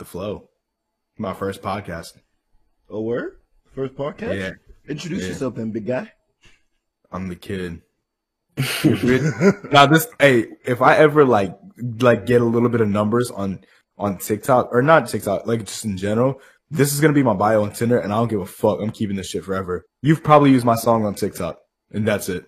the 0.00 0.04
flow. 0.04 0.48
My 1.16 1.32
first 1.32 1.62
podcast. 1.62 2.14
Oh, 2.88 3.02
where? 3.02 3.34
First 3.74 3.94
podcast? 3.94 4.36
Yeah. 4.36 4.50
Introduce 4.88 5.22
Yeah. 5.22 5.28
yourself 5.28 5.54
then, 5.54 5.70
big 5.70 5.86
guy. 5.86 6.10
I'm 7.12 7.28
the 7.28 7.36
kid. 7.36 7.82
now 9.72 9.86
this, 9.86 10.08
hey, 10.18 10.46
if 10.64 10.82
I 10.82 10.96
ever 10.96 11.24
like, 11.24 11.56
like 12.00 12.26
get 12.26 12.40
a 12.40 12.44
little 12.44 12.68
bit 12.68 12.80
of 12.80 12.88
numbers 12.88 13.30
on, 13.30 13.60
on 13.96 14.18
TikTok 14.18 14.70
or 14.72 14.82
not 14.82 15.08
TikTok, 15.08 15.46
like 15.46 15.64
just 15.64 15.84
in 15.84 15.96
general, 15.96 16.40
this 16.70 16.92
is 16.92 17.00
going 17.00 17.12
to 17.12 17.18
be 17.18 17.22
my 17.22 17.34
bio 17.34 17.62
on 17.62 17.72
Tinder 17.72 17.98
and 17.98 18.12
I 18.12 18.16
don't 18.16 18.28
give 18.28 18.40
a 18.40 18.46
fuck. 18.46 18.80
I'm 18.80 18.90
keeping 18.90 19.16
this 19.16 19.28
shit 19.28 19.44
forever. 19.44 19.84
You've 20.02 20.24
probably 20.24 20.50
used 20.50 20.64
my 20.64 20.74
song 20.76 21.04
on 21.04 21.14
TikTok 21.14 21.58
and 21.92 22.06
that's 22.06 22.28
it. 22.28 22.46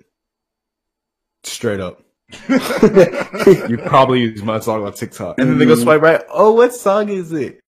Straight 1.44 1.80
up. 1.80 2.02
you 2.48 3.78
probably 3.78 4.20
use 4.20 4.42
my 4.42 4.58
song 4.58 4.84
on 4.84 4.92
TikTok. 4.92 5.38
And 5.38 5.50
then 5.50 5.58
they 5.58 5.66
go 5.66 5.74
swipe 5.74 6.00
right. 6.00 6.22
Oh, 6.28 6.52
what 6.52 6.74
song 6.74 7.08
is 7.08 7.32
it? 7.32 7.60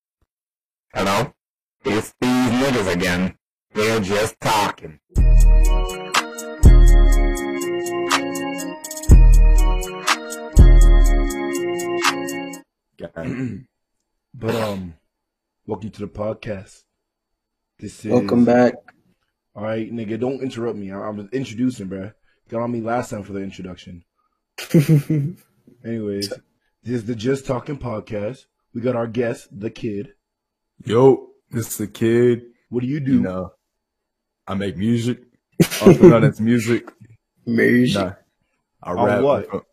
Hello? 0.95 1.33
It's 1.85 2.15
these 2.21 2.31
niggas 2.31 2.93
again. 2.93 3.37
They're 3.75 4.01
just 4.01 4.41
talking. 4.41 4.99
But 14.37 14.57
um, 14.57 14.95
welcome 15.65 15.91
to 15.91 16.01
the 16.01 16.09
podcast. 16.09 16.83
This 17.79 18.05
is 18.05 18.11
Welcome 18.11 18.45
back. 18.45 18.75
All 19.55 19.63
right, 19.63 19.91
nigga, 19.93 20.19
don't 20.19 20.43
interrupt 20.43 20.77
me. 20.77 20.91
I, 20.91 20.99
I 20.99 21.11
was 21.11 21.29
introducing, 21.33 21.89
bruh. 21.89 22.13
Got 22.49 22.63
on 22.63 22.73
me 22.73 22.81
last 22.81 23.11
time 23.11 23.23
for 23.23 23.33
the 23.33 23.39
introduction. 23.39 24.05
Anyways, 25.85 26.29
this 26.83 26.95
is 26.95 27.05
the 27.05 27.15
Just 27.15 27.47
Talking 27.47 27.79
podcast. 27.79 28.47
We 28.73 28.81
got 28.81 28.97
our 28.97 29.07
guest, 29.07 29.49
the 29.59 29.71
kid. 29.71 30.15
Yo, 30.85 31.29
this 31.51 31.69
is 31.69 31.77
the 31.79 31.87
kid. 31.87 32.43
What 32.69 32.81
do 32.81 32.87
you 32.87 33.01
do? 33.01 33.15
You 33.15 33.21
know, 33.21 33.53
I 34.47 34.55
make 34.55 34.77
music. 34.77 35.23
Also 35.83 36.03
known 36.09 36.25
as 36.25 36.41
music. 36.41 36.91
Music. 37.47 38.03
Nah, 38.03 38.15
I 38.83 38.93
On 38.93 39.07
rap. 39.07 39.23
what? 39.23 39.67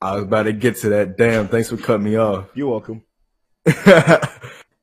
I 0.00 0.14
was 0.14 0.22
about 0.24 0.44
to 0.44 0.54
get 0.54 0.76
to 0.78 0.88
that. 0.88 1.18
Damn, 1.18 1.46
thanks 1.48 1.68
for 1.68 1.76
cutting 1.76 2.04
me 2.04 2.16
off. 2.16 2.48
You're 2.54 2.70
welcome. 2.70 3.02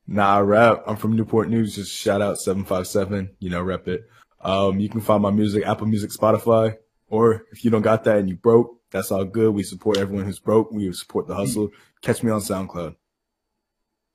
nah, 0.06 0.36
I 0.36 0.40
rap. 0.40 0.84
I'm 0.86 0.94
from 0.94 1.16
Newport 1.16 1.48
News. 1.48 1.74
Just 1.74 1.90
shout 1.92 2.22
out 2.22 2.38
757. 2.38 3.30
You 3.40 3.50
know, 3.50 3.60
rep 3.60 3.88
it. 3.88 4.08
Um, 4.40 4.78
you 4.78 4.88
can 4.88 5.00
find 5.00 5.20
my 5.20 5.32
music, 5.32 5.66
Apple 5.66 5.88
Music, 5.88 6.12
Spotify. 6.12 6.76
Or 7.08 7.44
if 7.50 7.64
you 7.64 7.72
don't 7.72 7.82
got 7.82 8.04
that 8.04 8.18
and 8.18 8.28
you 8.28 8.36
broke, 8.36 8.79
that's 8.90 9.10
all 9.10 9.24
good. 9.24 9.54
We 9.54 9.62
support 9.62 9.98
everyone 9.98 10.24
who's 10.24 10.38
broke. 10.38 10.70
We 10.72 10.92
support 10.92 11.26
the 11.26 11.34
hustle. 11.34 11.70
Catch 12.02 12.22
me 12.22 12.30
on 12.30 12.40
SoundCloud. 12.40 12.96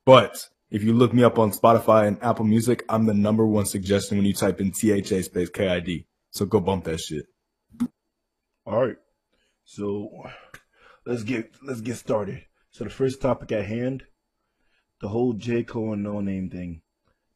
But 0.06 0.50
if 0.70 0.84
you 0.84 0.94
look 0.94 1.14
me 1.14 1.23
up 1.23 1.40
on 1.40 1.52
Spotify 1.52 2.08
and 2.08 2.22
Apple 2.22 2.45
Music, 2.45 2.84
I'm 2.90 3.06
the 3.06 3.14
number 3.14 3.45
one 3.45 3.66
suggestion 3.66 4.17
when 4.17 4.26
you 4.26 4.34
type 4.34 4.59
in 4.59 4.72
THA 4.72 5.23
space 5.23 5.50
KID. 5.50 6.06
So 6.32 6.45
go 6.45 6.59
bump 6.59 6.84
that 6.86 7.00
shit. 7.00 7.26
All 8.66 8.86
right. 8.86 8.98
So 9.64 10.09
let's 11.06 11.23
get 11.23 11.54
let's 11.64 11.82
get 11.82 11.95
started. 11.95 12.45
So 12.72 12.84
the 12.84 12.89
first 12.89 13.22
topic 13.22 13.52
at 13.52 13.66
hand, 13.66 14.04
the 15.02 15.08
whole 15.08 15.34
J 15.34 15.64
Cole 15.64 15.94
and 15.94 16.04
No 16.04 16.20
Name 16.20 16.50
thing. 16.50 16.82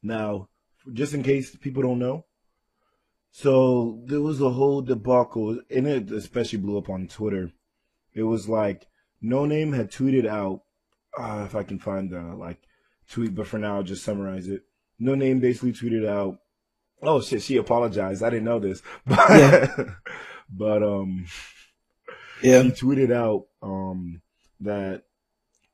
Now, 0.03 0.50
just 0.94 1.14
in 1.14 1.24
case 1.24 1.56
people 1.56 1.84
don't 1.84 2.00
know, 2.00 2.26
so 3.31 4.02
there 4.05 4.22
was 4.22 4.41
a 4.41 4.49
whole 4.49 4.81
debacle, 4.81 5.59
and 5.69 5.88
it 5.88 6.11
especially 6.11 6.59
blew 6.59 6.77
up 6.77 6.89
on 6.89 7.08
Twitter. 7.08 7.52
It 8.13 8.23
was 8.23 8.49
like 8.49 8.88
No 9.22 9.45
Name 9.45 9.73
had 9.73 9.91
tweeted 9.91 10.25
out, 10.27 10.63
uh, 11.17 11.44
if 11.45 11.55
I 11.55 11.63
can 11.63 11.80
find 11.80 12.09
the 12.09 12.22
like 12.22 12.59
tweet, 13.09 13.35
but 13.35 13.47
for 13.47 13.57
now 13.59 13.75
I'll 13.77 13.83
just 13.83 14.03
summarize 14.03 14.47
it. 14.47 14.63
No 15.00 15.16
Name 15.16 15.39
basically 15.39 15.73
tweeted 15.73 16.07
out, 16.07 16.39
"Oh 17.02 17.22
shit, 17.22 17.41
she 17.41 17.57
apologized. 17.57 18.23
I 18.23 18.30
didn't 18.30 18.45
know 18.45 18.59
this." 18.59 18.81
But, 19.05 19.30
Yeah. 19.30 19.83
but 20.52 20.84
um, 20.84 21.25
Yeah. 22.41 22.63
he 22.63 22.72
tweeted 22.72 23.12
out 23.12 23.45
um 23.62 24.22
that 24.62 25.03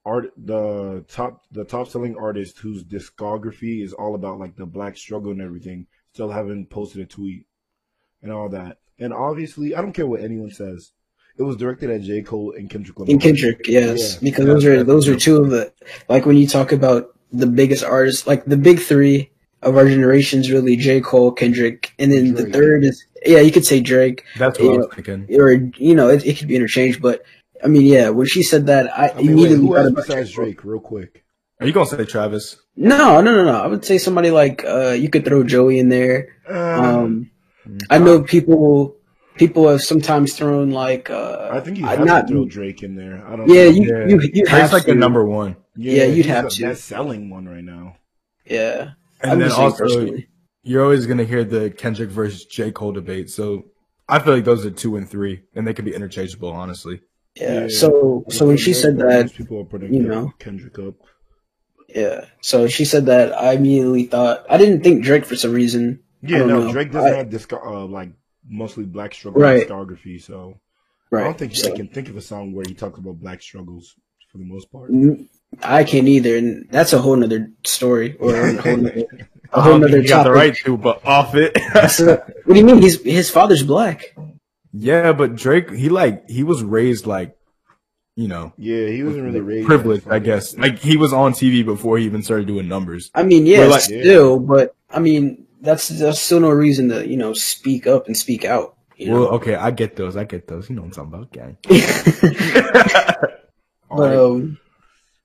art 0.06 0.32
the 0.38 1.04
top 1.08 1.42
the 1.52 1.64
top 1.64 1.88
selling 1.88 2.16
artist 2.18 2.60
whose 2.60 2.84
discography 2.84 3.84
is 3.84 3.94
all 3.94 4.14
about 4.14 4.40
like 4.40 4.56
the 4.56 4.66
black 4.66 4.98
struggle 4.98 5.32
and 5.32 5.42
everything 5.42 5.88
still 6.16 6.32
haven't 6.32 6.70
posted 6.70 7.02
a 7.02 7.06
tweet 7.06 7.46
and 8.22 8.32
all 8.32 8.48
that. 8.48 8.78
And 8.98 9.12
obviously, 9.14 9.76
I 9.76 9.82
don't 9.82 9.92
care 9.92 10.08
what 10.08 10.22
anyone 10.22 10.50
says. 10.50 10.92
It 11.38 11.44
was 11.44 11.58
directed 11.58 11.90
at 11.90 12.04
J. 12.04 12.22
Cole 12.22 12.54
and 12.58 12.70
Kendrick 12.70 12.98
Lamar. 12.98 13.12
And 13.12 13.22
Kendrick, 13.22 13.68
yes, 13.68 14.14
Yeah. 14.14 14.20
because 14.24 14.46
Yeah, 14.46 14.54
those 14.54 14.66
are 14.66 14.84
those 14.86 15.08
are 15.10 15.18
two 15.18 15.36
of 15.44 15.50
the 15.50 15.74
like 16.08 16.26
when 16.26 16.38
you 16.38 16.48
talk 16.48 16.72
about 16.72 17.10
the 17.34 17.48
biggest 17.48 17.84
artists, 17.84 18.26
like 18.26 18.46
the 18.46 18.56
big 18.56 18.80
three 18.80 19.30
of 19.62 19.76
our 19.76 19.86
generations, 19.90 20.50
really 20.50 20.78
J. 20.78 21.02
Cole, 21.02 21.34
Kendrick, 21.34 21.92
and 22.00 22.14
then 22.14 22.34
the 22.34 22.46
third 22.46 22.86
is 22.86 23.06
yeah, 23.26 23.40
you 23.42 23.52
could 23.52 23.66
say 23.66 23.82
Drake, 23.82 24.24
That's 24.40 24.58
what 24.58 24.70
I 24.70 24.72
Yeah. 24.72 24.78
was 24.78 24.88
thinking. 24.96 25.36
or 25.38 25.52
you 25.52 25.96
know, 25.96 26.08
it, 26.08 26.26
it 26.26 26.38
could 26.38 26.48
be 26.48 26.56
interchanged, 26.56 27.02
but 27.02 27.24
I 27.62 27.68
mean, 27.68 27.82
yeah, 27.82 28.08
when 28.08 28.28
she 28.28 28.42
said 28.42 28.68
that, 28.68 28.98
I, 28.98 29.10
I 29.10 29.16
mean, 29.18 29.26
wait, 29.26 29.32
immediately 29.32 29.68
who 29.68 29.74
thought 29.76 29.86
else 29.88 29.94
besides 30.08 30.32
Drake, 30.32 30.64
real 30.64 30.80
quick? 30.80 31.25
Are 31.60 31.66
you 31.68 31.72
gonna 31.74 31.86
say 31.86 32.04
Travis? 32.06 32.58
No, 32.76 33.22
no, 33.22 33.34
no, 33.36 33.46
no. 33.46 33.58
I 33.62 33.68
would 33.68 33.86
say 33.86 33.98
somebody 33.98 34.30
like 34.32 34.64
uh, 34.66 34.90
you 34.90 35.10
could 35.10 35.24
throw 35.26 35.44
Joey 35.44 35.80
in 35.80 35.90
there. 35.90 36.36
Um, 36.48 37.32
I 37.90 37.98
know 37.98 38.22
people 38.22 38.96
people 39.36 39.68
have 39.70 39.82
sometimes 39.82 40.34
thrown 40.36 40.72
like 40.72 41.10
uh, 41.10 41.50
I 41.52 41.60
think 41.62 41.78
you 41.78 41.86
I- 41.86 41.96
have 41.96 42.06
not- 42.06 42.28
to 42.28 42.34
throw 42.34 42.46
Drake 42.46 42.84
in 42.84 42.96
there. 42.96 43.26
I 43.26 43.36
don't 43.38 43.48
Yeah, 43.48 43.64
know. 43.66 43.70
you 43.70 43.84
Yeah. 43.88 44.08
you 44.08 44.22
you 44.34 44.46
have 44.48 44.60
Drake's 44.60 44.74
like 44.74 44.84
to. 44.86 44.92
the 44.92 44.96
number 44.96 45.24
one. 45.26 45.56
yeah, 45.78 46.04
you'd 46.06 46.16
he's 46.18 46.26
have 46.28 46.46
the 46.46 46.50
to. 46.52 46.62
best 46.64 46.86
selling 46.86 47.30
one 47.30 47.46
right 47.48 47.64
now. 47.64 47.96
Yeah, 48.46 48.92
And 49.22 49.32
I'm 49.32 49.40
then 49.40 49.48
just 49.48 49.56
saying 49.56 49.72
also, 49.72 49.84
personally. 49.86 50.28
you're 50.64 50.84
always 50.84 51.06
gonna 51.08 51.24
hear 51.24 51.44
the 51.44 51.70
Kendrick 51.72 52.10
versus 52.10 52.46
J. 52.46 52.72
Cole 52.72 52.92
debate. 52.92 53.30
So 53.30 53.66
I 54.08 54.20
feel 54.20 54.34
like 54.36 54.44
those 54.46 54.66
are 54.66 54.72
two 54.72 54.98
and 54.98 55.10
three, 55.10 55.42
and 55.56 55.66
they 55.66 55.74
could 55.74 55.86
be 55.86 55.96
interchangeable, 55.96 56.50
honestly. 56.52 57.00
Yeah. 57.36 57.62
Yeah. 57.62 57.68
So 57.70 58.24
so 58.30 58.46
when 58.46 58.58
she 58.58 58.74
said 58.74 58.98
that, 59.00 59.34
people 59.34 59.60
are 59.62 59.66
putting 59.66 59.94
you 59.94 60.04
know. 60.04 60.32
Kendrick 60.40 60.78
up. 60.80 60.96
Yeah. 61.88 62.26
So 62.42 62.68
she 62.68 62.86
said 62.86 63.06
that, 63.08 63.34
I 63.34 63.54
immediately 63.54 64.04
thought 64.06 64.46
I 64.50 64.58
didn't 64.58 64.82
think 64.84 65.04
Drake 65.04 65.26
for 65.26 65.36
some 65.36 65.52
reason. 65.54 66.00
Yeah, 66.22 66.40
no, 66.40 66.62
know. 66.62 66.72
Drake 66.72 66.92
doesn't 66.92 67.14
I- 67.14 67.18
have 67.18 67.30
disco- 67.30 67.62
uh, 67.64 67.86
like 67.86 68.10
mostly 68.48 68.84
black 68.86 69.14
struggle 69.14 69.42
Right. 69.42 69.68
discography, 69.68 70.22
so 70.22 70.60
Right. 71.12 71.22
I 71.22 71.24
don't 71.26 71.38
think 71.38 71.56
so, 71.56 71.72
I 71.72 71.76
can 71.76 71.88
think 71.88 72.10
of 72.10 72.18
a 72.18 72.22
song 72.22 72.54
where 72.54 72.66
he 72.68 72.74
talks 72.74 72.98
about 73.00 73.20
black 73.20 73.42
struggles 73.42 73.96
for 74.32 74.38
the 74.40 74.46
most 74.46 74.72
part. 74.72 74.92
Mm, 74.92 75.28
I 75.64 75.84
can't 75.84 76.08
either, 76.08 76.36
and 76.38 76.68
that's 76.72 76.94
a 76.94 77.00
whole 77.00 77.16
nother 77.16 77.52
story 77.66 78.18
or 78.20 78.36
a 78.36 78.54
whole 78.62 78.78
nother, 78.78 79.04
a 79.54 79.58
I 79.58 79.62
whole 79.62 79.72
don't 79.74 79.82
nother 79.82 79.94
think 79.94 80.04
he 80.04 80.10
got 80.10 80.24
the 80.24 80.32
right 80.32 80.56
to, 80.66 80.78
but 80.78 81.06
off 81.06 81.36
it. 81.36 81.56
So, 81.90 82.16
what 82.46 82.54
do 82.54 82.60
you 82.60 82.66
mean? 82.66 82.82
He's 82.82 83.02
his 83.04 83.30
father's 83.30 83.64
black. 83.64 84.16
yeah, 84.74 85.14
but 85.14 85.36
Drake, 85.36 85.72
he 85.72 85.90
like 85.90 86.28
he 86.30 86.44
was 86.44 86.64
raised 86.64 87.06
like, 87.06 87.35
you 88.16 88.28
know, 88.28 88.54
Yeah, 88.58 88.88
he 88.88 89.04
wasn't 89.04 89.24
really 89.26 89.42
raised 89.42 89.68
privileged, 89.68 90.08
I 90.08 90.20
guess. 90.20 90.58
Like 90.58 90.80
he 90.80 90.96
was 90.98 91.12
on 91.14 91.34
TV 91.34 91.64
before 91.66 91.98
he 91.98 92.06
even 92.06 92.24
started 92.24 92.48
doing 92.48 92.68
numbers. 92.68 93.12
I 93.14 93.24
mean, 93.24 93.46
yeah, 93.46 93.66
like- 93.66 93.82
still, 93.82 94.40
but 94.40 94.76
I 94.90 95.00
mean, 95.00 95.46
that's 95.62 95.88
that's 95.90 96.20
still 96.20 96.40
no 96.40 96.50
reason 96.52 96.90
to 96.90 97.08
you 97.08 97.18
know 97.18 97.34
speak 97.34 97.88
up 97.88 98.08
and 98.08 98.16
speak 98.16 98.46
out. 98.46 98.78
You 98.98 99.12
Well, 99.12 99.28
okay, 99.36 99.56
I 99.56 99.72
get 99.72 99.96
those. 99.98 100.16
I 100.16 100.24
get 100.24 100.48
those. 100.48 100.70
You 100.70 100.76
know 100.78 100.84
what 100.84 100.98
I'm 100.98 101.12
talking 101.12 101.14
about, 101.14 101.32
gang. 101.34 101.58
but 103.90 104.16
um, 104.18 104.58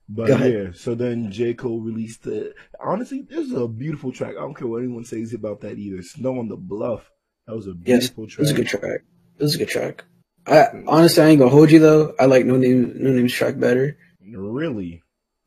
But 0.09 0.27
Go 0.27 0.33
ahead. 0.33 0.53
yeah, 0.53 0.67
so 0.73 0.93
then 0.93 1.31
J. 1.31 1.53
Cole 1.53 1.79
released 1.79 2.23
the 2.23 2.53
honestly, 2.83 3.21
this 3.29 3.45
is 3.47 3.53
a 3.53 3.67
beautiful 3.67 4.11
track. 4.11 4.31
I 4.37 4.41
don't 4.41 4.53
care 4.55 4.67
what 4.67 4.79
anyone 4.83 5.05
says 5.05 5.33
about 5.33 5.61
that 5.61 5.77
either. 5.77 6.01
Snow 6.01 6.37
on 6.39 6.49
the 6.49 6.57
Bluff. 6.57 7.09
That 7.47 7.55
was 7.55 7.67
a 7.67 7.73
yes, 7.85 8.09
beautiful 8.09 8.25
it 8.25 8.29
track. 8.31 8.39
was 8.39 8.51
a 8.51 8.53
good 8.55 8.67
track. 8.67 9.01
It 9.37 9.43
was 9.43 9.55
a 9.55 9.57
good 9.57 9.69
track. 9.69 10.03
I 10.47 10.67
honestly, 10.87 11.23
I 11.23 11.27
ain't 11.27 11.39
gonna 11.39 11.51
hold 11.51 11.71
you 11.71 11.79
though. 11.79 12.13
I 12.19 12.25
like 12.25 12.45
No 12.45 12.57
Name 12.57 12.93
No 12.97 13.11
Name's 13.11 13.33
track 13.33 13.59
better. 13.59 13.97
Really? 14.25 15.03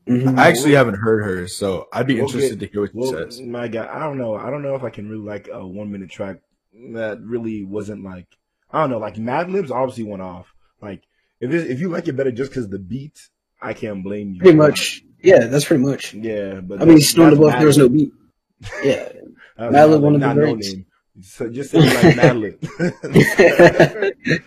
hmm 0.06 0.38
I 0.38 0.48
actually 0.48 0.72
haven't 0.74 0.96
heard 0.96 1.24
her, 1.24 1.48
so 1.48 1.88
I'd 1.92 2.06
be 2.06 2.16
Well, 2.16 2.24
interested 2.26 2.60
to 2.60 2.66
hear 2.66 2.82
what 2.82 2.90
she 2.92 2.98
Well, 2.98 3.10
says. 3.12 3.40
my 3.40 3.68
God, 3.68 3.88
I 3.88 4.00
don't 4.00 4.18
know. 4.18 4.34
I 4.34 4.50
don't 4.50 4.62
know 4.62 4.74
if 4.74 4.82
I 4.84 4.90
can 4.90 5.08
really 5.08 5.24
like 5.24 5.48
a 5.52 5.66
one 5.66 5.90
minute 5.90 6.10
track 6.10 6.40
that 6.92 7.20
really 7.22 7.64
wasn't 7.64 8.04
like 8.04 8.26
I 8.70 8.80
don't 8.80 8.90
know. 8.90 8.98
Like 8.98 9.16
Madlib's 9.16 9.70
obviously 9.70 10.04
went 10.04 10.22
off. 10.22 10.52
Like 10.82 11.02
if 11.40 11.50
it, 11.52 11.70
if 11.70 11.80
you 11.80 11.88
like 11.88 12.06
it 12.08 12.12
better 12.16 12.30
just 12.32 12.50
because 12.50 12.68
the 12.68 12.78
beat, 12.78 13.28
I 13.62 13.72
can't 13.72 14.02
blame 14.04 14.32
you. 14.34 14.40
Pretty 14.40 14.56
much, 14.58 15.02
yeah, 15.22 15.46
that's 15.46 15.64
pretty 15.64 15.82
much. 15.82 16.12
Yeah, 16.14 16.60
but 16.60 16.76
I 16.82 16.84
mean, 16.84 16.88
that's- 16.98 17.08
Stone 17.08 17.24
the 17.24 17.30
that's 17.30 17.38
Bluff, 17.40 17.52
Mad 17.54 17.60
there 17.60 17.66
was 17.66 17.78
no 17.78 17.88
beat. 17.88 18.12
Yeah, 18.82 19.08
That's 19.56 19.74
Madlib, 19.74 20.00
one 20.00 20.14
of 20.14 20.20
the 20.20 20.26
not 20.26 20.36
no 20.36 20.52
greats. 20.54 20.74
Name. 21.14 21.22
So 21.22 21.48
just 21.48 21.70
say 21.70 21.78
like 21.78 22.16
Madlib. 22.16 22.60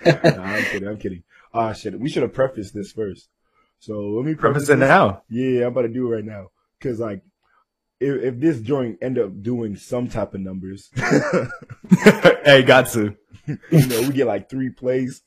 nah, 0.36 0.44
I'm 0.44 0.64
kidding. 0.66 0.88
I'm 0.88 0.98
kidding. 0.98 1.24
Ah, 1.54 1.74
shit. 1.74 2.00
We 2.00 2.10
should 2.10 2.24
have 2.24 2.34
prefaced 2.34 2.74
this 2.74 2.92
first. 2.92 3.30
So 3.80 4.00
let 4.00 4.26
me 4.26 4.34
preface 4.36 4.66
Preface 4.66 4.70
it 4.70 4.78
now. 4.78 5.24
Yeah, 5.30 5.62
I'm 5.62 5.68
about 5.68 5.84
to 5.84 5.90
do 5.90 6.12
it 6.12 6.16
right 6.16 6.26
now. 6.26 6.48
Cause 6.82 7.00
like, 7.00 7.22
if, 8.00 8.22
if 8.24 8.40
this 8.40 8.60
joint 8.62 9.00
end 9.02 9.18
up 9.18 9.42
doing 9.42 9.76
some 9.76 10.08
type 10.08 10.34
of 10.34 10.42
numbers, 10.42 10.90
hey, 12.46 12.64
got 12.64 12.88
to. 12.90 13.16
you 13.48 13.88
know, 13.88 14.02
we 14.02 14.10
get 14.10 14.28
like 14.28 14.50
three 14.50 14.70
plays. 14.70 15.22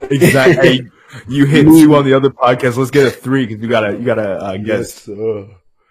Exactly. 0.00 0.88
You 1.28 1.44
hit 1.46 1.64
two 1.64 1.94
on 1.94 2.04
the 2.04 2.14
other 2.14 2.30
podcast. 2.30 2.76
Let's 2.76 2.90
get 2.90 3.06
a 3.06 3.10
three 3.10 3.46
because 3.46 3.62
you 3.62 3.68
gotta, 3.68 3.92
you 3.96 4.04
gotta 4.04 4.30
uh, 4.30 4.56
guess. 4.56 5.06
Yes, 5.06 5.18
uh, 5.18 5.48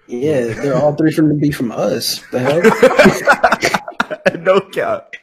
Yeah, 0.07 0.53
they're 0.53 0.75
all 0.75 0.95
three 0.95 1.11
from 1.11 1.29
to 1.29 1.35
be 1.35 1.51
from 1.51 1.71
us. 1.71 2.19
The 2.31 2.39
hell? 2.39 3.41
no 4.39 4.59
cap. 4.61 5.13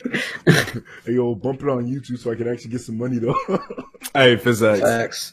Hey, 1.04 1.12
yo, 1.14 1.34
bump 1.34 1.62
it 1.62 1.68
on 1.68 1.86
YouTube 1.86 2.18
so 2.18 2.30
I 2.30 2.34
can 2.34 2.48
actually 2.48 2.70
get 2.70 2.80
some 2.80 2.98
money 2.98 3.18
though. 3.18 3.36
Hey, 4.14 4.36
Fizzax. 4.36 4.80
Facts. 4.80 5.32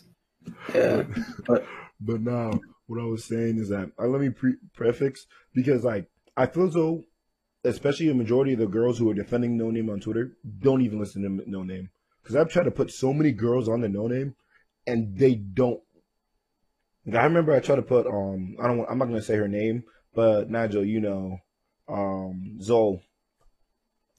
Yeah, 0.74 1.04
but 1.46 1.66
But 2.00 2.22
now, 2.22 2.52
what 2.88 3.00
I 3.00 3.06
was 3.06 3.24
saying 3.26 3.60
is 3.60 3.70
that 3.70 3.92
uh, 4.00 4.08
let 4.08 4.22
me 4.22 4.30
pre- 4.30 4.56
prefix 4.74 5.28
because 5.54 5.84
like 5.84 6.08
I 6.36 6.48
feel 6.48 6.68
as 6.68 6.74
though, 6.74 7.04
especially 7.64 8.10
a 8.10 8.16
majority 8.16 8.54
of 8.54 8.60
the 8.60 8.66
girls 8.68 8.98
who 8.98 9.10
are 9.10 9.14
defending 9.14 9.56
No 9.58 9.70
Name 9.70 9.90
on 9.90 10.00
Twitter 10.00 10.32
don't 10.60 10.82
even 10.82 11.00
listen 11.00 11.22
to 11.24 11.50
No 11.50 11.64
Name 11.64 11.90
because 12.24 12.36
I've 12.36 12.50
tried 12.50 12.64
to 12.64 12.72
put 12.72 12.92
so 12.92 13.14
many 13.14 13.32
girls 13.32 13.70
on 13.70 13.82
the 13.82 13.90
No 13.90 14.08
Name, 14.08 14.36
and 14.88 15.16
they 15.16 15.36
don't. 15.36 15.82
Like, 17.06 17.16
I 17.22 17.24
remember 17.26 17.54
I 17.54 17.60
tried 17.60 17.76
to 17.78 17.82
put 17.84 18.08
um 18.08 18.56
I 18.60 18.68
don't 18.68 18.80
want, 18.80 18.90
I'm 18.90 18.98
not 18.98 19.06
gonna 19.06 19.22
say 19.22 19.36
her 19.36 19.48
name, 19.48 19.84
but 20.16 20.50
Nigel, 20.50 20.84
you 20.86 21.02
know, 21.02 21.38
um 21.88 22.58
Zol, 22.62 23.02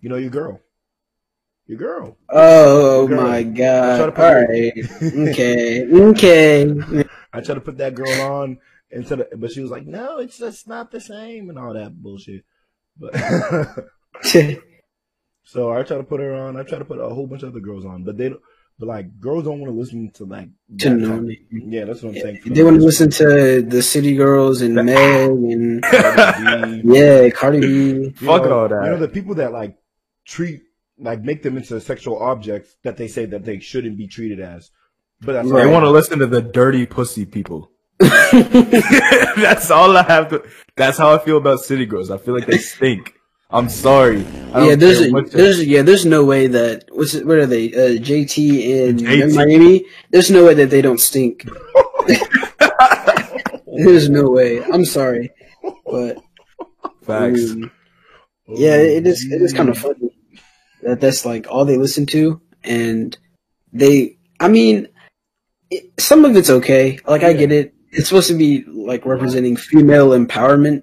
you 0.02 0.10
know 0.10 0.16
your 0.16 0.28
girl, 0.30 0.60
your 1.66 1.78
girl. 1.78 2.18
oh 2.28 3.06
Girl. 3.08 3.22
my 3.22 3.42
god! 3.42 3.96
Try 3.96 4.06
to 4.06 4.12
put 4.12 4.24
All 4.24 4.30
her- 4.32 4.46
right, 4.46 5.30
okay, 5.30 5.86
okay. 5.90 7.08
I 7.32 7.40
tried 7.40 7.54
to 7.54 7.60
put 7.62 7.78
that 7.78 7.94
girl 7.94 8.12
on 8.20 8.58
instead 8.90 9.20
of, 9.20 9.28
but 9.40 9.50
she 9.52 9.60
was 9.62 9.70
like, 9.70 9.86
no, 9.86 10.18
it's 10.18 10.36
just 10.38 10.68
not 10.68 10.90
the 10.90 11.00
same 11.00 11.48
and 11.48 11.58
all 11.58 11.72
that 11.72 11.94
bullshit. 12.02 12.44
But 12.98 13.14
so 15.44 15.72
I 15.72 15.82
tried 15.82 15.96
to 15.98 16.02
put 16.04 16.20
her 16.20 16.34
on. 16.34 16.56
I 16.56 16.62
tried 16.62 16.78
to 16.80 16.84
put 16.84 16.98
a 17.00 17.08
whole 17.08 17.26
bunch 17.26 17.42
of 17.42 17.50
other 17.50 17.60
girls 17.60 17.84
on, 17.84 18.04
but 18.04 18.16
they 18.18 18.28
don't. 18.28 18.40
But 18.78 18.88
like, 18.88 19.20
girls 19.20 19.44
don't 19.44 19.60
want 19.60 19.72
to 19.72 19.78
listen 19.78 20.10
to 20.14 20.24
like. 20.24 20.48
To 20.78 20.90
No 20.90 21.20
Name. 21.20 21.36
Yeah, 21.50 21.84
that's 21.84 22.02
what 22.02 22.14
I'm 22.16 22.20
saying. 22.20 22.40
They 22.46 22.62
want 22.64 22.78
to 22.78 22.82
listen 22.84 23.10
to 23.10 23.62
the 23.62 23.82
City 23.82 24.14
Girls 24.16 24.60
and 24.62 24.74
Meg 24.74 25.30
and 25.30 25.82
Cardi 25.84 26.82
B. 26.82 26.98
yeah, 26.98 27.28
Cardi 27.30 27.60
B. 27.60 28.10
Fuck 28.12 28.44
know, 28.44 28.58
all 28.60 28.68
that. 28.68 28.84
You 28.84 28.90
know 28.92 28.98
the 28.98 29.08
people 29.08 29.34
that 29.36 29.52
like 29.52 29.76
treat 30.24 30.62
like 30.98 31.22
make 31.22 31.42
them 31.42 31.56
into 31.56 31.80
sexual 31.80 32.18
objects 32.18 32.76
that 32.84 32.96
they 32.96 33.08
say 33.08 33.26
that 33.26 33.44
they 33.44 33.58
shouldn't 33.58 33.96
be 33.96 34.06
treated 34.06 34.40
as. 34.40 34.70
But 35.20 35.32
that's 35.32 35.50
They 35.52 35.66
want 35.66 35.84
to 35.84 35.90
listen 35.90 36.18
to 36.18 36.26
the 36.26 36.42
dirty 36.42 36.86
pussy 36.86 37.24
people. 37.26 37.70
that's 38.00 39.70
all 39.70 39.96
I 39.96 40.02
have 40.04 40.28
to. 40.30 40.44
That's 40.76 40.98
how 40.98 41.14
I 41.14 41.18
feel 41.18 41.36
about 41.36 41.60
city 41.60 41.86
girls. 41.86 42.10
I 42.10 42.18
feel 42.18 42.34
like 42.34 42.46
they 42.46 42.58
stink. 42.58 43.14
I'm 43.50 43.68
sorry. 43.68 44.22
Yeah, 44.54 44.74
there's 44.76 45.00
a, 45.02 45.10
what 45.10 45.24
you- 45.24 45.30
there's 45.30 45.64
yeah, 45.64 45.82
there's 45.82 46.06
no 46.06 46.24
way 46.24 46.46
that 46.46 46.86
what's 46.90 47.14
it, 47.14 47.26
what 47.26 47.36
are 47.38 47.46
they? 47.46 47.68
Uh, 47.72 48.00
JT 48.00 48.88
and 48.88 48.98
JT. 48.98 49.34
Miami. 49.34 49.84
There's 50.10 50.30
no 50.30 50.44
way 50.46 50.54
that 50.54 50.70
they 50.70 50.80
don't 50.80 50.98
stink. 50.98 51.46
there's 53.84 54.08
no 54.08 54.30
way. 54.30 54.64
I'm 54.64 54.84
sorry, 54.86 55.30
but 55.84 56.18
facts. 57.02 57.50
um, 57.52 57.70
yeah, 58.48 58.76
it 58.76 59.06
is 59.06 59.30
it 59.30 59.42
is 59.42 59.52
kind 59.52 59.68
of 59.68 59.76
funny 59.76 60.11
that 60.82 61.00
that's 61.00 61.24
like 61.24 61.46
all 61.48 61.64
they 61.64 61.76
listen 61.78 62.06
to, 62.06 62.40
and 62.62 63.16
they. 63.72 64.18
I 64.40 64.48
mean, 64.48 64.88
it, 65.70 65.92
some 66.00 66.24
of 66.24 66.36
it's 66.36 66.50
okay. 66.50 66.98
Like 67.06 67.22
I 67.22 67.32
get 67.32 67.52
it. 67.52 67.74
It's 67.90 68.08
supposed 68.08 68.28
to 68.28 68.34
be 68.34 68.64
like 68.66 69.04
representing 69.06 69.56
female 69.56 70.10
empowerment, 70.10 70.82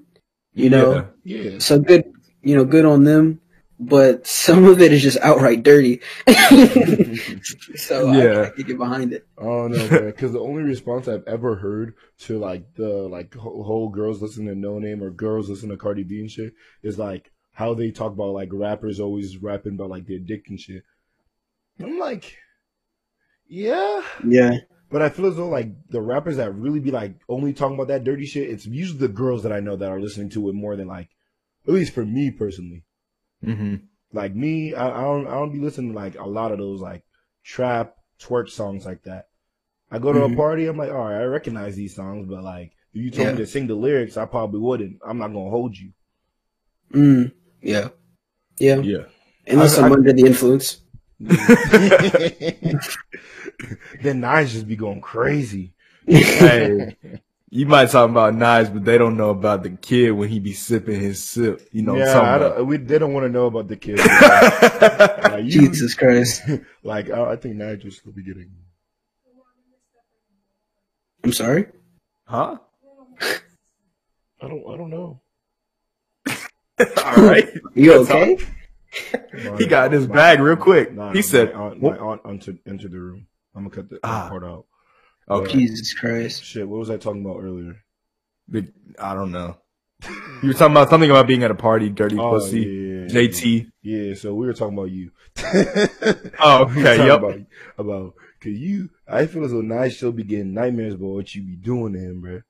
you 0.54 0.70
know. 0.70 1.08
Yeah. 1.24 1.38
Yeah. 1.38 1.60
So 1.60 1.80
good, 1.80 2.06
you 2.42 2.56
know, 2.56 2.66
good 2.66 2.86
on 2.86 3.04
them. 3.04 3.42
But 3.82 4.28
some 4.28 4.66
of 4.66 4.82
it 4.82 4.92
is 4.92 5.02
just 5.02 5.18
outright 5.22 5.64
dirty. 5.64 6.02
so 7.76 8.12
Yeah. 8.12 8.42
I 8.42 8.50
can 8.50 8.64
get 8.66 8.78
behind 8.78 9.14
it. 9.14 9.26
Oh 9.38 9.68
no, 9.68 9.78
man! 9.90 10.06
Because 10.08 10.34
the 10.34 10.40
only 10.40 10.64
response 10.64 11.08
I've 11.08 11.24
ever 11.28 11.56
heard 11.56 11.94
to 12.20 12.38
like 12.38 12.74
the 12.76 12.90
like 12.90 13.34
whole, 13.36 13.64
whole 13.64 13.90
girls 13.90 14.22
listen 14.22 14.46
to 14.48 14.56
No 14.56 14.80
Name 14.80 15.02
or 15.02 15.10
girls 15.12 15.50
listen 15.50 15.70
to 15.70 15.78
Cardi 15.78 16.04
B 16.04 16.20
and 16.20 16.30
shit 16.30 16.54
is 16.84 17.00
like 17.00 17.32
how 17.60 17.74
they 17.74 17.92
talk 17.92 18.14
about 18.14 18.32
like 18.32 18.48
rappers 18.54 19.02
always 19.02 19.36
rapping 19.38 19.74
about 19.74 19.90
like 19.90 20.08
their 20.08 20.18
dick 20.18 20.46
and 20.48 20.58
shit. 20.58 20.82
I'm 21.78 22.00
like, 22.00 22.38
yeah, 23.50 24.02
Yeah. 24.26 24.60
but 24.90 25.02
I 25.02 25.10
feel 25.10 25.26
as 25.26 25.36
though 25.36 25.50
like 25.50 25.68
the 25.90 26.00
rappers 26.00 26.38
that 26.38 26.56
really 26.56 26.80
be 26.80 26.90
like 26.90 27.16
only 27.28 27.52
talking 27.52 27.76
about 27.76 27.90
that 27.90 28.06
dirty 28.06 28.26
shit, 28.26 28.50
it's 28.50 28.66
usually 28.66 29.00
the 29.00 29.10
girls 29.10 29.44
that 29.44 29.52
I 29.52 29.60
know 29.60 29.76
that 29.76 29.92
are 29.92 30.00
listening 30.00 30.30
to 30.30 30.48
it 30.48 30.54
more 30.54 30.78
than 30.78 30.88
like, 30.88 31.10
at 31.68 31.74
least 31.74 31.94
for 31.94 32.06
me 32.06 32.32
personally. 32.32 32.86
hmm 33.44 33.76
Like 34.14 34.34
me, 34.34 34.74
I, 34.74 34.88
I 34.88 35.02
don't 35.02 35.28
I 35.28 35.32
don't 35.32 35.52
be 35.52 35.60
listening 35.60 35.92
to 35.92 35.98
like 36.00 36.16
a 36.18 36.26
lot 36.30 36.54
of 36.54 36.60
those 36.60 36.80
like 36.80 37.04
trap 37.44 37.98
twerk 38.22 38.48
songs 38.50 38.86
like 38.86 39.04
that. 39.04 39.28
I 39.92 40.00
go 40.00 40.14
to 40.14 40.20
Mhm. 40.20 40.34
a 40.34 40.36
party, 40.38 40.66
I'm 40.66 40.78
like, 40.78 40.92
all 40.92 41.10
right, 41.10 41.20
I 41.20 41.24
recognize 41.26 41.76
these 41.76 41.94
songs, 41.94 42.26
but 42.26 42.42
like 42.42 42.72
if 42.94 43.02
you 43.04 43.12
told 43.12 43.28
Yeah. 43.28 43.32
me 43.34 43.38
to 43.40 43.48
sing 43.48 43.68
the 43.68 43.76
lyrics, 43.76 44.16
I 44.16 44.26
probably 44.28 44.62
wouldn't. 44.62 45.02
I'm 45.06 45.18
not 45.18 45.34
gonna 45.34 45.50
hold 45.50 45.76
you. 45.78 45.92
Mm. 46.94 47.34
Yeah. 47.62 47.90
Yeah. 48.60 48.78
Yeah. 48.78 49.04
Unless 49.48 49.78
I- 49.78 49.84
I, 49.84 49.86
am 49.86 49.92
I- 49.92 49.96
under 49.96 50.14
the 50.14 50.26
influence. 50.26 50.82
then 51.20 51.38
Nige 54.22 54.48
just 54.50 54.68
be 54.68 54.76
going 54.78 55.02
crazy. 55.02 55.74
Hey, 56.08 56.96
you 57.50 57.66
might 57.66 57.90
talk 57.90 58.10
about 58.10 58.34
Nas, 58.36 58.70
but 58.70 58.86
they 58.86 58.98
don't 58.98 59.18
know 59.18 59.30
about 59.32 59.64
the 59.64 59.72
kid 59.72 60.12
when 60.12 60.30
he 60.30 60.40
be 60.40 60.54
sipping 60.54 61.00
his 61.00 61.22
sip. 61.24 61.68
You 61.72 61.82
know 61.84 61.98
yeah, 61.98 62.20
I 62.22 62.38
don't, 62.38 62.66
we 62.68 62.78
they 62.78 62.98
don't 62.98 63.14
want 63.14 63.26
to 63.26 63.30
know 63.30 63.46
about 63.48 63.68
the 63.68 63.76
kid. 63.76 63.98
talking. 63.98 65.20
Like, 65.32 65.44
you- 65.44 65.52
Jesus 65.70 65.94
Christ. 65.94 66.42
like 66.84 67.10
I, 67.10 67.32
I 67.32 67.36
think 67.36 67.56
Nige 67.58 67.84
will 67.84 67.92
still 67.92 68.14
be 68.14 68.24
getting. 68.24 68.50
I'm 71.24 71.34
sorry. 71.34 71.68
huh? 72.26 72.58
I 73.22 74.48
don't 74.48 74.64
I 74.74 74.78
don't 74.78 74.90
know. 74.90 75.20
All 77.06 77.16
right. 77.24 77.50
You 77.76 78.04
That's 78.04 78.12
okay? 78.12 78.38
He 79.58 79.66
got 79.68 79.88
in 79.88 79.92
his 79.92 80.08
bag 80.08 80.40
real 80.40 80.56
quick. 80.56 80.94
Nah, 80.94 81.12
He 81.14 81.22
said, 81.22 81.54
my 81.54 81.62
aunt, 81.62 81.82
my 81.82 81.98
aunt 81.98 82.22
entered, 82.26 82.60
entered 82.66 82.92
the 82.92 83.00
room. 83.00 83.28
I'm 83.56 83.64
gonna 83.64 83.76
cut 83.76 83.90
that 83.90 84.00
Ah. 84.04 84.28
part 84.30 84.44
out. 84.44 84.66
Okay. 85.30 85.52
Jesus 85.60 85.94
Christ. 85.94 86.44
Shit, 86.44 86.68
what 86.68 86.80
was 86.80 86.90
I 86.90 86.98
talking 86.98 87.24
about 87.24 87.42
earlier? 87.42 87.76
The- 88.48 88.72
I 88.98 89.14
don't 89.14 89.32
know. 89.32 89.58
You 90.42 90.48
were 90.48 90.54
talking 90.54 90.72
about 90.72 90.90
something 90.90 91.10
about 91.10 91.28
being 91.28 91.44
at 91.44 91.52
a 91.52 91.56
party, 91.56 91.90
dirty 91.90 92.18
Oh, 92.18 92.32
pussy. 92.32 92.62
yeah, 92.62 93.08
JT. 93.14 93.70
Yeah, 93.82 94.14
so 94.14 94.34
we 94.34 94.48
were 94.48 94.54
talking 94.54 94.78
about 94.78 94.90
you. 94.90 95.12
Oh, 96.40 96.66
We 96.74 96.82
okay. 96.82 96.98
talking 96.98 97.06
Yep. 97.08 97.18
About, 97.18 97.40
about 97.78 98.14
cause 98.42 98.54
you, 98.54 98.90
I 99.06 99.26
feel 99.26 99.44
as 99.44 99.52
though 99.52 99.60
Nice 99.62 99.98
still 99.98 100.14
be 100.14 100.24
getting 100.24 100.54
nightmares 100.54 100.94
about 100.94 101.08
what 101.10 101.36
you 101.36 101.44
be 101.44 101.58
doing 101.58 101.92
to 101.94 102.00
him, 102.00 102.22
bro. 102.22 102.42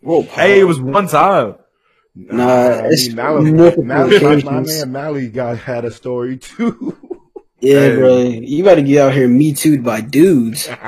Whoa, 0.00 0.22
Hey, 0.22 0.60
it 0.60 0.64
was 0.64 0.80
one 0.80 1.08
time. 1.08 1.56
Nah, 2.20 2.82
it's 2.86 3.12
Mally, 3.14 3.52
multiple 3.52 3.84
Mally, 3.84 4.18
my, 4.20 4.36
my 4.42 4.60
man 4.60 4.92
Mally 4.92 5.28
got 5.28 5.58
had 5.58 5.84
a 5.84 5.90
story 5.90 6.38
too. 6.38 6.96
Yeah, 7.60 7.80
Hey. 7.80 7.96
bro. 7.96 8.18
You 8.22 8.62
got 8.62 8.76
to 8.76 8.82
get 8.82 9.00
out 9.02 9.12
here 9.14 9.26
me 9.26 9.52
too'd 9.52 9.82
by 9.82 10.00
dudes. 10.00 10.68
Damn. 10.68 10.86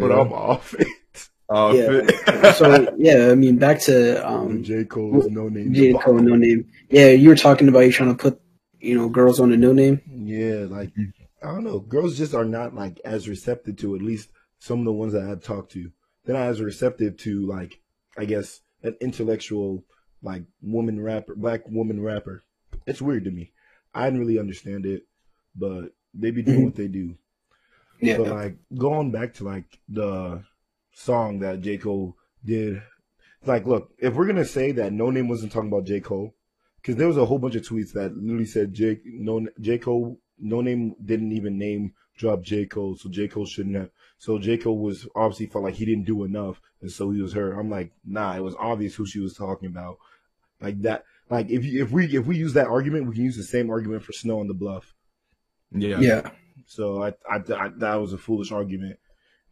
but 0.00 0.10
yeah. 0.10 0.20
I'm 0.20 0.32
off 0.32 0.74
it. 0.78 0.86
Off 1.50 1.74
Yeah. 1.74 2.06
fit. 2.06 2.54
so 2.56 2.94
yeah, 2.96 3.28
I 3.30 3.34
mean, 3.34 3.58
back 3.58 3.80
to 3.80 4.26
um, 4.26 4.62
J 4.62 4.84
Cole's 4.84 5.28
no 5.30 5.48
name. 5.48 5.74
J 5.74 5.92
Cole, 5.92 6.14
no 6.14 6.36
name. 6.36 6.66
Yeah, 6.88 7.08
you 7.08 7.28
were 7.28 7.36
talking 7.36 7.68
about 7.68 7.80
you 7.80 7.92
trying 7.92 8.16
to 8.16 8.22
put 8.22 8.40
you 8.80 8.96
know 8.96 9.08
girls 9.10 9.38
on 9.40 9.52
a 9.52 9.56
no 9.58 9.72
name. 9.72 10.00
Yeah, 10.10 10.64
like 10.68 10.92
I 11.42 11.48
don't 11.48 11.64
know. 11.64 11.80
Girls 11.80 12.16
just 12.16 12.34
are 12.34 12.44
not 12.46 12.74
like 12.74 13.00
as 13.04 13.28
receptive 13.28 13.76
to 13.78 13.94
at 13.96 14.02
least 14.02 14.30
some 14.58 14.78
of 14.78 14.84
the 14.86 14.92
ones 14.92 15.12
that 15.12 15.24
I've 15.28 15.42
talked 15.42 15.72
to. 15.72 15.90
They're 16.24 16.36
not 16.36 16.48
as 16.48 16.60
receptive 16.60 17.16
to 17.18 17.46
like 17.46 17.80
I 18.16 18.24
guess 18.24 18.60
an 18.82 18.96
intellectual 19.00 19.84
like 20.22 20.44
woman 20.62 21.00
rapper, 21.02 21.34
black 21.34 21.68
woman 21.68 22.00
rapper. 22.02 22.42
It's 22.86 23.02
weird 23.02 23.24
to 23.24 23.30
me. 23.30 23.52
I 23.94 24.04
didn't 24.06 24.20
really 24.20 24.38
understand 24.38 24.86
it, 24.86 25.02
but 25.54 25.92
they 26.14 26.30
be 26.30 26.42
doing 26.42 26.60
Mhm. 26.60 26.64
what 26.64 26.74
they 26.76 26.88
do. 26.88 27.16
Yeah, 28.00 28.18
But 28.18 28.28
like 28.28 28.56
going 28.76 29.10
back 29.12 29.34
to 29.34 29.44
like 29.44 29.78
the 29.88 30.42
song 30.92 31.40
that 31.40 31.60
J 31.60 31.78
Cole 31.78 32.16
did, 32.44 32.82
like 33.46 33.66
look, 33.66 33.92
if 33.98 34.14
we're 34.14 34.26
gonna 34.26 34.44
say 34.44 34.72
that 34.72 34.92
No 34.92 35.10
Name 35.10 35.28
wasn't 35.28 35.52
talking 35.52 35.68
about 35.68 35.86
J 35.86 36.00
Cole, 36.00 36.34
because 36.80 36.96
there 36.96 37.08
was 37.08 37.16
a 37.16 37.24
whole 37.26 37.38
bunch 37.38 37.54
of 37.54 37.62
tweets 37.62 37.92
that 37.92 38.16
literally 38.16 38.46
said 38.46 38.72
J 38.74 39.00
No 39.04 39.46
J 39.60 39.78
Cole 39.78 40.18
No 40.38 40.60
Name 40.60 40.94
didn't 41.04 41.32
even 41.32 41.58
name 41.58 41.94
drop 42.16 42.42
J 42.42 42.66
Cole, 42.66 42.96
so 42.96 43.08
J 43.08 43.28
Cole 43.28 43.46
shouldn't 43.46 43.76
have. 43.76 43.90
So 44.24 44.38
J 44.38 44.56
Cole 44.56 44.78
was 44.78 45.06
obviously 45.14 45.44
felt 45.44 45.64
like 45.64 45.74
he 45.74 45.84
didn't 45.84 46.06
do 46.06 46.24
enough, 46.24 46.58
and 46.80 46.90
so 46.90 47.10
he 47.10 47.20
was 47.20 47.34
hurt. 47.34 47.58
I'm 47.58 47.68
like, 47.68 47.92
nah, 48.06 48.34
it 48.34 48.40
was 48.40 48.54
obvious 48.58 48.94
who 48.94 49.04
she 49.04 49.20
was 49.20 49.34
talking 49.34 49.68
about, 49.68 49.98
like 50.62 50.80
that. 50.80 51.04
Like 51.28 51.50
if 51.50 51.62
you, 51.62 51.82
if 51.82 51.90
we 51.90 52.06
if 52.06 52.24
we 52.24 52.38
use 52.38 52.54
that 52.54 52.68
argument, 52.68 53.06
we 53.06 53.16
can 53.16 53.24
use 53.24 53.36
the 53.36 53.42
same 53.42 53.68
argument 53.68 54.02
for 54.02 54.12
Snow 54.12 54.40
on 54.40 54.48
the 54.48 54.54
Bluff. 54.54 54.94
yeah. 55.72 56.00
yeah, 56.00 56.30
So 56.64 57.02
I, 57.02 57.08
I, 57.30 57.36
I 57.54 57.68
that 57.76 57.96
was 57.96 58.14
a 58.14 58.18
foolish 58.18 58.50
argument. 58.50 58.98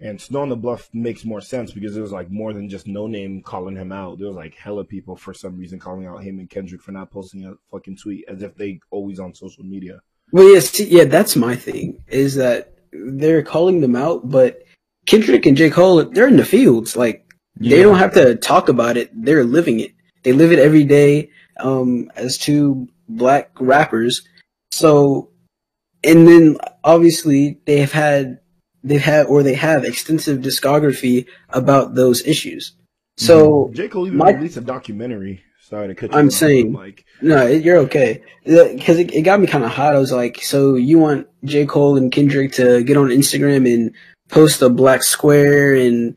And 0.01 0.19
Snow 0.19 0.41
on 0.41 0.49
the 0.49 0.57
Bluff 0.57 0.89
makes 0.95 1.23
more 1.23 1.43
sense 1.43 1.71
because 1.71 1.93
there 1.93 2.03
was 2.03 2.11
like 2.13 2.31
more 2.31 2.55
than 2.55 2.71
just 2.71 2.87
no 2.87 3.07
name 3.07 3.43
calling 3.43 3.77
him 3.77 3.93
out. 3.93 4.19
There 4.19 4.29
was 4.29 4.37
like 4.37 4.55
hella 4.55 4.85
people 4.85 5.17
for 5.17 5.35
some 5.35 5.59
reason 5.59 5.81
calling 5.81 6.07
out 6.07 6.25
him 6.25 6.39
and 6.39 6.49
Kendrick 6.49 6.81
for 6.81 6.93
not 6.93 7.11
posting 7.11 7.45
a 7.45 7.57
fucking 7.71 7.99
tweet 7.99 8.25
as 8.27 8.43
if 8.43 8.55
they 8.55 8.81
always 8.91 9.21
on 9.21 9.35
social 9.35 9.65
media. 9.65 10.01
Well, 10.33 10.49
yeah, 10.49 10.61
see, 10.61 10.89
yeah, 10.89 11.05
that's 11.05 11.37
my 11.37 11.57
thing. 11.57 12.03
Is 12.09 12.37
that 12.37 12.73
they're 12.93 13.43
calling 13.43 13.81
them 13.81 13.97
out, 13.97 14.29
but 14.29 14.63
Kendrick 15.07 15.47
and 15.47 15.57
J. 15.57 15.71
Cole, 15.71 16.05
they're 16.05 16.29
in 16.29 16.37
the 16.37 16.45
fields. 16.45 16.97
Like 16.97 17.27
they 17.57 17.83
don't 17.83 17.99
have 17.99 18.15
to 18.15 18.37
talk 18.37 18.69
about 18.69 18.97
it. 18.97 19.11
They're 19.15 19.45
living 19.45 19.81
it. 19.81 19.93
They 20.23 20.33
live 20.33 20.53
it 20.53 20.59
every 20.59 20.85
day. 20.85 21.31
Um, 21.59 22.11
as 22.17 22.39
two 22.39 22.89
black 23.09 23.51
rappers. 23.61 24.23
So, 24.71 25.31
and 26.03 26.27
then 26.27 26.57
obviously 26.83 27.61
they 27.67 27.79
have 27.79 27.93
had, 27.93 28.41
they've 28.83 29.01
had, 29.01 29.27
or 29.27 29.43
they 29.43 29.55
have 29.55 29.85
extensive 29.85 30.39
discography 30.41 31.27
about 31.51 31.95
those 31.95 32.27
issues. 32.27 32.73
So 33.19 33.71
J. 33.75 33.89
Cole 33.89 34.07
even 34.07 34.19
My- 34.19 34.31
released 34.31 34.57
a 34.57 34.63
documentary. 34.63 35.43
Sorry 35.73 35.89
to 35.89 35.95
cut 35.95 36.13
you 36.13 36.19
I'm 36.19 36.31
saying- 36.31 36.75
like 36.75 37.07
No, 37.23 37.47
you're 37.47 37.79
okay. 37.79 38.23
Because 38.45 38.99
it, 38.99 39.15
it 39.15 39.23
got 39.23 39.41
me 39.41 39.47
kind 39.47 39.65
of 39.65 39.71
hot. 39.71 39.95
I 39.95 39.99
was 39.99 40.13
like, 40.13 40.43
so 40.43 40.75
you 40.75 40.99
want 40.99 41.29
J. 41.45 41.65
Cole 41.65 41.97
and 41.97 42.13
Kendrick 42.13 42.53
to 42.53 42.83
get 42.83 42.99
on 42.99 43.09
Instagram 43.09 43.73
and 43.73 43.95
post 44.29 44.61
a 44.61 44.69
black 44.69 45.03
square 45.03 45.73
and, 45.75 46.15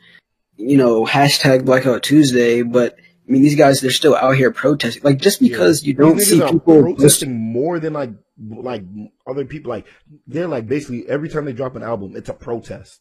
you 0.57 0.75
know, 0.75 1.05
hashtag 1.05 1.63
Blackout 1.63 2.03
Tuesday, 2.03 2.63
but 2.63 2.97
I 2.97 3.31
mean, 3.31 3.43
these 3.43 3.55
guys, 3.55 3.79
they're 3.79 3.91
still 3.91 4.13
out 4.13 4.35
here 4.35 4.51
protesting. 4.51 5.03
Like, 5.03 5.19
just 5.19 5.39
because 5.39 5.83
you 5.83 5.93
don't 5.93 6.19
see 6.19 6.41
people 6.41 6.81
protesting 6.81 7.33
more 7.39 7.79
than 7.79 7.93
like 7.93 8.11
like 8.37 8.83
other 9.25 9.45
people. 9.45 9.69
Like 9.69 9.87
they're 10.27 10.47
like 10.47 10.67
basically 10.67 11.07
every 11.07 11.29
time 11.29 11.45
they 11.45 11.53
drop 11.53 11.77
an 11.77 11.83
album, 11.83 12.17
it's 12.17 12.29
a 12.29 12.33
protest. 12.33 12.99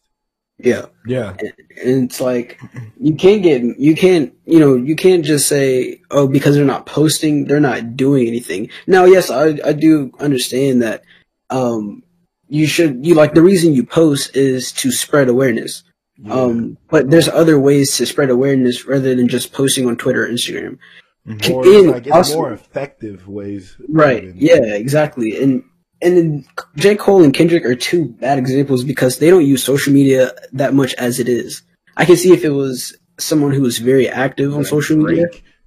Yeah. 0.59 0.87
Yeah. 1.07 1.35
And 1.85 2.05
it's 2.05 2.21
like, 2.21 2.61
you 2.99 3.15
can't 3.15 3.43
get, 3.43 3.63
you 3.79 3.95
can't, 3.95 4.33
you 4.47 4.59
know, 4.61 4.75
you 4.77 4.97
can't 4.97 5.25
just 5.25 5.49
say, 5.49 6.01
oh, 6.11 6.27
because 6.27 6.55
they're 6.55 6.65
not 6.65 6.87
posting, 6.87 7.47
they're 7.47 7.61
not 7.61 7.97
doing 7.97 8.27
anything. 8.27 8.71
Now, 8.87 9.05
yes, 9.05 9.31
I, 9.31 9.59
I 9.65 9.73
do 9.73 10.13
understand 10.21 10.83
that, 10.83 11.03
um, 11.51 12.03
you 12.49 12.67
should, 12.67 13.05
you 13.05 13.15
like, 13.15 13.35
the 13.35 13.43
reason 13.43 13.75
you 13.75 13.85
post 13.85 14.37
is 14.37 14.71
to 14.73 14.93
spread 14.93 15.29
awareness. 15.29 15.83
Um, 16.31 16.79
but 16.89 17.11
there's 17.11 17.29
other 17.29 17.59
ways 17.59 17.97
to 17.97 18.07
spread 18.07 18.31
awareness 18.31 18.87
rather 18.87 19.15
than 19.15 19.27
just 19.27 19.53
posting 19.53 19.87
on 19.89 19.97
Twitter 19.97 20.25
or 20.25 20.29
Instagram. 20.29 20.79
or 21.51 21.67
and 21.67 21.91
like 21.91 22.11
also- 22.11 22.37
more 22.37 22.53
effective 22.53 23.27
ways. 23.27 23.77
Right. 23.89 24.33
Yeah, 24.35 24.75
exactly. 24.75 25.43
And 25.43 25.65
and 26.05 26.17
then 26.17 26.45
J. 26.77 26.95
Cole 26.97 27.25
and 27.25 27.33
Kendrick 27.33 27.65
are 27.65 27.75
two 27.75 28.05
bad 28.05 28.39
examples 28.39 28.85
because 28.85 29.19
they 29.19 29.31
don't 29.31 29.47
use 29.47 29.65
social 29.65 29.93
media 29.93 30.33
that 30.53 30.75
much 30.75 30.95
as 30.95 31.19
it 31.19 31.29
is. 31.29 31.63
I 31.97 32.05
can 32.05 32.17
see 32.17 32.33
if 32.33 32.45
it 32.45 32.51
was 32.51 32.97
someone 33.19 33.53
who 33.53 33.63
was 33.63 33.79
very 33.79 34.09
active 34.09 34.53
on 34.53 34.59
Like 34.59 34.67
social 34.67 34.99
media. 34.99 35.27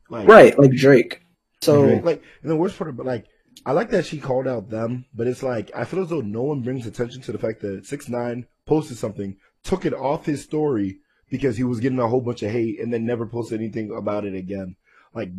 Like, 0.09 0.27
Right, 0.27 0.57
like 0.57 0.71
Drake. 0.71 1.21
So 1.61 1.87
Drake, 1.87 2.03
like, 2.03 2.23
and 2.43 2.51
the 2.51 2.55
worst 2.55 2.77
part, 2.77 2.89
about 2.89 3.05
like, 3.05 3.25
I 3.65 3.71
like 3.71 3.89
that 3.89 4.05
she 4.05 4.19
called 4.19 4.47
out 4.47 4.69
them, 4.69 5.05
but 5.13 5.27
it's 5.27 5.43
like 5.43 5.71
I 5.75 5.83
feel 5.83 6.03
as 6.03 6.09
though 6.09 6.21
no 6.21 6.43
one 6.43 6.61
brings 6.61 6.85
attention 6.85 7.21
to 7.23 7.31
the 7.31 7.39
fact 7.39 7.61
that 7.61 7.85
Six 7.85 8.07
Nine 8.07 8.45
posted 8.65 8.97
something, 8.97 9.35
took 9.63 9.85
it 9.85 9.93
off 9.93 10.25
his 10.25 10.43
story 10.43 10.99
because 11.29 11.57
he 11.57 11.63
was 11.63 11.79
getting 11.79 11.99
a 11.99 12.07
whole 12.07 12.21
bunch 12.21 12.43
of 12.43 12.51
hate, 12.51 12.79
and 12.79 12.93
then 12.93 13.05
never 13.05 13.25
posted 13.25 13.59
anything 13.59 13.91
about 13.91 14.23
it 14.23 14.35
again. 14.35 14.75
Like, 15.13 15.31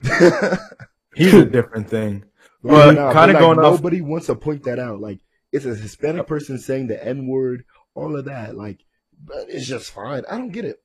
He's 1.14 1.34
a 1.34 1.44
different 1.44 1.90
thing. 1.90 2.24
Right 2.66 2.86
But 2.86 2.94
now, 2.94 3.12
kinda 3.12 3.34
like, 3.34 3.38
going 3.40 3.58
off- 3.58 3.74
nobody 3.80 4.00
wants 4.00 4.26
to 4.26 4.34
point 4.34 4.64
that 4.64 4.78
out. 4.78 5.00
Like, 5.00 5.20
it's 5.52 5.64
a 5.64 5.74
Hispanic 5.74 6.26
person 6.26 6.58
saying 6.58 6.88
the 6.88 7.02
N 7.02 7.26
word, 7.28 7.64
all 7.94 8.16
of 8.16 8.24
that. 8.26 8.56
Like, 8.56 8.80
but 9.24 9.46
it's 9.48 9.66
just 9.66 9.90
fine. 9.92 10.24
I 10.30 10.36
don't 10.36 10.50
get 10.52 10.64
it. 10.64 10.76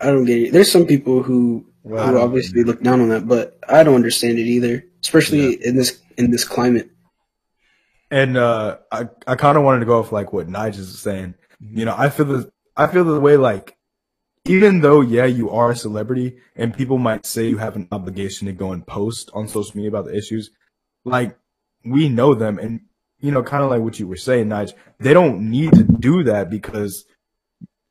I 0.00 0.06
don't 0.06 0.24
get 0.24 0.38
it. 0.38 0.52
There's 0.52 0.70
some 0.70 0.86
people 0.86 1.22
who 1.22 1.66
Well, 1.82 2.06
who 2.06 2.12
don't- 2.14 2.22
obviously 2.22 2.62
look 2.64 2.82
down 2.82 3.00
on 3.00 3.08
that, 3.10 3.26
but 3.26 3.58
I 3.68 3.82
don't 3.82 3.94
understand 3.94 4.38
it 4.38 4.42
either. 4.46 4.84
Especially 5.02 5.54
in 5.64 5.76
this 5.76 5.98
in 6.18 6.30
this 6.30 6.44
climate. 6.44 6.90
And 8.10 8.36
uh, 8.36 8.78
I 8.92 9.08
I 9.26 9.34
kind 9.36 9.56
of 9.56 9.64
wanted 9.64 9.80
to 9.80 9.86
go 9.86 9.98
off 9.98 10.12
like 10.12 10.32
what 10.32 10.48
Nigel 10.48 10.82
is 10.82 10.98
saying. 10.98 11.34
You 11.60 11.84
know, 11.86 11.94
I 11.96 12.10
feel 12.10 12.26
the 12.26 12.50
I 12.76 12.86
feel 12.86 13.04
the 13.04 13.18
way 13.20 13.36
like 13.38 13.76
even 14.46 14.80
though 14.80 15.00
yeah 15.00 15.26
you 15.26 15.50
are 15.50 15.70
a 15.70 15.76
celebrity 15.76 16.36
and 16.56 16.74
people 16.76 16.98
might 16.98 17.26
say 17.26 17.48
you 17.48 17.58
have 17.58 17.76
an 17.76 17.88
obligation 17.92 18.46
to 18.46 18.52
go 18.52 18.72
and 18.72 18.86
post 18.86 19.30
on 19.34 19.48
social 19.48 19.76
media 19.76 19.90
about 19.90 20.06
the 20.06 20.16
issues, 20.16 20.50
like 21.04 21.36
we 21.84 22.08
know 22.08 22.34
them 22.34 22.58
and 22.58 22.80
you 23.20 23.30
know 23.30 23.42
kind 23.42 23.62
of 23.62 23.70
like 23.70 23.82
what 23.82 23.98
you 23.98 24.06
were 24.06 24.16
saying, 24.16 24.48
Nigel. 24.48 24.76
They 24.98 25.12
don't 25.14 25.50
need 25.50 25.72
to 25.74 25.84
do 25.84 26.24
that 26.24 26.50
because 26.50 27.04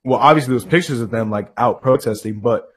well 0.03 0.19
obviously 0.19 0.51
there's 0.53 0.65
pictures 0.65 1.01
of 1.01 1.11
them 1.11 1.29
like 1.29 1.51
out 1.57 1.81
protesting, 1.81 2.39
but 2.39 2.67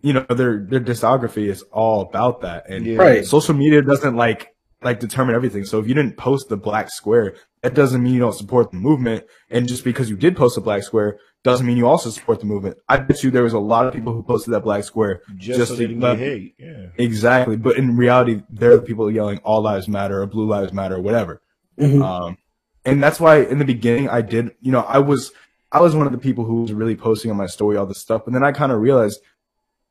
you 0.00 0.12
know 0.12 0.26
their 0.28 0.58
their 0.64 0.80
discography 0.80 1.48
is 1.48 1.62
all 1.70 2.00
about 2.02 2.40
that 2.42 2.68
and 2.68 2.84
Yeah. 2.84 2.96
Right. 2.98 3.26
social 3.26 3.54
media 3.54 3.82
doesn't 3.82 4.16
like 4.16 4.51
like 4.84 5.00
determine 5.00 5.34
everything. 5.34 5.64
So 5.64 5.78
if 5.78 5.86
you 5.88 5.94
didn't 5.94 6.16
post 6.16 6.48
the 6.48 6.56
black 6.56 6.90
square, 6.90 7.34
that 7.62 7.74
doesn't 7.74 8.02
mean 8.02 8.14
you 8.14 8.20
don't 8.20 8.34
support 8.34 8.70
the 8.70 8.76
movement. 8.76 9.24
And 9.50 9.68
just 9.68 9.84
because 9.84 10.10
you 10.10 10.16
did 10.16 10.36
post 10.36 10.56
a 10.58 10.60
black 10.60 10.82
square 10.82 11.18
doesn't 11.44 11.66
mean 11.66 11.76
you 11.76 11.86
also 11.86 12.10
support 12.10 12.40
the 12.40 12.46
movement. 12.46 12.76
I 12.88 12.98
bet 12.98 13.22
you 13.22 13.30
there 13.30 13.42
was 13.42 13.52
a 13.52 13.58
lot 13.58 13.86
of 13.86 13.94
people 13.94 14.12
who 14.12 14.22
posted 14.22 14.54
that 14.54 14.60
black 14.60 14.84
square 14.84 15.22
Just, 15.36 15.58
Just 15.58 15.70
so 15.72 15.76
to 15.76 15.82
they 15.86 15.92
can 15.92 16.00
let- 16.00 16.18
get 16.18 16.24
hate. 16.28 16.54
Yeah. 16.58 16.86
exactly. 16.98 17.56
But 17.56 17.76
in 17.76 17.96
reality, 17.96 18.42
they're 18.50 18.76
the 18.76 18.82
people 18.82 19.10
yelling 19.10 19.38
all 19.38 19.60
lives 19.62 19.88
matter 19.88 20.20
or 20.22 20.26
blue 20.26 20.46
lives 20.46 20.72
matter 20.72 20.96
or 20.96 21.00
whatever. 21.02 21.42
Mhm. 21.80 22.02
Um, 22.04 22.38
and 22.84 23.02
that's 23.02 23.18
why 23.20 23.38
in 23.42 23.58
the 23.58 23.64
beginning 23.64 24.08
I 24.08 24.22
did, 24.22 24.52
you 24.60 24.72
know, 24.72 24.80
I 24.80 24.98
was, 24.98 25.32
I 25.70 25.80
was 25.80 25.94
one 25.96 26.06
of 26.06 26.12
the 26.12 26.18
people 26.18 26.44
who 26.44 26.62
was 26.62 26.72
really 26.72 26.96
posting 26.96 27.30
on 27.30 27.36
my 27.36 27.46
story 27.46 27.76
all 27.76 27.86
this 27.86 27.98
stuff. 27.98 28.26
And 28.26 28.34
then 28.34 28.44
I 28.44 28.52
kind 28.52 28.72
of 28.72 28.80
realized, 28.80 29.20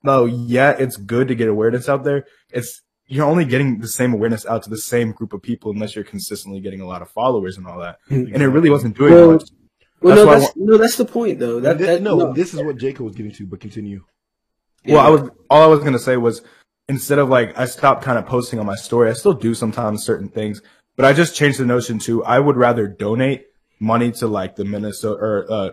no, 0.03 0.25
yeah, 0.25 0.71
it's 0.71 0.98
good 0.98 1.27
to 1.29 1.36
get 1.36 1.48
awareness 1.48 1.88
out 1.89 2.03
there. 2.03 2.25
It's, 2.50 2.81
you're 3.12 3.25
only 3.25 3.44
getting 3.46 3.80
the 3.80 3.88
same 3.88 4.13
awareness 4.13 4.46
out 4.46 4.63
to 4.63 4.70
the 4.70 4.77
same 4.77 5.12
group 5.12 5.34
of 5.34 5.41
people 5.41 5.72
unless 5.72 5.96
you're 5.96 6.06
consistently 6.06 6.62
getting 6.62 6.80
a 6.80 6.88
lot 6.88 7.01
of 7.01 7.10
followers 7.10 7.58
and 7.58 7.68
all 7.68 7.80
that. 7.80 7.98
And 8.10 8.36
it 8.36 8.48
really 8.48 8.70
wasn't 8.70 8.98
doing 8.98 9.13
Well, 9.13 9.32
much. 9.34 9.44
Well, 10.01 10.15
That's 10.15 10.25
no, 10.25 10.25
why 10.25 10.36
I 10.36 10.39
that's 10.39 10.56
no, 10.56 10.77
that's 10.77 10.96
the 10.96 11.06
point 11.06 11.39
though. 11.39 11.60
That, 11.60 11.77
Thi- 11.77 11.86
that 11.86 12.01
no, 12.01 12.18
no, 12.18 12.34
this 12.34 12.53
is 12.53 12.63
what 12.63 12.77
Jacob 12.77 13.06
was 13.06 13.15
getting 13.15 13.34
to, 13.34 13.46
but 13.46 13.60
continue. 13.60 14.03
Well, 14.86 15.00
I 15.00 15.10
was, 15.10 15.30
all 15.50 15.62
I 15.62 15.68
was 15.68 15.80
going 15.82 15.94
to 15.94 16.00
say 16.00 16.18
was 16.18 16.41
instead 16.88 17.20
of 17.20 17.30
like, 17.30 17.58
I 17.60 17.65
stopped 17.65 18.03
kind 18.03 18.18
of 18.18 18.25
posting 18.25 18.58
on 18.60 18.65
my 18.65 18.75
story. 18.75 19.10
I 19.10 19.13
still 19.13 19.34
do 19.34 19.53
sometimes 19.53 20.03
certain 20.03 20.30
things, 20.30 20.62
but 20.96 21.06
I 21.06 21.13
just 21.13 21.36
changed 21.36 21.60
the 21.60 21.65
notion 21.65 22.00
to 22.00 22.24
I 22.24 22.39
would 22.39 22.58
rather 22.58 22.88
donate 22.88 23.46
money 23.80 24.12
to 24.13 24.27
like 24.27 24.56
the 24.56 24.65
Minnesota 24.65 25.22
or, 25.22 25.46
uh, 25.51 25.70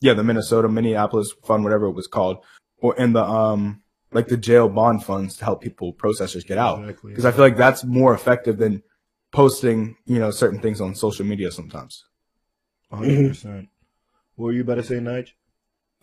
yeah, 0.00 0.14
the 0.14 0.22
Minnesota 0.22 0.68
Minneapolis 0.68 1.32
fund, 1.44 1.64
whatever 1.64 1.86
it 1.86 1.92
was 1.92 2.06
called, 2.06 2.38
or 2.78 2.94
in 2.96 3.14
the, 3.14 3.24
um, 3.24 3.81
like 4.12 4.28
the 4.28 4.36
jail 4.36 4.68
bond 4.68 5.04
funds 5.04 5.36
to 5.38 5.44
help 5.44 5.60
people 5.62 5.92
processors 5.94 6.46
get 6.46 6.58
out. 6.58 6.80
Exactly. 6.80 7.10
Because 7.12 7.24
I 7.24 7.32
feel 7.32 7.40
like 7.44 7.56
that's 7.56 7.84
more 7.84 8.14
effective 8.14 8.58
than 8.58 8.82
posting, 9.32 9.96
you 10.06 10.18
know, 10.18 10.30
certain 10.30 10.60
things 10.60 10.80
on 10.80 10.94
social 10.94 11.24
media 11.24 11.50
sometimes. 11.50 12.04
100%. 12.92 13.28
percent 13.28 13.68
What 14.36 14.46
were 14.46 14.52
you 14.52 14.60
about 14.62 14.74
to 14.76 14.82
say, 14.82 14.96
Nige? 14.96 15.30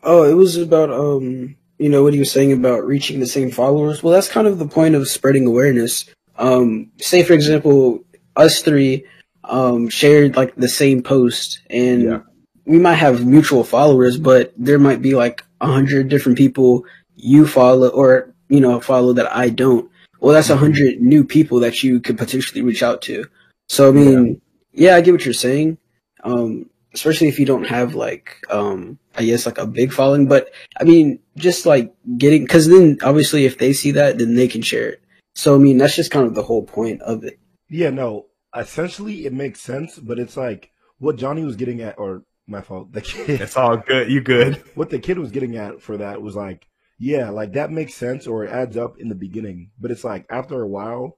Oh, 0.03 0.23
it 0.23 0.33
was 0.33 0.57
about 0.57 0.89
um, 0.91 1.55
you 1.77 1.89
know, 1.89 2.03
what 2.03 2.13
he 2.13 2.19
was 2.19 2.31
saying 2.31 2.51
about 2.51 2.85
reaching 2.85 3.19
the 3.19 3.27
same 3.27 3.51
followers. 3.51 4.01
Well, 4.01 4.13
that's 4.13 4.27
kind 4.27 4.47
of 4.47 4.59
the 4.59 4.67
point 4.67 4.95
of 4.95 5.07
spreading 5.07 5.45
awareness. 5.45 6.05
Um, 6.37 6.91
say 6.99 7.23
for 7.23 7.33
example, 7.33 8.03
us 8.35 8.61
three 8.61 9.05
um 9.43 9.89
shared 9.89 10.35
like 10.35 10.55
the 10.55 10.69
same 10.69 11.01
post, 11.03 11.61
and 11.69 12.01
Yeah. 12.03 12.19
we 12.65 12.79
might 12.79 12.95
have 12.95 13.25
mutual 13.25 13.63
followers, 13.63 14.17
but 14.17 14.53
there 14.57 14.79
might 14.79 15.01
be 15.01 15.15
like 15.15 15.43
a 15.61 15.67
hundred 15.67 16.07
different 16.09 16.37
people 16.37 16.85
you 17.19 17.47
follow 17.47 17.89
or 17.89 18.33
you 18.47 18.59
know 18.59 18.79
follow 18.79 19.13
that 19.13 19.33
I 19.35 19.49
don't. 19.49 19.89
Well, 20.19 20.33
that's 20.33 20.49
a 20.49 20.57
hundred 20.57 21.01
new 21.01 21.23
people 21.23 21.59
that 21.61 21.81
you 21.83 21.99
could 21.99 22.17
potentially 22.17 22.61
reach 22.61 22.83
out 22.83 23.01
to. 23.03 23.25
So 23.69 23.89
I 23.89 23.91
mean, 23.91 24.41
yeah, 24.73 24.95
I 24.95 25.01
get 25.01 25.11
what 25.13 25.25
you're 25.25 25.33
saying. 25.33 25.77
Um, 26.23 26.69
especially 26.93 27.27
if 27.27 27.39
you 27.39 27.45
don't 27.45 27.65
have 27.65 27.95
like 27.95 28.35
um 28.49 28.97
I 29.15 29.23
guess 29.25 29.45
like 29.45 29.57
a 29.57 29.65
big 29.67 29.93
following, 29.93 30.27
but 30.27 30.51
I 30.79 30.83
mean 30.83 31.19
just 31.37 31.65
like 31.65 31.93
getting 32.17 32.47
cuz 32.47 32.67
then 32.67 32.97
obviously 33.03 33.45
if 33.45 33.57
they 33.57 33.73
see 33.73 33.91
that 33.91 34.17
then 34.17 34.35
they 34.35 34.47
can 34.47 34.61
share 34.61 34.89
it. 34.89 35.01
So 35.35 35.55
I 35.55 35.57
mean 35.59 35.77
that's 35.77 35.95
just 35.95 36.11
kind 36.11 36.25
of 36.25 36.35
the 36.35 36.43
whole 36.43 36.63
point 36.63 37.01
of 37.01 37.23
it. 37.23 37.39
Yeah, 37.69 37.91
no. 37.91 38.25
Essentially, 38.57 39.25
it 39.27 39.33
makes 39.33 39.61
sense, 39.61 39.99
but 39.99 40.17
it's 40.17 40.35
like 40.35 40.71
what 40.97 41.17
Johnny 41.17 41.43
was 41.43 41.55
getting 41.55 41.81
at, 41.81 41.99
or 41.99 42.23
my 42.47 42.61
fault. 42.61 42.91
The 42.91 43.01
kid, 43.01 43.39
It's 43.41 43.55
all 43.55 43.77
good. 43.77 44.11
You 44.11 44.21
good. 44.21 44.55
what 44.75 44.89
the 44.89 44.97
kid 44.99 45.19
was 45.19 45.29
getting 45.31 45.55
at 45.55 45.81
for 45.81 45.97
that 45.97 46.21
was 46.21 46.35
like, 46.35 46.65
yeah, 46.99 47.29
like 47.29 47.53
that 47.53 47.71
makes 47.71 47.95
sense, 47.95 48.27
or 48.27 48.43
it 48.43 48.51
adds 48.51 48.75
up 48.75 48.99
in 48.99 49.07
the 49.07 49.15
beginning, 49.15 49.71
but 49.79 49.89
it's 49.89 50.03
like 50.03 50.25
after 50.29 50.61
a 50.61 50.67
while, 50.67 51.17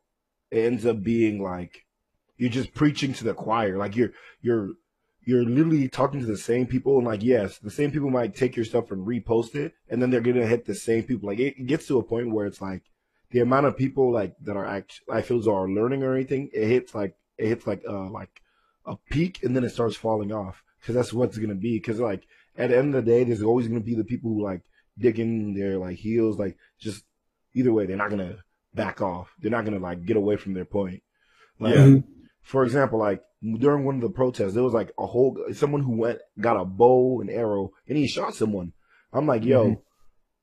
it 0.51 0.59
ends 0.59 0.85
up 0.85 1.01
being 1.01 1.41
like 1.41 1.85
you're 2.37 2.51
just 2.51 2.75
preaching 2.75 3.13
to 3.13 3.23
the 3.23 3.33
choir. 3.33 3.77
Like 3.77 3.95
you're 3.95 4.11
you're 4.41 4.73
you're 5.25 5.43
literally 5.43 5.87
talking 5.89 6.19
to 6.19 6.25
the 6.27 6.37
same 6.37 6.67
people, 6.67 6.99
and 6.99 7.07
like 7.07 7.23
yes, 7.23 7.57
the 7.57 7.71
same 7.71 7.91
people 7.91 8.11
might 8.11 8.35
take 8.35 8.55
your 8.55 8.65
stuff 8.65 8.91
and 8.91 9.07
repost 9.07 9.55
it, 9.55 9.73
and 9.89 9.99
then 9.99 10.11
they're 10.11 10.21
gonna 10.21 10.45
hit 10.45 10.65
the 10.65 10.75
same 10.75 11.03
people. 11.03 11.29
Like 11.29 11.39
it, 11.39 11.65
gets 11.65 11.87
to 11.87 11.97
a 11.97 12.03
point 12.03 12.31
where 12.31 12.45
it's 12.45 12.61
like 12.61 12.83
the 13.31 13.39
amount 13.39 13.65
of 13.65 13.75
people 13.75 14.11
like 14.11 14.35
that 14.41 14.55
are 14.55 14.65
act 14.65 15.01
I 15.09 15.23
feel 15.23 15.49
are 15.49 15.67
learning 15.67 16.03
or 16.03 16.13
anything, 16.13 16.51
it 16.53 16.67
hits 16.67 16.93
like 16.93 17.15
it 17.39 17.47
hits 17.47 17.65
like 17.65 17.81
uh 17.89 18.07
like 18.07 18.43
a 18.85 18.97
peak, 19.09 19.41
and 19.41 19.55
then 19.55 19.63
it 19.63 19.69
starts 19.69 19.95
falling 19.95 20.31
off 20.31 20.63
because 20.79 20.93
that's 20.93 21.11
what's 21.11 21.39
gonna 21.39 21.55
be. 21.55 21.79
Because 21.79 21.99
like 21.99 22.27
at 22.55 22.69
the 22.69 22.77
end 22.77 22.93
of 22.93 23.03
the 23.03 23.11
day, 23.11 23.23
there's 23.23 23.41
always 23.41 23.67
gonna 23.67 23.79
be 23.79 23.95
the 23.95 24.03
people 24.03 24.31
who 24.31 24.43
like 24.43 24.61
digging 25.01 25.53
their 25.53 25.77
like 25.77 25.97
heels, 25.97 26.37
like 26.39 26.57
just 26.79 27.03
either 27.53 27.73
way, 27.73 27.85
they're 27.85 27.97
not 27.97 28.09
gonna 28.09 28.37
back 28.73 29.01
off. 29.01 29.29
They're 29.39 29.51
not 29.51 29.65
gonna 29.65 29.79
like 29.79 30.05
get 30.05 30.15
away 30.17 30.37
from 30.37 30.53
their 30.53 30.65
point. 30.65 31.03
Like, 31.59 31.75
Yeah. 31.75 31.97
For 32.43 32.63
example, 32.63 32.97
like 32.99 33.21
during 33.59 33.85
one 33.85 33.95
of 33.95 34.01
the 34.01 34.09
protests, 34.09 34.53
there 34.53 34.63
was 34.63 34.73
like 34.73 34.91
a 34.97 35.05
whole 35.05 35.37
someone 35.53 35.81
who 35.83 35.95
went 35.97 36.19
got 36.39 36.59
a 36.59 36.65
bow 36.65 37.21
and 37.21 37.29
arrow 37.29 37.71
and 37.87 37.97
he 37.97 38.07
shot 38.07 38.33
someone. 38.35 38.73
I'm 39.13 39.27
like, 39.27 39.43
yo, 39.43 39.65
Mhm. 39.65 39.81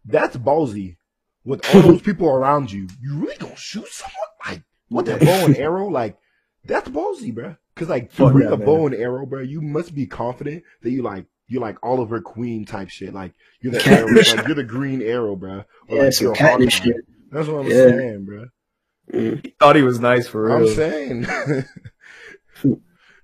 that's 0.05 0.37
ballsy. 0.37 0.97
With 1.45 1.65
all 1.75 1.83
those 1.83 2.03
people 2.03 2.29
around 2.29 2.71
you, 2.71 2.88
you 3.00 3.17
really 3.17 3.37
gonna 3.38 3.57
shoot 3.57 3.88
someone 3.88 4.15
like 4.47 4.62
with 4.91 5.07
that 5.07 5.21
bow 5.21 5.47
and 5.47 5.57
arrow? 5.57 5.88
Like 5.88 6.19
that's 6.65 6.88
ballsy, 6.88 7.35
bro. 7.35 7.57
Cause 7.75 7.88
like 7.88 8.12
to 8.15 8.31
bring 8.31 8.49
yeah, 8.49 8.55
a 8.55 8.57
bow 8.57 8.87
and 8.87 8.95
arrow, 8.95 9.25
bro, 9.25 9.41
you 9.41 9.61
must 9.62 9.95
be 9.95 10.07
confident 10.07 10.62
that 10.83 10.91
you 10.91 11.03
like 11.03 11.27
you 11.49 11.61
like 11.61 11.76
Oliver 11.83 12.21
Queen 12.21 12.64
type 12.64 12.88
shit. 12.90 13.12
Like 13.14 13.33
you're 13.61 13.73
the 13.73 13.87
arrow, 13.88 14.07
like 14.09 14.47
you're 14.47 14.55
the 14.55 14.64
green 14.64 15.02
arrow, 15.02 15.35
bro. 15.37 15.64
Or 15.88 15.97
Yeah, 15.97 16.02
like 16.05 16.12
some 16.12 16.26
you're 16.28 16.35
cat 16.35 16.73
shit. 16.73 16.97
That's 17.31 17.49
what 17.49 17.61
I'm 17.61 17.67
Yeah. 17.67 17.88
saying, 17.88 18.26
bruh. 18.28 18.49
Mm. 19.12 19.45
He 19.45 19.55
thought 19.59 19.76
he 19.76 19.83
was 19.83 19.99
nice 20.00 20.28
for 20.28 20.45
real. 20.47 20.57
I'm 20.69 20.75
saying. 20.75 21.26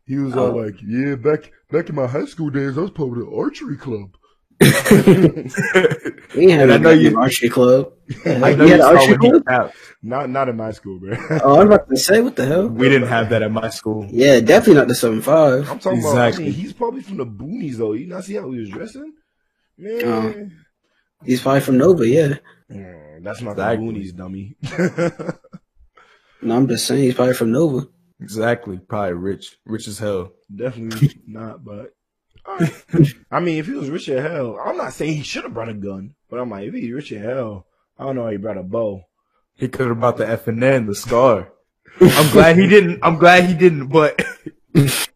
he 0.06 0.16
was 0.18 0.34
all 0.36 0.46
Oh. 0.52 0.56
like, 0.56 0.76
"Yeah, 0.86 1.14
back 1.16 1.52
back 1.70 1.88
in 1.88 1.94
my 1.94 2.06
high 2.06 2.24
school 2.26 2.50
days, 2.50 2.78
I 2.78 2.82
was 2.82 2.90
part 2.90 3.10
of 3.10 3.16
the 3.18 3.30
archery 3.30 3.76
club." 3.76 4.16
We 6.36 6.50
had 6.50 6.68
And 6.68 6.72
I 6.72 6.76
a 6.76 6.78
know 6.78 6.90
you- 6.90 7.18
archery 7.18 7.48
club. 7.48 7.92
I 8.26 8.50
you 8.50 8.56
know 8.56 8.64
you 8.64 8.70
had 8.72 8.80
an 8.80 8.80
saw 8.80 8.88
archery 9.00 9.16
club? 9.18 9.72
Not 10.02 10.30
not 10.30 10.48
in 10.48 10.56
my 10.56 10.70
school, 10.72 10.98
bro. 11.00 11.16
Oh, 11.42 11.60
I'm 11.60 11.66
about 11.68 11.88
to 11.88 11.96
say, 11.96 12.20
what 12.20 12.36
the 12.36 12.44
hell? 12.46 12.68
We 12.68 12.88
didn't 12.88 13.08
have 13.08 13.30
that 13.30 13.42
at 13.42 13.50
my 13.52 13.68
school. 13.70 14.06
Yeah, 14.10 14.40
definitely 14.40 14.74
not 14.74 14.88
the 14.88 14.94
seven 14.94 15.22
five. 15.22 15.68
I'm 15.70 15.78
talking 15.78 16.00
about. 16.00 16.16
I 16.16 16.28
Exactly. 16.28 16.44
mean, 16.46 16.54
he's 16.54 16.72
probably 16.72 17.02
from 17.02 17.16
the 17.18 17.26
boonies, 17.26 17.76
though. 17.76 17.92
You 17.94 18.06
not 18.08 18.24
see 18.24 18.34
how 18.34 18.50
he 18.50 18.60
was 18.60 18.68
dressing, 18.70 19.12
man. 19.78 20.02
Oh. 20.04 20.34
He's 21.24 21.40
probably 21.40 21.60
from 21.62 21.78
Nova, 21.78 22.06
yeah. 22.06 22.34
Mm, 22.70 23.22
that's 23.24 23.40
not 23.40 23.52
Exactly. 23.52 23.86
the 23.86 23.92
boonies, 23.92 24.14
dummy. 24.16 24.56
No, 26.42 26.56
I'm 26.56 26.68
just 26.68 26.86
saying 26.86 27.02
he's 27.04 27.14
probably 27.14 27.32
from 27.34 27.52
Nova. 27.52 27.86
Exactly. 28.20 28.78
Probably 28.78 29.14
rich. 29.14 29.56
Rich 29.64 29.88
as 29.88 29.98
hell. 29.98 30.32
Definitely 30.54 31.12
not, 31.26 31.64
but. 31.64 31.94
Alright. 32.46 33.14
I 33.30 33.40
mean, 33.40 33.58
if 33.58 33.66
he 33.66 33.72
was 33.72 33.90
rich 33.90 34.08
as 34.08 34.22
hell, 34.22 34.58
I'm 34.64 34.76
not 34.76 34.92
saying 34.92 35.16
he 35.16 35.22
should 35.22 35.44
have 35.44 35.54
brought 35.54 35.68
a 35.68 35.74
gun, 35.74 36.14
but 36.30 36.38
I'm 36.40 36.50
like, 36.50 36.66
if 36.68 36.74
he's 36.74 36.92
rich 36.92 37.12
as 37.12 37.22
hell, 37.22 37.66
I 37.98 38.04
don't 38.04 38.16
know 38.16 38.24
how 38.24 38.30
he 38.30 38.36
brought 38.36 38.58
a 38.58 38.62
bow. 38.62 39.02
He 39.56 39.68
could 39.68 39.86
have 39.88 40.00
brought 40.00 40.16
the 40.16 40.28
F 40.28 40.48
and 40.48 40.62
N, 40.62 40.86
the 40.86 40.94
scar. 40.94 41.52
I'm 42.00 42.30
glad 42.32 42.56
he 42.58 42.66
didn't. 42.66 42.98
I'm 43.02 43.18
glad 43.18 43.44
he 43.44 43.54
didn't, 43.54 43.86
but 43.88 44.20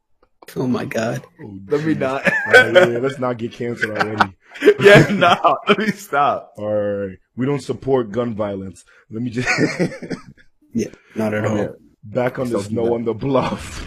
Oh 0.56 0.66
my 0.66 0.84
god. 0.84 1.22
Oh, 1.42 1.58
let 1.68 1.84
me 1.84 1.94
not. 1.94 2.24
Alright, 2.46 2.74
yeah, 2.74 2.98
let's 2.98 3.18
not 3.18 3.36
get 3.36 3.52
canceled 3.52 3.98
already. 3.98 4.32
yeah, 4.80 5.08
no, 5.10 5.58
let 5.68 5.78
me 5.78 5.88
stop. 5.88 6.52
All 6.56 6.72
right, 6.72 7.18
we 7.36 7.46
don't 7.46 7.60
support 7.62 8.10
gun 8.12 8.34
violence. 8.34 8.84
Let 9.10 9.22
me 9.22 9.30
just 9.30 9.48
Yeah, 10.72 10.88
not 11.16 11.34
at 11.34 11.44
all. 11.44 11.56
yeah. 11.56 11.68
back 12.04 12.38
on 12.38 12.46
the 12.48 12.54
Don't 12.58 12.64
snow 12.64 12.94
on 12.94 13.04
the 13.04 13.14
bluff. 13.14 13.84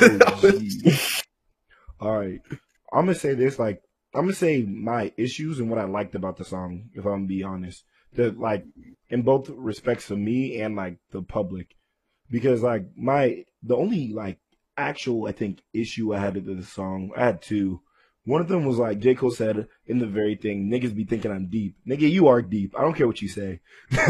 Oh, 0.00 0.50
geez. 0.58 1.21
All 2.02 2.18
right, 2.18 2.40
I'm 2.92 3.04
gonna 3.04 3.14
say 3.14 3.34
this. 3.34 3.60
Like, 3.60 3.80
I'm 4.12 4.22
gonna 4.22 4.32
say 4.32 4.62
my 4.62 5.12
issues 5.16 5.60
and 5.60 5.70
what 5.70 5.78
I 5.78 5.84
liked 5.84 6.16
about 6.16 6.36
the 6.36 6.44
song. 6.44 6.90
If 6.94 7.04
I'm 7.04 7.12
gonna 7.12 7.26
be 7.26 7.44
honest, 7.44 7.84
that 8.14 8.40
like 8.40 8.64
in 9.08 9.22
both 9.22 9.48
respects 9.50 10.10
of 10.10 10.18
me 10.18 10.60
and 10.60 10.74
like 10.74 10.98
the 11.12 11.22
public, 11.22 11.76
because 12.28 12.60
like 12.60 12.86
my 12.96 13.44
the 13.62 13.76
only 13.76 14.08
like 14.08 14.40
actual 14.76 15.28
I 15.28 15.32
think 15.32 15.60
issue 15.72 16.12
I 16.12 16.18
had 16.18 16.34
with 16.34 16.58
the 16.58 16.66
song, 16.66 17.12
I 17.16 17.26
had 17.26 17.40
two. 17.40 17.82
One 18.24 18.40
of 18.40 18.46
them 18.46 18.64
was 18.64 18.78
like 18.78 19.00
J. 19.00 19.16
Cole 19.16 19.32
said 19.32 19.66
in 19.86 19.98
the 19.98 20.06
very 20.06 20.36
thing, 20.36 20.70
niggas 20.70 20.94
be 20.94 21.04
thinking 21.04 21.32
I'm 21.32 21.46
deep. 21.46 21.76
Nigga, 21.86 22.08
you 22.08 22.28
are 22.28 22.40
deep. 22.40 22.72
I 22.78 22.82
don't 22.82 22.94
care 22.94 23.06
what 23.06 23.20
you 23.20 23.28
say. 23.28 23.60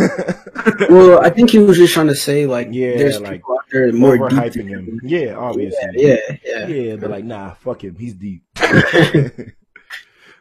Well, 0.89 1.21
I 1.21 1.31
think 1.31 1.51
he 1.51 1.59
was 1.59 1.77
just 1.77 1.95
trying 1.95 2.09
to 2.09 2.15
say 2.15 2.47
like, 2.47 2.69
Yeah, 2.71 2.97
there's 2.97 3.21
like, 3.21 3.41
people 3.41 3.55
out 3.55 3.65
there 3.71 3.93
more 3.93 4.29
deep 4.29 4.55
him. 4.55 4.69
him. 4.69 5.01
Yeah, 5.03 5.37
obviously. 5.37 5.79
Yeah, 5.95 6.17
yeah. 6.45 6.67
Yeah, 6.67 6.97
but 6.97 7.11
like, 7.11 7.25
nah, 7.25 7.55
fuck 7.55 7.83
him. 7.83 7.97
He's 7.97 8.15
deep. 8.15 8.45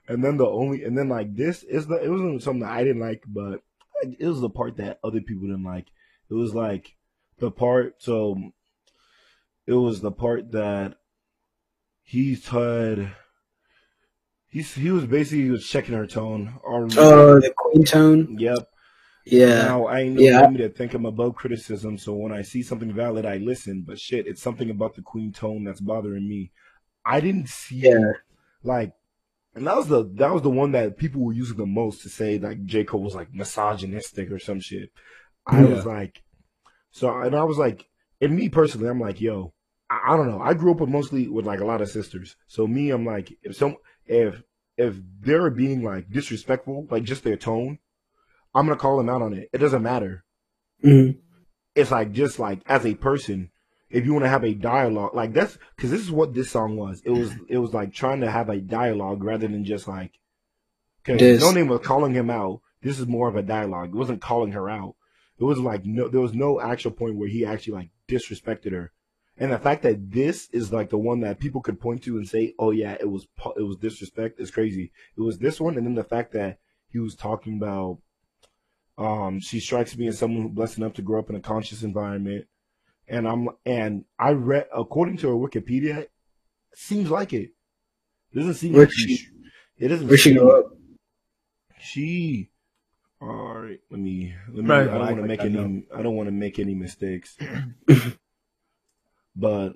and 0.08 0.24
then 0.24 0.38
the 0.38 0.46
only, 0.46 0.84
and 0.84 0.98
then 0.98 1.10
like 1.10 1.36
this 1.36 1.63
is 1.63 1.88
the, 1.88 1.96
it 1.96 2.10
wasn't 2.10 2.44
something 2.44 2.62
that 2.62 2.72
I 2.72 2.84
didn't 2.84 3.01
like, 3.01 3.24
but 3.28 3.62
it 4.04 4.28
was 4.28 4.42
the 4.42 4.50
part 4.50 4.77
that 4.77 5.00
other 5.03 5.22
people 5.22 5.48
didn't 5.48 5.64
like. 5.64 5.88
It 6.29 6.34
was 6.34 6.53
like 6.53 6.96
the 7.40 7.51
part, 7.51 7.96
so 8.01 8.51
it 9.66 9.74
was 9.74 10.01
the 10.01 10.12
part 10.12 10.51
that 10.51 10.96
he 12.03 12.36
said, 12.36 13.14
he's, 14.51 14.74
he 14.75 14.92
was 14.92 15.05
basically, 15.05 15.46
he 15.46 15.51
was 15.51 15.68
checking 15.68 15.96
her 15.96 16.07
tone. 16.07 16.59
Or, 16.64 16.87
Oh, 16.98 17.40
the 17.40 17.53
Queen 17.57 17.83
tone. 17.85 18.37
yep. 18.40 18.68
Yeah, 19.25 19.64
Now 19.64 19.87
I 19.87 20.07
know 20.07 20.22
Yeah. 20.22 20.48
me 20.48 20.57
to 20.57 20.70
think 20.70 20.94
I'm 20.94 21.05
above 21.05 21.35
criticism, 21.35 21.98
so 21.98 22.14
when 22.16 22.31
I 22.31 22.42
see 22.42 22.64
something 22.64 22.92
valid, 22.94 23.25
I 23.25 23.37
listen. 23.37 23.83
But 23.85 24.00
shit, 24.00 24.27
it's 24.27 24.42
something 24.42 24.70
about 24.70 24.96
the 24.96 25.01
Queen 25.03 25.31
tone 25.31 25.64
that's 25.64 25.79
bothering 25.81 26.27
me. 26.27 26.51
I 27.05 27.20
didn't 27.20 27.50
see 27.50 27.77
Yeah. 27.77 28.14
like, 28.64 28.94
and 29.55 29.68
that 29.68 29.75
was 29.75 29.87
the 29.87 30.05
that 30.16 30.33
was 30.33 30.44
the 30.44 30.50
one 30.50 30.72
that 30.74 30.98
people 30.98 31.22
were 31.22 31.33
using 31.33 31.57
the 31.57 31.66
most 31.66 32.01
to 32.03 32.09
say 32.09 32.40
like 32.40 32.66
J 32.66 32.83
Cole 32.85 33.03
was 33.03 33.16
like 33.16 33.33
misogynistic 33.33 34.31
or 34.31 34.40
some 34.40 34.59
shit. 34.59 34.92
I 35.46 35.64
Yeah. 35.64 35.75
was 35.75 35.85
like, 35.85 36.24
so 36.92 37.16
and 37.22 37.35
I 37.35 37.44
was 37.44 37.57
like, 37.57 37.87
and 38.22 38.35
me 38.35 38.50
personally, 38.50 38.90
I'm 38.90 39.00
like, 39.00 39.22
yo, 39.22 39.53
I, 39.90 40.14
I 40.14 40.18
don't 40.18 40.29
know. 40.29 40.42
I 40.42 40.53
grew 40.53 40.72
up 40.72 40.79
with 40.81 40.90
mostly 40.90 41.27
with 41.27 41.46
like 41.46 41.59
a 41.61 41.66
lot 41.66 41.81
of 41.81 41.90
sisters, 41.90 42.35
so 42.48 42.68
me, 42.68 42.92
I'm 42.92 43.05
like, 43.05 43.33
if 43.44 43.55
some 43.55 43.75
if 44.12 44.44
if 44.78 44.96
they're 45.22 45.50
being 45.50 45.84
like 45.84 46.10
disrespectful, 46.12 46.88
like 46.92 47.04
just 47.04 47.24
their 47.24 47.38
tone, 47.38 47.80
I'm 48.54 48.66
gonna 48.66 48.78
call 48.78 48.98
them 48.98 49.10
out 49.10 49.22
on 49.22 49.34
it. 49.34 49.50
It 49.54 49.60
doesn't 49.60 49.82
matter. 49.82 50.26
Mhm. 50.84 51.20
It's 51.76 51.92
like 51.92 52.12
just 52.12 52.38
like 52.40 52.62
as 52.66 52.86
a 52.86 52.96
person, 52.96 53.52
if 53.90 54.06
you 54.06 54.14
want 54.14 54.26
to 54.26 54.30
have 54.30 54.44
a 54.44 54.54
dialogue, 54.54 55.16
like 55.16 55.34
that's 55.34 55.58
because 55.76 55.92
this 55.92 56.02
is 56.02 56.12
what 56.12 56.34
this 56.34 56.52
song 56.52 56.76
was. 56.76 57.02
It 57.06 57.12
was 57.12 57.32
it 57.48 57.58
was 57.58 57.74
like 57.74 57.94
trying 57.94 58.22
to 58.22 58.30
have 58.32 58.50
a 58.50 58.60
dialogue 58.60 59.24
rather 59.24 59.48
than 59.48 59.64
just 59.66 59.88
like. 59.88 60.12
Because 61.04 61.42
no 61.42 61.52
name 61.52 61.68
was 61.68 61.82
calling 61.82 62.14
him 62.14 62.30
out. 62.30 62.62
This 62.84 63.00
is 63.00 63.08
more 63.08 63.28
of 63.28 63.36
a 63.36 63.42
dialogue. 63.42 63.90
It 63.90 63.96
wasn't 63.96 64.22
calling 64.22 64.52
her 64.52 64.70
out. 64.70 64.96
It 65.40 65.44
was 65.44 65.58
like 65.58 65.86
no, 65.86 66.10
there 66.10 66.22
was 66.22 66.34
no 66.34 66.60
actual 66.60 66.92
point 66.92 67.16
where 67.16 67.30
he 67.30 67.46
actually 67.46 67.74
like 67.74 67.90
disrespected 68.08 68.74
her. 68.74 68.92
And 69.37 69.51
the 69.51 69.57
fact 69.59 69.83
that 69.83 70.11
this 70.11 70.50
is 70.51 70.72
like 70.72 70.89
the 70.89 70.98
one 70.98 71.22
that 71.22 71.39
people 71.39 71.61
could 71.61 71.79
point 71.79 72.03
to 72.03 72.17
and 72.17 72.27
say, 72.27 72.53
"Oh 72.59 72.72
yeah, 72.72 72.96
it 73.00 73.09
was 73.09 73.27
it 73.57 73.63
was 73.63 73.77
disrespect," 73.77 74.39
is 74.39 74.51
crazy. 74.51 74.91
It 75.17 75.22
was 75.22 75.39
this 75.39 75.59
one, 75.59 75.77
and 75.77 75.85
then 75.85 75.96
the 75.96 76.03
fact 76.03 76.33
that 76.33 76.59
he 76.89 77.00
was 77.00 77.15
talking 77.15 77.57
about, 77.57 78.00
um, 78.98 79.39
she 79.39 79.59
strikes 79.59 79.98
me 79.98 80.07
as 80.07 80.20
someone 80.20 80.44
who 80.44 80.50
blessed 80.50 80.77
enough 80.77 80.94
to 80.96 81.01
grow 81.01 81.20
up 81.20 81.29
in 81.29 81.35
a 81.35 81.39
conscious 81.39 81.81
environment, 81.81 82.46
and 83.07 83.27
I'm 83.27 83.50
and 83.65 84.05
I 84.20 84.31
read 84.31 84.67
according 84.75 85.17
to 85.17 85.29
her 85.29 85.33
Wikipedia, 85.35 85.98
it 86.00 86.11
seems 86.75 87.09
like 87.09 87.33
it. 87.33 87.51
Doesn't 88.35 88.53
seem 88.55 88.74
Where'd 88.74 88.89
like 88.89 88.94
she- 88.94 89.15
she. 89.15 89.27
It 89.77 89.87
doesn't. 89.87 90.07
Where'd 90.07 90.20
she 90.20 90.29
seem- 90.31 90.37
grow 90.39 90.59
up? 90.59 90.77
She. 91.79 92.50
All 93.20 93.55
right, 93.59 93.79
let 93.89 94.00
me. 94.00 94.35
Let 94.50 94.63
me. 94.63 94.70
Right, 94.70 94.81
I 94.81 94.85
don't 94.85 95.01
I 95.01 95.11
want 95.11 95.17
to 95.17 95.27
make 95.27 95.39
that 95.39 95.46
any. 95.48 95.83
I 95.96 96.01
don't 96.01 96.15
want 96.15 96.27
to 96.27 96.31
make 96.31 96.59
any 96.59 96.75
mistakes. 96.75 97.37
but 99.35 99.74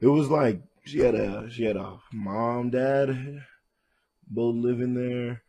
it 0.00 0.06
was 0.06 0.28
like 0.28 0.62
she 0.84 0.98
had 1.00 1.14
a 1.14 1.50
she 1.50 1.64
had 1.64 1.76
a 1.76 1.98
mom, 2.12 2.70
dad, 2.70 3.42
both 4.28 4.56
living 4.56 4.94
there. 4.94 5.42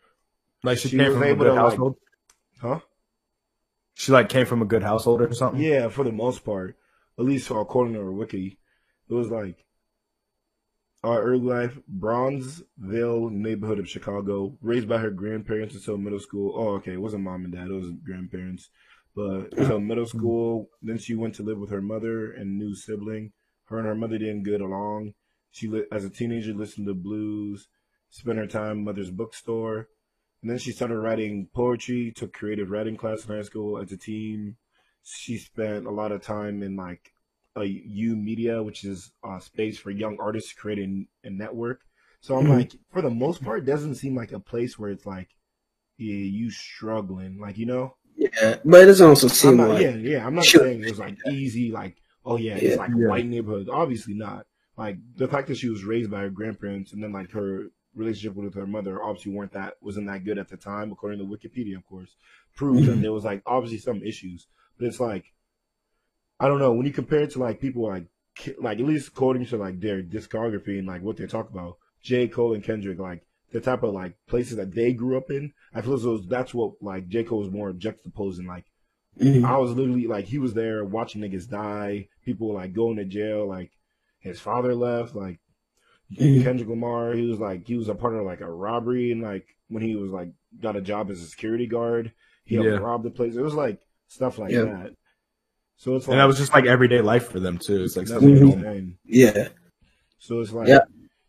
Like 0.63 0.77
she, 0.79 0.89
She 0.89 0.97
came 0.97 1.13
from 1.13 1.23
a 1.23 1.35
good 1.35 1.43
to, 1.45 1.53
like- 1.53 1.59
household. 1.59 1.95
Huh? 2.61 2.79
She 3.93 4.11
like 4.11 4.29
came 4.29 4.45
from 4.45 4.61
a 4.61 4.65
good 4.65 4.83
household 4.83 5.21
or 5.21 5.33
something. 5.33 5.61
Yeah, 5.61 5.89
for 5.89 6.03
the 6.03 6.11
most 6.11 6.45
part, 6.45 6.77
at 7.17 7.25
least 7.25 7.49
according 7.49 7.93
to 7.95 7.99
her 7.99 8.11
wiki, 8.11 8.59
it 9.09 9.13
was 9.13 9.29
like 9.29 9.65
our 11.03 11.21
early 11.21 11.39
life, 11.45 11.77
Bronzeville 11.89 13.31
neighborhood 13.31 13.79
of 13.79 13.89
Chicago, 13.89 14.57
raised 14.61 14.87
by 14.89 14.97
her 14.97 15.09
grandparents 15.11 15.75
until 15.75 15.97
middle 15.97 16.19
school. 16.19 16.53
Oh, 16.55 16.75
okay, 16.75 16.93
it 16.93 17.01
wasn't 17.01 17.23
mom 17.23 17.45
and 17.45 17.53
dad; 17.53 17.67
it 17.69 17.73
was 17.73 17.91
grandparents. 18.05 18.69
But 19.17 19.57
until 19.57 19.79
middle 19.79 20.05
school, 20.05 20.69
then 20.79 20.99
she 20.99 21.15
went 21.15 21.33
to 21.35 21.43
live 21.43 21.57
with 21.57 21.71
her 21.71 21.81
mother 21.81 22.31
and 22.31 22.59
new 22.59 22.75
sibling. 22.75 23.33
Her 23.65 23.79
and 23.79 23.87
her 23.87 23.95
mother 23.95 24.19
didn't 24.19 24.43
get 24.43 24.61
along. 24.61 25.15
She, 25.49 25.67
as 25.91 26.05
a 26.05 26.11
teenager, 26.11 26.53
listened 26.53 26.85
to 26.85 26.93
blues, 26.93 27.67
spent 28.11 28.37
her 28.37 28.45
time 28.45 28.83
mother's 28.83 29.09
bookstore, 29.09 29.89
and 30.41 30.51
then 30.51 30.59
she 30.59 30.71
started 30.71 30.99
writing 30.99 31.47
poetry. 31.51 32.13
Took 32.15 32.31
creative 32.31 32.69
writing 32.69 32.95
class 32.95 33.25
in 33.25 33.35
high 33.35 33.41
school. 33.41 33.79
As 33.79 33.91
a 33.91 33.97
teen, 33.97 34.57
she 35.01 35.37
spent 35.39 35.87
a 35.87 35.91
lot 35.91 36.11
of 36.11 36.21
time 36.21 36.61
in 36.61 36.75
like 36.75 37.11
a 37.55 37.61
YOUmedia, 37.61 38.63
which 38.63 38.83
is 38.83 39.11
a 39.23 39.41
space 39.41 39.79
for 39.79 39.89
young 39.89 40.19
artists 40.19 40.51
to 40.51 40.55
create 40.55 41.07
a, 41.23 41.29
network. 41.31 41.81
So 42.21 42.37
I'm 42.37 42.45
Mhm. 42.45 42.49
like, 42.49 42.75
for 42.91 43.01
the 43.01 43.09
most 43.09 43.43
part, 43.43 43.63
it 43.63 43.65
doesn't 43.65 43.95
seem 43.95 44.15
like 44.15 44.31
a 44.31 44.39
place 44.39 44.77
where 44.77 44.91
it's 44.91 45.07
like, 45.07 45.35
yeah, 45.97 46.13
you 46.13 46.51
struggling, 46.51 47.39
like 47.39 47.57
you 47.57 47.65
know. 47.65 47.96
Yeah, 48.17 48.57
but 48.65 48.81
it 48.81 48.85
doesn't 48.87 49.07
also 49.07 49.27
seem 49.27 49.57
not, 49.57 49.69
like 49.69 49.83
yeah, 49.83 49.95
yeah. 49.95 50.25
I'm 50.25 50.33
not 50.35 50.43
Sure. 50.45 50.61
saying 50.63 50.83
it 50.83 50.89
was 50.89 50.99
like 50.99 51.17
easy, 51.31 51.71
like 51.71 51.97
oh 52.25 52.37
yeah, 52.37 52.55
Yeah. 52.55 52.69
it's 52.69 52.77
like 52.77 52.89
Yeah. 52.97 53.07
white 53.09 53.25
neighborhood. 53.27 53.69
Obviously 53.71 54.15
not. 54.15 54.47
Like 54.75 54.97
the 55.15 55.27
fact 55.27 55.47
that 55.47 55.57
she 55.57 55.69
was 55.69 55.83
raised 55.83 56.09
by 56.11 56.21
her 56.21 56.29
grandparents 56.29 56.93
and 56.93 57.01
then 57.03 57.11
like 57.13 57.31
her 57.31 57.67
relationship 57.95 58.35
with 58.35 58.53
her 58.55 58.67
mother 58.67 59.01
obviously 59.03 59.31
weren't 59.33 59.53
that 59.53 59.75
wasn't 59.81 60.07
that 60.07 60.23
good 60.23 60.37
at 60.37 60.49
the 60.49 60.57
time, 60.57 60.91
according 60.91 61.19
to 61.19 61.25
Wikipedia, 61.25 61.77
of 61.77 61.85
course, 61.87 62.15
proves 62.55 62.85
that 62.87 62.97
Mhm. 62.97 63.01
there 63.01 63.13
was 63.13 63.23
like 63.23 63.41
obviously 63.45 63.77
some 63.79 64.01
issues. 64.03 64.47
But 64.77 64.87
it's 64.87 64.99
like 64.99 65.33
I 66.39 66.47
don't 66.47 66.59
know 66.59 66.73
when 66.73 66.85
you 66.85 66.93
compare 66.93 67.21
it 67.21 67.31
to 67.31 67.39
like 67.39 67.59
people 67.59 67.83
like 67.87 68.07
like 68.59 68.79
at 68.79 68.85
least 68.85 69.07
according 69.09 69.45
to 69.47 69.57
like 69.57 69.79
their 69.79 70.03
discography 70.03 70.77
and 70.77 70.87
like 70.87 71.01
what 71.01 71.17
they 71.17 71.25
talk 71.25 71.49
about, 71.49 71.77
J 72.01 72.27
Cole 72.27 72.53
and 72.53 72.63
Kendrick, 72.63 72.99
like 72.99 73.25
the 73.51 73.61
type 73.61 73.83
of 73.83 73.93
like 73.93 74.15
places 74.27 74.57
that 74.57 74.73
they 74.75 74.93
grew 74.93 75.17
up 75.17 75.29
in. 75.29 75.53
I 75.73 75.81
feel 75.81 75.93
as 75.93 76.03
though 76.03 76.17
that's 76.17 76.53
what 76.53 76.73
like 76.81 77.07
J 77.07 77.23
Cole 77.23 77.39
was 77.39 77.51
more 77.51 77.71
juxtaposing. 77.73 78.47
Like 78.47 78.65
Mhm. 79.19 79.45
I 79.45 79.57
was 79.57 79.71
literally 79.71 80.05
like 80.07 80.25
he 80.25 80.37
was 80.37 80.53
there 80.53 80.83
watching 80.85 81.21
niggas 81.21 81.49
die, 81.49 82.07
people 82.23 82.53
like 82.53 82.73
going 82.73 82.97
to 82.97 83.05
jail, 83.05 83.47
like 83.47 83.71
his 84.19 84.39
father 84.39 84.75
left, 84.75 85.15
like 85.15 85.39
Mhm. 86.13 86.43
Kendrick 86.43 86.69
Lamar, 86.69 87.13
he 87.13 87.25
was 87.29 87.39
like 87.39 87.65
he 87.67 87.75
was 87.77 87.89
a 87.89 87.95
part 87.95 88.15
of 88.15 88.25
like 88.25 88.41
a 88.41 88.49
robbery 88.51 89.11
and 89.11 89.21
like 89.21 89.45
when 89.69 89.83
he 89.83 89.95
was 89.95 90.11
like 90.11 90.29
got 90.61 90.75
a 90.75 90.81
job 90.81 91.09
as 91.09 91.21
a 91.21 91.25
security 91.25 91.67
guard, 91.67 92.11
he 92.45 92.55
helped 92.55 92.69
Yeah. 92.69 92.77
rob 92.77 93.03
the 93.03 93.09
place. 93.09 93.35
It 93.35 93.41
was 93.41 93.53
like 93.55 93.79
stuff 94.07 94.37
like 94.37 94.51
Yeah. 94.51 94.63
that. 94.63 94.93
So 95.77 95.95
it's 95.95 96.07
like 96.07 96.13
And 96.13 96.19
that 96.21 96.25
was 96.25 96.37
just 96.37 96.53
like 96.53 96.65
everyday 96.65 97.01
life 97.01 97.29
for 97.29 97.39
them 97.39 97.57
too. 97.57 97.83
It's 97.83 97.95
like 97.97 98.07
something 98.07 98.29
what 98.29 98.37
I'm 98.41 98.45
normal. 98.49 98.63
saying. 98.63 98.97
Yeah. 99.05 99.49
So 100.19 100.39
it's 100.41 100.51
like 100.53 100.67
Yeah. 100.67 100.79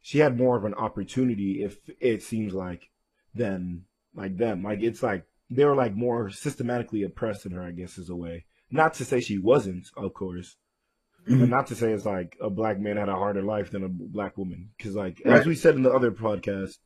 She 0.08 0.20
had 0.20 0.38
more 0.38 0.56
of 0.56 0.64
an 0.64 0.72
opportunity 0.72 1.62
if 1.62 1.76
it 2.00 2.22
seems 2.22 2.54
like 2.54 2.88
than 3.34 3.82
like 4.14 4.38
them. 4.38 4.62
Like 4.62 4.80
it's 4.82 5.02
like 5.02 5.24
they 5.50 5.66
were 5.66 5.74
like 5.74 5.94
more 5.94 6.30
systematically 6.30 7.02
oppressed 7.02 7.44
in 7.44 7.52
her, 7.52 7.62
I 7.62 7.72
guess 7.72 7.98
is 7.98 8.08
a 8.08 8.16
way. 8.16 8.46
Not 8.70 8.94
to 8.94 9.04
say 9.04 9.20
she 9.20 9.36
wasn't, 9.36 9.86
of 9.98 10.14
course. 10.14 10.56
Mhm. 11.28 11.40
But 11.40 11.48
not 11.50 11.66
to 11.66 11.74
say 11.74 11.92
it's 11.92 12.06
like 12.06 12.38
a 12.40 12.48
black 12.48 12.80
man 12.80 12.96
had 12.96 13.10
a 13.10 13.16
harder 13.16 13.42
life 13.42 13.70
than 13.70 13.84
a 13.84 13.88
black 13.90 14.38
woman. 14.38 14.70
Because 14.78 14.94
like 14.94 15.20
Right. 15.26 15.40
as 15.40 15.46
we 15.46 15.54
said 15.54 15.74
in 15.74 15.82
the 15.82 15.92
other 15.92 16.10
podcast, 16.10 16.78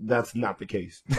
that's 0.00 0.34
not 0.34 0.58
the 0.58 0.66
case. 0.66 1.02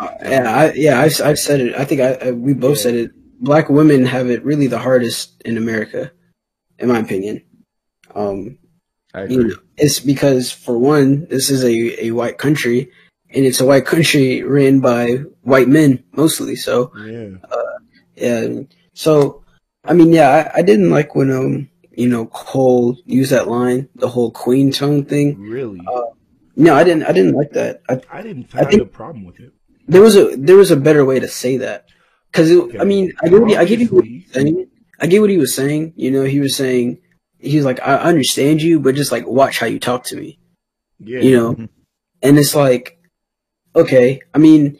Uh, 0.00 0.14
yeah, 0.22 0.54
I, 0.54 0.72
yeah, 0.74 1.00
I've, 1.00 1.20
I've 1.20 1.38
said 1.38 1.60
it. 1.60 1.74
I 1.74 1.84
think 1.84 2.00
I, 2.00 2.12
I 2.28 2.30
we 2.30 2.54
both 2.54 2.76
Yeah. 2.78 2.82
said 2.84 2.94
it. 2.94 3.10
Black 3.40 3.68
women 3.68 4.06
have 4.06 4.30
it 4.30 4.44
really 4.44 4.66
the 4.68 4.78
hardest 4.78 5.42
in 5.44 5.58
America, 5.58 6.12
in 6.78 6.88
my 6.88 7.00
opinion. 7.00 7.42
Um, 8.14 8.58
I 9.14 9.24
you 9.24 9.44
know, 9.44 9.54
it's 9.76 10.00
because 10.00 10.50
for 10.52 10.76
one, 10.78 11.26
this 11.28 11.50
is 11.50 11.64
a, 11.64 12.06
a 12.06 12.10
white 12.12 12.38
country, 12.38 12.90
and 13.30 13.44
it's 13.46 13.60
a 13.60 13.66
white 13.66 13.86
country 13.86 14.42
ran 14.42 14.80
by 14.80 15.24
white 15.42 15.68
men 15.68 16.04
mostly. 16.12 16.56
So 16.56 16.92
yeah. 17.06 17.36
yeah, 18.16 18.60
so 18.92 19.44
I 19.84 19.94
mean, 19.94 20.12
yeah, 20.12 20.50
I, 20.54 20.58
I 20.58 20.62
didn't 20.62 20.90
like 20.90 21.14
when 21.14 21.30
um 21.30 21.68
you 21.92 22.08
know 22.08 22.26
Cole 22.26 22.96
used 23.06 23.32
that 23.32 23.48
line, 23.48 23.88
the 23.94 24.08
whole 24.08 24.30
queen 24.30 24.70
tone 24.72 25.04
thing. 25.04 25.40
Really. 25.40 25.80
No, 26.56 26.74
I 26.74 26.82
didn't. 26.84 27.04
I 27.04 27.12
didn't 27.12 27.34
like 27.34 27.52
that. 27.52 27.82
I, 27.88 28.00
I 28.10 28.20
didn't 28.22 28.46
I 28.52 28.58
find 28.58 28.70
think- 28.70 28.82
a 28.82 28.86
problem 28.86 29.24
with 29.24 29.38
it. 29.40 29.52
there 29.86 30.02
was 30.02 30.16
a 30.16 30.36
there 30.36 30.56
was 30.56 30.70
a 30.70 30.76
better 30.76 31.04
way 31.04 31.18
to 31.20 31.28
say 31.28 31.56
that 31.58 31.86
because 32.30 32.50
Okay. 32.52 32.78
I 32.78 32.84
mean 32.84 33.12
I 33.22 33.28
get 33.28 33.40
what 33.40 33.50
he, 33.50 33.56
I 33.56 33.64
get 33.64 33.92
what 33.92 34.04
he 34.04 34.18
was 34.24 34.32
saying. 34.32 34.66
I 35.00 35.06
get 35.06 35.20
what 35.20 35.30
he 35.30 35.38
was 35.38 35.54
saying. 35.54 35.92
You 35.96 36.10
know, 36.10 36.24
he 36.24 36.40
was 36.40 36.56
saying 36.56 36.98
he's 37.38 37.64
like 37.64 37.80
I 37.80 37.96
understand 37.96 38.62
you, 38.62 38.80
but 38.80 38.94
just 38.94 39.12
like 39.12 39.26
watch 39.26 39.58
how 39.58 39.66
you 39.66 39.78
talk 39.78 40.04
to 40.04 40.16
me. 40.16 40.38
Yeah. 41.00 41.20
You 41.20 41.36
know, 41.36 41.54
Mhm. 41.54 41.68
and 42.22 42.38
it's 42.38 42.54
like 42.54 42.98
okay. 43.76 44.20
I 44.34 44.38
mean, 44.38 44.78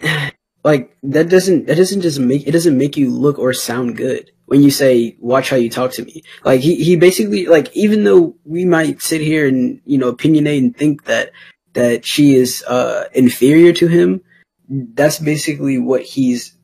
like 0.64 0.96
that 1.02 1.28
doesn't 1.28 1.66
that 1.66 1.76
doesn't 1.76 2.00
just 2.02 2.18
make 2.18 2.46
it 2.46 2.52
doesn't 2.52 2.76
make 2.78 2.96
you 2.96 3.10
look 3.10 3.38
or 3.38 3.52
sound 3.52 3.96
good 3.96 4.30
when 4.46 4.62
you 4.62 4.70
say 4.70 5.16
watch 5.20 5.50
how 5.50 5.56
you 5.56 5.70
talk 5.70 5.92
to 5.92 6.04
me. 6.04 6.22
Like 6.44 6.60
he 6.60 6.82
he 6.82 6.96
basically 6.96 7.46
like 7.46 7.74
even 7.76 8.04
though 8.04 8.36
we 8.44 8.64
might 8.64 9.00
sit 9.02 9.20
here 9.20 9.46
and 9.46 9.80
you 9.84 9.98
know 9.98 10.12
opinionate 10.12 10.58
and 10.58 10.76
think 10.76 11.04
that 11.04 11.30
that 11.74 12.04
she 12.06 12.34
is 12.34 12.64
uh 12.66 13.04
inferior 13.14 13.72
to 13.74 13.86
him 13.86 14.22
that's 14.68 15.18
basically 15.20 15.78
what 15.78 16.02
he's 16.02 16.56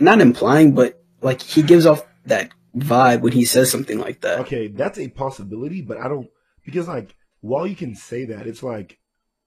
not 0.00 0.20
implying, 0.20 0.74
but 0.74 1.00
like 1.22 1.40
he 1.40 1.62
gives 1.62 1.86
off 1.86 2.04
that 2.26 2.50
vibe 2.76 3.20
when 3.22 3.32
he 3.32 3.44
says 3.44 3.70
something 3.70 3.98
like 3.98 4.20
that. 4.22 4.40
Okay, 4.40 4.68
that's 4.68 4.98
a 4.98 5.08
possibility, 5.08 5.82
but 5.82 5.98
I 5.98 6.08
don't 6.08 6.28
because 6.64 6.88
like 6.88 7.14
while 7.40 7.66
you 7.66 7.76
can 7.76 7.94
say 7.94 8.24
that, 8.26 8.46
it's 8.46 8.62
like 8.62 8.98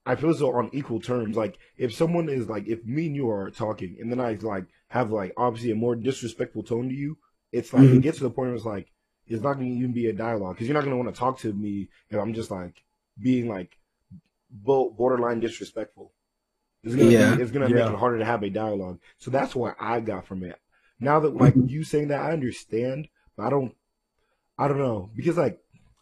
I 0.06 0.16
feel 0.16 0.30
as 0.30 0.38
though 0.40 0.54
on 0.54 0.70
equal 0.72 1.00
terms. 1.00 1.36
Like 1.36 1.58
if 1.76 1.94
someone 1.94 2.28
is 2.28 2.48
like 2.48 2.66
if 2.68 2.84
me 2.84 3.06
and 3.06 3.16
you 3.16 3.30
are 3.30 3.50
talking, 3.50 3.96
and 4.00 4.10
then 4.10 4.20
I 4.20 4.34
like 4.40 4.66
have 4.88 5.10
like 5.10 5.32
obviously 5.36 5.70
a 5.70 5.74
more 5.76 5.96
disrespectful 5.96 6.62
tone 6.62 6.88
to 6.88 6.94
you, 6.94 7.16
it's 7.52 7.72
like 7.72 7.84
Mhm. 7.84 7.96
it 7.96 8.02
gets 8.02 8.18
to 8.18 8.24
the 8.24 8.30
point 8.30 8.48
where 8.48 8.56
it's 8.56 8.64
like 8.66 8.90
it's 9.26 9.42
not 9.42 9.54
going 9.54 9.70
to 9.70 9.78
even 9.78 9.92
be 9.92 10.08
a 10.08 10.12
dialogue 10.12 10.54
because 10.56 10.68
you're 10.68 10.74
not 10.74 10.84
going 10.84 10.92
to 10.92 11.02
want 11.02 11.14
to 11.14 11.18
talk 11.18 11.38
to 11.38 11.52
me 11.54 11.88
if 12.10 12.18
I'm 12.20 12.34
just 12.34 12.50
like 12.50 12.82
being 13.18 13.48
like 13.48 13.78
bo- 14.50 14.90
borderline 14.90 15.40
disrespectful. 15.40 16.12
It's 16.82 16.94
gonna 16.94 17.10
Yeah. 17.10 17.36
be, 17.36 17.42
it's 17.42 17.50
gonna 17.50 17.68
Yeah. 17.70 17.76
make 17.76 17.92
it 17.94 17.98
harder 17.98 18.18
to 18.18 18.24
have 18.26 18.42
a 18.42 18.50
dialogue. 18.50 19.00
So 19.18 19.30
that's 19.30 19.54
what 19.54 19.76
I 19.80 20.00
got 20.00 20.26
from 20.26 20.42
it. 20.44 20.56
Now 21.00 21.20
that 21.20 21.34
like 21.34 21.54
Mhm. 21.54 21.70
you 21.70 21.82
saying 21.84 22.08
that, 22.08 22.20
I 22.20 22.32
understand, 22.32 23.08
but 23.08 23.13
I 23.38 23.50
don't, 23.50 23.74
I 24.58 24.68
don't 24.68 24.78
know 24.78 25.10
because 25.16 25.36
like 25.36 25.58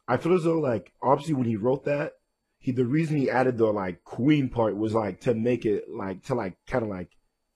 I 0.06 0.16
feel 0.16 0.34
as 0.34 0.44
though 0.44 0.58
like 0.60 0.92
obviously 1.02 1.34
when 1.34 1.46
he 1.46 1.56
wrote 1.56 1.84
that, 1.86 2.12
he 2.58 2.72
the 2.72 2.84
reason 2.84 3.16
he 3.16 3.30
added 3.30 3.58
the 3.58 3.66
like 3.66 4.04
queen 4.04 4.48
part 4.48 4.76
was 4.76 4.94
like 4.94 5.20
to 5.22 5.34
make 5.34 5.64
it 5.64 5.84
like 5.90 6.24
to 6.24 6.34
like 6.34 6.56
kind 6.66 6.84
of 6.84 6.90
like 6.90 7.10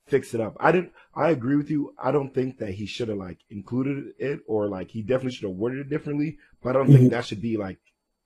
fix 0.07 0.35
it 0.35 0.41
up. 0.41 0.57
I 0.61 0.73
didn't. 0.73 0.93
I 1.15 1.31
agree 1.31 1.57
with 1.57 1.71
you. 1.71 1.95
I 2.03 2.13
don't 2.13 2.33
think 2.33 2.59
that 2.59 2.71
he 2.75 2.87
should 2.87 3.09
have 3.09 3.19
like 3.19 3.39
included 3.51 4.15
it 4.19 4.41
or 4.47 4.69
like 4.69 4.91
he 4.91 5.03
definitely 5.03 5.33
should 5.33 5.49
have 5.49 5.57
worded 5.59 5.81
it 5.81 5.91
differently. 5.91 6.39
But 6.63 6.71
I 6.71 6.73
don't 6.75 6.93
think 6.93 7.09
Mhm. 7.09 7.11
that 7.11 7.25
should 7.27 7.43
be 7.43 7.57
like 7.57 7.79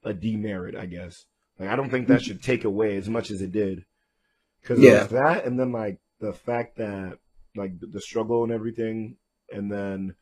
a 0.04 0.12
demerit. 0.14 0.76
I 0.76 0.86
guess 0.86 1.26
like 1.58 1.68
I 1.68 1.76
don't 1.76 1.90
think 1.90 2.08
that 2.08 2.22
should 2.22 2.42
take 2.42 2.64
away 2.64 2.96
as 2.96 3.08
much 3.08 3.30
as 3.30 3.42
it 3.42 3.52
did. 3.52 3.84
Because 4.60 4.78
Yeah. 4.78 5.04
that, 5.04 5.44
and 5.46 5.58
then 5.58 5.72
like 5.72 5.98
the 6.20 6.32
fact 6.32 6.76
that 6.76 7.18
like 7.56 7.72
the 7.80 8.00
struggle 8.00 8.44
and 8.44 8.52
everything, 8.52 9.16
and 9.52 9.72
then 9.72 10.14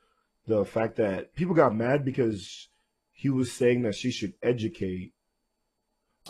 the 0.48 0.64
fact 0.64 0.96
that 0.96 1.34
people 1.36 1.54
got 1.54 1.74
mad 1.76 2.04
because 2.04 2.68
he 3.12 3.28
was 3.28 3.52
saying 3.52 3.82
that 3.82 3.94
she 3.94 4.10
should 4.10 4.32
educate. 4.42 5.12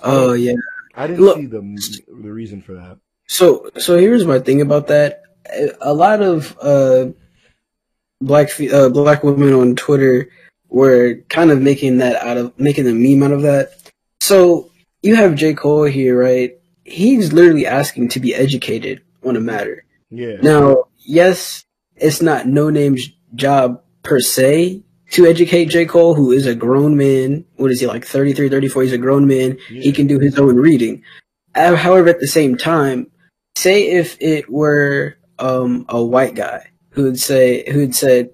Oh 0.03 0.33
yeah. 0.33 0.55
I 0.95 1.07
didn't 1.07 1.25
Look- 1.25 1.39
see 1.39 1.47
the 1.47 1.61
the 2.09 2.33
reason 2.33 2.61
for 2.61 2.75
that. 2.75 2.99
So 3.29 3.71
so 3.79 3.97
here's 3.97 4.27
my 4.27 4.39
thing 4.41 4.61
about 4.61 4.89
that. 4.89 5.23
A 5.81 5.95
lot 5.95 6.21
of 6.21 6.59
uh 6.61 7.11
black 8.21 8.51
uh, 8.61 8.89
black 8.89 9.23
women 9.23 9.53
on 9.53 9.77
Twitter 9.77 10.29
were 10.69 11.21
kind 11.29 11.51
of 11.51 11.61
making 11.63 11.99
that 11.99 12.17
out 12.17 12.37
of 12.37 12.59
making 12.59 12.87
a 12.89 12.93
meme 12.93 13.23
out 13.23 13.33
of 13.33 13.43
that. 13.43 13.73
So 14.21 14.71
you 15.03 15.15
have 15.15 15.37
J 15.37 15.55
Cole 15.55 15.85
here, 15.85 16.21
right? 16.21 16.53
He's 16.85 17.33
literally 17.33 17.67
asking 17.67 18.09
to 18.11 18.21
be 18.21 18.35
educated 18.35 19.03
on 19.25 19.37
a 19.37 19.41
matter. 19.41 19.85
Yeah. 20.11 20.37
Now, 20.43 20.85
yes, 20.97 21.65
it's 21.97 22.23
not 22.23 22.47
No 22.47 22.71
Name's 22.71 23.09
job 23.35 23.83
per 24.09 24.21
se 24.21 24.83
to 25.11 25.27
educate 25.27 25.67
J. 25.67 25.85
Cole, 25.87 26.15
who 26.15 26.33
is 26.33 26.47
a 26.47 26.55
grown 26.55 26.97
man. 26.97 27.45
What 27.57 27.71
is 27.71 27.81
he, 27.81 27.87
like 27.87 28.05
33, 28.05 28.49
34? 28.49 28.83
He's 28.83 28.93
a 28.93 28.99
grown 28.99 29.27
man. 29.27 29.59
He 29.69 29.93
can 29.93 30.07
do 30.07 30.19
his 30.19 30.39
own 30.39 30.57
reading. 30.57 31.03
Uh, 31.55 31.77
However, 31.77 32.09
at 32.09 32.21
the 32.21 32.27
same 32.27 32.57
time, 32.57 33.11
say 33.57 33.89
if 33.89 34.17
it 34.21 34.51
were 34.51 35.17
um, 35.39 35.85
a 35.89 36.03
white 36.03 36.35
guy 36.35 36.71
who'd 36.91 37.19
say, 37.19 37.71
who'd 37.71 37.95
said, 37.95 38.31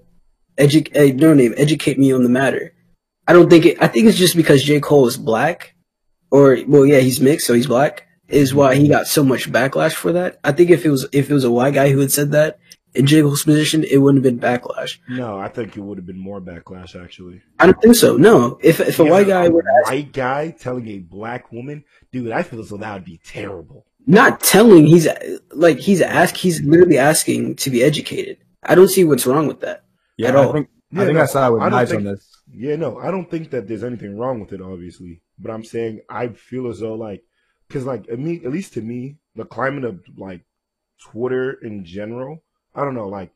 edu- 0.57 0.95
uh, 0.95 1.15
No 1.15 1.33
Name, 1.33 1.53
educate 1.57 1.99
me 1.99 2.11
on 2.11 2.23
the 2.23 2.29
matter. 2.29 2.73
I 3.27 3.33
don't 3.33 3.49
think 3.49 3.65
it, 3.65 3.81
I 3.81 3.87
think 3.87 4.07
it's 4.07 4.17
just 4.17 4.35
because 4.35 4.63
J. 4.63 4.79
Cole 4.79 5.07
is 5.07 5.17
black, 5.17 5.75
or, 6.31 6.57
well, 6.67 6.85
yeah, 6.85 6.99
he's 6.99 7.21
mixed, 7.21 7.47
so 7.47 7.53
he's 7.53 7.67
black 7.67 8.05
is 8.27 8.55
why 8.55 8.75
he 8.75 8.87
got 8.87 9.07
so 9.07 9.23
much 9.23 9.51
backlash 9.51 9.93
for 9.93 10.11
that. 10.13 10.39
I 10.43 10.51
think 10.51 10.71
if 10.71 10.83
it 10.85 10.89
was 10.89 11.07
if 11.11 11.29
it 11.29 11.33
was 11.33 11.43
a 11.43 11.51
white 11.51 11.75
guy 11.75 11.89
who 11.91 11.99
had 11.99 12.11
said 12.11 12.31
that 12.31 12.59
in 12.95 13.05
J. 13.05 13.21
Cole's 13.21 13.43
position, 13.43 13.83
it 13.83 13.97
wouldn't 13.97 14.23
have 14.23 14.39
been 14.39 14.39
backlash. 14.39 14.97
No, 15.09 15.37
I 15.37 15.47
think 15.49 15.75
it 15.77 15.81
would 15.81 15.97
have 15.97 16.05
been 16.05 16.19
more 16.19 16.41
backlash 16.41 17.01
actually. 17.01 17.41
I 17.59 17.65
don't 17.67 17.81
think 17.81 17.95
so. 17.95 18.17
No, 18.17 18.59
if 18.61 18.79
if 18.79 18.99
a 18.99 19.03
Because 19.03 19.11
white 19.11 19.27
guy 19.27 19.45
a 19.45 19.51
would 19.51 19.65
ask, 19.81 19.91
white 19.91 20.11
guy 20.13 20.51
telling 20.51 20.87
a 20.89 20.99
black 20.99 21.51
woman, 21.51 21.83
dude, 22.11 22.31
I 22.31 22.43
feel 22.43 22.59
as 22.59 22.69
though 22.69 22.77
that 22.77 22.93
would 22.93 23.05
be 23.05 23.19
terrible. 23.23 23.85
not 24.07 24.39
telling, 24.41 24.85
he's 24.85 25.07
like 25.51 25.77
he's 25.79 26.01
ask 26.01 26.35
he's 26.37 26.61
literally 26.61 26.97
asking 26.97 27.55
to 27.57 27.69
be 27.69 27.83
educated. 27.83 28.37
I 28.63 28.75
don't 28.75 28.87
see 28.89 29.03
what's 29.03 29.25
wrong 29.27 29.47
with 29.47 29.59
that. 29.61 29.83
Yeah, 30.17 30.29
At 30.29 30.35
I 30.37 30.43
all. 30.45 30.53
think 30.53 30.69
Yeah, 30.91 31.01
I 31.01 31.05
think 31.05 31.15
no, 31.17 31.21
I 31.23 31.25
side 31.25 31.49
with 31.49 31.61
I 31.61 31.65
don't 31.65 31.71
Knives 31.79 31.91
think- 31.91 32.05
on 32.07 32.13
this. 32.13 32.31
Yeah, 32.57 32.75
no, 32.77 32.99
I 32.99 33.11
don't 33.11 33.29
think 33.29 33.49
that 33.49 33.67
there's 33.67 33.83
anything 33.83 34.17
wrong 34.17 34.39
with 34.39 34.53
it, 34.53 34.61
obviously. 34.61 35.21
But 35.37 35.51
I'm 35.51 35.63
saying 35.65 36.01
I 36.09 36.29
feel 36.29 36.67
as 36.69 36.79
though 36.79 36.93
like, 36.95 37.21
because 37.67 37.85
like 37.85 38.07
at 38.09 38.17
me, 38.19 38.41
at 38.45 38.51
least 38.51 38.73
to 38.75 38.81
me, 38.81 39.17
the 39.35 39.43
climate 39.45 39.83
of 39.83 39.99
like 40.15 40.45
Twitter 41.01 41.51
in 41.61 41.83
general, 41.83 42.43
I 42.75 42.83
don't 42.83 42.95
know, 42.95 43.07
like 43.07 43.31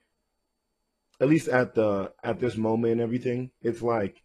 at 1.22 1.30
least 1.30 1.48
at 1.48 1.76
the 1.76 2.14
at 2.24 2.40
this 2.40 2.58
moment 2.58 2.94
and 2.94 3.02
everything, 3.02 3.52
it's 3.62 3.82
like 3.82 4.22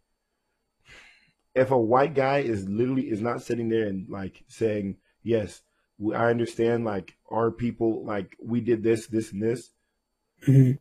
if 1.54 1.70
a 1.70 1.78
white 1.78 2.14
guy 2.14 2.38
is 2.40 2.68
literally 2.68 3.08
is 3.10 3.20
not 3.20 3.42
sitting 3.42 3.68
there 3.68 3.86
and 3.86 4.08
like 4.08 4.44
saying 4.48 4.96
yes, 5.22 5.62
I 6.14 6.26
understand 6.30 6.84
like 6.84 7.16
our 7.30 7.50
people 7.50 8.04
like 8.04 8.36
we 8.42 8.60
did 8.60 8.82
this, 8.82 9.06
this, 9.06 9.32
and 9.32 9.42
this 9.42 9.70
Mhm. 10.46 10.78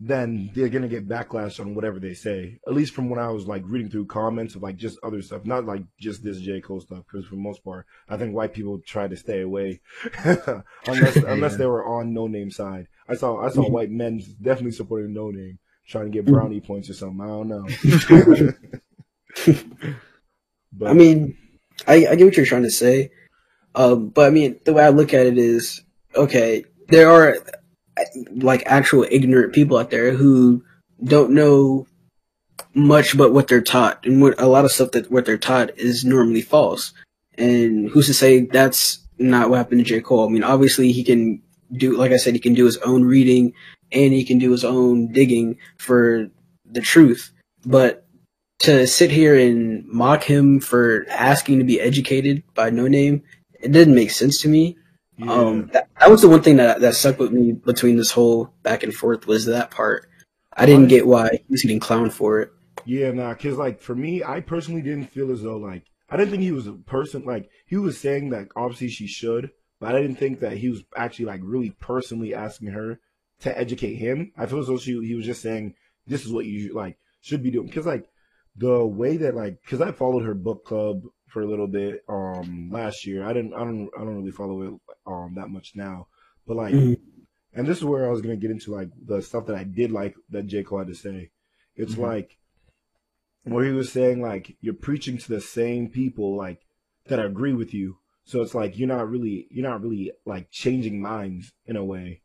Then 0.00 0.50
they're 0.54 0.68
gonna 0.68 0.88
get 0.88 1.08
backlash 1.08 1.60
on 1.60 1.74
whatever 1.74 1.98
they 1.98 2.14
say. 2.14 2.58
At 2.66 2.74
least 2.74 2.94
from 2.94 3.08
when 3.08 3.20
I 3.20 3.30
was 3.30 3.46
like 3.46 3.62
reading 3.66 3.90
through 3.90 4.06
comments 4.06 4.54
of 4.54 4.62
like 4.62 4.76
just 4.76 4.98
other 5.02 5.22
stuff, 5.22 5.44
not 5.44 5.64
like 5.64 5.82
just 5.98 6.22
this 6.22 6.40
J 6.40 6.60
Cole 6.60 6.80
stuff. 6.80 7.04
Because 7.10 7.26
for 7.26 7.36
the 7.36 7.40
most 7.40 7.64
part, 7.64 7.86
I 8.08 8.16
think 8.16 8.34
white 8.34 8.52
people 8.52 8.80
try 8.80 9.06
to 9.06 9.16
stay 9.16 9.40
away, 9.42 9.80
unless 10.86 11.16
unless 11.16 11.56
they 11.56 11.66
were 11.66 11.86
on 11.86 12.12
No 12.12 12.26
Name 12.26 12.50
side. 12.50 12.88
I 13.08 13.14
saw 13.14 13.40
I 13.40 13.50
saw 13.50 13.62
white 13.70 13.90
men 13.90 14.20
definitely 14.42 14.72
supporting 14.72 15.14
No 15.14 15.30
Name, 15.30 15.58
trying 15.86 16.06
to 16.06 16.10
get 16.10 16.26
brownie 16.26 16.60
points 16.60 16.90
or 16.90 16.94
something. 16.94 17.20
I 17.20 17.26
don't 17.26 17.48
know. 17.48 17.66
But 20.76 20.90
I 20.90 20.92
mean, 20.92 21.36
I, 21.86 22.06
I 22.06 22.14
get 22.16 22.24
what 22.24 22.36
you're 22.36 22.46
trying 22.46 22.64
to 22.64 22.70
say. 22.70 23.10
Um, 23.74 24.08
but 24.08 24.26
I 24.26 24.30
mean, 24.30 24.60
the 24.64 24.72
way 24.72 24.84
I 24.84 24.90
look 24.90 25.14
at 25.14 25.26
it 25.26 25.38
is, 25.38 25.82
okay, 26.14 26.64
there 26.88 27.10
are 27.10 27.38
like 28.34 28.62
actual 28.66 29.06
ignorant 29.10 29.52
people 29.52 29.76
out 29.76 29.90
there 29.90 30.12
who 30.12 30.64
don't 31.02 31.30
know 31.30 31.86
much 32.74 33.16
but 33.16 33.32
what 33.32 33.48
they're 33.48 33.60
taught, 33.60 34.04
and 34.04 34.20
what 34.20 34.40
a 34.40 34.46
lot 34.46 34.64
of 34.64 34.72
stuff 34.72 34.92
that 34.92 35.10
what 35.10 35.24
they're 35.24 35.38
taught 35.38 35.76
is 35.78 36.04
normally 36.04 36.42
false. 36.42 36.92
And 37.36 37.88
who's 37.90 38.06
to 38.06 38.14
say 38.14 38.40
that's 38.40 38.98
not 39.18 39.50
what 39.50 39.56
happened 39.56 39.80
to 39.80 39.84
J. 39.84 40.00
Cole? 40.00 40.28
I 40.28 40.30
mean, 40.30 40.44
obviously 40.44 40.92
he 40.92 41.04
can 41.04 41.42
do, 41.72 41.96
like 41.96 42.12
I 42.12 42.16
said, 42.16 42.34
he 42.34 42.40
can 42.40 42.54
do 42.54 42.64
his 42.64 42.78
own 42.78 43.04
reading 43.04 43.52
and 43.90 44.12
he 44.12 44.24
can 44.24 44.38
do 44.38 44.50
his 44.50 44.64
own 44.64 45.12
digging 45.12 45.58
for 45.78 46.28
the 46.64 46.80
truth. 46.80 47.32
But 47.64 48.06
to 48.60 48.86
sit 48.86 49.10
here 49.10 49.36
and 49.36 49.84
mock 49.86 50.22
him 50.22 50.60
for 50.60 51.06
asking 51.10 51.58
to 51.58 51.64
be 51.64 51.80
educated 51.80 52.42
by 52.54 52.70
No 52.70 52.86
Name, 52.86 53.22
it 53.60 53.72
didn't 53.72 53.94
make 53.94 54.10
sense 54.10 54.40
to 54.42 54.48
me. 54.48 54.76
Yeah. 55.16 55.32
Um, 55.32 55.70
that, 55.72 55.88
that 56.00 56.10
was 56.10 56.22
the 56.22 56.28
one 56.28 56.42
thing 56.42 56.56
that 56.56 56.80
that 56.80 56.94
stuck 56.94 57.18
with 57.18 57.32
me 57.32 57.52
between 57.52 57.96
this 57.96 58.10
whole 58.10 58.52
back 58.62 58.82
and 58.82 58.94
forth 58.94 59.26
was 59.26 59.46
that 59.46 59.70
part. 59.70 60.08
I 60.56 60.66
didn't 60.66 60.88
get 60.88 61.06
why 61.06 61.30
he 61.32 61.44
was 61.48 61.62
getting 61.62 61.80
clowned 61.80 62.12
for 62.12 62.40
it. 62.40 62.50
Yeah, 62.84 63.10
nah, 63.12 63.34
cause 63.34 63.56
like 63.56 63.80
for 63.80 63.94
me, 63.94 64.22
I 64.22 64.40
personally 64.40 64.82
didn't 64.82 65.06
feel 65.06 65.30
as 65.30 65.42
though 65.42 65.56
like 65.56 65.84
I 66.10 66.16
didn't 66.16 66.30
think 66.30 66.42
he 66.42 66.52
was 66.52 66.66
a 66.66 66.72
person 66.72 67.24
like 67.24 67.48
he 67.66 67.76
was 67.76 67.98
saying 67.98 68.30
that 68.30 68.48
obviously 68.56 68.88
she 68.88 69.06
should, 69.06 69.50
but 69.80 69.94
I 69.94 70.00
didn't 70.00 70.16
think 70.16 70.40
that 70.40 70.58
he 70.58 70.68
was 70.68 70.82
actually 70.96 71.26
like 71.26 71.40
really 71.42 71.70
personally 71.70 72.34
asking 72.34 72.68
her 72.68 73.00
to 73.40 73.58
educate 73.58 73.94
him. 73.94 74.32
I 74.36 74.46
feel 74.46 74.60
as 74.60 74.66
though 74.66 74.78
she 74.78 74.92
he 75.04 75.14
was 75.14 75.26
just 75.26 75.42
saying 75.42 75.74
this 76.06 76.24
is 76.24 76.32
what 76.32 76.46
you 76.46 76.74
like 76.74 76.98
should 77.20 77.42
be 77.42 77.50
doing. 77.50 77.68
Cause 77.68 77.86
like 77.86 78.08
the 78.56 78.84
way 78.84 79.16
that 79.16 79.34
like 79.34 79.58
cause 79.64 79.80
I 79.80 79.92
followed 79.92 80.24
her 80.24 80.34
book 80.34 80.64
club 80.64 81.02
for 81.34 81.42
a 81.42 81.46
little 81.46 81.66
bit 81.66 82.04
um 82.08 82.70
last 82.72 83.04
year. 83.06 83.24
I 83.24 83.32
didn't 83.32 83.54
I 83.54 83.58
don't 83.58 83.90
I 83.96 84.00
don't 84.04 84.16
really 84.18 84.30
follow 84.30 84.62
it 84.62 84.74
um 85.04 85.34
that 85.34 85.50
much 85.50 85.72
now, 85.74 86.06
but 86.46 86.56
like 86.56 86.72
Mhm. 86.74 86.96
and 87.52 87.66
this 87.66 87.78
is 87.78 87.84
where 87.84 88.06
I 88.06 88.10
was 88.10 88.22
gonna 88.22 88.36
get 88.36 88.52
into 88.52 88.70
like 88.72 88.88
the 89.04 89.20
stuff 89.20 89.46
that 89.46 89.56
I 89.56 89.64
did 89.64 89.90
like 89.90 90.14
that 90.30 90.46
J 90.46 90.62
Cole 90.62 90.78
had 90.78 90.86
to 90.88 90.94
say. 90.94 91.30
It's 91.74 91.96
Mhm. 91.96 92.02
like 92.02 92.38
where 93.42 93.64
he 93.64 93.72
was 93.72 93.90
saying 93.92 94.22
like 94.22 94.56
you're 94.60 94.74
preaching 94.74 95.18
to 95.18 95.28
the 95.28 95.40
same 95.40 95.90
people 95.90 96.36
like 96.36 96.60
that 97.06 97.18
agree 97.18 97.52
with 97.52 97.74
you. 97.74 97.98
So 98.24 98.40
it's 98.40 98.54
like 98.54 98.78
you're 98.78 98.88
not 98.88 99.10
really 99.10 99.48
you're 99.50 99.68
not 99.68 99.82
really 99.82 100.12
like 100.24 100.50
changing 100.52 101.02
minds 101.02 101.52
in 101.66 101.76
a 101.76 101.84
way. 101.84 102.22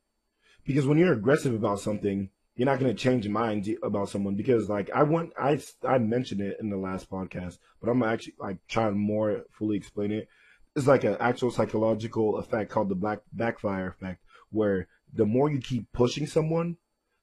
Because 0.65 0.85
when 0.85 0.99
you're 0.99 1.13
aggressive 1.13 1.53
about 1.55 1.79
something, 1.79 2.29
you're 2.59 2.65
not 2.65 2.77
going 2.77 2.93
to 2.93 3.01
change 3.03 3.25
minds 3.29 3.69
about 3.81 4.09
someone 4.09 4.35
because 4.35 4.67
like 4.67 4.89
I 4.93 5.03
want 5.03 5.31
I 5.39 5.61
I 5.87 5.97
mentioned 5.97 6.41
it 6.41 6.57
in 6.59 6.69
the 6.69 6.75
last 6.75 7.09
podcast, 7.09 7.57
but 7.79 7.89
I'm 7.89 8.03
actually 8.03 8.33
like 8.37 8.57
trying 8.67 8.91
to 8.91 8.99
more 8.99 9.43
fully 9.51 9.77
explain 9.77 10.11
it. 10.11 10.27
It's 10.75 10.85
like 10.85 11.05
an 11.05 11.15
actual 11.21 11.51
psychological 11.51 12.37
effect 12.37 12.69
called 12.69 12.89
the 12.89 12.95
black 12.95 13.19
backfire 13.31 13.87
effect 13.87 14.21
where 14.49 14.89
the 15.13 15.25
more 15.25 15.49
you 15.49 15.59
keep 15.59 15.89
pushing 15.93 16.27
someone, 16.27 16.75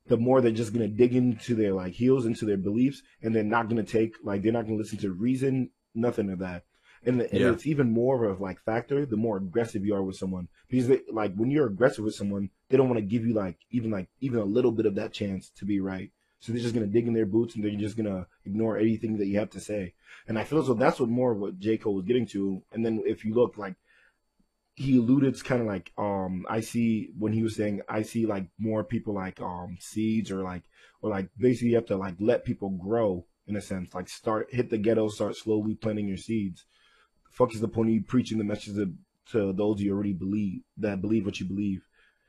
the 0.07 0.17
more 0.17 0.41
they're 0.41 0.53
just 0.53 0.73
gonna 0.73 0.89
dig 0.89 1.15
into 1.15 1.55
their 1.55 1.75
like 1.75 1.93
heels, 1.93 2.25
into 2.25 2.47
their 2.47 2.57
beliefs, 2.57 3.03
and 3.23 3.37
they're 3.37 3.45
not 3.45 3.69
gonna 3.69 3.83
take 3.85 4.15
like 4.25 4.41
they're 4.41 4.53
not 4.53 4.65
gonna 4.65 4.79
listen 4.79 4.97
to 5.01 5.13
reason, 5.13 5.69
nothing 5.95 6.31
of 6.31 6.39
that. 6.39 6.65
And, 7.05 7.21
the, 7.21 7.31
and 7.31 7.41
Yeah. 7.41 7.53
it's 7.53 7.67
even 7.67 7.91
more 7.93 8.25
of 8.25 8.41
like 8.41 8.59
factor 8.65 9.05
the 9.05 9.19
more 9.19 9.37
aggressive 9.37 9.85
you 9.85 9.95
are 9.95 10.03
with 10.03 10.17
someone 10.17 10.49
because 10.71 10.89
they, 10.89 11.01
like 11.13 11.35
when 11.35 11.51
you're 11.51 11.67
aggressive 11.67 12.05
with 12.07 12.15
someone, 12.15 12.49
they 12.69 12.77
don't 12.77 12.89
want 12.89 12.99
to 12.99 13.07
give 13.07 13.27
you 13.27 13.35
like 13.35 13.59
even 13.71 13.91
like 13.91 14.09
even 14.21 14.41
a 14.41 14.45
little 14.45 14.73
bit 14.73 14.87
of 14.87 14.97
that 14.97 15.13
chance 15.13 15.51
to 15.51 15.65
be 15.65 15.81
right. 15.81 16.11
So 16.41 16.53
they're 16.53 16.63
just 16.63 16.75
gonna 16.75 16.87
dig 16.87 17.07
in 17.07 17.15
their 17.15 17.27
boots 17.27 17.55
and 17.55 17.65
they're 17.65 17.71
just 17.73 17.97
gonna 17.97 18.27
ignore 18.45 18.79
anything 18.79 19.19
that 19.19 19.27
you 19.27 19.39
have 19.39 19.51
to 19.51 19.61
say. 19.61 19.95
And 20.29 20.39
I 20.39 20.45
feel 20.45 20.63
though 20.63 20.75
that's 20.75 21.01
what 21.01 21.09
more 21.09 21.33
of 21.33 21.39
what 21.39 21.59
J 21.59 21.79
Cole 21.79 21.95
was 21.95 22.05
getting 22.05 22.27
to. 22.29 22.63
And 22.73 22.85
then 22.85 23.03
if 23.07 23.25
you 23.25 23.35
look 23.35 23.57
like 23.57 23.77
he 24.75 24.99
alluded 24.99 25.35
to 25.35 25.43
kind 25.43 25.63
of 25.63 25.67
like 25.67 25.93
um 25.97 26.45
I 26.49 26.61
see 26.61 27.11
when 27.19 27.33
he 27.33 27.43
was 27.43 27.57
saying 27.57 27.81
I 27.89 28.03
see 28.03 28.27
like 28.27 28.49
more 28.59 28.85
people 28.85 29.15
like 29.15 29.41
um 29.41 29.79
seeds 29.81 30.31
or 30.31 30.43
like 30.43 30.65
or 31.01 31.11
like 31.11 31.31
basically 31.39 31.71
you 31.71 31.77
have 31.77 31.87
to 31.87 31.97
like 31.97 32.17
let 32.21 32.45
people 32.45 32.71
grow 32.71 33.25
in 33.47 33.57
a 33.57 33.61
sense 33.61 33.95
like 33.95 34.09
start 34.09 34.49
hit 34.51 34.71
the 34.71 34.79
ghetto 34.79 35.09
start 35.09 35.37
slowly 35.37 35.75
planting 35.75 36.09
your 36.09 36.17
seeds. 36.17 36.67
Fuck 37.31 37.55
is 37.55 37.61
the 37.61 37.69
point 37.69 37.89
of 37.89 37.95
you 37.95 38.03
preaching 38.03 38.39
the 38.39 38.45
message 38.45 38.75
to, 38.75 38.93
to 39.33 39.53
those 39.53 39.81
you 39.81 39.93
already 39.93 40.13
believe 40.13 40.61
that 40.77 41.01
believe 41.01 41.25
what 41.25 41.41
you 41.41 41.47
believe. 41.47 41.86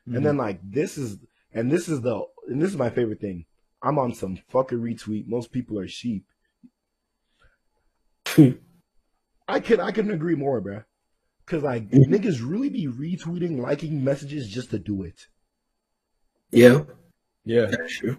And 0.08 0.16
mm-hmm. 0.16 0.24
then 0.24 0.38
like 0.38 0.60
this 0.64 0.98
is 0.98 1.18
and 1.54 1.70
this 1.70 1.90
is 1.90 2.02
the 2.02 2.24
and 2.48 2.62
this 2.62 2.72
is 2.72 2.78
my 2.78 2.90
favorite 2.90 3.20
thing. 3.20 3.46
I'm 3.84 4.00
on 4.00 4.14
some 4.14 4.40
fucking 4.48 4.80
retweet. 4.80 5.28
Most 5.28 5.52
people 5.52 5.78
are 5.78 5.88
sheep. 5.88 6.26
I 9.48 9.60
could 9.60 9.82
I 9.82 9.92
couldn't 9.92 10.12
agree 10.12 10.36
more, 10.36 10.62
bruh. 10.62 10.86
Cause 11.46 11.64
like 11.64 11.90
mm-hmm. 11.90 12.14
niggas 12.14 12.40
really 12.42 12.70
be 12.70 12.88
retweeting, 12.88 13.60
liking 13.60 14.04
messages 14.04 14.50
just 14.50 14.70
to 14.72 14.80
do 14.80 15.04
it. 15.04 15.28
Yeah, 16.52 16.84
yeah, 17.44 17.66
that's 17.66 17.98
true. 17.98 18.18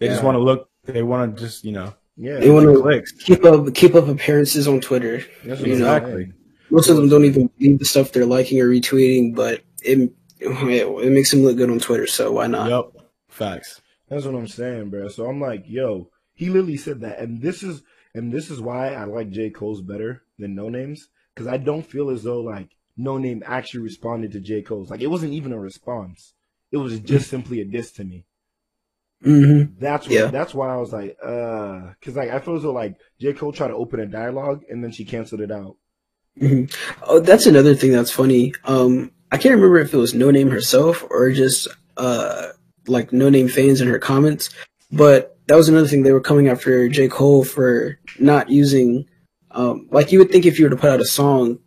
they 0.00 0.08
just 0.08 0.24
want 0.24 0.34
to 0.34 0.40
look. 0.40 0.68
They 0.84 1.02
want 1.02 1.36
to 1.36 1.42
just 1.42 1.64
you 1.64 1.72
know 1.72 1.94
Yeah, 2.16 2.38
They 2.40 2.50
want 2.50 2.66
to 2.66 2.82
clicks. 2.82 3.12
keep 3.12 3.44
up 3.44 3.72
keep 3.74 3.94
up 3.94 4.08
appearances 4.08 4.66
on 4.66 4.80
Twitter. 4.80 5.24
that's 5.44 5.60
you 5.60 5.76
know, 5.76 5.94
Exactly. 5.94 6.32
Most 6.70 6.88
of 6.88 6.96
them 6.96 7.08
don't 7.08 7.24
even 7.24 7.48
believe 7.58 7.78
the 7.78 7.84
stuff 7.84 8.10
they're 8.10 8.26
liking 8.26 8.60
or 8.60 8.68
retweeting, 8.68 9.34
but 9.34 9.62
it 9.84 10.12
it 10.40 11.12
makes 11.12 11.32
him 11.32 11.42
look 11.42 11.56
good 11.56 11.70
on 11.70 11.78
Twitter. 11.78 12.06
So 12.06 12.32
why 12.32 12.46
not? 12.46 12.70
Yep. 12.70 13.06
Facts. 13.28 13.80
That's 14.08 14.24
what 14.26 14.34
I'm 14.34 14.48
saying, 14.48 14.90
bro. 14.90 15.08
So 15.08 15.26
I'm 15.26 15.40
like, 15.40 15.64
yo, 15.66 16.10
he 16.34 16.48
literally 16.48 16.76
said 16.76 17.00
that, 17.00 17.18
and 17.18 17.40
this 17.40 17.62
is 17.62 17.82
and 18.14 18.32
this 18.32 18.50
is 18.50 18.60
why 18.60 18.94
I 18.94 19.04
like 19.04 19.30
J 19.30 19.50
Cole's 19.50 19.80
better 19.82 20.22
than 20.38 20.54
No 20.54 20.68
Names 20.68 21.08
because 21.34 21.46
I 21.46 21.56
don't 21.56 21.86
feel 21.86 22.10
as 22.10 22.22
though 22.22 22.40
like 22.40 22.70
No 22.96 23.18
Name 23.18 23.42
actually 23.46 23.80
responded 23.80 24.32
to 24.32 24.40
J 24.40 24.62
Cole's. 24.62 24.90
Like 24.90 25.00
it 25.00 25.08
wasn't 25.08 25.32
even 25.32 25.52
a 25.52 25.58
response. 25.58 26.34
It 26.70 26.76
was 26.76 26.98
just 27.00 27.28
simply 27.28 27.60
a 27.60 27.64
diss 27.64 27.92
to 27.92 28.04
me. 28.04 28.26
hmm 29.22 29.62
That's 29.78 30.06
what, 30.06 30.12
Yeah. 30.12 30.26
that's 30.26 30.54
why 30.54 30.72
I 30.72 30.76
was 30.76 30.92
like, 30.92 31.16
uh, 31.22 31.92
because 31.98 32.14
like 32.16 32.30
I 32.30 32.38
feel 32.40 32.56
as 32.56 32.62
though 32.62 32.72
like 32.72 32.96
J 33.20 33.32
Cole 33.32 33.52
tried 33.52 33.68
to 33.68 33.74
open 33.74 34.00
a 34.00 34.06
dialogue 34.06 34.62
and 34.68 34.82
then 34.84 34.92
she 34.92 35.04
canceled 35.04 35.40
it 35.40 35.50
out. 35.50 35.76
hmm 36.38 36.64
Oh, 37.02 37.20
that's 37.20 37.46
another 37.46 37.74
thing 37.74 37.92
that's 37.92 38.10
funny. 38.10 38.52
Um, 38.64 39.10
I 39.32 39.36
can't 39.36 39.54
remember 39.54 39.78
if 39.78 39.92
it 39.92 39.96
was 39.98 40.14
No 40.14 40.30
Name 40.30 40.50
herself 40.50 41.04
or 41.10 41.30
just 41.32 41.68
uh 41.96 42.48
like 42.86 43.12
No 43.12 43.28
Name 43.28 43.48
fans 43.48 43.80
in 43.80 43.88
her 43.88 43.98
comments, 43.98 44.50
but 44.92 45.36
that 45.46 45.56
was 45.56 45.68
another 45.68 45.86
thing 45.88 46.02
they 46.02 46.12
were 46.12 46.20
coming 46.20 46.48
after 46.48 46.88
J 46.88 47.08
Cole 47.08 47.44
for 47.44 47.98
not 48.18 48.48
using. 48.50 49.06
Um, 49.50 49.88
like 49.90 50.10
you 50.12 50.18
would 50.18 50.30
think 50.30 50.46
if 50.46 50.58
you 50.58 50.64
were 50.66 50.70
to 50.70 50.76
put 50.76 50.90
out 50.90 51.00
a 51.00 51.04
song 51.04 51.58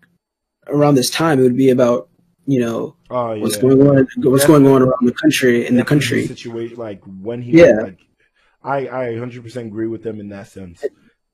around 0.68 0.96
this 0.96 1.10
time, 1.10 1.40
it 1.40 1.44
would 1.44 1.58
be 1.58 1.70
about 1.70 2.10
you 2.46 2.60
know 2.60 2.96
Oh 3.10 3.34
yeah, 3.34 3.42
what's 3.44 3.58
going 3.58 3.82
on, 3.82 4.08
what's 4.24 4.46
going 4.46 4.68
on 4.68 4.82
around 4.82 5.06
the 5.06 5.14
country 5.14 5.66
in 5.66 5.76
the 5.78 5.86
country. 5.86 6.28
situation 6.28 6.78
like 6.78 7.02
when 7.06 7.42
he 7.42 7.52
Yeah. 7.54 7.72
like, 7.82 8.00
I 8.64 8.88
I 8.88 9.06
100% 9.16 9.56
agree 9.68 9.88
with 9.88 10.04
them 10.04 10.20
in 10.20 10.30
that 10.30 10.48
sense. 10.48 10.84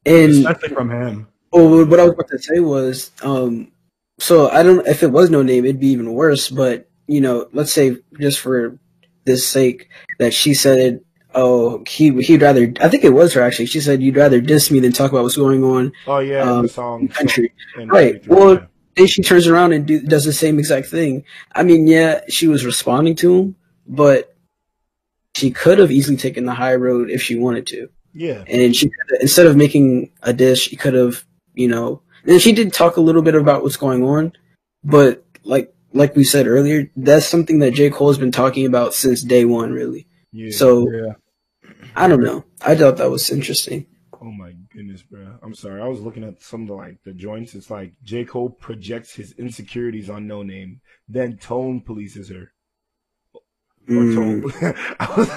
And 0.05 0.31
Especially 0.31 0.69
from 0.69 0.91
him. 0.91 1.27
Well, 1.51 1.85
what 1.85 1.99
I 1.99 2.03
was 2.03 2.13
about 2.13 2.27
to 2.29 2.39
say 2.39 2.59
was, 2.59 3.11
um, 3.21 3.71
so 4.19 4.49
I 4.49 4.63
don't, 4.63 4.85
if 4.87 5.03
it 5.03 5.11
was 5.11 5.29
no 5.29 5.41
name, 5.43 5.65
it'd 5.65 5.79
be 5.79 5.87
even 5.87 6.13
worse, 6.13 6.49
but, 6.49 6.89
you 7.07 7.21
know, 7.21 7.47
let's 7.53 7.73
say 7.73 7.97
just 8.19 8.39
for 8.39 8.77
this 9.25 9.45
sake 9.47 9.89
that 10.19 10.33
she 10.33 10.53
said, 10.53 11.01
oh, 11.35 11.83
he, 11.87 12.11
he'd 12.23 12.41
rather, 12.41 12.71
I 12.79 12.89
think 12.89 13.03
it 13.03 13.09
was 13.09 13.33
her 13.33 13.41
actually, 13.41 13.65
she 13.65 13.81
said, 13.81 14.01
you'd 14.01 14.15
rather 14.17 14.39
diss 14.39 14.69
me 14.71 14.79
than 14.79 14.91
talk 14.91 15.11
about 15.11 15.23
what's 15.23 15.35
going 15.35 15.63
on 15.63 15.91
Oh 16.07 16.19
yeah, 16.19 16.43
Um, 16.43 16.63
the 16.63 16.69
song 16.69 17.07
country. 17.07 17.53
Right, 17.77 18.25
well- 18.27 18.53
yeah. 18.55 18.65
Then 18.95 19.07
she 19.07 19.23
turns 19.23 19.47
around 19.47 19.73
and 19.73 19.87
do, 19.87 19.99
does 20.01 20.23
the 20.23 20.31
same 20.31 20.59
exact 20.59 20.85
thing. 20.85 21.23
I 21.55 21.63
mean, 21.63 21.87
yeah, 21.87 22.21
she 22.29 22.47
was 22.47 22.63
responding 22.63 23.15
to 23.15 23.35
him, 23.35 23.55
but 23.87 24.35
she 25.35 25.49
could 25.49 25.79
have 25.79 25.89
easily 25.89 26.15
taken 26.15 26.45
the 26.45 26.53
high 26.53 26.75
road 26.75 27.09
if 27.09 27.19
she 27.19 27.35
wanted 27.35 27.65
to. 27.67 27.89
yeah, 28.13 28.43
and 28.47 28.75
she 28.75 28.91
instead 29.19 29.47
of 29.47 29.55
making 29.55 30.11
a 30.21 30.31
dish, 30.31 30.69
she 30.69 30.75
could 30.75 30.93
have, 30.93 31.25
you 31.55 31.67
know, 31.67 32.03
and 32.25 32.41
she 32.41 32.51
did 32.51 32.73
talk 32.73 32.97
a 32.97 33.01
little 33.01 33.21
bit 33.21 33.35
about 33.35 33.63
what's 33.63 33.77
going 33.77 34.03
on, 34.03 34.33
but 34.83 35.25
like 35.43 35.73
like 35.93 36.15
we 36.15 36.23
said 36.23 36.47
earlier, 36.47 36.89
that's 36.95 37.25
something 37.27 37.59
that 37.59 37.71
J 37.73 37.89
Cole 37.89 38.07
has 38.09 38.17
been 38.17 38.31
talking 38.31 38.65
about 38.65 38.93
since 38.93 39.21
day 39.21 39.45
one, 39.45 39.71
really. 39.71 40.07
yeah. 40.31 40.51
So 40.55 40.89
Yeah. 40.91 41.13
I 41.95 42.07
don't 42.07 42.23
know. 42.23 42.43
I 42.61 42.75
thought 42.75 42.97
that 42.97 43.11
was 43.11 43.29
interesting. 43.29 43.85
Oh 44.19 44.31
my 44.31 44.53
goodness, 44.73 45.03
bro. 45.03 45.37
I'm 45.43 45.53
sorry. 45.53 45.81
I 45.81 45.87
was 45.87 45.99
looking 45.99 46.23
at 46.23 46.41
some 46.41 46.61
of 46.63 46.67
the 46.69 46.73
like 46.73 46.97
the 47.03 47.13
joints. 47.13 47.53
It's 47.55 47.69
like 47.69 47.93
J. 48.03 48.23
Cole 48.25 48.49
projects 48.49 49.13
his 49.13 49.33
insecurities 49.33 50.09
on 50.09 50.25
No 50.27 50.41
Name, 50.43 50.79
then 51.07 51.37
Tone 51.37 51.81
polices 51.87 52.29
her. 52.33 52.51
Or 53.89 54.03
Mm. 54.03 54.15
Tone. 54.15 54.73
I 54.99 55.13
was 55.17 55.29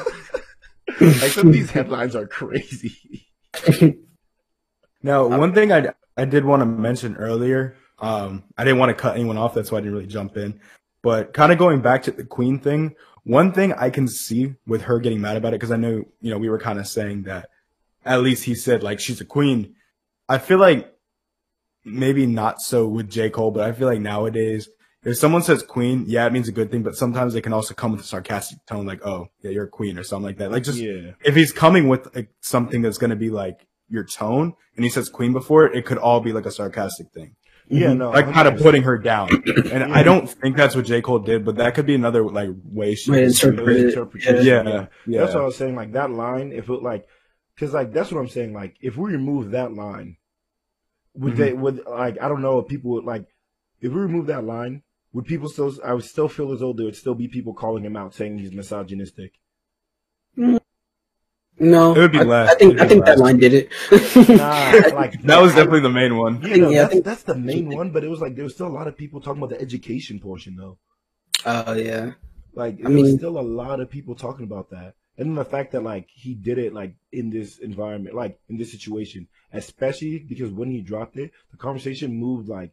like 1.22 1.33
some 1.33 1.49
of 1.49 1.53
these 1.53 1.70
headlines 1.72 2.14
are 2.16 2.27
crazy. 2.29 3.27
Now, 5.03 5.27
one 5.29 5.53
thing 5.53 5.70
I 5.72 5.92
I 6.17 6.25
did 6.25 6.45
want 6.45 6.61
to 6.61 6.67
mention 6.67 7.17
earlier, 7.17 7.77
um, 7.99 8.45
I 8.57 8.65
didn't 8.65 8.79
want 8.79 8.91
to 8.91 9.03
cut 9.03 9.17
anyone 9.17 9.39
off, 9.39 9.55
that's 9.55 9.71
why 9.71 9.79
I 9.79 9.81
didn't 9.81 9.95
really 9.95 10.07
jump 10.07 10.37
in. 10.37 10.61
But 11.03 11.33
kind 11.33 11.53
of 11.53 11.59
going 11.59 11.81
back 11.81 12.03
to 12.05 12.11
the 12.11 12.25
Queen 12.25 12.59
thing, 12.59 12.97
one 13.25 13.53
thing 13.53 13.73
I 13.73 13.91
can 13.91 14.09
see 14.09 14.55
with 14.67 14.83
her 14.83 14.99
getting 14.99 15.21
mad 15.21 15.37
about 15.37 15.53
it, 15.53 15.61
because 15.61 15.73
I 15.73 15.77
know 15.77 16.05
you 16.21 16.31
know 16.31 16.39
we 16.39 16.49
were 16.49 16.59
kind 16.59 16.79
of 16.79 16.87
saying 16.87 17.25
that 17.25 17.49
at 18.05 18.23
least 18.23 18.45
he 18.45 18.55
said 18.55 18.83
like 18.83 19.01
she's 19.01 19.21
a 19.21 19.25
queen, 19.25 19.75
I 20.29 20.39
feel 20.39 20.59
like 20.59 20.93
maybe 21.85 22.27
not 22.27 22.61
so 22.61 22.87
with 22.87 23.11
J. 23.11 23.31
Cole, 23.31 23.51
but 23.51 23.65
I 23.65 23.73
feel 23.73 23.89
like 23.89 24.01
nowadays, 24.01 24.69
if 25.05 25.17
someone 25.17 25.43
says 25.43 25.63
queen, 25.63 26.05
yeah, 26.07 26.27
it 26.27 26.33
means 26.33 26.49
a 26.49 26.53
good 26.53 26.71
thing, 26.71 26.83
but 26.83 26.97
sometimes 26.97 27.33
they 27.33 27.41
can 27.41 27.53
also 27.53 27.75
come 27.75 27.93
with 27.93 28.01
a 28.01 28.05
sarcastic 28.05 28.59
tone, 28.67 28.87
like, 28.87 29.07
oh, 29.07 29.29
yeah, 29.43 29.51
you're 29.53 29.65
a 29.65 29.69
queen 29.69 29.99
or 29.99 30.03
something 30.03 30.25
like 30.25 30.39
that. 30.39 30.51
Like 30.51 30.65
just, 30.65 30.79
yeah. 30.79 31.13
if 31.25 31.37
he's 31.37 31.53
coming 31.53 31.89
with 31.89 32.15
like, 32.15 32.31
something 32.41 32.83
that's 32.83 32.99
going 32.99 33.11
to 33.11 33.17
be 33.17 33.31
like 33.31 33.67
your 33.88 34.05
tone 34.05 34.55
and 34.77 34.85
he 34.85 34.90
says 34.90 35.09
queen 35.09 35.33
before 35.33 35.66
it, 35.66 35.77
it 35.77 35.87
could 35.87 35.99
all 35.99 36.20
be 36.20 36.33
like 36.33 36.46
a 36.46 36.51
sarcastic 36.51 37.11
thing. 37.12 37.37
Yeah, 37.68 37.94
no. 37.94 38.11
Like 38.11 38.31
kind 38.33 38.46
of 38.46 38.59
putting 38.61 38.83
her 38.85 38.96
down. 38.96 39.29
And 39.72 39.92
I 39.92 40.05
don't 40.05 40.31
think 40.31 40.57
that's 40.57 40.77
what 40.77 40.85
J. 40.87 41.01
Cole 41.03 41.18
did, 41.18 41.44
but 41.44 41.57
that 41.57 41.75
could 41.75 41.85
be 41.87 41.96
another 41.96 42.22
like 42.22 42.51
way 42.64 42.94
she 42.94 43.11
Way 43.11 43.18
to 43.20 43.25
was 43.25 43.38
doing 43.40 43.55
it. 43.55 43.59
interpret 43.59 43.77
it. 43.79 43.87
interpretation. 43.88 44.37
Yeah, 44.46 44.62
Yeah. 44.62 44.87
yeah. 45.07 45.20
That's 45.22 45.35
what 45.35 45.42
I 45.42 45.46
was 45.46 45.57
saying. 45.57 45.75
Like 45.75 45.92
that 45.92 46.11
line, 46.12 46.53
if 46.53 46.68
it 46.68 46.83
like, 46.83 47.07
because 47.55 47.75
like 47.75 47.92
that's 47.92 48.12
what 48.12 48.20
I'm 48.20 48.29
saying. 48.29 48.53
Like 48.53 48.77
if 48.81 48.96
we 48.96 49.11
remove 49.11 49.51
that 49.51 49.72
line, 49.75 50.16
would 51.14 51.35
Mhm. 51.35 51.37
they 51.38 51.53
would 51.55 51.85
like 51.87 52.20
I 52.20 52.29
don't 52.29 52.42
know 52.42 52.61
if 52.61 52.68
people 52.68 52.92
would 52.92 53.05
like 53.05 53.27
if 53.81 53.90
we 53.92 53.99
remove 54.01 54.27
that 54.29 54.44
line, 54.44 54.83
would 55.12 55.25
people 55.27 55.49
still? 55.49 55.72
I 55.85 55.92
would 55.94 56.05
still 56.05 56.29
feel 56.29 56.53
as 56.53 56.61
though 56.61 56.72
there 56.72 56.85
would 56.87 56.94
still 56.96 57.14
be 57.16 57.27
people 57.27 57.53
calling 57.53 57.85
him 57.85 57.96
out 57.96 58.14
saying 58.14 58.38
he's 58.38 58.53
misogynistic. 58.53 59.33
No, 61.59 61.95
It 61.95 61.99
would 61.99 62.12
be 62.12 62.19
I, 62.19 62.23
less. 62.23 62.51
I 62.51 62.55
think 62.57 62.79
I 62.81 62.85
be 62.85 62.88
think 62.90 63.05
that 63.07 63.19
line 63.19 63.38
did 63.38 63.55
it. 63.55 63.73
Nah, 64.29 64.95
like 64.95 65.21
That 65.23 65.40
was 65.40 65.55
definitely 65.55 65.81
the 65.81 65.88
main 65.90 66.16
one. 66.19 66.42
Yeah, 66.42 66.57
no, 66.57 66.69
Yeah, 66.71 66.79
I 66.79 66.83
that's, 66.83 66.92
think- 66.92 67.05
that's 67.05 67.23
the 67.23 67.35
main 67.35 67.69
one, 67.75 67.90
but 67.90 68.05
it 68.05 68.09
was 68.09 68.21
like 68.21 68.35
there 68.35 68.45
was 68.45 68.55
still 68.55 68.66
a 68.66 68.77
lot 68.79 68.87
of 68.88 68.97
people 68.97 69.21
talking 69.21 69.42
about 69.42 69.51
the 69.51 69.61
education 69.61 70.21
portion 70.21 70.57
though. 70.57 70.79
Oh 71.47 71.73
yeah. 71.75 72.12
Like 72.55 72.75
I 72.81 72.83
there 72.88 72.90
was 72.90 73.03
mean- 73.05 73.19
still 73.19 73.38
a 73.38 73.40
lot 73.40 73.81
of 73.81 73.88
people 73.90 74.14
talking 74.14 74.45
about 74.45 74.71
that. 74.71 74.95
And 75.19 75.29
then 75.31 75.35
the 75.35 75.47
fact 75.47 75.73
that 75.73 75.83
like 75.83 76.09
he 76.12 76.35
did 76.35 76.59
it 76.59 76.75
like 76.75 76.95
in 77.11 77.31
this 77.31 77.57
environment, 77.59 78.14
like 78.14 78.38
in 78.51 78.59
this 78.59 78.71
situation, 78.71 79.27
especially 79.51 80.19
because 80.19 80.51
when 80.51 80.71
he 80.71 80.83
dropped 80.83 81.16
it, 81.16 81.31
the 81.53 81.57
conversation 81.57 82.14
moved 82.14 82.49
like 82.51 82.73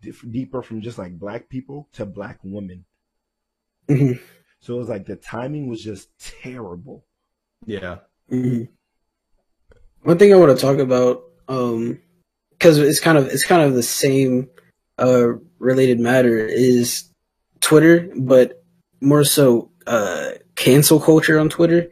diff- 0.00 0.24
deeper 0.30 0.62
from 0.62 0.80
just 0.80 0.96
like 0.96 1.18
black 1.18 1.50
people 1.50 1.90
to 1.92 2.06
black 2.06 2.38
women. 2.42 2.86
hmm 3.88 4.12
So 4.60 4.76
it 4.76 4.78
was 4.78 4.88
like 4.88 5.04
the 5.04 5.16
timing 5.16 5.68
was 5.68 5.82
just 5.84 6.08
terrible. 6.42 7.04
Yeah. 7.66 7.98
Hmm 8.32 8.62
One 10.02 10.18
thing 10.18 10.32
I 10.32 10.36
want 10.36 10.56
to 10.58 10.60
talk 10.60 10.78
about, 10.78 11.22
um, 11.48 12.00
because 12.50 12.78
it's 12.78 12.98
kind 12.98 13.18
of 13.18 13.26
it's 13.26 13.44
kind 13.44 13.62
of 13.62 13.74
the 13.74 13.82
same 13.82 14.48
uh 14.98 15.34
related 15.58 16.00
matter 16.00 16.38
is 16.46 17.10
Twitter, 17.60 18.08
but 18.16 18.64
more 19.00 19.24
so 19.24 19.70
uh 19.86 20.30
cancel 20.54 20.98
culture 20.98 21.38
on 21.38 21.48
Twitter. 21.50 21.90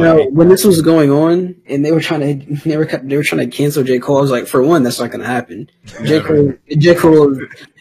Know, 0.00 0.26
when 0.30 0.48
this 0.48 0.64
was 0.64 0.80
going 0.80 1.10
on 1.10 1.56
and 1.66 1.84
they 1.84 1.92
were 1.92 2.00
trying 2.00 2.20
to 2.40 2.54
they 2.68 2.76
were 2.78 2.86
they 2.86 3.16
were 3.16 3.22
trying 3.22 3.48
to 3.48 3.56
cancel 3.56 3.84
J. 3.84 3.98
Cole, 3.98 4.18
I 4.18 4.20
was 4.22 4.30
like, 4.30 4.46
for 4.46 4.62
one, 4.62 4.82
that's 4.82 4.98
not 5.00 5.10
going 5.10 5.20
to 5.20 5.26
happen. 5.26 5.70
J. 6.04 6.20
Cole, 6.20 6.54
J. 6.78 6.94
Cole, 6.94 7.36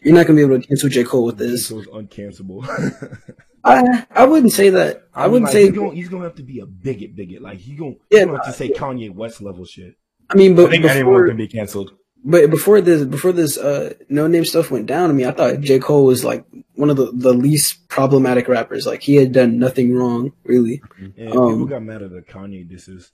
you're 0.05 0.13
not 0.13 0.27
going 0.27 0.37
to 0.37 0.47
be 0.47 0.53
able 0.53 0.61
to 0.61 0.67
cancel 0.67 0.87
J 0.87 1.03
Cole 1.03 1.25
with 1.25 1.37
this. 1.37 1.51
This 1.51 1.71
was 1.71 1.87
uncancelable. 1.87 2.63
I 3.63 4.05
I 4.11 4.25
wouldn't 4.25 4.51
say 4.53 4.69
that. 4.69 5.07
I, 5.15 5.25
wouldn't 5.25 5.45
like, 5.45 5.53
say. 5.53 5.63
he's 5.63 5.71
gonna, 5.71 5.93
he's 5.95 6.09
gonna 6.09 6.23
have 6.25 6.35
to 6.35 6.43
be 6.43 6.59
a 6.59 6.67
bigot, 6.67 7.15
bigot. 7.15 7.41
Like 7.41 7.57
he 7.57 7.73
gonna, 7.75 7.95
Yeah, 8.11 8.19
he's 8.19 8.25
gonna 8.25 8.37
have 8.37 8.45
to 8.45 8.53
say 8.53 8.69
Kanye 8.69 9.13
West 9.13 9.41
level 9.41 9.65
shit. 9.65 9.95
I 10.29 10.35
mean, 10.35 10.53
I 10.53 10.55
but 10.55 10.69
think 10.69 10.85
anyone 10.85 11.27
can 11.27 11.37
be 11.37 11.47
canceled. 11.47 11.91
but 12.23 12.51
before 12.51 12.79
this, 12.81 13.03
before 13.03 13.31
this, 13.31 13.57
uh, 13.57 13.95
no 14.07 14.27
name 14.27 14.45
stuff 14.45 14.69
went 14.69 14.85
down. 14.85 15.09
I 15.09 15.13
mean, 15.13 15.25
I 15.25 15.31
thought 15.31 15.61
J 15.61 15.79
Cole 15.79 16.05
was 16.05 16.23
like 16.23 16.45
one 16.75 16.91
of 16.91 16.97
the 16.97 17.11
the 17.11 17.33
least 17.33 17.87
problematic 17.87 18.47
rappers. 18.47 18.85
Like 18.85 19.01
he 19.01 19.15
had 19.15 19.31
done 19.31 19.57
nothing 19.57 19.95
wrong, 19.95 20.33
really. 20.43 20.83
And 21.17 21.29
Um, 21.33 21.49
people 21.53 21.65
got 21.65 21.81
mad 21.81 22.03
at 22.03 22.11
the 22.11 22.21
Kanye 22.21 22.69
disses. 22.69 23.11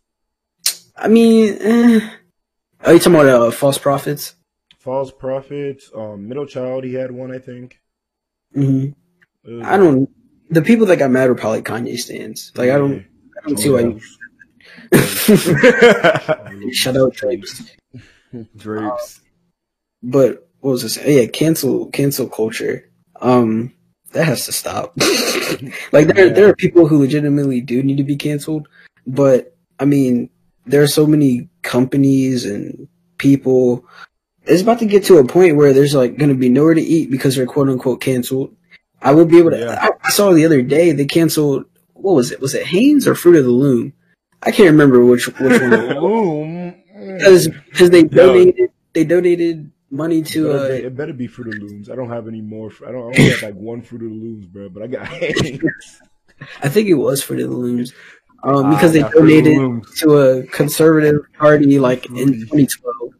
I 0.98 1.08
mean, 1.08 1.58
eh. 1.62 2.10
are 2.82 2.94
you 2.94 3.00
talking 3.00 3.16
about 3.16 3.28
uh, 3.28 3.52
false 3.52 3.78
prophets? 3.78 4.36
False 4.84 5.12
prophets, 5.12 5.92
um, 5.96 6.28
middle 6.28 6.46
child. 6.48 6.84
He 6.84 6.94
had 6.96 7.12
one, 7.12 7.32
I 7.32 7.38
think. 7.40 7.80
hmm 8.54 8.88
was- 9.46 9.66
I 9.66 9.78
don't. 9.78 10.10
The 10.50 10.62
people 10.62 10.86
that 10.88 10.98
got 10.98 11.12
mad 11.12 11.30
were 11.30 11.36
probably 11.36 11.62
Kanye 11.62 11.98
stands. 11.98 12.52
Like 12.56 12.70
I 12.72 12.78
don't. 12.78 13.06
I 13.44 13.48
don't 13.48 13.58
see 13.58 13.70
why. 13.70 13.96
You, 16.62 16.74
shut 16.74 16.98
out 17.02 17.14
Drapes. 17.14 17.72
Drapes. 18.58 19.22
But 20.04 20.50
what 20.60 20.72
was 20.72 20.84
this? 20.84 20.98
Yeah, 21.06 21.28
cancel 21.28 21.88
cancel 21.92 22.28
culture. 22.28 22.90
Um, 23.22 23.74
that 24.14 24.26
has 24.26 24.46
to 24.48 24.52
stop. 24.52 24.94
like 25.92 26.08
there 26.08 26.30
there 26.30 26.50
are 26.50 26.56
people 26.56 26.88
who 26.88 27.00
legitimately 27.00 27.62
do 27.62 27.82
need 27.84 27.98
to 27.98 28.04
be 28.04 28.16
canceled, 28.18 28.68
but 29.08 29.56
I 29.80 29.86
mean, 29.86 30.30
there 30.66 30.82
are 30.82 30.88
so 30.88 31.06
many 31.06 31.50
companies 31.62 32.46
and 32.46 32.88
people. 33.18 33.86
It's 34.52 34.62
about 34.62 34.80
to 34.80 34.86
get 34.86 35.06
to 35.06 35.18
a 35.18 35.26
point 35.26 35.56
where 35.56 35.74
there's 35.74 35.96
like 35.96 36.18
going 36.18 36.30
to 36.30 36.36
be 36.36 36.50
nowhere 36.50 36.74
to 36.74 36.82
eat 36.82 37.10
because 37.10 37.36
they're 37.36 37.46
quote 37.46 37.70
unquote 37.70 38.02
canceled. 38.02 38.56
I 39.02 39.14
would 39.14 39.30
be 39.30 39.40
able 39.40 39.52
to. 39.52 39.60
Yeah. 39.60 39.80
I, 39.82 39.90
I 40.04 40.10
saw 40.12 40.32
the 40.34 40.46
other 40.46 40.62
day 40.62 40.92
they 40.92 41.06
canceled. 41.06 41.66
What 41.94 42.14
was 42.14 42.32
it? 42.32 42.42
Was 42.42 42.54
it 42.54 42.66
Hanes 42.68 43.08
or 43.08 43.16
Fruit 43.16 43.38
of 43.38 43.46
the 43.46 43.52
Loom? 43.52 43.94
I 44.44 44.52
can't 44.52 44.72
remember 44.72 45.04
which 45.06 45.28
which 45.28 45.62
one. 45.62 45.72
Boom. 46.00 46.76
Because 47.18 47.48
because 47.48 47.90
they 47.90 48.04
donated 48.04 48.70
they 48.94 49.04
donated 49.04 49.72
money 49.90 50.22
to 50.22 50.48
Better 50.48 50.60
uh 50.60 50.68
be- 50.68 50.84
it 50.86 50.96
better 50.96 51.14
be 51.14 51.26
Fruit 51.28 51.48
of 51.48 51.60
the 51.60 51.66
Looms. 51.66 51.90
I 51.90 51.96
don't 51.96 52.10
have 52.10 52.28
any 52.28 52.42
more. 52.42 52.72
I 52.88 52.92
don't. 52.92 53.02
I 53.02 53.06
only 53.06 53.30
have 53.30 53.42
like 53.42 53.56
one 53.56 53.82
Fruit 53.82 54.04
of 54.04 54.10
the 54.10 54.16
Looms, 54.16 54.46
bro. 54.46 54.70
But 54.70 54.84
I 54.84 54.88
got. 54.88 55.08
I 56.64 56.70
think 56.70 56.90
it 56.90 56.94
was 56.96 57.24
Fruit 57.24 57.40
of 57.42 57.50
the 57.50 57.56
Looms. 57.56 57.92
Um, 58.44 58.66
Ah, 58.66 58.70
because 58.76 58.94
they 58.94 59.00
yeah, 59.00 59.10
Fruit 59.10 59.22
of 59.22 59.28
the 59.46 59.52
donated 59.56 59.98
to 59.98 60.18
a 60.18 60.44
conservative 60.48 61.22
party 61.40 61.80
like 61.80 62.06
in 62.08 62.34
2012. 62.34 63.14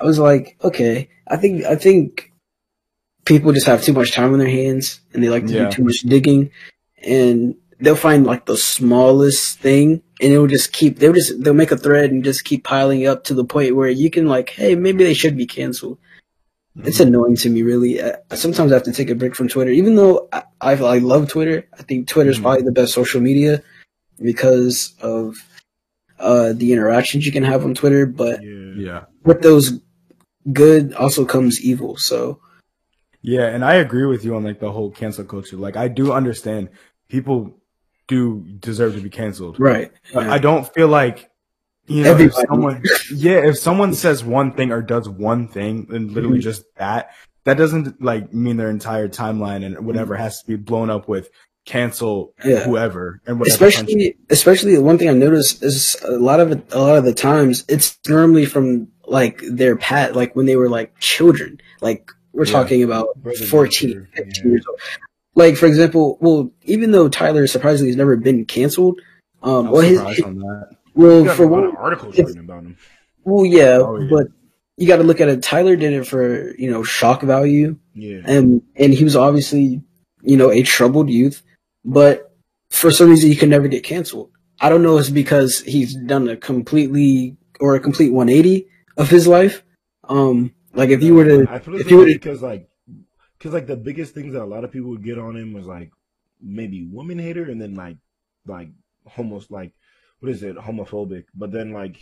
I 0.00 0.04
was 0.04 0.18
like, 0.18 0.56
okay, 0.62 1.08
I 1.28 1.36
think 1.36 1.64
I 1.64 1.76
think 1.76 2.32
people 3.24 3.52
just 3.52 3.66
have 3.66 3.82
too 3.82 3.92
much 3.92 4.12
time 4.12 4.32
on 4.32 4.38
their 4.38 4.48
hands 4.48 5.00
and 5.12 5.22
they 5.22 5.28
like 5.28 5.46
to 5.46 5.52
Yeah. 5.54 5.64
do 5.68 5.76
too 5.76 5.84
much 5.84 6.00
digging, 6.06 6.50
and 7.02 7.54
they'll 7.80 7.96
find 7.96 8.26
like 8.26 8.46
the 8.46 8.56
smallest 8.56 9.58
thing 9.60 10.02
and 10.20 10.32
it'll 10.32 10.46
just 10.46 10.72
keep 10.72 10.98
they'll 10.98 11.12
just 11.14 11.42
they'll 11.42 11.54
make 11.54 11.70
a 11.70 11.76
thread 11.76 12.10
and 12.10 12.24
just 12.24 12.44
keep 12.44 12.64
piling 12.64 13.06
up 13.06 13.24
to 13.24 13.34
the 13.34 13.44
point 13.44 13.76
where 13.76 13.88
you 13.88 14.10
can 14.10 14.26
like, 14.26 14.50
hey, 14.50 14.74
maybe 14.74 15.04
they 15.04 15.14
should 15.14 15.36
be 15.36 15.46
canceled. 15.46 15.98
It's 16.84 17.00
annoying 17.00 17.36
to 17.36 17.50
me, 17.50 17.62
really. 17.62 18.02
I, 18.02 18.14
sometimes 18.34 18.70
I 18.70 18.76
have 18.76 18.84
to 18.84 18.92
take 18.92 19.10
a 19.10 19.14
break 19.14 19.34
from 19.34 19.48
Twitter, 19.48 19.70
even 19.72 19.96
though 19.96 20.28
I, 20.32 20.44
I, 20.60 20.72
I 20.72 20.98
love 20.98 21.28
Twitter. 21.28 21.66
I 21.78 21.82
think 21.82 22.06
Twitter 22.06 22.30
is 22.30 22.38
Mhm. 22.38 22.42
probably 22.42 22.62
the 22.62 22.72
best 22.72 22.94
social 22.94 23.20
media 23.20 23.62
because 24.22 24.94
of 25.00 25.36
uh, 26.18 26.52
the 26.52 26.72
interactions 26.72 27.26
you 27.26 27.32
can 27.32 27.42
have 27.42 27.64
on 27.64 27.74
Twitter. 27.74 28.06
But 28.06 28.42
yeah. 28.42 28.72
Yeah. 28.76 29.04
with 29.24 29.42
those 29.42 29.80
good 30.52 30.92
also 30.94 31.24
comes 31.24 31.60
evil. 31.60 31.96
So 31.96 32.40
Yeah, 33.22 33.46
and 33.46 33.64
I 33.64 33.74
agree 33.74 34.06
with 34.06 34.24
you 34.24 34.34
on 34.36 34.44
like 34.44 34.60
the 34.60 34.72
whole 34.72 34.90
cancel 34.90 35.24
culture. 35.24 35.56
Like 35.56 35.76
I 35.76 35.88
do 35.88 36.12
understand 36.12 36.68
people 37.08 37.56
do 38.08 38.40
deserve 38.58 38.94
to 38.94 39.00
be 39.00 39.10
canceled. 39.10 39.58
right, 39.60 39.92
But 40.14 40.28
I 40.28 40.38
don't 40.38 40.72
feel 40.74 40.88
like 40.88 41.28
you 41.86 42.04
know 42.04 42.16
if 42.16 42.34
someone 42.34 42.82
yeah, 43.14 43.38
if 43.50 43.58
someone 43.58 43.94
says 43.94 44.24
one 44.24 44.52
thing 44.52 44.70
or 44.72 44.82
does 44.82 45.08
one 45.08 45.48
thing 45.48 45.86
and 45.90 46.12
literally 46.12 46.38
Mhm. 46.38 46.42
just 46.42 46.62
that, 46.76 47.10
that 47.44 47.56
doesn't 47.56 48.00
like 48.02 48.32
mean 48.32 48.56
their 48.56 48.70
entire 48.70 49.08
timeline 49.08 49.64
and 49.64 49.84
whatever 49.86 50.14
has 50.16 50.40
to 50.40 50.46
be 50.46 50.56
blown 50.56 50.88
up 50.90 51.08
with 51.08 51.30
cancel 51.66 52.32
Yeah. 52.44 52.64
whoever 52.64 53.20
and 53.26 53.38
whatever 53.38 53.58
country. 53.58 53.74
especially 53.74 54.16
especially 54.30 54.74
the 54.76 54.82
one 54.82 54.98
thing 54.98 55.08
I 55.08 55.12
noticed 55.14 55.62
is 55.62 55.96
a 56.04 56.12
lot 56.12 56.40
of 56.40 56.52
it, 56.52 56.62
a 56.72 56.78
lot 56.80 56.96
of 56.96 57.04
the 57.04 57.14
times 57.14 57.64
it's 57.68 57.98
normally 58.08 58.46
from 58.46 58.88
like 59.10 59.40
their 59.50 59.76
pet, 59.76 60.14
like 60.16 60.34
when 60.36 60.46
they 60.46 60.56
were 60.56 60.68
like 60.68 60.98
children 61.00 61.60
like 61.80 62.10
we're 62.32 62.46
Yeah. 62.46 62.52
talking 62.52 62.82
about 62.82 63.08
Brother 63.22 63.44
14 63.44 63.88
Nature, 63.88 64.08
15 64.14 64.32
yeah. 64.44 64.50
years 64.52 64.64
old 64.68 64.78
like 65.34 65.56
for 65.56 65.66
example 65.66 66.16
well 66.20 66.50
even 66.64 66.92
though 66.92 67.08
Tyler 67.08 67.46
surprisingly 67.46 67.90
has 67.90 67.96
never 67.96 68.16
been 68.16 68.44
canceled 68.44 69.00
um 69.42 69.70
well 69.70 69.82
his 69.82 69.98
on 70.22 70.36
that. 70.38 70.70
well 70.94 71.24
got 71.24 71.36
for 71.36 71.44
a 71.44 71.46
lot 71.48 71.60
one 71.60 71.64
of 71.70 71.74
articles 71.76 72.14
it's- 72.14 72.28
written 72.28 72.44
about 72.44 72.62
him. 72.64 72.76
well 73.24 73.44
yeah, 73.44 73.78
Oh, 73.78 73.98
yeah. 73.98 74.08
but 74.10 74.26
you 74.76 74.86
got 74.86 74.96
to 74.96 75.02
look 75.04 75.20
at 75.20 75.28
it 75.28 75.42
Tyler 75.42 75.76
did 75.76 75.92
it 75.92 76.06
for 76.06 76.54
you 76.56 76.70
know 76.70 76.82
shock 76.84 77.22
value 77.22 77.76
Yeah. 77.94 78.20
and 78.24 78.62
and 78.76 78.94
he 78.94 79.04
was 79.04 79.16
obviously 79.16 79.82
you 80.22 80.36
know 80.36 80.50
a 80.50 80.62
troubled 80.62 81.10
youth 81.10 81.42
but 81.84 82.32
for 82.70 82.90
some 82.90 83.10
reason 83.10 83.28
he 83.30 83.36
could 83.36 83.48
never 83.48 83.66
get 83.68 83.82
canceled 83.82 84.30
i 84.60 84.68
don't 84.68 84.82
know 84.82 84.96
if 84.98 85.00
it's 85.06 85.10
because 85.10 85.60
he's 85.62 85.94
done 85.94 86.28
a 86.28 86.36
completely 86.36 87.36
or 87.58 87.74
a 87.74 87.80
complete 87.80 88.10
180 88.12 88.66
of 88.96 89.10
his 89.10 89.26
life 89.26 89.62
um 90.04 90.52
like 90.74 90.90
if 90.90 91.02
you 91.02 91.14
were 91.14 91.24
to 91.24 91.46
I 91.50 91.58
feel 91.58 91.74
as 91.74 91.82
if 91.82 91.90
you 91.90 91.98
were 91.98 92.06
to 92.06 92.12
because 92.12 92.42
like, 92.42 92.68
because 93.38 93.52
like 93.52 93.66
the 93.66 93.76
biggest 93.76 94.14
things 94.14 94.32
that 94.34 94.42
a 94.42 94.44
lot 94.44 94.64
of 94.64 94.72
people 94.72 94.90
would 94.90 95.04
get 95.04 95.18
on 95.18 95.36
him 95.36 95.52
was 95.52 95.66
like 95.66 95.90
maybe 96.40 96.86
woman 96.86 97.18
hater 97.18 97.44
and 97.44 97.60
then 97.60 97.74
like 97.74 97.96
like 98.46 98.68
almost 99.16 99.50
like 99.50 99.72
what 100.20 100.30
is 100.30 100.42
it 100.42 100.56
homophobic, 100.56 101.24
but 101.34 101.50
then 101.50 101.72
like 101.72 101.96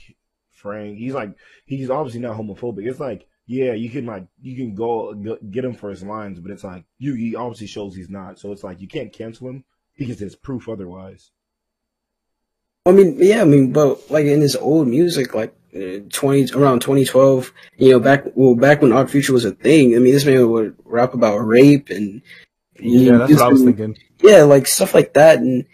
Frank, 0.51 0.99
he's 0.99 1.15
like 1.15 1.35
he's 1.67 1.91
obviously 1.91 2.21
not 2.21 2.37
homophobic. 2.37 2.87
It's 2.89 3.01
like 3.01 3.27
yeah, 3.47 3.73
you 3.73 3.89
can 3.89 4.05
like 4.07 4.27
you 4.41 4.57
can 4.57 4.75
go, 4.75 5.15
go 5.15 5.39
get 5.51 5.65
him 5.65 5.75
for 5.75 5.89
his 5.91 6.03
lines, 6.03 6.41
but 6.41 6.51
it's 6.51 6.65
like 6.65 6.85
you 6.99 7.15
he 7.15 7.35
obviously 7.37 7.69
shows 7.69 7.95
he's 7.95 8.11
not. 8.11 8.39
So 8.39 8.53
it's 8.53 8.65
like 8.65 8.81
you 8.81 8.89
can't 8.89 9.13
cancel 9.13 9.49
him 9.49 9.65
because 9.97 10.19
there's 10.19 10.37
proof 10.37 10.69
otherwise. 10.69 11.31
i 12.87 12.93
mean 12.93 13.17
yeah 13.19 13.43
i 13.43 13.45
mean 13.45 13.73
but 13.73 14.11
like 14.11 14.25
in 14.25 14.41
his 14.41 14.57
old 14.57 14.87
music 14.89 15.35
like 15.35 15.55
uh, 15.75 16.01
twenty 16.11 16.53
around 16.53 16.81
twenty 16.83 17.05
twelve. 17.05 17.53
You 17.77 17.91
know, 17.93 18.01
back 18.01 18.25
well 18.35 18.55
back 18.55 18.83
when 18.83 18.93
Odd 18.93 19.11
Future 19.11 19.33
was 19.33 19.45
a 19.45 19.53
thing. 19.53 19.95
I 19.95 19.99
mean, 19.99 20.13
this 20.13 20.25
man 20.25 20.49
would 20.51 20.77
rap 20.85 21.15
about 21.15 21.39
rape 21.39 21.91
and 21.91 22.23
Yeah, 22.79 23.19
that's 23.19 23.33
what 23.33 23.43
I 23.43 23.49
was 23.49 23.63
and- 23.63 23.77
thinking. 23.77 24.03
Yeah, 24.21 24.43
like 24.43 24.67
stuff 24.67 24.95
like 24.95 25.15
that. 25.15 25.39
And 25.39 25.65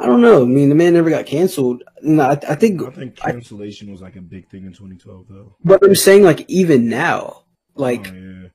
I 0.00 0.06
don't 0.06 0.20
know. 0.20 0.42
I 0.42 0.46
mean, 0.46 0.68
the 0.68 0.74
man 0.74 0.94
never 0.94 1.10
got 1.10 1.26
canceled. 1.26 1.84
And 2.02 2.20
I, 2.20 2.32
I 2.48 2.54
think 2.56 2.82
I 2.82 2.90
think 2.90 3.16
cancellation 3.16 3.92
was 3.92 4.00
like 4.02 4.16
a 4.16 4.20
big 4.20 4.48
thing 4.50 4.64
in 4.64 4.72
2012, 4.72 5.26
though. 5.28 5.56
But 5.64 5.84
I'm 5.84 5.94
saying, 5.94 6.24
like, 6.24 6.44
even 6.48 6.88
now, 6.88 7.44
like, 7.76 8.08
oh, 8.10 8.14
yeah. 8.14 8.48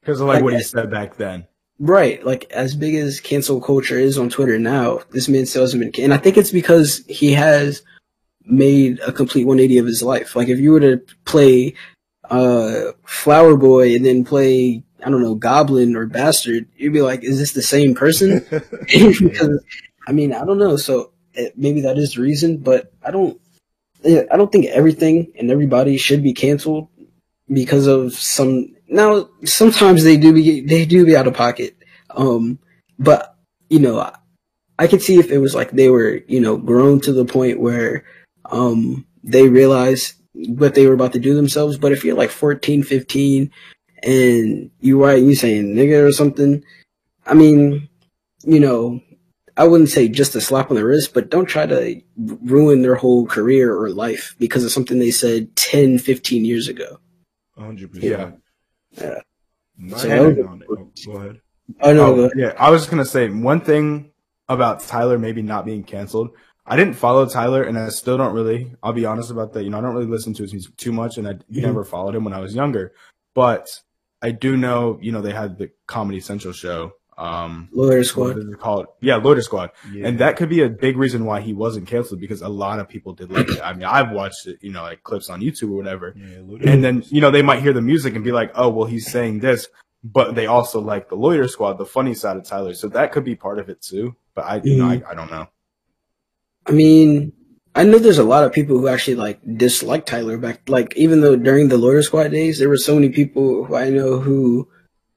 Because 0.00 0.20
of 0.22 0.28
like 0.28 0.36
Like, 0.36 0.44
what 0.44 0.52
he 0.54 0.62
said 0.62 0.90
back 0.90 1.16
then. 1.16 1.46
right, 1.78 2.24
like, 2.24 2.44
as 2.50 2.74
big 2.74 2.94
as 2.94 3.20
cancel 3.20 3.60
culture 3.60 3.98
is 3.98 4.16
on 4.16 4.30
Twitter 4.30 4.58
now, 4.58 5.00
this 5.10 5.28
man 5.28 5.44
still 5.44 5.62
hasn't 5.62 5.92
been, 5.92 6.04
and 6.04 6.14
I 6.14 6.16
think 6.16 6.38
it's 6.38 6.52
because 6.52 7.04
he 7.08 7.32
has 7.34 7.82
made 8.46 9.00
a 9.00 9.12
complete 9.12 9.44
180 9.44 9.78
of 9.78 9.86
his 9.86 10.02
life. 10.02 10.36
Like, 10.36 10.48
if 10.48 10.58
you 10.58 10.72
were 10.72 10.80
to 10.80 11.02
play, 11.24 11.74
uh, 12.30 12.92
Flower 13.04 13.56
Boy 13.56 13.94
and 13.94 14.04
then 14.04 14.24
play, 14.24 14.82
I 15.04 15.10
don't 15.10 15.22
know, 15.22 15.34
Goblin 15.34 15.96
or 15.96 16.06
Bastard, 16.06 16.68
you'd 16.76 16.92
be 16.92 17.02
like, 17.02 17.22
is 17.24 17.38
this 17.38 17.52
the 17.52 17.62
same 17.62 17.94
person? 17.94 18.44
because 18.50 19.60
I 20.06 20.12
mean, 20.12 20.32
I 20.32 20.44
don't 20.44 20.58
know. 20.58 20.76
So 20.76 21.12
eh, 21.34 21.50
maybe 21.56 21.82
that 21.82 21.98
is 21.98 22.14
the 22.14 22.22
reason, 22.22 22.58
but 22.58 22.92
I 23.04 23.10
don't. 23.10 23.40
I 24.04 24.36
don't 24.36 24.52
think 24.52 24.66
everything 24.66 25.32
and 25.36 25.50
everybody 25.50 25.96
should 25.96 26.22
be 26.22 26.32
canceled 26.32 26.88
because 27.48 27.86
of 27.88 28.14
some. 28.14 28.68
Now, 28.88 29.30
sometimes 29.44 30.04
they 30.04 30.16
do 30.16 30.32
be 30.32 30.60
they 30.60 30.84
do 30.84 31.04
be 31.04 31.16
out 31.16 31.26
of 31.26 31.34
pocket. 31.34 31.76
Um, 32.10 32.60
but 32.98 33.36
you 33.68 33.80
know, 33.80 33.98
I, 33.98 34.16
I 34.78 34.86
could 34.86 35.02
see 35.02 35.18
if 35.18 35.30
it 35.30 35.38
was 35.38 35.54
like 35.54 35.72
they 35.72 35.90
were 35.90 36.20
you 36.28 36.40
know 36.40 36.56
grown 36.56 37.00
to 37.00 37.12
the 37.12 37.24
point 37.24 37.58
where 37.60 38.04
um 38.50 39.06
they 39.24 39.48
realized 39.48 40.14
what 40.34 40.74
they 40.74 40.86
were 40.86 40.94
about 40.94 41.12
to 41.14 41.18
do 41.18 41.34
themselves. 41.34 41.78
But 41.78 41.92
if 41.92 42.04
you're 42.04 42.16
like 42.16 42.30
14, 42.30 42.82
15 42.82 43.50
and 44.02 44.70
you 44.80 45.02
write 45.02 45.22
you 45.22 45.34
saying 45.34 45.74
nigga 45.74 46.06
or 46.06 46.12
something, 46.12 46.62
I 47.26 47.34
mean, 47.34 47.88
you 48.44 48.60
know, 48.60 49.00
I 49.56 49.66
wouldn't 49.66 49.88
say 49.88 50.08
just 50.08 50.34
a 50.36 50.40
slap 50.40 50.70
on 50.70 50.76
the 50.76 50.84
wrist, 50.84 51.14
but 51.14 51.30
don't 51.30 51.46
try 51.46 51.64
to 51.66 52.00
ruin 52.16 52.82
their 52.82 52.94
whole 52.96 53.26
career 53.26 53.74
or 53.74 53.88
life 53.90 54.34
because 54.38 54.64
of 54.64 54.70
something 54.70 54.98
they 54.98 55.10
said 55.10 55.56
10, 55.56 55.98
15 55.98 56.44
years 56.44 56.68
ago. 56.68 56.98
100%. 57.58 57.88
Yeah. 58.02 59.20
My 59.78 59.96
So 59.98 60.08
take 60.08 60.10
that 60.10 60.36
was- 60.36 60.46
on 60.46 60.62
it. 60.62 60.68
Oh, 60.70 60.90
go 61.06 61.12
ahead. 61.18 61.40
Oh 61.80 61.92
no, 61.92 62.14
Oh, 62.26 62.30
yeah, 62.36 62.52
I 62.58 62.70
was 62.70 62.82
just 62.82 62.90
gonna 62.90 63.04
say 63.04 63.28
one 63.28 63.60
thing 63.60 64.12
about 64.48 64.80
Tyler 64.86 65.18
maybe 65.18 65.42
not 65.42 65.64
being 65.64 65.82
canceled. 65.82 66.30
I 66.66 66.76
didn't 66.76 66.94
follow 66.94 67.26
Tyler, 67.26 67.62
and 67.62 67.78
I 67.78 67.88
still 67.90 68.18
don't 68.18 68.34
really. 68.34 68.72
I'll 68.82 68.92
be 68.92 69.06
honest 69.06 69.30
about 69.30 69.52
that. 69.52 69.62
You 69.62 69.70
know, 69.70 69.78
I 69.78 69.80
don't 69.80 69.94
really 69.94 70.06
listen 70.06 70.34
to 70.34 70.42
his 70.42 70.52
music 70.52 70.76
too 70.76 70.92
much, 70.92 71.16
and 71.16 71.28
I 71.28 71.34
never 71.48 71.84
followed 71.84 72.14
him 72.14 72.24
when 72.24 72.32
I 72.34 72.40
was 72.40 72.54
younger. 72.54 72.92
But 73.34 73.68
I 74.22 74.32
do 74.32 74.56
know, 74.56 74.98
you 75.00 75.12
know, 75.12 75.20
they 75.20 75.32
had 75.32 75.58
the 75.58 75.70
Comedy 75.86 76.20
Central 76.20 76.52
show. 76.52 76.92
Um, 77.18 77.68
Lawyer 77.72 78.04
Squad. 78.04 78.36
is 78.38 78.44
it 78.46 78.58
called? 78.58 78.86
Yeah, 79.00 79.16
Loiter 79.16 79.40
Squad. 79.40 79.70
Yeah. 79.90 80.06
And 80.06 80.18
that 80.18 80.36
could 80.36 80.50
be 80.50 80.62
a 80.62 80.68
big 80.68 80.98
reason 80.98 81.24
why 81.24 81.40
he 81.40 81.54
wasn't 81.54 81.86
canceled 81.86 82.20
because 82.20 82.42
a 82.42 82.48
lot 82.48 82.78
of 82.78 82.88
people 82.88 83.14
did 83.14 83.30
like 83.30 83.48
it. 83.48 83.60
I 83.62 83.72
mean, 83.72 83.84
I've 83.84 84.10
watched 84.10 84.46
it, 84.46 84.58
you 84.60 84.70
know, 84.70 84.82
like 84.82 85.02
clips 85.02 85.30
on 85.30 85.40
YouTube 85.40 85.70
or 85.70 85.76
whatever. 85.76 86.14
yeah, 86.14 86.70
And 86.70 86.84
then, 86.84 87.04
you 87.08 87.22
know, 87.22 87.30
they 87.30 87.40
might 87.42 87.62
hear 87.62 87.72
the 87.72 87.80
music 87.80 88.14
and 88.16 88.24
be 88.24 88.32
like, 88.32 88.52
oh, 88.54 88.68
well, 88.68 88.86
he's 88.86 89.10
saying 89.10 89.40
this, 89.40 89.68
but 90.04 90.34
they 90.34 90.46
also 90.46 90.78
like 90.78 91.08
the 91.08 91.14
Loiter 91.14 91.48
Squad, 91.48 91.78
the 91.78 91.86
funny 91.86 92.12
side 92.12 92.36
of 92.36 92.44
Tyler. 92.44 92.74
So 92.74 92.88
that 92.88 93.12
could 93.12 93.24
be 93.24 93.34
part 93.34 93.58
of 93.58 93.70
it 93.70 93.80
too. 93.80 94.14
But 94.34 94.44
I, 94.44 94.60
you 94.62 94.76
know, 94.76 94.88
I, 94.88 95.02
I 95.10 95.14
don't 95.14 95.30
know. 95.30 95.48
I 96.66 96.72
mean, 96.72 97.32
I 97.74 97.84
know 97.84 97.98
there's 97.98 98.18
a 98.18 98.24
lot 98.24 98.44
of 98.44 98.52
people 98.52 98.78
who 98.78 98.88
actually 98.88 99.16
like 99.16 99.40
dislike 99.56 100.06
Tyler 100.06 100.38
back. 100.38 100.68
Like 100.68 100.96
even 100.96 101.20
though 101.20 101.36
during 101.36 101.68
the 101.68 101.78
Loiter 101.78 102.02
Squad 102.02 102.28
days, 102.28 102.58
there 102.58 102.68
were 102.68 102.76
so 102.78 102.94
many 102.94 103.10
people 103.10 103.64
who 103.64 103.76
I 103.76 103.90
know 103.90 104.18
who 104.18 104.68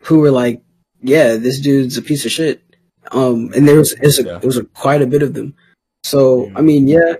who 0.03 0.19
were 0.19 0.31
like, 0.31 0.61
"Yeah, 1.01 1.37
this 1.37 1.59
dude's 1.59 1.97
a 1.97 2.01
piece 2.01 2.25
of 2.25 2.31
shit." 2.31 2.61
Um, 3.11 3.51
and 3.55 3.67
there 3.67 3.77
was 3.77 3.93
it 3.93 4.25
Yeah. 4.25 4.37
it 4.37 4.45
was 4.45 4.57
a, 4.57 4.65
quite 4.65 5.01
a 5.01 5.07
bit 5.07 5.23
of 5.23 5.33
them. 5.33 5.55
So 6.03 6.51
I 6.55 6.61
mean, 6.61 6.87
yeah, 6.87 7.15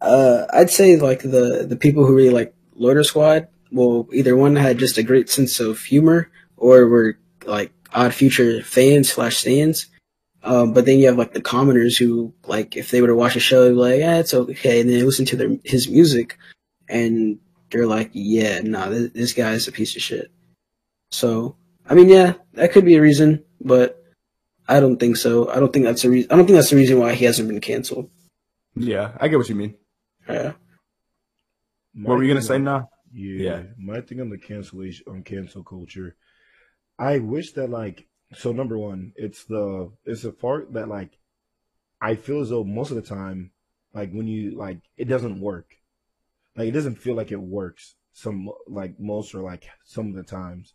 uh, 0.00 0.46
I'd 0.52 0.70
say 0.70 0.96
like 0.96 1.20
the 1.20 1.66
the 1.68 1.76
people 1.76 2.04
who 2.06 2.16
really 2.16 2.30
like 2.30 2.54
Loiter 2.74 3.04
Squad, 3.04 3.48
well, 3.70 4.08
either 4.12 4.36
one 4.36 4.56
had 4.56 4.78
just 4.78 4.98
a 4.98 5.02
great 5.02 5.30
sense 5.30 5.60
of 5.60 5.80
humor, 5.80 6.30
or 6.56 6.86
were 6.88 7.18
like 7.44 7.72
Odd 7.92 8.14
Future 8.14 8.62
fans 8.62 9.12
slash 9.12 9.36
stands. 9.36 9.86
Um, 10.44 10.72
but 10.72 10.86
then 10.86 10.98
you 10.98 11.06
have 11.06 11.18
like 11.18 11.34
the 11.34 11.40
commoners 11.40 11.96
who, 11.96 12.34
like, 12.46 12.76
if 12.76 12.90
they 12.90 13.00
were 13.00 13.08
to 13.08 13.14
watch 13.14 13.36
a 13.36 13.40
show, 13.40 13.64
they'd 13.64 13.70
be 13.70 13.76
like, 13.76 13.98
yeah, 14.00 14.18
it's 14.18 14.34
okay. 14.34 14.80
And 14.80 14.90
then 14.90 14.98
they 14.98 15.04
listen 15.04 15.24
to 15.26 15.36
their, 15.36 15.56
his 15.64 15.88
music 15.88 16.36
and 16.88 17.38
they're 17.70 17.86
like, 17.86 18.10
yeah, 18.12 18.60
no, 18.60 18.90
this, 18.90 19.10
this 19.12 19.32
guy 19.32 19.52
is 19.52 19.68
a 19.68 19.72
piece 19.72 19.94
of 19.94 20.02
shit. 20.02 20.32
So, 21.10 21.56
I 21.88 21.94
mean, 21.94 22.08
yeah, 22.08 22.34
that 22.54 22.72
could 22.72 22.84
be 22.84 22.96
a 22.96 23.00
reason, 23.00 23.44
but 23.60 24.02
I 24.68 24.80
don't 24.80 24.98
think 24.98 25.16
so. 25.16 25.48
I 25.48 25.60
don't 25.60 25.72
think 25.72 25.84
that's 25.84 26.04
a 26.04 26.10
reason. 26.10 26.30
I 26.32 26.36
don't 26.36 26.46
think 26.46 26.56
that's 26.56 26.70
the 26.70 26.76
reason 26.76 26.98
why 26.98 27.14
he 27.14 27.24
hasn't 27.24 27.48
been 27.48 27.60
canceled. 27.60 28.10
Yeah, 28.74 29.12
I 29.20 29.28
get 29.28 29.38
what 29.38 29.48
you 29.48 29.54
mean. 29.54 29.76
Yeah. 30.28 30.52
What 31.94 32.16
were 32.16 32.22
you 32.22 32.32
going 32.32 32.40
to 32.40 32.46
say 32.46 32.58
now? 32.58 32.88
Yeah, 33.12 33.42
Yeah. 33.42 33.62
My 33.78 34.00
thing 34.00 34.20
on 34.20 34.30
the 34.30 34.38
cancellation 34.38 35.04
on 35.08 35.22
cancel 35.22 35.62
culture, 35.62 36.16
I 36.98 37.18
wish 37.18 37.52
that 37.52 37.68
like 37.68 38.06
so 38.34 38.52
number 38.52 38.78
one, 38.78 39.12
it's 39.16 39.44
the 39.44 39.90
it's 40.04 40.24
a 40.24 40.32
part 40.32 40.72
that 40.72 40.88
like 40.88 41.18
I 42.00 42.14
feel 42.14 42.40
as 42.40 42.50
though 42.50 42.64
most 42.64 42.90
of 42.90 42.96
the 42.96 43.02
time, 43.02 43.52
like 43.94 44.12
when 44.12 44.26
you 44.26 44.56
like 44.56 44.78
it 44.96 45.06
doesn't 45.06 45.40
work. 45.40 45.76
Like 46.56 46.68
it 46.68 46.72
doesn't 46.72 46.96
feel 46.96 47.14
like 47.14 47.32
it 47.32 47.40
works 47.40 47.94
some 48.12 48.50
like 48.66 48.98
most 48.98 49.34
or 49.34 49.42
like 49.42 49.68
some 49.84 50.08
of 50.08 50.14
the 50.14 50.22
times. 50.22 50.74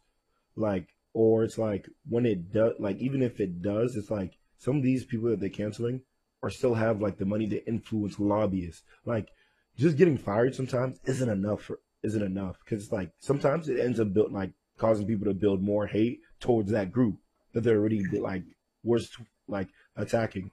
Like 0.55 0.89
or 1.13 1.43
it's 1.43 1.57
like 1.57 1.87
when 2.07 2.25
it 2.25 2.51
does 2.51 2.73
like 2.79 2.97
even 2.97 3.21
if 3.21 3.39
it 3.39 3.61
does, 3.61 3.95
it's 3.95 4.11
like 4.11 4.37
some 4.57 4.77
of 4.77 4.83
these 4.83 5.05
people 5.05 5.29
that 5.29 5.39
they're 5.39 5.49
canceling 5.49 6.01
or 6.41 6.49
still 6.49 6.75
have 6.75 7.01
like 7.01 7.17
the 7.17 7.25
money 7.25 7.47
to 7.47 7.67
influence 7.67 8.19
lobbyists. 8.19 8.83
Like 9.05 9.29
just 9.77 9.97
getting 9.97 10.17
fired 10.17 10.55
sometimes 10.55 10.99
isn't 11.05 11.29
enough 11.29 11.61
for 11.61 11.79
isn't 12.03 12.23
enough 12.23 12.57
because 12.63 12.91
like 12.91 13.11
sometimes 13.19 13.67
it 13.67 13.79
ends 13.79 13.99
up 13.99 14.13
build 14.13 14.31
like 14.31 14.51
causing 14.77 15.07
people 15.07 15.25
to 15.25 15.33
build 15.33 15.61
more 15.61 15.87
hate 15.87 16.19
towards 16.39 16.71
that 16.71 16.91
group 16.91 17.17
that 17.53 17.61
they're 17.63 17.79
already 17.79 18.03
like 18.19 18.43
worst 18.83 19.17
like 19.47 19.69
attacking, 19.95 20.51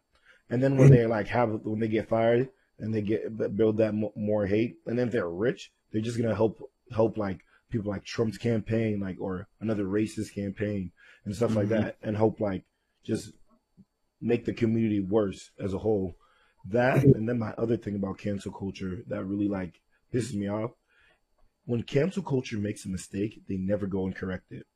and 0.50 0.62
then 0.62 0.76
when 0.76 0.90
they 0.90 1.06
like 1.06 1.28
have 1.28 1.60
when 1.64 1.80
they 1.80 1.88
get 1.88 2.08
fired 2.08 2.48
and 2.78 2.94
they 2.94 3.02
get 3.02 3.56
build 3.56 3.76
that 3.78 3.94
more 4.16 4.46
hate, 4.46 4.76
and 4.86 4.98
then 4.98 5.08
if 5.08 5.12
they're 5.12 5.28
rich, 5.28 5.72
they're 5.92 6.02
just 6.02 6.18
gonna 6.18 6.34
help 6.34 6.60
help 6.92 7.16
like 7.16 7.40
people 7.70 7.90
like 7.90 8.04
Trump's 8.04 8.38
campaign 8.38 9.00
like 9.00 9.16
or 9.20 9.48
another 9.60 9.84
racist 9.84 10.34
campaign 10.34 10.92
and 11.24 11.34
stuff 11.34 11.56
like 11.56 11.66
Mhm. 11.66 11.70
that, 11.70 11.96
and 12.02 12.16
help 12.16 12.40
like 12.40 12.64
just 13.04 13.32
make 14.20 14.44
the 14.44 14.52
community 14.52 15.00
worse 15.00 15.50
as 15.58 15.74
a 15.74 15.78
whole. 15.78 16.16
That 16.66 17.04
and 17.04 17.28
then 17.28 17.38
my 17.38 17.52
other 17.58 17.76
thing 17.76 17.94
about 17.96 18.18
cancel 18.18 18.52
culture 18.52 19.02
that 19.08 19.24
really 19.24 19.48
like 19.48 19.80
pisses 20.12 20.34
me 20.34 20.48
off 20.48 20.72
when 21.66 21.82
cancel 21.82 22.22
culture 22.22 22.58
makes 22.58 22.84
a 22.84 22.88
mistake, 22.88 23.42
they 23.48 23.56
never 23.56 23.86
go 23.86 24.06
and 24.06 24.14
correct 24.14 24.52
it. 24.52 24.66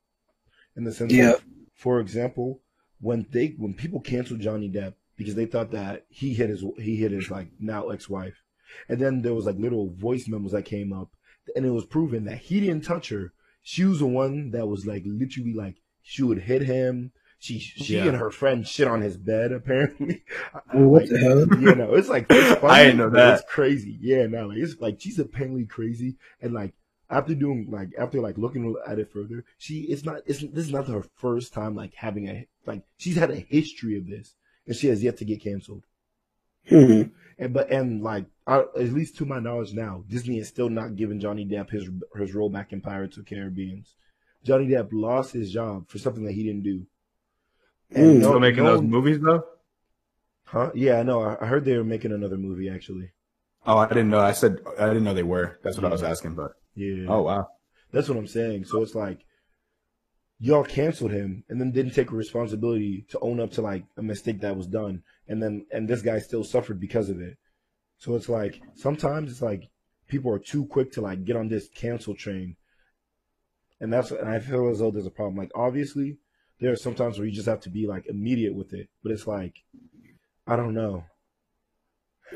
In 0.77 0.85
the 0.85 0.93
sense, 0.93 1.12
Yeah. 1.12 1.37
Of, 1.79 1.83
for 1.83 2.01
example, 2.01 2.61
when 3.01 3.26
they 3.31 3.55
when 3.59 3.74
people 3.74 4.01
canceled 4.01 4.41
Johnny 4.41 4.68
Depp 4.70 4.95
because 5.16 5.35
they 5.35 5.47
thought 5.47 5.70
that 5.72 6.07
he 6.09 6.35
hit 6.35 6.51
his 6.51 6.64
he 6.79 6.97
hit 6.97 7.12
his 7.12 7.31
like 7.31 7.49
now 7.59 7.89
ex 7.89 8.09
wife, 8.09 8.43
and 8.89 9.01
then 9.01 9.22
there 9.22 9.35
was 9.35 9.47
like 9.47 9.57
little 9.59 9.91
voice 9.91 10.29
memos 10.29 10.53
that 10.53 10.64
came 10.64 10.93
up, 10.93 11.11
and 11.57 11.64
it 11.66 11.70
was 11.70 11.85
proven 11.87 12.24
that 12.24 12.39
he 12.39 12.61
didn't 12.61 12.85
touch 12.85 13.09
her. 13.11 13.33
She 13.62 13.85
was 13.85 13.99
the 13.99 14.07
one 14.07 14.51
that 14.53 14.66
was 14.66 14.87
like 14.87 15.03
literally 15.07 15.55
like 15.55 15.76
she 16.03 16.22
would 16.22 16.41
hit 16.41 16.62
him. 16.62 17.12
She 17.41 17.59
she 17.61 17.97
Yeah. 17.97 18.07
and 18.07 18.16
her 18.16 18.31
friend 18.33 18.66
shit 18.66 18.89
on 18.89 19.01
his 19.01 19.16
bed 19.16 19.53
apparently. 19.61 20.24
What 20.72 21.03
Like, 21.03 21.09
the 21.11 21.18
hell? 21.18 21.39
you 21.61 21.74
know, 21.74 21.95
it's 21.95 22.09
like 22.09 22.26
it's 22.31 22.61
funny, 22.61 22.72
I 22.74 22.85
didn't 22.85 22.99
know 22.99 23.11
that. 23.11 23.41
It's 23.41 23.49
crazy. 23.49 23.97
Yeah, 24.01 24.26
no, 24.26 24.47
like 24.49 24.59
it's 24.59 24.81
like 24.81 25.01
she's 25.01 25.18
apparently 25.20 25.66
crazy, 25.66 26.16
and 26.43 26.53
like 26.53 26.74
after 27.11 27.35
doing 27.35 27.69
like 27.71 27.91
after 27.99 28.21
like 28.21 28.39
looking 28.39 28.75
at 28.87 28.99
it 28.99 29.11
further, 29.13 29.45
she 29.57 29.81
it's 29.83 30.05
not 30.05 30.21
it's 30.27 30.41
this 30.41 30.67
is 30.67 30.73
not 30.73 30.89
her 30.89 31.05
first 31.17 31.53
time 31.53 31.75
like 31.75 31.95
having 31.95 32.29
a 32.29 32.47
like 32.67 32.83
she's 32.97 33.17
had 33.17 33.31
a 33.31 33.37
history 33.37 33.97
of 33.97 34.07
this, 34.07 34.35
and 34.67 34.77
she 34.77 34.89
has 34.89 35.03
yet 35.03 35.17
to 35.19 35.25
get 35.25 35.43
canceled. 35.43 35.85
Hmm. 36.69 37.03
And 37.39 37.53
but 37.53 37.71
and 37.71 38.03
like 38.03 38.27
I, 38.47 38.59
at 38.59 38.93
least 38.93 39.17
to 39.19 39.25
my 39.25 39.39
knowledge 39.39 39.73
now, 39.73 40.05
Disney 40.09 40.39
is 40.39 40.49
still 40.49 40.69
not 40.69 40.97
giving 40.97 41.21
Johnny 41.21 41.47
Depp 41.47 41.71
his 41.71 41.89
his 42.17 42.35
role 42.35 42.51
back 42.51 42.73
in 42.73 42.81
Pirates 42.81 43.17
of 43.17 43.25
the 43.25 43.35
Caribbean. 43.35 43.85
Johnny 44.45 44.67
Depp 44.67 44.89
lost 44.93 45.33
his 45.33 45.51
job 45.51 45.89
for 45.89 45.99
something 45.99 46.25
that 46.25 46.33
he 46.33 46.43
didn't 46.43 46.63
do. 46.63 46.87
Mm. 47.95 48.19
Still 48.19 48.33
no- 48.35 48.41
making 48.41 48.65
no- 48.65 48.77
those 48.77 48.83
movies 48.83 49.21
though? 49.21 49.45
Huh? 50.45 50.71
Yeah, 50.75 51.03
no, 51.03 51.23
I 51.23 51.37
I 51.41 51.47
heard 51.47 51.65
they 51.65 51.77
were 51.77 51.85
making 51.85 52.13
another 52.13 52.37
movie 52.37 52.69
actually. 52.69 53.13
Oh, 53.67 53.77
I 53.77 53.89
didn't 53.89 54.11
know. 54.11 54.21
I 54.21 54.33
said 54.33 54.61
I 54.79 54.87
didn't 54.87 55.05
know 55.05 55.15
they 55.15 55.23
were. 55.23 55.59
That's 55.63 55.77
what 55.77 55.85
I 55.87 55.91
was 55.91 56.03
asking. 56.03 56.35
But 56.35 56.53
Yeah. 56.79 57.07
oh 57.09 57.22
wow, 57.22 57.49
That's 57.93 58.09
what 58.09 58.18
I'm 58.18 58.29
saying. 58.29 58.64
So 58.66 58.83
it's 58.83 58.95
like 58.95 59.24
y'all 60.39 60.62
canceled 60.62 61.11
him 61.11 61.43
and 61.49 61.61
then 61.61 61.72
didn't 61.72 61.95
take 61.95 62.12
responsibility 62.12 63.05
to 63.11 63.18
own 63.18 63.41
up 63.41 63.51
to 63.53 63.62
like 63.62 63.85
a 63.97 64.03
mistake 64.03 64.41
that 64.41 64.57
was 64.57 64.68
done. 64.68 65.03
And 65.26 65.43
then 65.43 65.66
and 65.72 65.89
this 65.89 66.03
guy 66.03 66.20
still 66.20 66.45
suffered 66.45 66.81
because 66.81 67.11
of 67.11 67.20
it. 67.20 67.37
So 67.99 68.14
it's 68.14 68.29
like 68.29 68.61
sometimes 68.76 69.33
it's 69.33 69.43
like 69.43 69.68
people 70.07 70.33
are 70.33 70.39
too 70.39 70.66
quick 70.66 70.93
to 70.93 71.01
like 71.01 71.24
get 71.24 71.37
on 71.37 71.49
this 71.49 71.68
cancel 71.68 72.14
train, 72.14 72.57
and 73.81 73.93
that's 73.93 74.12
and 74.12 74.29
I 74.29 74.39
feel 74.39 74.68
as 74.68 74.79
though 74.79 74.93
there's 74.93 75.07
a 75.07 75.11
problem. 75.11 75.37
Like 75.37 75.51
obviously, 75.55 76.18
there 76.61 76.72
are 76.72 76.76
some 76.76 76.95
times 76.95 77.18
where 77.18 77.26
you 77.26 77.35
just 77.35 77.49
have 77.49 77.61
to 77.62 77.70
be 77.70 77.87
like 77.89 78.07
immediate 78.07 78.55
with 78.55 78.72
it, 78.72 78.89
but 79.03 79.11
it's 79.11 79.26
like 79.26 79.64
I 80.47 80.55
don't 80.55 80.74
know. 80.74 81.05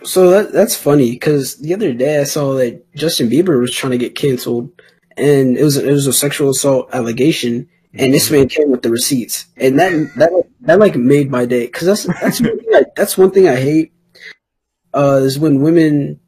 So 0.05 0.30
that, 0.30 0.53
that's 0.53 0.74
funny 0.74 1.12
because 1.12 1.57
the 1.59 1.74
other 1.74 1.93
day 1.93 2.20
I 2.20 2.24
saw 2.24 2.55
that 2.55 2.93
Justin 2.95 3.30
Bieber 3.30 3.61
was 3.61 3.72
trying 3.74 3.93
to 3.93 3.99
get 3.99 4.14
canceled, 4.16 4.70
and 5.16 5.57
it 5.57 5.62
was 5.62 5.76
it 5.76 5.90
was 5.90 6.07
a 6.07 6.12
sexual 6.12 6.51
assault 6.51 6.88
allegation, 6.93 7.68
and 7.95 8.12
this 8.12 8.30
man 8.30 8.49
came 8.49 8.70
with 8.70 8.82
the 8.82 8.90
receipts, 8.90 9.47
and 9.57 9.78
that 9.78 9.93
that 10.16 10.30
that 10.62 10.78
like 10.80 10.97
made 10.97 11.30
my 11.30 11.47
day 11.47 11.66
because 11.66 11.86
that's 11.86 12.20
that's 12.20 12.40
one 12.40 12.59
thing 12.59 12.68
I, 12.74 12.82
that's 12.97 13.18
one 13.18 13.30
thing 13.30 13.49
I 13.49 13.57
hate. 13.57 13.93
Uh, 14.95 15.20
is 15.22 15.38
when 15.38 15.62
women 15.62 16.20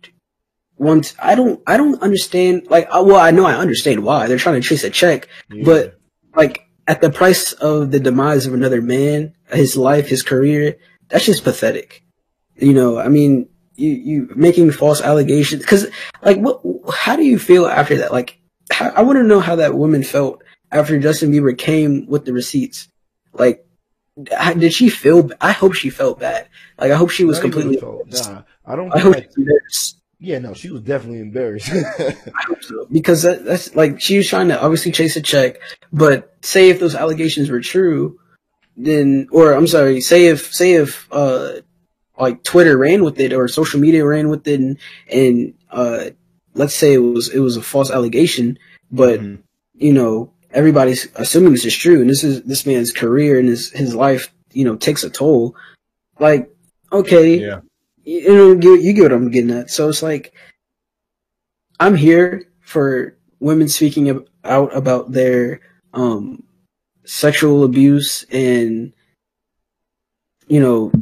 want 0.76 1.14
I 1.18 1.34
don't 1.34 1.60
I 1.66 1.76
don't 1.76 2.00
understand 2.00 2.66
like 2.70 2.88
uh, 2.90 3.02
well 3.04 3.20
I 3.20 3.30
know 3.30 3.44
I 3.44 3.54
understand 3.56 4.04
why 4.04 4.26
they're 4.26 4.38
trying 4.38 4.60
to 4.60 4.66
chase 4.68 4.84
a 4.84 4.90
check, 4.90 5.28
Yeah. 5.50 5.64
but 5.64 5.98
like 6.34 6.62
at 6.86 7.00
the 7.00 7.10
price 7.10 7.52
of 7.54 7.90
the 7.90 8.00
demise 8.00 8.46
of 8.46 8.54
another 8.54 8.80
man, 8.82 9.34
his 9.50 9.76
life, 9.76 10.08
his 10.08 10.22
career, 10.22 10.76
that's 11.08 11.24
just 11.24 11.44
pathetic. 11.44 12.02
You 12.56 12.72
know, 12.74 12.98
I 12.98 13.08
mean, 13.08 13.48
you 13.76 13.90
you 13.90 14.32
making 14.36 14.70
false 14.72 15.00
allegations 15.00 15.62
because 15.62 15.86
like 16.22 16.38
what? 16.38 16.60
How 16.94 17.16
do 17.16 17.22
you 17.22 17.38
feel 17.38 17.66
after 17.66 17.96
that? 17.98 18.12
Like, 18.12 18.38
how, 18.70 18.90
I 18.90 19.02
want 19.02 19.16
to 19.18 19.22
know 19.24 19.40
how 19.40 19.56
that 19.56 19.74
woman 19.74 20.02
felt 20.02 20.42
after 20.72 20.98
Justin 20.98 21.30
Bieber 21.32 21.56
came 21.56 22.06
with 22.06 22.24
the 22.24 22.32
receipts. 22.32 22.88
Like, 23.32 23.66
how, 24.36 24.52
did 24.54 24.72
she 24.72 24.88
feel? 24.88 25.30
I 25.40 25.52
hope 25.52 25.74
she 25.74 25.90
felt 25.90 26.20
bad. 26.20 26.48
Like, 26.78 26.92
I 26.92 26.96
hope 26.96 27.10
she 27.10 27.24
was 27.24 27.40
completely. 27.40 27.76
felt- 27.78 28.06
Nah, 28.08 28.42
I 28.66 28.76
don't. 28.76 28.94
I 28.94 28.98
hope 29.00 29.14
like, 29.14 29.30
embarrassed. 29.36 29.98
yeah, 30.20 30.38
no, 30.38 30.54
she 30.54 30.70
was 30.70 30.82
definitely 30.82 31.20
embarrassed. 31.20 31.70
I 31.72 32.12
hope 32.48 32.62
so. 32.62 32.86
Because 32.92 33.22
that, 33.22 33.44
that's 33.44 33.74
like 33.74 34.00
she 34.00 34.16
was 34.16 34.28
trying 34.28 34.48
to 34.48 34.62
obviously 34.62 34.92
chase 34.92 35.16
a 35.16 35.22
check, 35.22 35.56
but 35.92 36.34
say 36.42 36.70
if 36.70 36.78
those 36.80 36.94
allegations 36.94 37.50
were 37.50 37.60
true, 37.60 38.18
then 38.76 39.26
or 39.32 39.52
I'm 39.52 39.66
sorry, 39.66 40.00
say 40.00 40.26
if 40.26 40.54
say 40.54 40.74
if 40.74 41.08
uh 41.12 41.60
like 42.18 42.42
Twitter 42.44 42.76
ran 42.78 43.02
with 43.04 43.18
it 43.20 43.32
or 43.32 43.48
social 43.48 43.80
media 43.80 44.04
ran 44.06 44.28
with 44.28 44.46
it 44.46 44.60
and, 44.60 44.78
and 45.10 45.54
uh 45.70 46.10
let's 46.54 46.74
say 46.76 46.94
it 46.94 46.98
was 46.98 47.28
it 47.34 47.40
was 47.40 47.56
a 47.56 47.62
false 47.62 47.90
allegation, 47.90 48.58
but 48.90 49.20
Mhm. 49.20 49.38
you 49.74 49.92
know 49.92 50.32
everybody's 50.52 51.08
assuming 51.16 51.52
this 51.52 51.64
is 51.64 51.76
true 51.76 52.00
and 52.00 52.08
this 52.08 52.22
is 52.22 52.42
this 52.42 52.64
man's 52.66 52.92
career 52.92 53.38
and 53.40 53.48
his 53.48 53.70
his 53.70 53.94
life 53.94 54.32
you 54.52 54.64
know 54.64 54.76
takes 54.76 55.02
a 55.04 55.10
toll. 55.10 55.56
Like 56.20 56.48
okay, 56.92 57.36
Yeah. 57.40 57.60
you 58.04 58.20
you 58.20 58.34
know, 58.34 58.52
you, 58.60 58.76
you 58.76 58.92
get 58.92 59.02
what 59.02 59.12
I'm 59.12 59.30
getting 59.30 59.50
at. 59.50 59.70
So 59.70 59.88
it's 59.88 60.02
like, 60.02 60.32
I'm 61.80 61.96
here 61.96 62.44
for 62.60 63.16
women 63.40 63.68
speaking 63.68 64.08
ab- 64.10 64.28
out 64.44 64.76
about 64.76 65.10
their 65.12 65.60
um, 65.92 66.44
sexual 67.04 67.64
abuse 67.64 68.24
and, 68.30 68.92
you 70.46 70.60
know, 70.60 70.92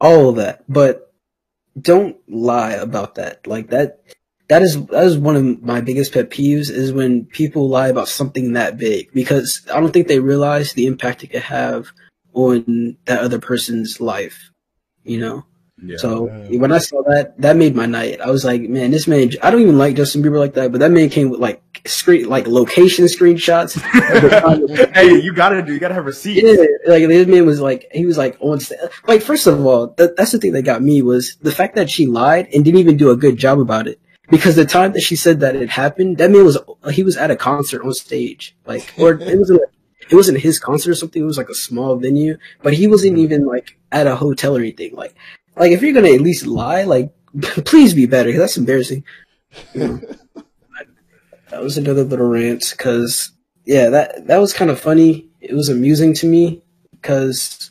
all 0.00 0.30
of 0.30 0.36
that. 0.36 0.64
But 0.68 1.12
don't 1.80 2.16
lie 2.28 2.72
about 2.72 3.16
that. 3.16 3.46
Like 3.46 3.68
that, 3.70 4.00
that 4.48 4.62
is 4.62 4.84
that 4.86 5.04
is 5.04 5.18
one 5.18 5.36
of 5.36 5.62
my 5.62 5.80
biggest 5.80 6.12
pet 6.12 6.30
peeves 6.30 6.70
is 6.70 6.92
when 6.92 7.26
people 7.26 7.68
lie 7.68 7.88
about 7.88 8.08
something 8.08 8.54
that 8.54 8.78
big 8.78 9.12
because 9.12 9.62
I 9.72 9.80
don't 9.80 9.92
think 9.92 10.08
they 10.08 10.20
realize 10.20 10.72
the 10.72 10.86
impact 10.86 11.22
it 11.22 11.28
could 11.28 11.42
have 11.42 11.88
on 12.32 12.96
that 13.06 13.20
other 13.20 13.38
person's 13.38 14.00
life. 14.00 14.50
You 15.04 15.20
know. 15.20 15.44
Yeah. 15.82 15.96
So 15.96 16.26
Yeah. 16.26 16.58
when 16.58 16.72
I 16.72 16.78
saw 16.78 17.02
that, 17.04 17.40
that 17.40 17.56
made 17.56 17.74
my 17.76 17.86
night. 17.86 18.20
I 18.20 18.30
was 18.30 18.44
like, 18.44 18.62
man, 18.62 18.90
this 18.90 19.06
man. 19.06 19.30
I 19.42 19.50
don't 19.50 19.62
even 19.62 19.78
like 19.78 19.96
Justin 19.96 20.22
Bieber 20.22 20.38
like 20.38 20.54
that, 20.54 20.72
but 20.72 20.80
that 20.80 20.90
man 20.90 21.08
came 21.08 21.30
with 21.30 21.40
like 21.40 21.62
screen, 21.86 22.28
like 22.28 22.46
location 22.46 23.06
screenshots. 23.06 23.80
hey, 24.94 25.20
you 25.20 25.32
gotta 25.32 25.62
do. 25.62 25.72
You 25.72 25.80
gotta 25.80 25.94
have 25.94 26.06
receipts. 26.06 26.42
yeah, 26.42 26.92
like 26.92 27.06
this 27.06 27.26
man 27.26 27.46
was 27.46 27.60
like, 27.60 27.88
he 27.92 28.06
was 28.06 28.18
like 28.18 28.36
on. 28.40 28.60
sta- 28.60 28.88
Like 29.06 29.22
first 29.22 29.46
of 29.46 29.64
all, 29.64 29.88
th- 29.88 30.10
that's 30.16 30.32
the 30.32 30.38
thing 30.38 30.52
that 30.52 30.62
got 30.62 30.82
me 30.82 31.02
was 31.02 31.36
the 31.42 31.52
fact 31.52 31.76
that 31.76 31.88
she 31.90 32.06
lied 32.06 32.48
and 32.52 32.64
didn't 32.64 32.80
even 32.80 32.96
do 32.96 33.10
a 33.10 33.16
good 33.16 33.36
job 33.36 33.60
about 33.60 33.86
it. 33.86 34.00
Because 34.30 34.56
the 34.56 34.66
time 34.66 34.92
that 34.92 35.00
she 35.00 35.16
said 35.16 35.40
that 35.40 35.56
it 35.56 35.70
happened, 35.70 36.18
that 36.18 36.30
man 36.30 36.44
was 36.44 36.58
he 36.92 37.02
was 37.02 37.16
at 37.16 37.30
a 37.30 37.36
concert 37.36 37.82
on 37.82 37.94
stage, 37.94 38.54
like, 38.66 38.92
or 38.98 39.14
it 39.14 39.38
wasn't. 39.38 39.60
It 40.10 40.14
wasn't 40.14 40.38
his 40.38 40.58
concert 40.58 40.92
or 40.92 40.94
something. 40.94 41.22
It 41.22 41.26
was 41.26 41.36
like 41.36 41.50
a 41.50 41.54
small 41.54 41.96
venue, 41.96 42.38
but 42.62 42.72
he 42.72 42.86
wasn't 42.86 43.14
mm-hmm. 43.14 43.24
even 43.24 43.46
like 43.46 43.76
at 43.92 44.06
a 44.06 44.16
hotel 44.16 44.56
or 44.56 44.60
anything. 44.60 44.94
Like, 44.94 45.14
like 45.58 45.72
if 45.72 45.82
you're 45.82 45.92
gonna 45.92 46.12
at 46.14 46.20
least 46.20 46.46
lie, 46.46 46.84
like, 46.84 47.12
please 47.42 47.94
be 47.94 48.06
better. 48.06 48.32
That's 48.36 48.56
embarrassing. 48.56 49.04
that 49.74 51.62
was 51.62 51.78
another 51.78 52.04
little 52.04 52.26
rant 52.28 52.74
because 52.76 53.32
yeah, 53.64 53.90
that 53.90 54.26
that 54.26 54.38
was 54.38 54.52
kind 54.52 54.70
of 54.70 54.80
funny. 54.80 55.28
It 55.40 55.54
was 55.54 55.68
amusing 55.68 56.14
to 56.14 56.26
me 56.26 56.62
because 56.92 57.70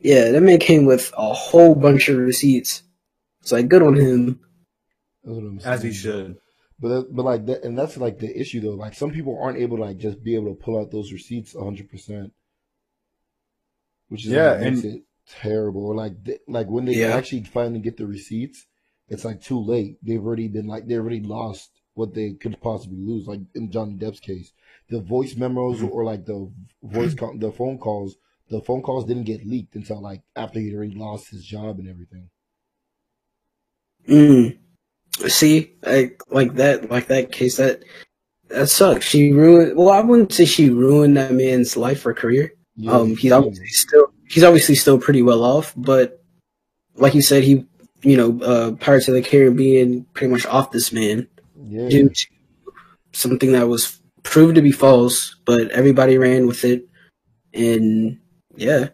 yeah, 0.00 0.30
that 0.30 0.42
man 0.42 0.58
came 0.58 0.84
with 0.84 1.12
a 1.16 1.32
whole 1.32 1.74
bunch 1.74 2.08
of 2.08 2.18
receipts. 2.18 2.82
It's 3.42 3.52
like 3.52 3.68
good 3.68 3.82
on 3.82 3.94
him. 3.94 4.40
That's 5.24 5.36
what 5.36 5.44
I'm 5.44 5.60
As 5.64 5.82
he 5.82 5.92
should. 5.92 6.36
But 6.80 7.14
but 7.14 7.24
like 7.24 7.46
that, 7.46 7.62
and 7.64 7.78
that's 7.78 7.96
like 7.96 8.18
the 8.18 8.38
issue 8.38 8.60
though. 8.60 8.70
Like 8.74 8.94
some 8.94 9.10
people 9.10 9.38
aren't 9.40 9.58
able 9.58 9.76
to 9.78 9.84
like 9.84 9.98
just 9.98 10.22
be 10.22 10.34
able 10.34 10.54
to 10.54 10.62
pull 10.62 10.78
out 10.80 10.90
those 10.90 11.12
receipts 11.12 11.54
100, 11.54 11.88
percent 11.88 12.32
which 14.08 14.26
is 14.26 14.32
Yeah, 14.32 14.52
what 14.52 14.60
makes 14.60 14.82
and- 14.82 14.94
it 14.96 15.02
terrible. 15.28 15.86
Or 15.86 15.94
like 15.94 16.14
like 16.48 16.68
when 16.68 16.84
they 16.84 16.94
Yeah. 16.94 17.16
actually 17.16 17.44
finally 17.44 17.80
get 17.80 17.96
the 17.96 18.06
receipts, 18.06 18.66
it's 19.08 19.24
like 19.24 19.40
too 19.40 19.60
late. 19.60 19.98
They've 20.02 20.24
already 20.24 20.48
been 20.48 20.66
like 20.66 20.86
they 20.86 20.94
already 20.96 21.20
lost 21.20 21.70
what 21.94 22.14
they 22.14 22.32
could 22.32 22.60
possibly 22.60 22.98
lose. 22.98 23.26
Like 23.26 23.40
in 23.54 23.70
Johnny 23.70 23.94
Depp's 23.94 24.20
case, 24.20 24.52
the 24.88 25.00
voice 25.00 25.36
memos 25.36 25.78
Mm-hmm. 25.78 25.92
or 25.92 26.04
like 26.04 26.24
the 26.26 26.50
voice 26.82 27.14
call, 27.14 27.36
the 27.38 27.52
phone 27.52 27.78
calls, 27.78 28.16
the 28.50 28.60
phone 28.60 28.82
calls 28.82 29.04
didn't 29.04 29.24
get 29.24 29.46
leaked 29.46 29.74
until 29.76 30.00
like 30.02 30.22
after 30.36 30.58
he'd 30.60 30.74
already 30.74 30.94
lost 30.94 31.30
his 31.30 31.44
job 31.44 31.78
and 31.78 31.88
everything. 31.88 32.28
Mm. 34.08 34.58
See, 35.28 35.74
like 35.82 36.20
like 36.30 36.54
that, 36.56 36.90
like 36.90 37.06
that 37.06 37.30
case 37.32 37.56
that 37.58 37.82
that 38.48 38.68
sucks. 38.68 39.06
She 39.06 39.32
ruined. 39.32 39.76
Well, 39.76 39.90
I 39.90 40.00
wouldn't 40.00 40.32
say 40.32 40.44
she 40.44 40.70
ruined 40.70 41.16
that 41.16 41.32
man's 41.32 41.76
life 41.76 42.04
or 42.04 42.12
career. 42.14 42.52
Yeah, 42.76 42.92
um, 42.92 43.16
he's 43.16 43.30
obviously 43.32 43.66
still 43.68 44.06
he's 44.28 44.44
obviously 44.44 44.74
still 44.74 44.98
pretty 44.98 45.22
well 45.22 45.44
off, 45.44 45.72
but 45.76 46.22
like 46.96 47.14
you 47.14 47.22
said, 47.22 47.44
he 47.44 47.66
you 48.02 48.16
know 48.16 48.40
uh, 48.42 48.72
Pirates 48.72 49.08
of 49.08 49.14
the 49.14 49.22
Caribbean 49.22 50.04
pretty 50.14 50.32
much 50.32 50.46
off 50.46 50.70
this 50.70 50.92
man 50.92 51.28
yeah. 51.66 51.88
due 51.88 52.08
to 52.08 52.26
something 53.12 53.52
that 53.52 53.68
was 53.68 54.00
proved 54.22 54.56
to 54.56 54.62
be 54.62 54.72
false, 54.72 55.36
but 55.44 55.70
everybody 55.70 56.18
ran 56.18 56.46
with 56.46 56.64
it, 56.64 56.88
and 57.52 58.18
yeah, 58.56 58.88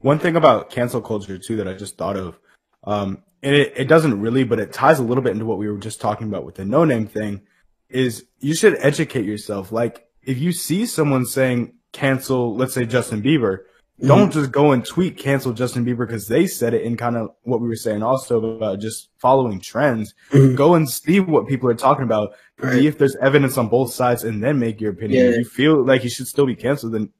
One 0.00 0.18
thing 0.18 0.36
about 0.36 0.70
cancel 0.70 1.02
culture 1.02 1.38
too 1.38 1.56
that 1.56 1.68
I 1.68 1.74
just 1.74 1.98
thought 1.98 2.16
of, 2.16 2.38
um, 2.84 3.22
and 3.42 3.54
it, 3.54 3.72
it 3.76 3.84
doesn't 3.84 4.20
really, 4.20 4.44
but 4.44 4.58
it 4.58 4.72
ties 4.72 4.98
a 4.98 5.02
little 5.02 5.22
bit 5.22 5.32
into 5.32 5.44
what 5.44 5.58
we 5.58 5.68
were 5.70 5.78
just 5.78 6.00
talking 6.00 6.26
about 6.26 6.44
with 6.44 6.54
the 6.54 6.64
no 6.64 6.84
name 6.84 7.06
thing, 7.06 7.42
is 7.88 8.24
you 8.40 8.54
should 8.54 8.76
educate 8.80 9.24
yourself. 9.26 9.72
Like 9.72 10.06
if 10.22 10.38
you 10.38 10.52
see 10.52 10.86
someone 10.86 11.26
saying 11.26 11.74
cancel, 11.92 12.56
let's 12.56 12.74
say 12.74 12.86
Justin 12.86 13.22
Bieber, 13.22 13.60
don't 14.06 14.32
just 14.32 14.50
go 14.50 14.72
and 14.72 14.84
tweet 14.84 15.16
cancel 15.18 15.52
Justin 15.52 15.84
Bieber 15.84 16.06
because 16.06 16.26
they 16.28 16.46
said 16.46 16.74
it 16.74 16.82
in 16.82 16.96
kind 16.96 17.16
of 17.16 17.30
what 17.42 17.60
we 17.60 17.68
were 17.68 17.76
saying 17.76 18.02
also 18.02 18.56
about 18.56 18.80
just 18.80 19.08
following 19.18 19.60
trends. 19.60 20.14
Mhm. 20.30 20.56
Go 20.56 20.74
and 20.74 20.88
see 20.88 21.20
what 21.20 21.46
people 21.46 21.68
are 21.70 21.74
talking 21.74 22.04
about. 22.04 22.32
Right. 22.58 22.74
See 22.74 22.86
if 22.86 22.98
there's 22.98 23.16
evidence 23.16 23.56
on 23.58 23.68
both 23.68 23.92
sides 23.92 24.24
and 24.24 24.42
then 24.42 24.58
make 24.58 24.80
your 24.80 24.92
opinion. 24.92 25.24
Yeah. 25.24 25.30
If 25.32 25.38
you 25.38 25.44
feel 25.44 25.84
like 25.84 26.04
you 26.04 26.10
should 26.10 26.26
still 26.28 26.46
be 26.46 26.56
canceled, 26.56 26.94
then 26.94 27.10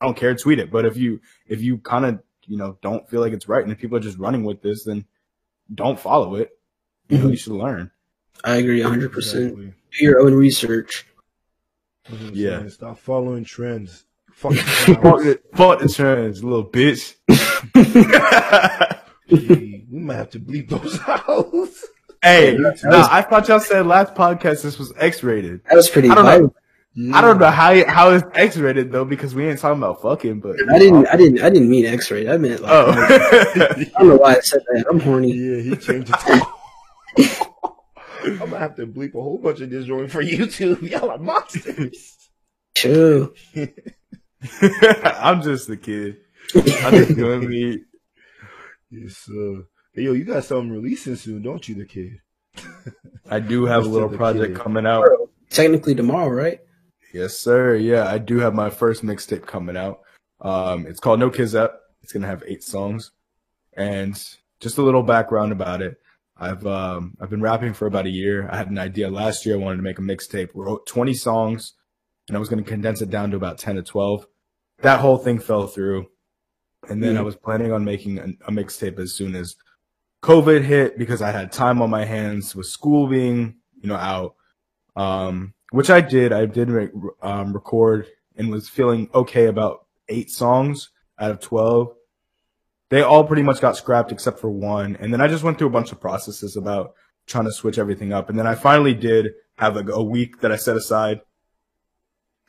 I 0.00 0.06
don't 0.06 0.16
care, 0.16 0.34
tweet 0.34 0.58
it. 0.58 0.70
But 0.70 0.84
if 0.86 0.96
you 0.96 1.20
if 1.46 1.60
you 1.62 1.78
kind 1.78 2.04
of 2.04 2.20
you 2.46 2.56
know 2.56 2.78
don't 2.82 3.08
feel 3.10 3.20
like 3.20 3.32
it's 3.32 3.48
right 3.48 3.62
and 3.62 3.70
if 3.72 3.78
people 3.78 3.96
are 3.96 4.00
just 4.00 4.18
running 4.18 4.44
with 4.44 4.62
this, 4.62 4.84
then 4.84 5.04
don't 5.74 5.98
follow 6.00 6.34
it. 6.36 6.50
You 7.08 7.18
know, 7.18 7.24
Mhm. 7.26 7.30
you 7.30 7.36
should 7.36 7.52
learn. 7.54 7.90
I 8.44 8.56
agree 8.56 8.80
hundred 8.80 9.12
percent. 9.12 9.44
Exactly. 9.44 9.74
Do 9.98 10.04
your 10.04 10.20
own 10.20 10.34
research. 10.34 11.06
That's 12.08 12.20
what 12.22 12.28
I'm 12.30 12.34
Yeah. 12.36 12.68
Stop 12.68 12.98
following 12.98 13.44
trends. 13.44 14.04
Fucking 14.38 14.58
Fuck 14.58 15.00
clowns. 15.02 15.26
it, 15.26 15.42
fuck 15.54 15.78
the 15.80 15.88
trends, 15.88 16.44
little 16.44 16.64
bitch. 16.64 17.14
Gee, 19.28 19.84
we 19.90 19.98
might 19.98 20.14
have 20.14 20.30
to 20.30 20.40
bleep 20.40 20.68
those 20.68 20.98
out. 21.06 21.50
hey, 22.22 22.56
That 22.56 22.80
nah, 22.84 23.08
I 23.10 23.22
thought 23.22 23.48
y'all 23.48 23.60
said 23.60 23.86
last 23.86 24.14
podcast 24.14 24.62
this 24.62 24.78
was 24.78 24.92
X 24.96 25.22
rated. 25.22 25.62
That 25.64 25.74
was 25.76 25.90
pretty. 25.90 26.08
I 26.08 26.14
don't 26.14 26.24
know. 26.24 26.30
violent. 26.30 26.54
I 27.14 27.20
don't 27.20 27.38
know 27.38 27.50
how 27.50 27.84
how 27.88 28.10
it's 28.10 28.24
X 28.34 28.56
rated 28.56 28.90
though 28.90 29.04
because 29.04 29.34
we 29.34 29.46
ain't 29.48 29.58
talking 29.58 29.78
about 29.78 30.00
fucking, 30.02 30.40
but 30.40 30.56
I 30.72 30.78
didn't. 30.78 31.06
I 31.08 31.16
didn't. 31.16 31.40
I 31.42 31.50
didn't 31.50 31.68
mean 31.70 31.84
X-ray. 31.86 32.28
I 32.28 32.38
meant 32.38 32.60
like. 32.62 32.72
Oh, 32.72 32.90
I 32.90 33.84
don't 33.98 34.08
know 34.08 34.16
why 34.16 34.36
I 34.36 34.40
said 34.40 34.60
that. 34.72 34.84
I'm 34.90 34.98
horny. 35.00 35.32
Yeah, 35.32 35.60
he 35.62 35.76
changed 35.76 36.12
it. 36.16 36.48
I'm 38.24 38.38
gonna 38.38 38.58
have 38.58 38.76
to 38.76 38.86
bleep 38.86 39.14
a 39.14 39.20
whole 39.22 39.38
bunch 39.38 39.60
of 39.60 39.70
this 39.70 39.84
joint 39.84 40.10
for 40.10 40.22
YouTube. 40.22 40.82
Y'all 40.90 41.10
are 41.10 41.18
monsters. 41.18 42.16
Chill. 42.76 43.32
I'm 45.04 45.42
just 45.42 45.68
a 45.68 45.76
kid. 45.76 46.18
I'm 46.54 46.92
just 46.92 47.16
doing 47.16 47.48
me. 47.48 47.80
Yes, 48.90 49.28
uh, 49.28 49.62
hey, 49.92 50.02
yo, 50.02 50.12
you 50.12 50.24
got 50.24 50.44
something 50.44 50.70
releasing 50.70 51.16
soon, 51.16 51.42
don't 51.42 51.68
you, 51.68 51.74
the 51.74 51.84
kid? 51.84 52.20
I 53.28 53.40
do 53.40 53.64
have 53.66 53.84
a 53.84 53.88
little 53.88 54.08
project 54.08 54.54
Kid. 54.54 54.62
coming 54.62 54.86
out. 54.86 55.04
Technically 55.50 55.94
tomorrow, 55.94 56.28
right? 56.28 56.60
Yes, 57.12 57.38
sir. 57.38 57.74
Yeah, 57.76 58.06
I 58.06 58.18
do 58.18 58.38
have 58.38 58.54
my 58.54 58.70
first 58.70 59.02
mixtape 59.04 59.46
coming 59.46 59.76
out. 59.76 60.00
Um, 60.40 60.86
it's 60.86 61.00
called 61.00 61.20
No 61.20 61.30
Kids 61.30 61.54
Up. 61.54 61.80
It's 62.02 62.12
gonna 62.12 62.26
have 62.26 62.44
eight 62.46 62.62
songs, 62.62 63.10
and 63.76 64.14
just 64.60 64.78
a 64.78 64.82
little 64.82 65.02
background 65.02 65.52
about 65.52 65.82
it. 65.82 65.98
I've 66.36 66.66
um, 66.66 67.16
I've 67.20 67.30
been 67.30 67.42
rapping 67.42 67.74
for 67.74 67.86
about 67.86 68.06
a 68.06 68.10
year. 68.10 68.48
I 68.50 68.56
had 68.56 68.70
an 68.70 68.78
idea 68.78 69.10
last 69.10 69.44
year. 69.44 69.56
I 69.56 69.58
wanted 69.58 69.78
to 69.78 69.82
make 69.82 69.98
a 69.98 70.02
mixtape. 70.02 70.50
Wrote 70.54 70.86
20 70.86 71.12
songs, 71.14 71.74
and 72.28 72.36
I 72.36 72.40
was 72.40 72.48
gonna 72.48 72.62
condense 72.62 73.02
it 73.02 73.10
down 73.10 73.30
to 73.30 73.36
about 73.36 73.58
10 73.58 73.76
to 73.76 73.82
12. 73.82 74.26
That 74.82 75.00
whole 75.00 75.18
thing 75.18 75.38
fell 75.40 75.66
through, 75.66 76.06
and 76.88 77.02
then 77.02 77.14
Mhm. 77.14 77.18
I 77.18 77.22
was 77.22 77.36
planning 77.36 77.72
on 77.72 77.84
making 77.84 78.18
a, 78.18 78.24
a 78.46 78.52
mixtape 78.52 78.98
as 78.98 79.12
soon 79.14 79.34
as 79.34 79.56
COVID 80.22 80.62
hit 80.62 80.98
because 80.98 81.22
I 81.22 81.30
had 81.30 81.52
time 81.52 81.80
on 81.82 81.90
my 81.90 82.04
hands 82.04 82.54
with 82.54 82.66
school 82.66 83.06
being 83.08 83.56
you 83.80 83.88
know 83.88 83.96
out 83.96 84.34
um, 84.96 85.54
which 85.70 85.90
I 85.90 86.00
did. 86.00 86.32
I 86.32 86.46
did 86.46 86.70
re- 86.70 86.90
um, 87.22 87.52
record 87.52 88.06
and 88.36 88.50
was 88.50 88.68
feeling 88.68 89.08
okay 89.14 89.46
about 89.46 89.86
eight 90.08 90.28
songs 90.30 90.90
out 91.20 91.30
of 91.30 91.40
12. 91.40 91.94
They 92.90 93.02
all 93.02 93.24
pretty 93.24 93.42
much 93.42 93.60
got 93.60 93.76
scrapped 93.76 94.10
except 94.12 94.40
for 94.40 94.50
one. 94.50 94.96
And 94.96 95.12
then 95.12 95.20
I 95.20 95.28
just 95.28 95.44
went 95.44 95.58
through 95.58 95.66
a 95.68 95.70
bunch 95.70 95.92
of 95.92 96.00
processes 96.00 96.56
about 96.56 96.94
trying 97.26 97.44
to 97.44 97.52
switch 97.52 97.78
everything 97.78 98.12
up. 98.12 98.28
And 98.30 98.38
then 98.38 98.46
I 98.46 98.54
finally 98.54 98.94
did 98.94 99.32
have 99.58 99.76
like 99.76 99.88
a 99.90 100.02
week 100.02 100.40
that 100.40 100.50
I 100.50 100.56
set 100.56 100.76
aside. 100.76 101.20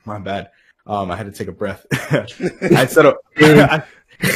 My 0.10 0.18
bad. 0.18 0.50
Um, 0.88 1.12
I 1.12 1.16
had 1.16 1.28
to 1.28 1.32
take 1.32 1.48
a 1.48 1.52
breath. 1.52 1.86
I 1.92 2.88
set 2.88 3.06
a, 3.06 3.16
I, 3.38 3.84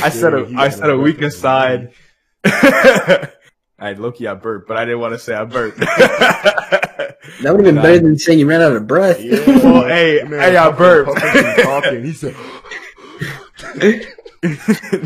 I 0.04 0.10
set 0.10 0.36
a, 0.36 0.54
I 0.56 0.70
set 0.70 0.88
a 0.88 0.96
week 0.96 1.20
aside. 1.24 1.94
I 2.46 3.94
Loki, 3.98 4.28
I 4.28 4.36
burped, 4.36 4.68
but 4.68 4.78
I 4.78 4.86
didn't 4.86 5.00
want 5.00 5.14
to 5.14 5.20
say 5.20 5.34
I 5.34 5.46
burped. 5.46 5.80
That 5.80 7.18
would 7.42 7.66
have 7.66 7.76
been 7.76 7.82
better 7.82 8.00
than 8.00 8.20
saying 8.20 8.38
you 8.38 8.48
ran 8.48 8.62
out 8.62 8.76
of 8.76 8.86
breath. 8.86 9.20
Yeah. 9.20 9.40
Well, 9.48 9.84
hey, 9.88 10.22
Man, 10.24 10.40
hey, 10.40 10.56
I 10.56 10.70
burped. 10.70 11.18
talking. 11.64 12.04
He 12.04 12.14
said, 12.14 12.36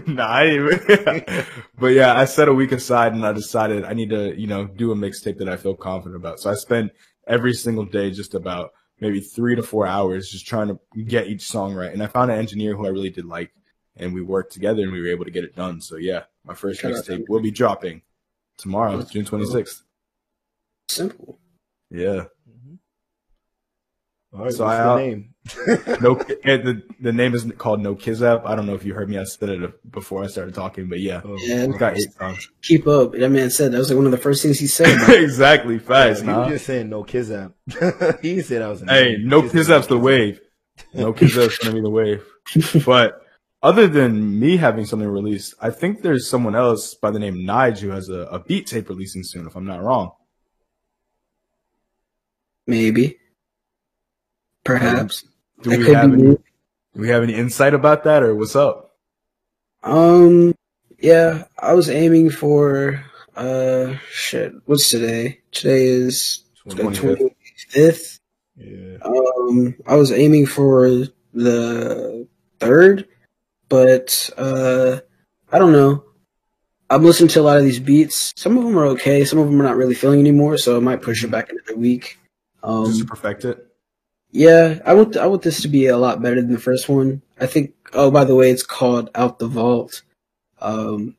nah, 0.05 0.27
I 0.27 0.49
even. 0.49 1.35
but 1.79 1.87
yeah, 1.93 2.13
I 2.13 2.25
set 2.25 2.49
a 2.49 2.53
week 2.53 2.73
aside 2.73 3.13
and 3.13 3.25
I 3.25 3.31
decided 3.31 3.85
I 3.85 3.93
need 3.93 4.09
to, 4.09 4.37
you 4.37 4.47
know, 4.47 4.65
do 4.65 4.91
a 4.91 4.95
mixtape 4.95 5.37
that 5.37 5.47
I 5.47 5.55
feel 5.55 5.75
confident 5.75 6.17
about. 6.17 6.41
So 6.41 6.51
I 6.51 6.55
spent 6.55 6.91
every 7.25 7.53
single 7.53 7.85
day 7.85 8.11
just 8.11 8.35
about 8.35 8.71
maybe 8.99 9.19
three 9.19 9.55
to 9.55 9.63
four 9.63 9.85
hours 9.85 10.29
just 10.29 10.47
trying 10.47 10.67
to 10.67 10.79
get 11.03 11.27
each 11.27 11.47
song 11.47 11.73
right. 11.73 11.93
And 11.93 12.01
I 12.01 12.07
found 12.07 12.31
an 12.31 12.39
engineer 12.39 12.75
who 12.75 12.85
I 12.85 12.89
really 12.89 13.09
did 13.09 13.25
like 13.25 13.51
and 13.95 14.13
we 14.13 14.21
worked 14.21 14.53
together 14.53 14.83
and 14.83 14.91
we 14.91 15.01
were 15.01 15.07
able 15.07 15.25
to 15.25 15.31
get 15.31 15.43
it 15.43 15.55
done. 15.55 15.81
So 15.81 15.97
yeah, 15.97 16.23
my 16.43 16.53
first 16.53 16.81
Shout 16.81 16.93
out 16.93 17.05
mixtape 17.05 17.29
will 17.29 17.41
be 17.41 17.51
dropping 17.51 18.01
tomorrow, 18.57 19.01
June 19.03 19.25
26th. 19.25 19.81
Simple. 20.89 21.39
Yeah. 21.89 22.25
Mm-hmm. 22.49 22.75
All 24.33 24.43
right, 24.45 24.53
So 24.53 24.65
what's 24.65 24.79
I, 24.79 24.83
the 24.83 24.95
name? 24.95 25.33
No, 26.01 26.15
eh, 26.43 26.57
the, 26.57 26.81
the 26.99 27.11
name 27.13 27.33
is 27.33 27.45
called 27.57 27.81
No 27.81 27.95
Kids 27.95 28.21
App. 28.23 28.45
I 28.45 28.55
don't 28.55 28.65
know 28.65 28.73
if 28.75 28.83
you 28.85 28.93
heard 28.93 29.09
me. 29.09 29.17
I 29.17 29.23
said 29.23 29.49
it 29.49 29.91
before 29.91 30.23
I 30.23 30.27
started 30.27 30.53
talking, 30.53 30.89
but 30.89 30.99
yeah, 30.99 31.21
Oh, 31.23 31.37
Yeah. 31.39 31.63
it's 31.65 31.77
got 31.77 31.97
eight 31.97 32.11
songs. 32.17 32.49
Keep 32.63 32.87
up. 32.87 33.13
That 33.13 33.29
man 33.29 33.49
said 33.49 33.71
that 33.71 33.77
was 33.77 33.89
like 33.89 33.97
one 33.97 34.05
of 34.05 34.11
the 34.11 34.17
first 34.17 34.41
things 34.43 34.59
he 34.59 34.67
said. 34.67 35.09
exactly. 35.09 35.75
yeah, 35.75 35.79
Fast, 35.81 36.21
you 36.21 36.27
nah. 36.27 36.45
were 36.45 36.49
just 36.51 36.65
saying 36.65 36.89
no 36.89 37.03
kids 37.03 37.31
app. 37.31 37.53
he 38.21 38.41
said 38.41 38.61
I 38.61 38.69
was. 38.69 38.81
a 38.81 38.85
Hey, 38.85 39.13
name. 39.17 39.27
no 39.27 39.41
He 39.41 39.49
kids 39.49 39.69
app's 39.69 39.87
the 39.87 39.97
wave. 39.97 40.39
No 40.93 41.13
kids 41.13 41.37
app's 41.37 41.57
gonna 41.57 41.73
be 41.75 41.81
the 41.81 41.89
wave. 41.89 42.23
But 42.85 43.21
other 43.63 43.87
than 43.87 44.39
me 44.39 44.57
having 44.57 44.85
something 44.85 45.07
released, 45.07 45.55
I 45.61 45.69
think 45.71 46.01
there's 46.01 46.29
someone 46.29 46.55
else 46.55 46.93
by 46.95 47.09
the 47.11 47.19
name 47.19 47.37
Nige 47.37 47.79
who 47.79 47.89
has 47.89 48.07
a, 48.09 48.19
a 48.21 48.39
beat 48.39 48.67
tape 48.67 48.87
releasing 48.89 49.23
soon, 49.23 49.47
if 49.47 49.55
I'm 49.55 49.65
not 49.65 49.81
wrong. 49.83 50.11
Maybe. 52.67 53.17
Perhaps. 54.63 55.23
Do 55.61 55.71
That 55.71 55.79
we 55.79 55.93
have 55.93 56.13
any, 56.13 56.21
do 56.23 56.39
we 56.95 57.09
have 57.09 57.23
any 57.23 57.33
insight 57.33 57.73
about 57.73 58.03
that 58.03 58.23
or 58.23 58.35
what's 58.35 58.55
up? 58.55 58.95
Um, 59.83 60.53
yeah, 60.99 61.45
I 61.57 61.73
was 61.73 61.89
aiming 61.89 62.29
for, 62.29 63.03
uh, 63.35 63.95
shit, 64.11 64.53
what's 64.65 64.89
today? 64.89 65.39
Today 65.51 65.85
is 65.85 66.43
the 66.65 66.75
25th. 66.75 67.31
25th. 67.73 68.19
Yeah. 68.57 68.97
Um, 69.03 69.75
I 69.87 69.95
was 69.95 70.11
aiming 70.11 70.45
for 70.45 71.07
the 71.33 72.27
third, 72.59 73.07
but, 73.69 74.29
uh, 74.37 74.99
I 75.51 75.59
don't 75.59 75.71
know. 75.71 76.03
I'm 76.89 77.03
listening 77.03 77.29
to 77.29 77.41
a 77.41 77.43
lot 77.43 77.57
of 77.57 77.63
these 77.63 77.79
beats. 77.79 78.33
Some 78.35 78.57
of 78.57 78.63
them 78.63 78.77
are 78.77 78.85
okay. 78.87 79.25
Some 79.25 79.39
of 79.39 79.47
them 79.47 79.59
are 79.59 79.63
not 79.63 79.75
really 79.75 79.95
feeling 79.95 80.19
anymore, 80.19 80.57
so 80.57 80.77
I 80.77 80.79
might 80.79 81.01
push 81.01 81.23
it 81.23 81.31
back 81.31 81.51
another 81.51 81.75
week. 81.75 82.17
Um, 82.63 82.85
Just 82.85 82.99
to 82.99 83.05
perfect 83.05 83.45
it? 83.45 83.66
Yeah, 84.31 84.79
I 84.85 84.93
want 84.93 85.17
I 85.17 85.27
want 85.27 85.41
this 85.41 85.61
to 85.61 85.67
be 85.67 85.87
a 85.87 85.97
lot 85.97 86.21
better 86.21 86.41
than 86.41 86.51
the 86.51 86.59
first 86.59 86.89
one. 86.89 87.21
I 87.39 87.45
think. 87.45 87.73
Oh, 87.93 88.11
by 88.11 88.25
the 88.25 88.35
way, 88.35 88.51
it's 88.51 88.63
called 88.63 89.09
Out 89.15 89.39
the 89.39 89.47
Vault. 89.47 90.01
Um, 90.59 91.15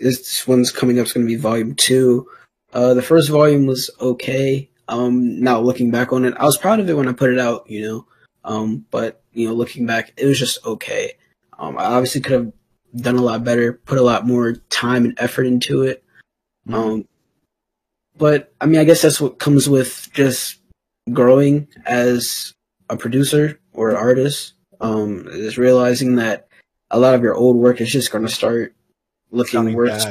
this 0.00 0.46
one's 0.46 0.70
coming 0.70 0.98
up. 0.98 1.04
It's 1.04 1.12
going 1.12 1.26
to 1.26 1.32
be 1.32 1.40
volume 1.40 1.74
two. 1.74 2.28
Uh, 2.72 2.94
the 2.94 3.02
first 3.02 3.28
volume 3.30 3.66
was 3.66 3.90
okay. 4.00 4.70
Um, 4.88 5.40
now 5.40 5.60
looking 5.60 5.90
back 5.90 6.12
on 6.12 6.24
it, 6.24 6.34
I 6.36 6.44
was 6.44 6.56
proud 6.56 6.80
of 6.80 6.88
it 6.88 6.94
when 6.94 7.08
I 7.08 7.12
put 7.12 7.32
it 7.32 7.38
out. 7.38 7.68
You 7.68 7.82
know, 7.82 8.06
um, 8.44 8.86
but 8.90 9.22
you 9.32 9.48
know, 9.48 9.54
looking 9.54 9.86
back, 9.86 10.12
it 10.16 10.26
was 10.26 10.38
just 10.38 10.64
okay. 10.64 11.14
Um, 11.58 11.76
I 11.78 11.84
obviously 11.84 12.20
could 12.20 12.32
have 12.32 12.52
done 12.94 13.16
a 13.16 13.22
lot 13.22 13.44
better, 13.44 13.72
put 13.72 13.98
a 13.98 14.02
lot 14.02 14.26
more 14.26 14.54
time 14.70 15.04
and 15.04 15.18
effort 15.18 15.46
into 15.46 15.82
it. 15.82 16.04
Um, 16.72 17.08
but 18.16 18.52
I 18.60 18.66
mean, 18.66 18.80
I 18.80 18.84
guess 18.84 19.02
that's 19.02 19.20
what 19.20 19.38
comes 19.38 19.68
with 19.68 20.08
just 20.12 20.58
growing 21.12 21.68
as 21.86 22.54
a 22.88 22.96
producer 22.96 23.58
or 23.72 23.90
an 23.90 23.96
artist. 23.96 24.54
Um, 24.80 25.28
is 25.28 25.58
realizing 25.58 26.16
that 26.16 26.48
a 26.90 26.98
lot 26.98 27.14
of 27.14 27.22
your 27.22 27.36
old 27.36 27.56
work 27.56 27.80
is 27.80 27.88
just 27.92 28.10
going 28.10 28.26
to 28.26 28.30
start 28.30 28.74
looking 29.30 29.74
worse. 29.74 30.04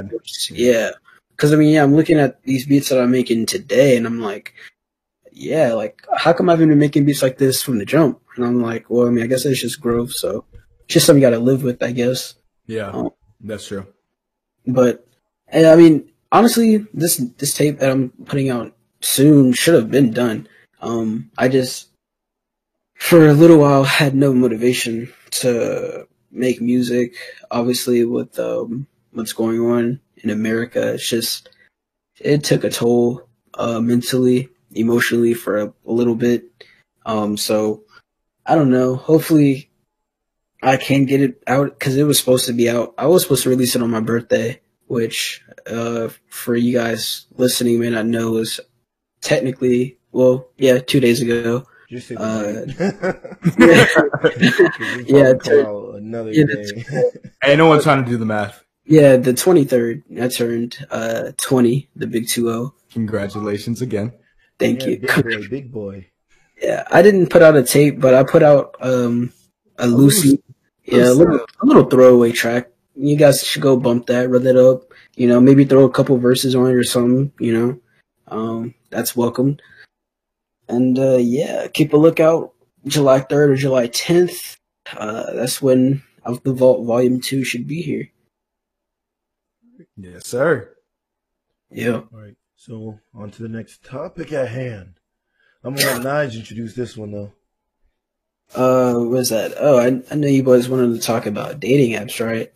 Yeah, 0.49 0.91
because 1.31 1.51
I 1.51 1.57
mean, 1.57 1.73
yeah, 1.73 1.83
I'm 1.83 1.93
looking 1.93 2.17
at 2.17 2.41
these 2.43 2.65
beats 2.65 2.87
that 2.87 3.01
I'm 3.01 3.11
making 3.11 3.47
today, 3.47 3.97
and 3.97 4.07
I'm 4.07 4.21
like, 4.21 4.53
yeah, 5.33 5.73
like 5.73 6.01
how 6.17 6.31
come 6.31 6.49
I've 6.49 6.59
been 6.59 6.79
making 6.79 7.05
beats 7.05 7.21
like 7.21 7.37
this 7.37 7.61
from 7.61 7.79
the 7.79 7.85
jump? 7.85 8.21
And 8.37 8.45
I'm 8.45 8.61
like, 8.61 8.89
well, 8.89 9.07
I 9.07 9.09
mean, 9.09 9.25
I 9.25 9.27
guess 9.27 9.45
it's 9.45 9.59
just 9.59 9.81
growth, 9.81 10.13
so 10.13 10.45
it's 10.85 10.93
just 10.93 11.05
something 11.05 11.21
you 11.21 11.27
got 11.29 11.35
to 11.35 11.43
live 11.43 11.63
with, 11.63 11.83
I 11.83 11.91
guess. 11.91 12.35
Yeah, 12.65 12.91
Oh. 12.93 13.13
that's 13.41 13.67
true. 13.67 13.85
But 14.65 15.05
and 15.49 15.65
I 15.67 15.75
mean, 15.75 16.09
honestly, 16.31 16.87
this 16.93 17.17
this 17.37 17.53
tape 17.53 17.79
that 17.79 17.91
I'm 17.91 18.11
putting 18.25 18.49
out 18.49 18.73
soon 19.01 19.51
should 19.51 19.73
have 19.75 19.91
been 19.91 20.11
done. 20.13 20.47
Um, 20.81 21.31
I 21.37 21.47
just 21.47 21.89
for 22.95 23.27
a 23.27 23.33
little 23.33 23.57
while 23.57 23.83
had 23.83 24.15
no 24.15 24.33
motivation 24.33 25.13
to 25.31 26.07
make 26.31 26.61
music. 26.61 27.15
Obviously, 27.49 28.03
with 28.05 28.37
um, 28.39 28.87
what's 29.11 29.33
going 29.33 29.59
on 29.59 29.99
in 30.17 30.29
America, 30.29 30.93
it's 30.93 31.07
just 31.07 31.49
it 32.19 32.43
took 32.43 32.63
a 32.63 32.69
toll 32.69 33.27
uh, 33.53 33.79
mentally, 33.79 34.49
emotionally 34.71 35.33
for 35.33 35.57
a, 35.57 35.73
a 35.85 35.91
little 35.91 36.15
bit. 36.15 36.45
Um, 37.05 37.37
so 37.37 37.83
I 38.45 38.55
don't 38.55 38.71
know. 38.71 38.95
Hopefully, 38.95 39.69
I 40.61 40.77
can 40.77 41.05
get 41.05 41.21
it 41.21 41.41
out 41.47 41.77
because 41.77 41.97
it 41.97 42.03
was 42.03 42.19
supposed 42.19 42.45
to 42.47 42.53
be 42.53 42.69
out. 42.69 42.93
I 42.97 43.07
was 43.07 43.23
supposed 43.23 43.43
to 43.43 43.49
release 43.49 43.75
it 43.75 43.81
on 43.81 43.89
my 43.89 43.99
birthday, 43.99 44.61
which 44.87 45.43
uh, 45.67 46.09
for 46.27 46.55
you 46.55 46.77
guys 46.77 47.25
listening 47.35 47.79
may 47.79 47.89
not 47.89 48.05
know 48.05 48.37
is 48.37 48.59
technically 49.21 49.97
well, 50.11 50.49
yeah, 50.57 50.79
two 50.79 50.99
days 50.99 51.21
ago. 51.21 51.65
Just 51.89 52.07
say 52.07 52.15
Uh, 52.15 52.65
Yeah, 55.07 55.33
yeah, 55.45 55.67
another 55.97 56.31
yeah, 56.31 56.45
day. 56.45 57.11
Ain't 57.43 57.57
no 57.57 57.67
one 57.67 57.81
trying 57.81 58.03
to 58.03 58.09
do 58.09 58.17
the 58.17 58.25
math. 58.25 58.63
Yeah, 58.85 59.17
the 59.17 59.33
twenty 59.33 59.65
third. 59.65 60.03
I 60.19 60.27
turned 60.27 60.85
uh 60.89 61.31
twenty, 61.37 61.89
the 61.95 62.07
big 62.07 62.27
two 62.27 62.45
zero. 62.45 62.73
Congratulations 62.91 63.81
again. 63.81 64.13
Thank 64.57 64.81
Yeah, 64.81 64.87
you. 64.87 64.99
Big 64.99 65.23
boy, 65.23 65.47
big 65.49 65.71
boy. 65.71 66.07
Yeah, 66.61 66.83
I 66.91 67.01
didn't 67.01 67.27
put 67.27 67.41
out 67.41 67.55
a 67.57 67.63
tape, 67.63 67.99
but 67.99 68.13
I 68.13 68.23
put 68.23 68.43
out 68.43 68.75
um 68.79 69.33
a 69.77 69.87
Lucy, 69.87 70.41
yeah, 70.85 71.09
a 71.09 71.13
little 71.13 71.39
a 71.61 71.65
little 71.65 71.85
throwaway 71.85 72.31
track. 72.31 72.69
You 72.95 73.15
guys 73.15 73.43
should 73.43 73.61
go 73.61 73.77
bump 73.77 74.07
that, 74.07 74.29
run 74.29 74.43
that 74.43 74.57
up. 74.57 74.83
You 75.15 75.27
know, 75.27 75.41
maybe 75.41 75.65
throw 75.65 75.85
a 75.85 75.91
couple 75.91 76.17
verses 76.17 76.55
on 76.55 76.67
it 76.69 76.75
or 76.75 76.83
something. 76.83 77.31
You 77.39 77.53
know, 77.53 77.79
um, 78.27 78.73
that's 78.89 79.15
welcome. 79.15 79.57
And 80.71 80.97
uh, 80.97 81.17
yeah, 81.17 81.67
keep 81.67 81.93
a 81.93 81.97
lookout. 81.97 82.53
July 82.85 83.19
third 83.19 83.51
or 83.51 83.55
July 83.55 83.87
tenth. 83.87 84.57
Uh, 84.95 85.33
that's 85.33 85.61
when 85.61 86.01
Out 86.25 86.43
the 86.43 86.53
Vault 86.53 86.85
Volume 86.85 87.21
Two 87.21 87.43
should 87.43 87.67
be 87.67 87.81
here. 87.81 88.09
Yes, 89.95 90.27
sir. 90.27 90.75
Yeah. 91.69 92.01
All 92.11 92.19
right, 92.19 92.35
so 92.55 92.99
on 93.13 93.31
to 93.31 93.43
the 93.43 93.49
next 93.49 93.83
topic 93.83 94.33
at 94.33 94.49
hand. 94.49 94.95
I'm 95.63 95.75
gonna 95.75 95.99
let 95.99 96.29
Nige 96.29 96.37
introduce 96.37 96.73
this 96.73 96.97
one 96.97 97.11
though. 97.11 97.33
Uh, 98.53 98.99
what 98.99 99.19
is 99.19 99.29
that? 99.29 99.53
Oh, 99.57 99.77
I 99.77 100.01
I 100.11 100.15
know 100.15 100.27
you 100.27 100.43
boys 100.43 100.67
wanted 100.67 100.95
to 100.95 101.05
talk 101.05 101.25
about 101.25 101.59
dating 101.59 101.93
apps, 101.99 102.25
right? 102.25 102.51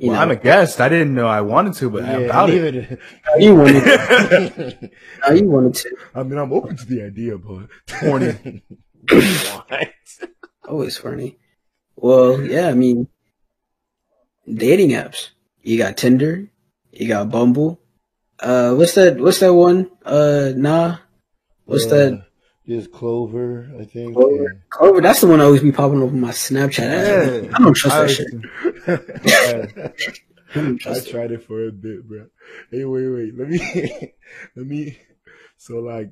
You 0.00 0.10
Well, 0.10 0.16
know, 0.16 0.22
I'm 0.22 0.30
a 0.30 0.36
guest. 0.36 0.80
I 0.80 0.88
didn't 0.88 1.12
know 1.14 1.26
I 1.26 1.40
wanted 1.40 1.74
to, 1.74 1.90
but 1.90 2.04
Yeah, 2.04 2.18
about 2.18 2.50
it. 2.50 2.72
neither- 2.72 2.98
you 3.38 3.54
wanted 3.56 3.82
to. 3.82 4.90
How 5.22 5.32
you 5.32 5.44
wanted 5.48 5.74
to. 5.74 5.96
I 6.14 6.22
mean, 6.22 6.38
I'm 6.38 6.52
open 6.52 6.76
to 6.76 6.86
the 6.86 7.02
idea, 7.02 7.36
but 7.36 7.68
Horny. 7.98 8.62
what? 9.10 9.88
Always 10.68 10.96
funny. 10.96 11.38
Well, 11.96 12.40
yeah, 12.42 12.68
I 12.68 12.74
mean, 12.74 13.08
dating 14.46 14.90
apps. 14.90 15.30
You 15.62 15.78
got 15.78 15.96
Tinder. 15.96 16.48
You 16.92 17.08
got 17.08 17.30
Bumble. 17.30 17.80
Uh, 18.38 18.74
what's 18.74 18.94
that? 18.94 19.18
What's 19.18 19.40
that 19.40 19.52
one? 19.54 19.90
Uh, 20.04 20.52
nah. 20.54 20.98
What's 21.64 21.86
Uh, 21.86 21.88
that? 21.96 22.24
There's 22.68 22.86
Clover, 22.86 23.66
I 23.80 23.84
think. 23.84 24.12
Clover. 24.12 24.62
Clover. 24.68 25.00
That's 25.00 25.22
the 25.22 25.26
one 25.26 25.40
I 25.40 25.44
always 25.44 25.62
be 25.62 25.72
popping 25.72 26.02
up 26.02 26.10
on 26.10 26.20
my 26.20 26.32
Snapchat. 26.32 27.48
Yeah. 27.48 27.54
I 27.54 27.58
don't 27.58 27.74
trust 27.74 27.96
I 27.96 28.04
that 28.04 29.94
shit. 29.96 30.20
I 30.54 30.90
I 30.90 31.00
tried 31.00 31.32
it 31.32 31.42
for 31.44 31.66
a 31.66 31.72
bit, 31.72 32.06
bro. 32.06 32.26
Hey, 32.70 32.84
wait, 32.84 33.08
wait. 33.08 33.38
Let 33.38 33.48
me, 33.48 34.12
let 34.56 34.66
me. 34.66 34.98
So, 35.56 35.78
like, 35.78 36.10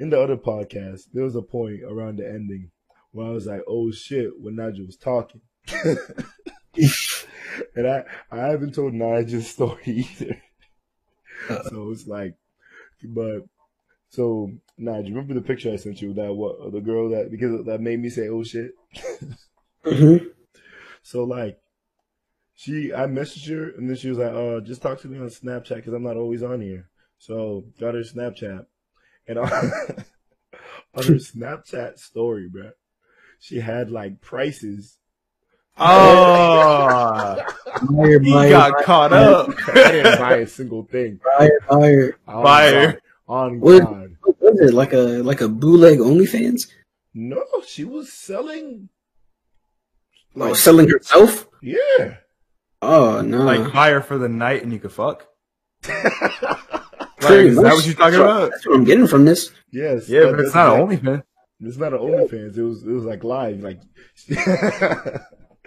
in 0.00 0.10
the 0.10 0.20
other 0.20 0.36
podcast, 0.36 1.02
there 1.12 1.22
was 1.22 1.36
a 1.36 1.42
point 1.42 1.84
around 1.84 2.16
the 2.16 2.28
ending 2.28 2.72
where 3.12 3.28
I 3.28 3.30
was 3.30 3.46
like, 3.46 3.62
"Oh 3.68 3.92
shit!" 3.92 4.30
when 4.40 4.56
Nigel 4.56 4.86
was 4.86 4.96
talking, 4.96 5.40
and 7.76 7.86
I, 7.86 8.04
I 8.30 8.38
haven't 8.38 8.74
told 8.74 8.92
Nigel's 8.92 9.46
story 9.48 10.06
either. 10.18 10.42
Uh. 11.48 11.62
so 11.68 11.90
it's 11.92 12.08
like, 12.08 12.34
but 13.04 13.42
so 14.10 14.50
Nigel, 14.78 15.10
remember 15.10 15.34
the 15.34 15.42
picture 15.42 15.72
I 15.72 15.76
sent 15.76 16.00
you? 16.02 16.14
That 16.14 16.32
what 16.34 16.72
the 16.72 16.80
girl 16.80 17.10
that 17.10 17.30
because 17.30 17.64
that 17.66 17.80
made 17.80 18.00
me 18.00 18.08
say, 18.08 18.28
"Oh 18.28 18.42
shit." 18.44 18.72
Mhm. 19.84 20.30
So 21.02 21.24
like, 21.24 21.58
she, 22.54 22.94
I 22.94 23.06
messaged 23.06 23.48
her 23.50 23.70
and 23.76 23.88
then 23.88 23.96
she 23.96 24.08
was 24.08 24.18
like, 24.18 24.32
"Uh, 24.32 24.60
just 24.60 24.80
talk 24.80 25.00
to 25.00 25.08
me 25.08 25.18
on 25.18 25.26
Snapchat 25.26 25.74
because 25.76 25.92
I'm 25.92 26.04
not 26.04 26.16
always 26.16 26.44
on 26.44 26.60
here." 26.60 26.88
So 27.18 27.64
got 27.80 27.94
her 27.94 28.02
Snapchat, 28.02 28.66
and 29.26 29.38
on, 29.38 29.48
on 30.94 31.04
her 31.04 31.14
Snapchat 31.14 31.98
story, 31.98 32.48
bro, 32.48 32.70
she 33.40 33.58
had 33.58 33.90
like 33.90 34.20
prices. 34.20 34.98
Oh, 35.76 37.36
Buyer, 37.90 38.20
he 38.20 38.30
buyer, 38.30 38.50
got 38.50 38.84
caught 38.84 39.12
up. 39.12 39.48
I 39.68 39.92
didn't 39.92 40.18
buy 40.18 40.36
a 40.36 40.46
single 40.46 40.84
thing. 40.84 41.18
buyer, 41.38 41.58
buyer. 41.68 42.18
On 42.28 42.42
Buyer. 42.44 42.92
God. 42.92 43.00
On 43.28 43.60
God. 43.60 44.11
What 44.52 44.60
was 44.62 44.70
it? 44.70 44.74
Like 44.74 44.92
a 44.92 45.22
like 45.22 45.40
a 45.40 45.48
bootleg 45.48 45.98
OnlyFans? 45.98 46.68
No, 47.14 47.44
she 47.66 47.84
was 47.84 48.12
selling. 48.12 48.88
Oh, 50.36 50.40
like 50.40 50.56
selling 50.56 50.88
herself? 50.88 51.48
Yeah. 51.62 52.16
Oh 52.80 53.20
no! 53.20 53.42
like 53.44 53.72
buy 53.72 53.90
her 53.90 54.00
for 54.00 54.18
the 54.18 54.28
night 54.28 54.62
and 54.62 54.72
you 54.72 54.78
could 54.78 54.92
fuck. 54.92 55.26
Like, 57.22 57.30
is 57.46 57.54
that 57.56 57.72
what 57.74 57.86
you're 57.86 57.94
talking 57.94 58.18
about? 58.18 58.50
That's 58.50 58.66
what 58.66 58.74
I'm 58.76 58.82
getting 58.82 59.06
from 59.06 59.24
this. 59.24 59.52
yes. 59.70 60.08
Yeah, 60.08 60.22
that- 60.22 60.30
but 60.32 60.40
it's 60.40 60.54
not 60.56 60.90
exact- 60.90 61.04
an 61.04 61.06
OnlyFans. 61.14 61.22
It's 61.60 61.76
not 61.76 61.92
an 61.92 61.98
OnlyFans. 62.00 62.58
It 62.58 62.62
was 62.62 62.82
it 62.82 62.90
was 62.90 63.04
like 63.04 63.22
live. 63.22 63.60
Like 63.60 63.80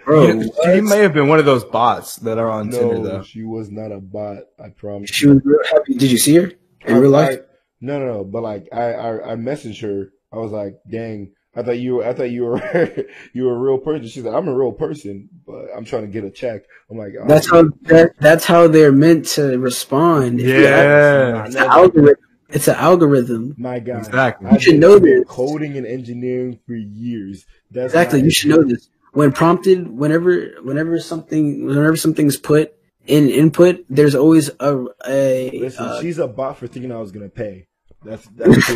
Bro, 0.04 0.26
You- 0.26 0.52
she 0.64 0.80
may 0.82 0.98
have 0.98 1.14
been 1.14 1.28
one 1.28 1.38
of 1.38 1.46
those 1.46 1.64
bots 1.64 2.16
that 2.16 2.36
are 2.36 2.50
on 2.50 2.70
Tinder 2.70 2.96
no, 2.98 3.02
though. 3.02 3.22
she 3.22 3.42
was 3.42 3.70
not 3.70 3.90
a 3.90 3.98
bot. 4.00 4.38
I 4.62 4.68
promise. 4.68 5.08
she 5.08 5.26
was 5.28 5.40
real 5.44 5.58
happy. 5.72 5.94
Did 5.94 6.10
you 6.10 6.18
see 6.18 6.34
her 6.36 6.52
in 6.84 6.94
I- 6.96 6.98
real 6.98 7.10
life? 7.10 7.40
I- 7.82 7.84
no, 7.86 7.98
no, 7.98 8.06
no. 8.06 8.24
But 8.24 8.42
like, 8.42 8.68
I, 8.72 8.92
I, 8.92 9.32
I 9.32 9.36
messaged 9.36 9.82
her. 9.82 10.10
I 10.32 10.38
was 10.38 10.52
like, 10.52 10.74
"Dang, 10.90 11.32
I 11.54 11.62
thought 11.62 11.78
you 11.78 11.96
were, 11.96 12.04
I 12.06 12.12
thought 12.12 12.30
you 12.30 12.44
were, 12.44 13.06
you 13.32 13.44
were 13.44 13.54
a 13.54 13.58
real 13.58 13.78
person." 13.78 14.06
She's 14.08 14.24
like, 14.24 14.34
"I'm 14.34 14.48
a 14.48 14.56
real 14.56 14.72
person, 14.72 15.28
but 15.46 15.66
I'm 15.76 15.84
trying 15.84 16.02
to 16.02 16.08
get 16.08 16.24
a 16.24 16.30
check." 16.30 16.62
I'm 16.90 16.98
like, 16.98 17.12
oh, 17.20 17.26
That's 17.26 17.50
how 17.50 17.64
that, 17.82 18.12
that's 18.20 18.44
how 18.44 18.68
they're 18.68 18.92
meant 18.92 19.26
to 19.30 19.58
respond. 19.58 20.40
If 20.40 20.46
Yeah, 20.46 21.46
it's 21.46 21.56
an 21.56 21.64
algorithm. 21.64 22.22
It's 22.48 22.68
an 22.68 22.76
algorithm. 22.76 23.54
my 23.58 23.80
God, 23.80 24.06
Exactly. 24.06 24.46
I've 24.46 24.54
You 24.54 24.60
should 24.60 24.78
know 24.80 24.98
this. 25.00 25.24
coding 25.26 25.76
and 25.76 25.84
engineering 25.84 26.60
for 26.64 26.74
years. 26.76 27.44
That's 27.72 27.92
Exactly. 27.92 28.22
You 28.22 28.30
should 28.30 28.50
know 28.50 28.62
this. 28.64 28.88
When 29.12 29.32
prompted, 29.32 29.88
whenever 29.88 30.54
whenever 30.62 31.00
something 31.00 31.66
whenever 31.66 31.96
something's 31.96 32.36
put 32.36 32.72
in 33.06 33.28
input, 33.28 33.84
there's 33.88 34.14
always 34.14 34.50
a 34.60 34.84
a 35.06 35.50
Listen, 35.60 35.84
uh, 35.84 36.00
she's 36.00 36.18
a 36.18 36.26
bot 36.28 36.58
for 36.58 36.66
thinking 36.66 36.92
I 36.92 36.98
was 36.98 37.12
gonna 37.12 37.28
pay. 37.28 37.66
That's 38.04 38.26
that's. 38.34 38.68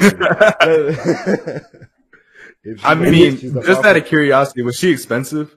If 2.63 2.85
I 2.85 2.93
was- 2.95 3.11
mean, 3.11 3.39
just 3.39 3.85
out 3.85 3.97
of 3.97 4.05
curiosity, 4.05 4.63
was 4.63 4.77
she 4.77 4.91
expensive? 4.91 5.57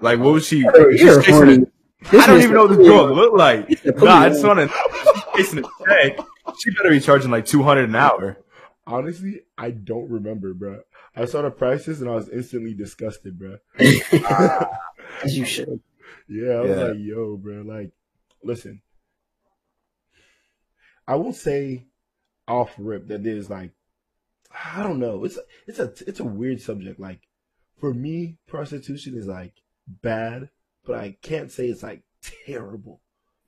Like, 0.00 0.18
what 0.18 0.32
was 0.32 0.46
she? 0.48 0.58
You're 0.58 0.92
she's 0.98 1.16
chasing 1.18 1.34
horny. 1.34 1.54
a- 1.54 2.10
This 2.10 2.24
I 2.24 2.26
don't 2.26 2.40
even 2.42 2.54
know 2.54 2.62
what 2.66 2.70
the- 2.70 2.76
this 2.78 2.88
girl 2.88 3.14
look 3.14 3.34
like. 3.34 3.66
It's 3.70 3.82
the 3.82 3.92
Nah, 3.92 4.16
I 4.18 4.22
pony. 4.28 4.30
just 4.34 4.44
want 4.44 4.58
to 4.58 5.22
chasing 5.36 5.58
a 5.60 5.62
check. 5.86 6.18
She 6.58 6.70
better 6.72 6.90
be 6.90 6.98
charging 7.00 7.30
like 7.30 7.46
two 7.46 7.62
hundred 7.62 7.88
an 7.88 7.94
hour. 7.94 8.36
Honestly, 8.86 9.42
I 9.56 9.70
don't 9.70 10.10
remember, 10.10 10.52
bro. 10.54 10.80
I 11.16 11.26
saw 11.26 11.42
the 11.42 11.50
prices 11.52 12.00
and 12.00 12.10
I 12.10 12.14
was 12.16 12.28
instantly 12.28 12.74
disgusted, 12.74 13.38
bro. 13.38 13.58
As 15.22 15.36
you 15.38 15.44
should. 15.44 15.80
Yeah, 16.28 16.52
I 16.52 16.60
was 16.60 16.70
Yeah. 16.70 16.84
like, 16.84 16.96
yo, 16.98 17.36
bro, 17.36 17.62
like, 17.62 17.90
listen. 18.42 18.80
I 21.06 21.16
won't 21.16 21.36
say 21.36 21.86
off 22.48 22.74
rip 22.78 23.08
that 23.08 23.22
there's 23.22 23.50
like, 23.50 23.72
I 24.74 24.82
don't 24.82 24.98
know. 25.00 25.24
It's 25.24 25.38
it's 25.66 25.78
a 25.78 25.92
it's 26.06 26.20
a 26.20 26.24
weird 26.24 26.60
subject. 26.60 26.98
Like, 27.00 27.20
for 27.78 27.92
me, 27.92 28.38
prostitution 28.46 29.16
is 29.18 29.26
like 29.26 29.52
bad, 29.86 30.48
but 30.86 30.96
I 30.98 31.16
can't 31.20 31.50
say 31.50 31.66
it's 31.68 31.82
like 31.82 32.02
terrible. 32.46 33.00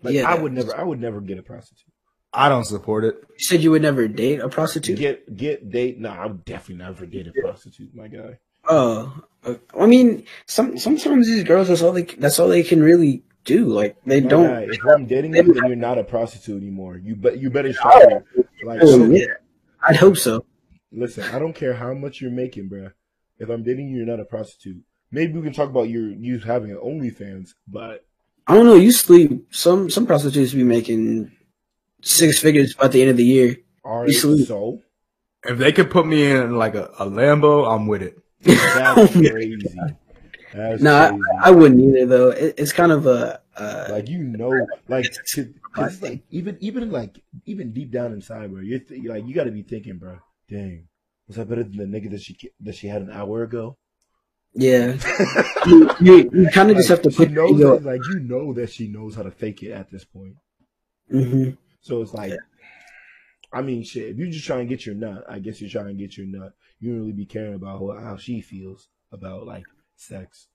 Like, 0.03 0.15
Yeah. 0.15 0.29
I 0.31 0.35
would 0.39 0.53
never, 0.53 0.77
I 0.77 0.83
would 0.83 1.01
never 1.01 1.21
get 1.21 1.39
a 1.39 1.43
prostitute. 1.43 1.93
I 2.33 2.51
don't 2.51 2.65
support 2.65 3.05
it. 3.05 3.15
You 3.31 3.45
said 3.45 3.63
you 3.63 3.71
would 3.71 3.81
never 3.83 4.07
date 4.09 4.41
a 4.41 4.49
prostitute. 4.51 4.99
Get 4.99 5.35
get 5.35 5.71
date? 5.71 5.99
No, 5.99 6.11
I 6.11 6.27
would 6.27 6.45
definitely 6.45 6.85
never 6.85 7.07
date 7.07 7.29
a 7.29 7.33
prostitute, 7.41 7.95
my 7.95 8.09
guy. 8.09 8.39
Oh, 8.69 9.23
uh, 9.45 9.55
I 9.79 9.87
mean, 9.87 10.25
some 10.47 10.79
sometimes 10.79 11.27
these 11.27 11.45
girls 11.45 11.69
that's 11.69 11.83
all 11.83 11.93
they 11.93 12.03
that's 12.03 12.39
all 12.41 12.49
they 12.49 12.63
can 12.63 12.83
really 12.83 13.23
do. 13.45 13.67
Like 13.67 13.97
they 14.05 14.21
My 14.21 14.29
don't. 14.29 14.47
guy, 14.47 14.67
if 14.71 14.81
I'm 14.95 15.07
dating 15.07 15.35
you, 15.37 15.43
then 15.43 15.67
you're 15.67 15.77
not 15.77 15.99
a 15.99 16.05
prostitute 16.05 16.61
anymore. 16.61 16.97
You 16.97 17.15
bet 17.17 17.39
you 17.39 17.51
better 17.51 17.73
show 17.73 17.81
Oh. 17.85 18.09
me. 18.37 18.45
Like, 18.65 18.81
Oh, 18.83 18.87
so- 18.87 19.05
yeah. 19.07 19.27
I'd 19.83 19.97
hope 19.97 20.17
so. 20.17 20.45
Listen, 20.91 21.25
I 21.25 21.39
don't 21.39 21.53
care 21.55 21.75
how 21.75 21.93
much 21.95 22.21
you're 22.21 22.31
making, 22.31 22.69
bruh. 22.71 22.93
If 23.39 23.49
I'm 23.51 23.63
dating 23.63 23.91
you, 23.91 23.99
you're 23.99 24.07
not 24.07 24.19
a 24.19 24.25
prostitute. 24.25 24.83
Maybe 25.13 25.35
we 25.35 25.43
can 25.43 25.53
talk 25.53 25.69
about 25.69 25.89
your 25.89 26.09
you 26.09 26.39
having 26.41 26.71
an 26.73 26.79
OnlyFans, 26.79 27.51
but 27.69 28.05
I 28.49 28.55
don't 28.55 28.65
know. 28.67 28.75
Usually, 28.75 29.43
some 29.51 29.91
some 29.91 30.07
prostitutes 30.07 30.55
be 30.55 30.65
making 30.65 31.31
six 32.03 32.39
figures 32.41 32.75
by 32.75 32.89
the 32.89 33.01
end 33.03 33.11
of 33.11 33.17
the 33.17 33.25
year. 33.25 33.57
are 33.85 34.07
You 34.07 34.13
salute. 34.15 34.47
so 34.49 34.83
If 35.45 35.59
they 35.59 35.71
could 35.73 35.91
put 35.91 36.07
me 36.07 36.29
in 36.31 36.57
like 36.57 36.75
a, 36.75 36.91
a 36.99 37.07
Lambo, 37.07 37.71
I'm 37.73 37.87
with 37.87 38.03
it. 38.03 38.19
That's 38.47 39.07
crazy. 39.29 39.97
That's 40.53 40.83
No, 40.83 40.95
I, 40.97 41.11
crazy. 41.11 41.23
I 41.43 41.51
wouldn't 41.51 41.81
either. 41.81 42.07
Though 42.07 42.31
it, 42.31 42.55
it's 42.59 42.73
kind 42.73 42.93
of 42.93 43.07
a. 43.07 43.41
Uh, 43.57 43.89
like 43.91 44.09
you 44.09 44.23
know, 44.23 44.67
like 44.89 45.07
cause 45.73 46.03
like 46.03 46.23
even 46.31 46.59
even 46.61 46.91
like 46.91 47.21
even 47.47 47.73
deep 47.73 47.91
down 47.91 48.13
inside, 48.13 48.51
bro, 48.53 48.61
you're 48.61 48.81
th- 48.81 49.03
like 49.05 49.27
you 49.27 49.35
got 49.35 49.45
to 49.45 49.51
be 49.51 49.63
thinking, 49.63 49.99
bro. 49.99 50.19
Dang, 50.49 50.89
was 51.27 51.37
that 51.37 51.49
better 51.49 51.65
than 51.65 51.77
the 51.91 52.01
nigga 52.01 52.11
that 52.11 52.21
she 52.23 52.37
that 52.61 52.75
she 52.75 52.87
had 52.89 53.03
an 53.03 53.11
hour 53.11 53.43
ago? 53.43 53.77
yeah, 54.55 54.97
you, 55.67 55.91
you, 56.01 56.31
you 56.33 56.49
kind 56.53 56.71
of 56.71 56.77
just 56.77 56.89
have 56.89 57.03
to 57.03 57.11
put 57.11 57.31
knows 57.31 57.59
that, 57.59 57.85
like 57.85 58.01
you 58.05 58.21
know 58.21 58.53
that 58.55 58.71
she 58.71 58.89
knows 58.89 59.15
how 59.15 59.23
to 59.23 59.31
fake 59.31 59.63
it 59.63 59.73
at 59.73 59.91
this 59.91 60.05
point. 60.05 60.35
hmm 61.11 61.51
So 61.81 62.03
it's 62.03 62.15
like, 62.15 62.33
I 63.53 63.63
mean, 63.63 63.85
shit. 63.85 64.11
If 64.11 64.19
you 64.19 64.31
just 64.31 64.45
try 64.47 64.61
and 64.61 64.69
get 64.69 64.85
your 64.85 64.95
nut, 64.95 65.25
I 65.29 65.39
guess 65.39 65.61
you're 65.61 65.71
trying 65.71 65.87
to 65.89 65.95
get 65.95 66.17
your 66.17 66.27
nut. 66.27 66.53
You 66.81 66.91
don't 66.91 67.01
really 67.01 67.13
be 67.13 67.27
caring 67.27 67.55
about 67.55 67.79
how, 67.81 67.99
how 68.03 68.17
she 68.17 68.41
feels 68.41 68.89
about 69.13 69.47
like 69.47 69.65
sex. 69.97 70.49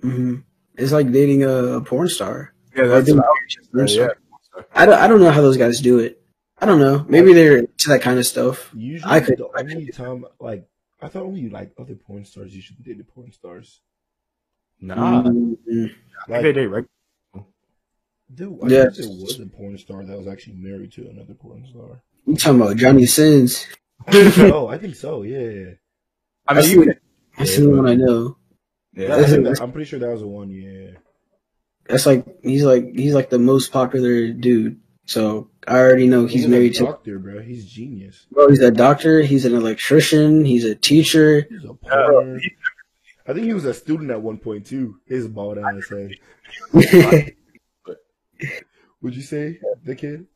hmm 0.00 0.36
It's 0.76 0.92
like 0.92 1.10
dating 1.12 1.42
a, 1.44 1.48
a 1.78 1.80
porn 1.82 2.08
star. 2.08 2.54
Yeah, 2.76 2.86
that's 2.86 3.06
doing 3.06 3.18
what 3.18 3.26
I 3.26 3.28
a 3.28 3.72
porn 3.72 3.82
would 3.82 3.90
say, 3.90 3.96
yeah. 3.96 4.08
star. 4.42 4.66
I 4.74 4.86
don't. 4.86 4.98
I 4.98 5.08
don't 5.08 5.20
know 5.20 5.30
how 5.30 5.40
those 5.42 5.56
guys 5.56 5.80
do 5.80 5.98
it. 5.98 6.22
I 6.60 6.66
don't 6.66 6.80
know. 6.80 7.04
Maybe 7.08 7.32
they're 7.32 7.58
into 7.58 7.88
that 7.88 8.02
kind 8.02 8.18
of 8.18 8.26
stuff. 8.26 8.70
Usually, 8.74 9.12
I 9.12 9.20
could- 9.20 9.38
the 9.38 9.46
I 9.56 9.60
only 9.60 9.86
could- 9.86 9.94
time, 9.94 10.24
like, 10.40 10.68
I 11.00 11.06
thought 11.08 11.22
only 11.24 11.40
you 11.42 11.50
like 11.50 11.72
other 11.78 11.94
porn 11.94 12.24
stars 12.24 12.54
you 12.54 12.60
should 12.62 12.82
date 12.82 12.98
the 12.98 13.04
porn 13.04 13.30
stars. 13.32 13.80
Nah, 14.80 15.22
Mhm. 15.22 15.56
I 16.28 16.32
Like, 16.32 16.42
think 16.42 16.54
they 16.56 16.66
reg- 16.66 16.86
dude, 18.34 18.58
I 18.62 18.68
Yeah. 18.68 18.84
think 18.90 18.96
there 18.96 19.08
was 19.08 19.38
a 19.40 19.46
porn 19.46 19.78
star 19.78 20.04
that 20.04 20.18
was 20.18 20.26
actually 20.26 20.54
married 20.56 20.92
to 20.92 21.08
another 21.08 21.34
porn 21.34 21.64
star. 21.70 22.02
You 22.28 22.36
talking 22.36 22.60
about 22.60 22.76
Johnny 22.76 23.06
Sins? 23.06 23.66
oh, 24.08 24.68
I 24.68 24.76
think 24.78 24.94
so. 24.96 25.22
Yeah, 25.34 25.72
I 26.46 26.52
I 26.52 26.54
mean, 26.54 26.62
see. 26.64 26.72
you, 26.74 26.94
That's 27.36 27.56
the 27.56 27.68
one 27.70 27.88
I 27.88 27.94
know. 27.94 28.36
yeah, 28.94 29.16
I 29.16 29.24
think 29.24 29.44
that- 29.44 29.60
I'm 29.62 29.72
pretty 29.72 29.88
sure 29.88 29.98
that 29.98 30.08
was 30.10 30.20
the 30.20 30.26
one. 30.26 30.50
Yeah, 30.50 30.90
That's 31.88 32.06
like 32.06 32.24
he's 32.42 32.64
like 32.64 32.84
he's 32.94 33.14
like 33.14 33.30
the 33.30 33.38
most 33.38 33.72
popular 33.72 34.28
dude. 34.32 34.80
So 35.06 35.48
I 35.66 35.78
already 35.78 36.06
know 36.06 36.26
he's 36.26 36.44
a 36.44 36.48
married 36.48 36.74
to. 36.74 36.84
doctor, 36.84 37.18
bro. 37.18 37.40
He's 37.40 37.64
genius. 37.66 38.26
Bro, 38.30 38.48
he's 38.50 38.60
a 38.60 38.70
doctor. 38.70 39.22
He's 39.22 39.44
an 39.46 39.54
electrician. 39.54 40.44
He's 40.44 40.64
a 40.64 40.74
teacher. 40.74 41.46
He's 41.48 41.64
a 41.64 41.72
porn. 41.74 42.40
I 43.26 43.32
think 43.32 43.46
he 43.46 43.54
was 43.54 43.64
a 43.64 43.72
student 43.74 44.10
at 44.10 44.20
one 44.20 44.36
point 44.38 44.66
too. 44.66 44.96
His 45.06 45.26
bald 45.28 45.58
ass 45.58 45.88
head. 45.90 46.10
Would 49.02 49.14
you 49.16 49.22
say 49.22 49.60
the 49.84 49.94
kid? 49.94 50.26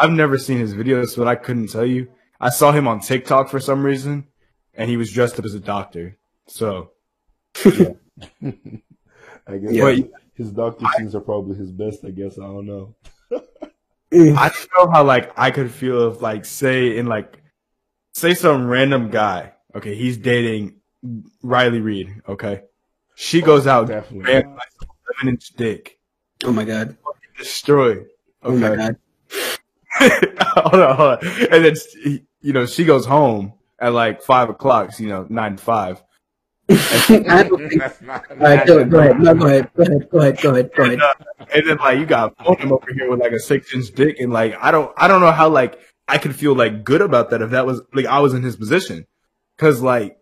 I've 0.00 0.10
never 0.12 0.38
seen 0.38 0.58
his 0.58 0.74
videos, 0.74 1.16
but 1.16 1.26
I 1.28 1.34
couldn't 1.36 1.68
tell 1.68 1.86
you. 1.86 2.08
I 2.40 2.50
saw 2.50 2.72
him 2.72 2.86
on 2.86 3.00
TikTok 3.00 3.48
for 3.48 3.60
some 3.60 3.82
reason, 3.84 4.26
and 4.74 4.90
he 4.90 4.96
was 4.96 5.10
dressed 5.12 5.38
up 5.38 5.44
as 5.44 5.54
a 5.54 5.60
doctor. 5.60 6.16
So, 6.48 6.90
I 7.64 9.56
guess 9.58 9.72
Yeah. 9.72 9.90
his- 9.90 10.04
his 10.34 10.50
doctor 10.52 10.84
scenes 10.98 11.14
are 11.14 11.20
probably 11.20 11.56
his 11.56 11.72
best. 11.72 12.04
I 12.04 12.10
guess 12.10 12.38
I 12.38 12.42
don't 12.42 12.66
know. 12.66 12.94
I 13.32 14.50
don't 14.52 14.70
know 14.76 14.90
how 14.92 15.02
like 15.02 15.32
I 15.38 15.50
could 15.50 15.70
feel 15.70 16.10
if 16.12 16.20
like 16.20 16.44
say 16.44 16.98
in 16.98 17.06
like 17.06 17.42
say 18.12 18.34
some 18.34 18.66
random 18.68 19.10
guy. 19.10 19.54
Okay, 19.74 19.94
he's 19.94 20.18
dating 20.18 20.74
Riley 21.42 21.80
Reid. 21.80 22.20
Okay, 22.28 22.62
she 23.14 23.40
goes 23.40 23.66
out 23.66 23.86
Definitely. 23.88 24.30
man, 24.32 24.54
like, 24.54 24.68
seven 25.16 25.28
inch 25.34 25.48
dick, 25.56 25.98
Oh 26.44 26.52
my 26.52 26.64
god. 26.64 26.96
destroyed. 27.38 28.06
Oh 28.42 28.54
my 28.56 28.76
god. 28.76 28.96
hold 30.40 30.82
on, 30.82 30.96
hold 30.96 31.18
on. 31.18 31.18
And 31.52 31.64
then 31.64 31.74
she- 31.76 32.22
you 32.40 32.52
know 32.52 32.66
she 32.66 32.84
goes 32.84 33.06
home 33.06 33.54
at 33.78 33.92
like 33.92 34.22
five 34.22 34.48
o'clock. 34.48 34.98
You 34.98 35.08
know, 35.08 35.26
nine 35.28 35.56
to 35.56 35.62
five. 35.62 36.02
I 36.68 37.46
don't 37.48 37.68
think. 37.68 37.80
That's 37.80 38.02
not, 38.02 38.28
All 38.30 38.36
right, 38.38 38.66
go, 38.66 38.84
go 38.84 38.98
ahead. 38.98 39.20
No, 39.20 39.34
go 39.34 39.46
ahead. 39.46 39.70
Go 39.76 39.82
ahead. 39.84 40.10
Go 40.10 40.18
ahead. 40.18 40.40
Go 40.40 40.50
ahead. 40.50 40.70
Go 40.74 40.82
ahead. 40.84 41.00
And 41.54 41.66
then 41.68 41.76
like 41.78 41.98
you 41.98 42.06
got 42.06 42.34
him 42.60 42.72
over 42.72 42.92
here 42.92 43.08
with 43.10 43.20
like 43.20 43.32
a 43.32 43.38
six 43.38 43.72
inch 43.74 43.92
dick, 43.94 44.18
and 44.18 44.32
like 44.32 44.56
I 44.60 44.70
don't, 44.70 44.92
I 44.96 45.06
don't 45.08 45.20
know 45.20 45.30
how 45.32 45.48
like 45.48 45.78
I 46.08 46.18
could 46.18 46.34
feel 46.34 46.54
like 46.54 46.84
good 46.84 47.02
about 47.02 47.30
that 47.30 47.42
if 47.42 47.50
that 47.50 47.66
was 47.66 47.82
like 47.94 48.06
I 48.06 48.18
was 48.20 48.34
in 48.34 48.42
his 48.42 48.56
position, 48.56 49.06
because 49.56 49.80
like, 49.80 50.18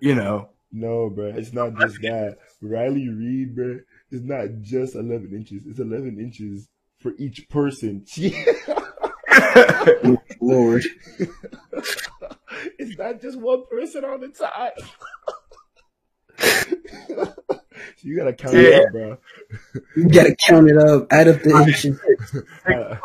you 0.00 0.14
know, 0.14 0.48
No, 0.70 1.10
bro, 1.10 1.26
it's 1.26 1.52
not 1.52 1.74
just 1.78 2.00
that. 2.02 2.38
Riley 2.62 3.08
Reid, 3.08 3.54
bro, 3.54 3.80
it's 4.10 4.22
not 4.24 4.46
just 4.62 4.94
11 4.94 5.30
inches. 5.34 5.62
It's 5.66 5.78
11 5.80 6.18
inches 6.18 6.68
for 7.02 7.12
each 7.18 7.48
person. 7.48 8.04
Lord. 10.40 10.84
it's 12.78 12.98
not 12.98 13.20
just 13.20 13.38
one 13.38 13.64
person 13.70 14.04
on 14.04 14.20
the 14.20 14.28
time. 14.28 14.72
so 17.08 17.34
you 18.02 18.16
gotta 18.16 18.32
count 18.32 18.54
it 18.54 18.72
Yeah. 18.72 18.78
out, 18.80 18.92
bro. 18.92 19.18
You 19.96 20.08
gotta 20.08 20.34
count 20.36 20.68
it 20.70 20.76
up. 20.78 21.06
Add 21.12 21.28
up 21.28 21.42
the 21.42 21.50
inches. 21.66 22.00
Uh, 22.66 22.96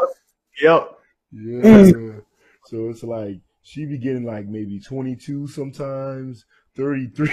yep. 0.61 0.99
yeah. 1.31 2.19
so 2.65 2.89
it's 2.89 3.03
like 3.03 3.39
she 3.63 3.85
be 3.85 3.97
getting 3.97 4.23
like 4.25 4.45
maybe 4.47 4.79
22 4.79 5.47
sometimes, 5.47 6.45
33. 6.75 7.27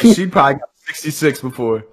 Hey, 0.00 0.12
she 0.14 0.26
probably 0.28 0.54
got 0.60 0.68
sixty 0.76 1.10
six 1.10 1.40
before. 1.40 1.84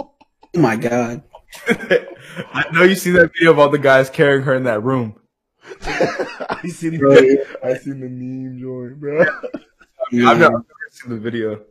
Oh 0.00 0.10
my 0.56 0.74
god. 0.76 1.22
I 1.68 2.64
know 2.72 2.82
you 2.82 2.94
see 2.94 3.10
that 3.12 3.32
video 3.32 3.52
of 3.52 3.58
all 3.58 3.68
the 3.68 3.78
guys 3.78 4.10
carrying 4.10 4.42
her 4.44 4.54
in 4.54 4.64
that 4.64 4.82
room. 4.82 5.18
I 5.82 6.60
seen 6.68 6.98
Bro, 6.98 7.14
the, 7.14 7.58
I 7.64 7.74
seen 7.74 8.00
the 8.00 8.08
meme 8.08 8.58
joint, 8.60 9.00
bro. 9.00 9.22
I've 9.22 10.38
never 10.38 10.64
seen 10.90 11.10
the 11.10 11.18
video. 11.18 11.62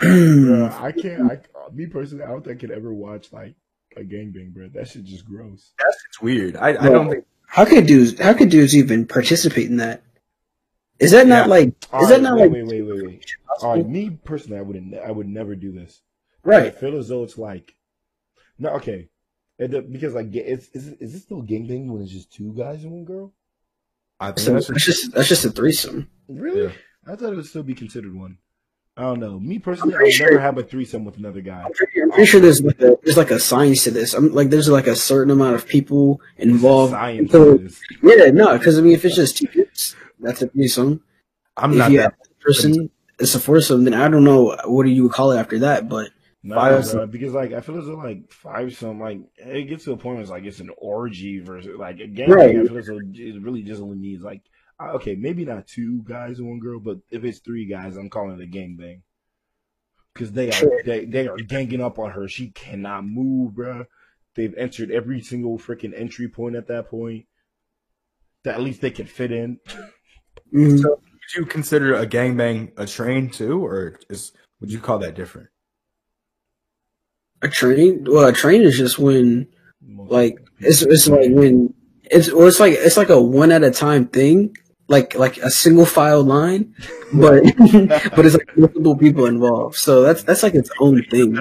Bro, 0.00 0.70
I 0.80 0.92
can't. 0.92 1.30
I, 1.30 1.38
me 1.72 1.86
personally, 1.86 2.24
I 2.24 2.28
don't 2.28 2.44
think 2.44 2.58
I 2.58 2.60
could 2.60 2.70
ever 2.70 2.92
watch 2.94 3.32
like 3.32 3.54
a 3.96 4.00
gangbang, 4.00 4.52
bro. 4.54 4.68
That 4.68 4.88
shit 4.88 5.04
just 5.04 5.24
gross. 5.24 5.72
That's 5.78 5.96
just 6.08 6.22
weird. 6.22 6.56
I, 6.56 6.70
I 6.70 6.88
don't 6.88 7.10
think. 7.10 7.24
How 7.46 7.64
could 7.64 7.86
dudes? 7.86 8.20
How 8.20 8.32
could 8.34 8.50
dudes 8.50 8.76
even 8.76 9.06
participate 9.06 9.66
in 9.68 9.78
that? 9.78 10.02
Is 11.00 11.10
that 11.12 11.26
not 11.26 11.46
Yeah. 11.46 11.50
like? 11.50 11.74
All 11.92 12.02
Is 12.04 12.10
that 12.10 12.20
not 12.22 12.36
wait, 12.36 12.42
like? 12.42 12.52
wait, 12.52 12.66
wait, 12.66 12.82
wait, 12.82 13.06
wait. 13.06 13.26
All 13.62 13.74
right, 13.74 13.86
me 13.88 14.10
personally, 14.24 14.58
I 14.58 14.62
wouldn't. 14.62 14.94
I 14.94 15.10
would 15.10 15.28
never 15.28 15.54
do 15.56 15.72
this. 15.72 16.00
Right. 16.44 16.66
I 16.66 16.70
feel 16.70 16.96
as 16.96 17.08
though 17.08 17.24
it's 17.24 17.36
like, 17.36 17.74
no, 18.58 18.70
okay, 18.76 19.08
It- 19.60 19.70
the- 19.70 19.82
because 19.82 20.14
like, 20.14 20.30
ga- 20.32 20.40
it's, 20.44 20.68
is 20.70 20.88
it, 20.88 20.98
is 21.00 21.14
it 21.14 21.20
still 21.20 21.42
gangbang 21.42 21.86
when 21.86 22.02
it's 22.02 22.10
just 22.12 22.32
two 22.32 22.52
guys 22.56 22.82
and 22.82 22.92
one 22.92 23.04
girl? 23.04 23.32
I 24.18 24.28
think 24.32 24.38
So 24.40 24.52
that's 24.54 24.66
that's 24.68 24.84
just 24.84 25.12
that's 25.12 25.28
just 25.28 25.44
a 25.44 25.50
threesome. 25.50 26.08
Really? 26.28 26.64
Yeah. 26.64 26.72
I 27.06 27.16
thought 27.16 27.32
it 27.32 27.36
would 27.36 27.46
still 27.46 27.62
be 27.62 27.74
considered 27.74 28.14
one. 28.14 28.38
I 28.96 29.02
don't 29.02 29.20
know. 29.20 29.40
Me 29.40 29.58
personally, 29.58 29.94
I 29.94 29.98
pretty 29.98 30.12
sure- 30.12 30.30
never 30.30 30.40
have 30.40 30.58
a 30.58 30.62
threesome 30.62 31.04
with 31.04 31.16
another 31.16 31.40
guy. 31.40 31.62
I'm 31.62 31.72
pretty, 31.72 32.02
I'm 32.02 32.10
pretty 32.10 32.26
sure 32.26 32.40
there's 32.40 32.60
like 32.62 32.80
a 32.80 32.96
there's 33.02 33.16
like 33.16 33.30
a 33.30 33.38
science 33.40 33.84
to 33.84 33.90
this. 33.90 34.12
I'm 34.14 34.32
like 34.34 34.50
there's 34.50 34.68
like 34.68 34.86
a 34.88 34.96
certain 34.96 35.30
amount 35.30 35.54
of 35.54 35.66
people 35.66 36.20
involved. 36.36 36.92
Science 36.92 37.32
So- 37.32 37.54
is. 37.58 37.80
yeah, 38.02 38.30
no, 38.30 38.58
because 38.58 38.78
I 38.78 38.82
mean, 38.82 38.92
if 38.92 39.04
it's 39.04 39.16
just 39.16 39.38
two 39.38 39.46
dudes, 39.46 39.96
that's 40.18 40.42
a 40.42 40.48
threesome. 40.48 41.02
I'm 41.56 41.72
if 41.72 41.78
not 41.78 41.90
you 41.90 41.98
that. 41.98 42.02
have 42.02 42.12
a 42.30 42.44
person, 42.44 42.90
it's 43.18 43.34
a 43.34 43.40
foursome. 43.40 43.84
Then 43.84 43.94
I 43.94 44.08
don't 44.08 44.24
know 44.24 44.56
what 44.66 44.84
do 44.84 44.90
you 44.90 45.04
would 45.04 45.12
call 45.12 45.32
it 45.32 45.38
after 45.38 45.58
that, 45.60 45.88
but 45.88 46.10
Nah, 46.42 46.54
Five- 46.80 46.92
bro, 46.92 47.06
because 47.06 47.34
like 47.34 47.52
I 47.52 47.60
feel 47.60 47.78
as 47.78 47.86
though 47.86 47.96
like 47.96 48.30
five 48.32 48.74
some 48.74 48.98
like 48.98 49.18
it 49.36 49.68
gets 49.68 49.84
to 49.84 49.92
a 49.92 49.96
point 49.96 50.14
where 50.16 50.22
it's 50.22 50.30
like 50.30 50.44
it's 50.44 50.60
an 50.60 50.70
orgy 50.78 51.40
versus 51.40 51.76
like 51.78 52.00
a 52.00 52.06
gang. 52.06 52.30
Right. 52.30 52.56
I 52.56 52.64
feel 52.64 52.78
as 52.78 52.86
though 52.86 52.98
it 52.98 53.42
really 53.42 53.62
just 53.62 53.82
only 53.82 53.98
needs 53.98 54.22
like 54.22 54.40
uh, 54.80 54.92
okay 54.92 55.16
maybe 55.16 55.44
not 55.44 55.66
two 55.66 56.02
guys 56.04 56.38
and 56.38 56.48
one 56.48 56.58
girl, 56.58 56.80
but 56.80 56.98
if 57.10 57.24
it's 57.24 57.40
three 57.40 57.66
guys, 57.66 57.96
I'm 57.96 58.08
calling 58.08 58.40
it 58.40 58.42
a 58.42 58.46
gang 58.46 58.76
bang. 58.76 59.02
Because 60.14 60.32
they 60.32 60.50
are 60.50 60.82
they 60.84 61.04
they 61.04 61.28
are 61.28 61.36
ganging 61.36 61.82
up 61.82 61.98
on 61.98 62.10
her. 62.12 62.26
She 62.26 62.48
cannot 62.50 63.04
move, 63.04 63.54
bro. 63.54 63.84
They've 64.34 64.54
entered 64.56 64.90
every 64.90 65.20
single 65.20 65.58
freaking 65.58 65.92
entry 65.94 66.28
point 66.28 66.56
at 66.56 66.68
that 66.68 66.88
point. 66.88 67.26
That 68.44 68.54
at 68.54 68.62
least 68.62 68.80
they 68.80 68.90
can 68.90 69.06
fit 69.06 69.30
in. 69.30 69.58
mm, 70.54 70.80
So, 70.80 70.88
would 70.88 71.34
you 71.36 71.44
consider 71.44 71.94
a 71.94 72.06
gangbang 72.06 72.72
a 72.78 72.86
train 72.86 73.28
too, 73.28 73.62
or 73.64 74.00
is 74.08 74.32
would 74.60 74.72
you 74.72 74.80
call 74.80 74.98
that 75.00 75.14
different? 75.14 75.50
A 77.42 77.48
train. 77.48 78.04
Well, 78.08 78.26
a 78.26 78.32
train 78.32 78.62
is 78.62 78.76
just 78.76 78.98
when 78.98 79.46
like 79.86 80.38
it's 80.58 80.82
it's 80.82 81.08
like 81.08 81.30
when 81.30 81.72
it's 82.04 82.32
well, 82.32 82.46
it's 82.48 82.60
like 82.60 82.74
it's 82.74 82.96
like 82.96 83.08
a 83.10 83.20
one 83.20 83.52
at 83.52 83.62
a 83.64 83.70
time 83.70 84.06
thing, 84.08 84.56
like 84.88 85.14
like 85.14 85.38
a 85.38 85.50
single 85.50 85.86
file 85.86 86.22
line, 86.24 86.74
but 87.12 87.42
but 88.16 88.26
it's 88.26 88.34
like 88.36 88.56
multiple 88.56 88.96
people 88.96 89.26
involved. 89.26 89.76
So 89.76 90.02
that's 90.02 90.22
that's 90.22 90.42
like 90.42 90.54
its 90.54 90.70
own 90.80 91.02
thing. 91.10 91.38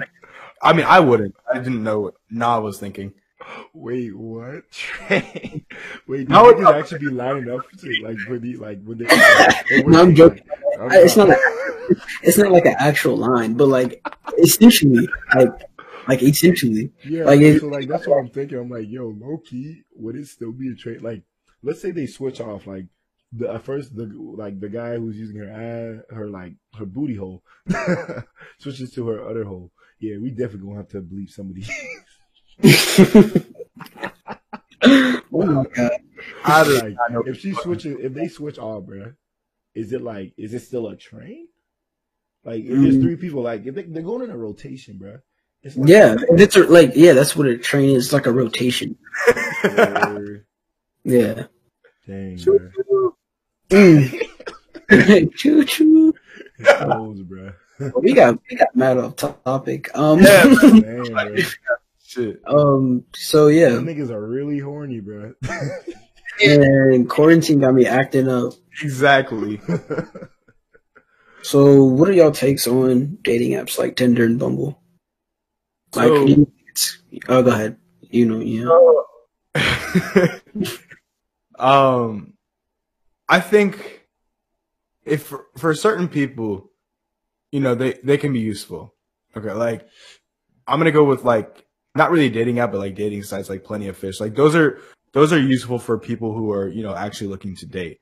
I 0.61 0.73
mean, 0.73 0.85
I 0.85 0.99
wouldn't. 0.99 1.35
I 1.53 1.57
didn't 1.59 1.83
know 1.83 1.99
what 2.01 2.15
Nah 2.29 2.59
was 2.59 2.79
thinking. 2.79 3.13
Wait, 3.73 4.15
what? 4.15 4.69
Train? 4.71 5.65
Wait, 6.07 6.17
did 6.19 6.29
No, 6.29 6.49
no, 6.51 6.57
no. 6.59 6.73
actually 6.73 6.99
be 6.99 7.09
lining 7.09 7.49
up 7.49 7.61
to 7.79 7.93
like 8.03 8.17
for 8.19 8.37
the 8.39 8.55
like 8.57 8.83
when 8.83 8.97
they? 8.99 9.05
they 9.05 9.83
No, 9.87 10.01
I'm 10.01 10.15
joking. 10.15 10.43
Like, 10.77 10.91
I- 10.91 11.01
It's 11.01 11.15
not 11.17 11.29
like 11.29 11.39
it's 12.21 12.37
not 12.37 12.51
like 12.51 12.65
an 12.65 12.75
actual 12.77 13.17
line, 13.17 13.53
but 13.55 13.67
like 13.67 14.05
essentially, 14.37 15.07
like 15.35 15.49
like 16.09 16.21
essentially, 16.23 16.91
Yeah, 17.05 17.23
like 17.25 17.39
it- 17.41 17.59
so 17.61 17.67
like 17.67 17.87
that's 17.87 18.07
what 18.07 18.17
I'm 18.17 18.29
thinking. 18.29 18.57
I'm 18.57 18.69
like, 18.69 18.87
yo, 18.89 19.07
low 19.07 19.37
key, 19.37 19.83
would 19.95 20.15
it 20.15 20.27
still 20.27 20.51
be 20.51 20.69
a 20.71 20.75
trade? 20.75 21.01
Like, 21.01 21.23
let's 21.63 21.81
say 21.81 21.91
they 21.91 22.05
switch 22.07 22.41
off. 22.41 22.67
Like, 22.67 22.85
the 23.31 23.53
at 23.53 23.63
first 23.63 23.95
the 23.95 24.05
like 24.15 24.59
the 24.59 24.69
guy 24.69 24.97
who's 24.97 25.17
using 25.17 25.37
her 25.37 25.49
ad, 25.49 26.03
her 26.15 26.27
like 26.29 26.53
her 26.77 26.85
booty 26.85 27.15
hole 27.15 27.43
switches 28.59 28.91
to 28.93 29.07
her 29.07 29.23
other 29.29 29.43
hole. 29.45 29.71
Yeah, 29.99 30.17
we 30.17 30.29
definitely 30.31 30.67
gonna 30.67 30.77
have 30.77 30.89
to 30.89 31.01
bleep 31.01 31.29
somebody. 31.29 31.63
oh 34.83 35.21
my 35.45 35.63
god, 35.73 35.91
I 36.43 36.63
like, 36.63 36.95
I 37.09 37.17
if 37.27 37.39
she 37.39 37.53
switches, 37.53 37.97
if 37.99 38.13
they 38.13 38.27
switch 38.27 38.57
off, 38.57 38.83
bruh, 38.83 39.15
is 39.75 39.93
it 39.93 40.01
like, 40.01 40.33
is 40.37 40.53
it 40.53 40.61
still 40.61 40.87
a 40.87 40.95
train? 40.95 41.47
Like, 42.43 42.63
if 42.63 42.69
there's 42.81 42.97
Mm. 42.97 43.01
three 43.01 43.15
people, 43.17 43.41
like, 43.43 43.65
if 43.65 43.75
they, 43.75 43.83
they're 43.83 44.01
going 44.01 44.23
in 44.23 44.31
a 44.31 44.37
rotation, 44.37 44.97
bruh. 44.97 45.21
It's 45.61 45.75
like, 45.75 45.89
yeah, 45.89 46.15
it's 46.31 46.55
a, 46.55 46.63
like 46.63 46.91
yeah, 46.95 47.13
that's 47.13 47.35
what 47.35 47.47
a 47.47 47.57
train 47.57 47.89
is. 47.89 48.05
It's 48.05 48.13
like 48.13 48.25
a 48.25 48.31
rotation. 48.31 48.97
Word. 49.63 50.45
Yeah. 51.05 51.45
Dang, 52.05 52.37
bruh. 52.37 53.13
Mm. 54.89 55.31
Choo 55.35 55.63
choo. 55.63 56.13
It's 56.57 56.73
close, 56.83 57.19
bruh. 57.21 57.53
We 58.01 58.13
got 58.13 58.37
we 58.49 58.57
got 58.57 58.75
mad 58.75 58.97
off 58.97 59.15
topic. 59.15 59.89
Um. 59.95 60.21
Yeah. 60.21 60.43
Dang, 60.43 60.81
bruh. 60.81 61.55
Shit. 62.03 62.41
um. 62.47 63.03
So 63.15 63.47
yeah, 63.47 63.69
Them 63.69 63.85
niggas 63.85 64.09
are 64.09 64.27
really 64.27 64.59
horny, 64.59 65.01
bruh. 65.01 65.33
and 66.43 67.09
quarantine 67.09 67.59
got 67.59 67.73
me 67.73 67.85
acting 67.85 68.27
up. 68.27 68.53
Exactly. 68.81 69.61
So, 71.41 71.83
what 71.83 72.09
are 72.09 72.13
y'all 72.13 72.31
takes 72.31 72.67
on 72.67 73.17
dating 73.23 73.51
apps 73.53 73.77
like 73.79 73.95
Tinder 73.95 74.25
and 74.25 74.37
Bumble? 74.37 74.81
Like, 75.95 76.07
So- 76.07 76.45
it's, 76.67 76.99
oh, 77.27 77.43
go 77.43 77.51
ahead. 77.51 77.77
You 78.11 78.25
know, 78.25 78.39
yeah. 78.39 78.69
um, 81.59 82.33
I 83.27 83.39
think 83.39 84.07
if 85.05 85.23
for, 85.23 85.45
for 85.57 85.73
certain 85.75 86.07
people, 86.07 86.71
you 87.51 87.59
know, 87.59 87.75
they 87.75 87.99
they 88.03 88.17
can 88.17 88.33
be 88.33 88.39
useful. 88.39 88.95
Okay, 89.35 89.51
like 89.51 89.87
I'm 90.67 90.79
gonna 90.79 90.91
go 90.91 91.03
with 91.03 91.23
like 91.23 91.65
not 91.95 92.11
really 92.11 92.29
dating 92.29 92.59
app, 92.59 92.71
but 92.71 92.79
like 92.79 92.95
dating 92.95 93.23
sites 93.23 93.49
like 93.49 93.63
Plenty 93.63 93.87
of 93.87 93.97
Fish. 93.97 94.19
Like 94.19 94.35
those 94.35 94.55
are 94.55 94.79
those 95.13 95.33
are 95.33 95.39
useful 95.39 95.79
for 95.79 95.97
people 95.97 96.33
who 96.33 96.51
are 96.51 96.67
you 96.67 96.83
know 96.83 96.95
actually 96.95 97.27
looking 97.27 97.55
to 97.57 97.65
date. 97.65 97.99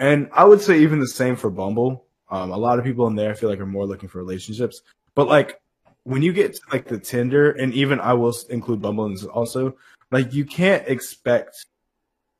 And 0.00 0.28
I 0.32 0.44
would 0.44 0.60
say 0.60 0.80
even 0.80 0.98
the 0.98 1.08
same 1.08 1.36
for 1.36 1.50
Bumble. 1.50 2.06
Um, 2.30 2.50
a 2.50 2.56
lot 2.56 2.78
of 2.78 2.84
people 2.84 3.06
in 3.06 3.14
there 3.14 3.30
I 3.30 3.34
feel 3.34 3.50
like 3.50 3.60
are 3.60 3.66
more 3.66 3.86
looking 3.86 4.08
for 4.08 4.18
relationships, 4.18 4.82
but 5.14 5.28
like 5.28 5.60
when 6.04 6.22
you 6.22 6.32
get 6.32 6.54
to 6.54 6.60
like 6.72 6.86
the 6.86 6.98
Tinder, 6.98 7.50
and 7.52 7.72
even 7.74 8.00
I 8.00 8.12
will 8.12 8.34
include 8.50 8.80
Bumble 8.80 9.06
in 9.06 9.12
this 9.12 9.24
also, 9.24 9.76
like 10.10 10.32
you 10.32 10.44
can't 10.44 10.86
expect 10.86 11.66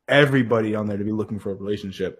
everybody 0.08 0.74
on 0.74 0.86
there 0.86 0.98
to 0.98 1.04
be 1.04 1.12
looking 1.12 1.38
for 1.38 1.50
a 1.50 1.54
relationship. 1.54 2.18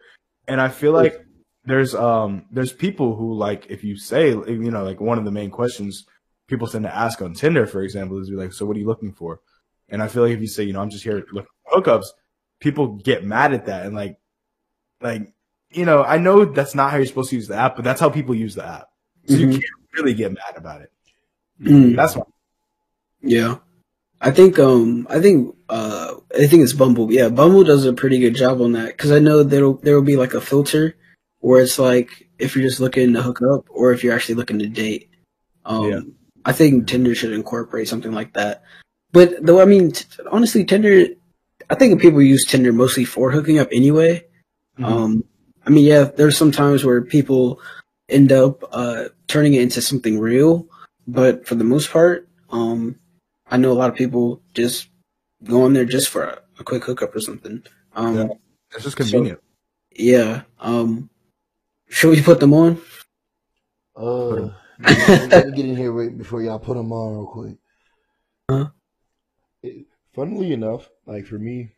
And 0.49 0.61
I 0.61 0.69
feel 0.69 0.93
like 0.93 1.25
there's 1.65 1.95
um 1.95 2.47
there's 2.51 2.73
people 2.73 3.15
who 3.17 3.35
like 3.35 3.67
if 3.71 3.85
you 3.85 3.97
say 3.97 4.31
you 4.31 4.71
know 4.71 4.85
like 4.85 5.01
one 5.01 5.19
of 5.19 5.25
the 5.25 5.31
main 5.31 5.51
questions 5.51 6.05
people 6.47 6.67
tend 6.67 6.85
to 6.85 6.95
ask 6.95 7.23
on 7.23 7.33
Tinder, 7.33 7.67
for 7.67 7.83
example, 7.83 8.19
is 8.19 8.29
be 8.29 8.37
like, 8.37 8.53
so 8.53 8.67
what 8.67 8.77
are 8.77 8.81
you 8.81 8.87
looking 8.87 9.13
for? 9.13 9.41
And 9.89 10.03
I 10.03 10.09
feel 10.09 10.23
like 10.25 10.33
if 10.33 10.41
you 10.43 10.47
say, 10.47 10.65
you 10.65 10.75
know, 10.75 10.83
I'm 10.83 10.91
just 10.91 11.03
here 11.05 11.25
looking 11.33 11.49
for 11.65 11.81
hookups, 11.81 12.05
people 12.61 12.97
get 12.97 13.25
mad 13.25 13.55
at 13.55 13.67
that 13.67 13.87
and 13.87 13.95
like 13.95 14.19
like 15.01 15.33
you 15.71 15.85
know, 15.85 16.05
I 16.05 16.19
know 16.19 16.45
that's 16.45 16.75
not 16.75 16.91
how 16.91 16.99
you're 16.99 17.07
supposed 17.07 17.31
to 17.31 17.37
use 17.37 17.49
the 17.49 17.57
app, 17.57 17.77
but 17.77 17.85
that's 17.85 18.01
how 18.01 18.09
people 18.09 18.35
use 18.35 18.55
the 18.55 18.65
app. 18.65 18.89
So 19.27 19.37
you 19.37 19.49
Mhm. 19.49 19.53
can't 19.53 19.65
really 19.95 20.15
get 20.15 20.33
mad 20.33 20.55
about 20.57 20.83
it. 20.83 20.93
Mm. 21.61 21.97
That's 21.97 22.17
why. 22.17 22.25
Yeah. 23.23 23.59
I 24.21 24.31
think 24.31 24.59
um 24.59 25.07
I 25.11 25.21
think 25.21 25.55
uh 25.69 26.15
I 26.39 26.47
think 26.47 26.63
it's 26.63 26.73
Bumble. 26.73 27.13
Yeah, 27.13 27.29
Bumble 27.29 27.65
does 27.65 27.85
a 27.85 27.93
pretty 27.93 28.19
good 28.19 28.35
job 28.35 28.61
on 28.61 28.73
that 28.73 28.97
cuz 28.97 29.11
I 29.11 29.19
know 29.19 29.43
there'll 29.43 29.75
there 29.75 29.95
will 29.95 30.03
be 30.03 30.17
like 30.17 30.35
a 30.35 30.41
filter 30.41 30.97
where 31.41 31.61
it's 31.63 31.79
like 31.79 32.29
if 32.39 32.55
you're 32.57 32.65
just 32.67 32.81
looking 32.81 33.13
to 33.15 33.23
hook 33.23 33.41
up 33.43 33.67
or 33.69 33.93
if 33.93 34.03
you're 34.03 34.15
actually 34.15 34.37
looking 34.37 34.59
to 34.61 34.67
date. 34.69 35.11
Um 35.65 35.91
Yeah. 35.91 36.01
I 36.45 36.53
think 36.53 36.87
Tinder 36.87 37.15
should 37.15 37.33
incorporate 37.33 37.89
something 37.89 38.13
like 38.13 38.35
that. 38.35 38.63
But 39.13 39.45
though 39.45 39.61
I 39.61 39.65
mean 39.67 39.93
t- 39.93 40.07
honestly 40.31 40.65
Tinder 40.65 41.07
I 41.71 41.75
think 41.77 42.01
people 42.01 42.21
use 42.23 42.45
Tinder 42.45 42.73
mostly 42.73 43.05
for 43.05 43.31
hooking 43.31 43.59
up 43.59 43.69
anyway. 43.73 44.25
Mhm. 44.79 44.85
Um 44.85 45.25
I 45.67 45.71
mean 45.71 45.85
yeah, 45.85 46.05
there's 46.05 46.37
some 46.37 46.51
times 46.53 46.85
where 46.85 47.03
people 47.03 47.61
end 48.09 48.33
up 48.33 48.65
uh 48.73 49.05
turning 49.29 49.55
it 49.55 49.63
into 49.63 49.81
something 49.83 50.19
real, 50.19 50.67
but 51.07 51.47
for 51.47 51.55
the 51.55 51.65
most 51.65 51.91
part, 51.91 52.29
um 52.51 52.97
I 53.51 53.57
know 53.57 53.73
a 53.73 53.75
lot 53.75 53.91
of 53.91 53.97
people 53.97 54.43
just 54.55 54.89
go 55.45 55.65
on 55.65 55.75
there 55.75 55.85
just 55.85 56.09
for 56.09 56.25
a, 56.25 56.41
a 56.59 56.65
quick 56.65 56.85
hookup 56.85 57.15
or 57.15 57.21
something. 57.21 57.63
Um, 57.95 58.17
Yeah. 58.17 58.27
It's 58.75 58.85
just 58.85 58.97
convenient. 58.97 59.41
yeah. 59.95 60.43
Um, 60.59 61.11
should 61.89 62.11
we 62.11 62.23
put 62.23 62.41
them 62.41 62.53
on? 62.55 62.81
Uh, 63.95 64.51
let 64.81 65.47
me 65.47 65.53
get 65.53 65.67
in 65.67 65.77
here 65.77 65.93
right 65.93 66.17
before 66.17 66.43
y'all 66.43 66.59
put 66.59 66.77
them 66.77 66.91
on 66.91 67.13
real 67.13 67.27
quick. 67.27 67.57
Huh? 68.51 68.69
It, 69.63 69.87
funnily 70.15 70.53
enough, 70.53 70.89
like 71.07 71.27
for 71.27 71.39
me, 71.39 71.71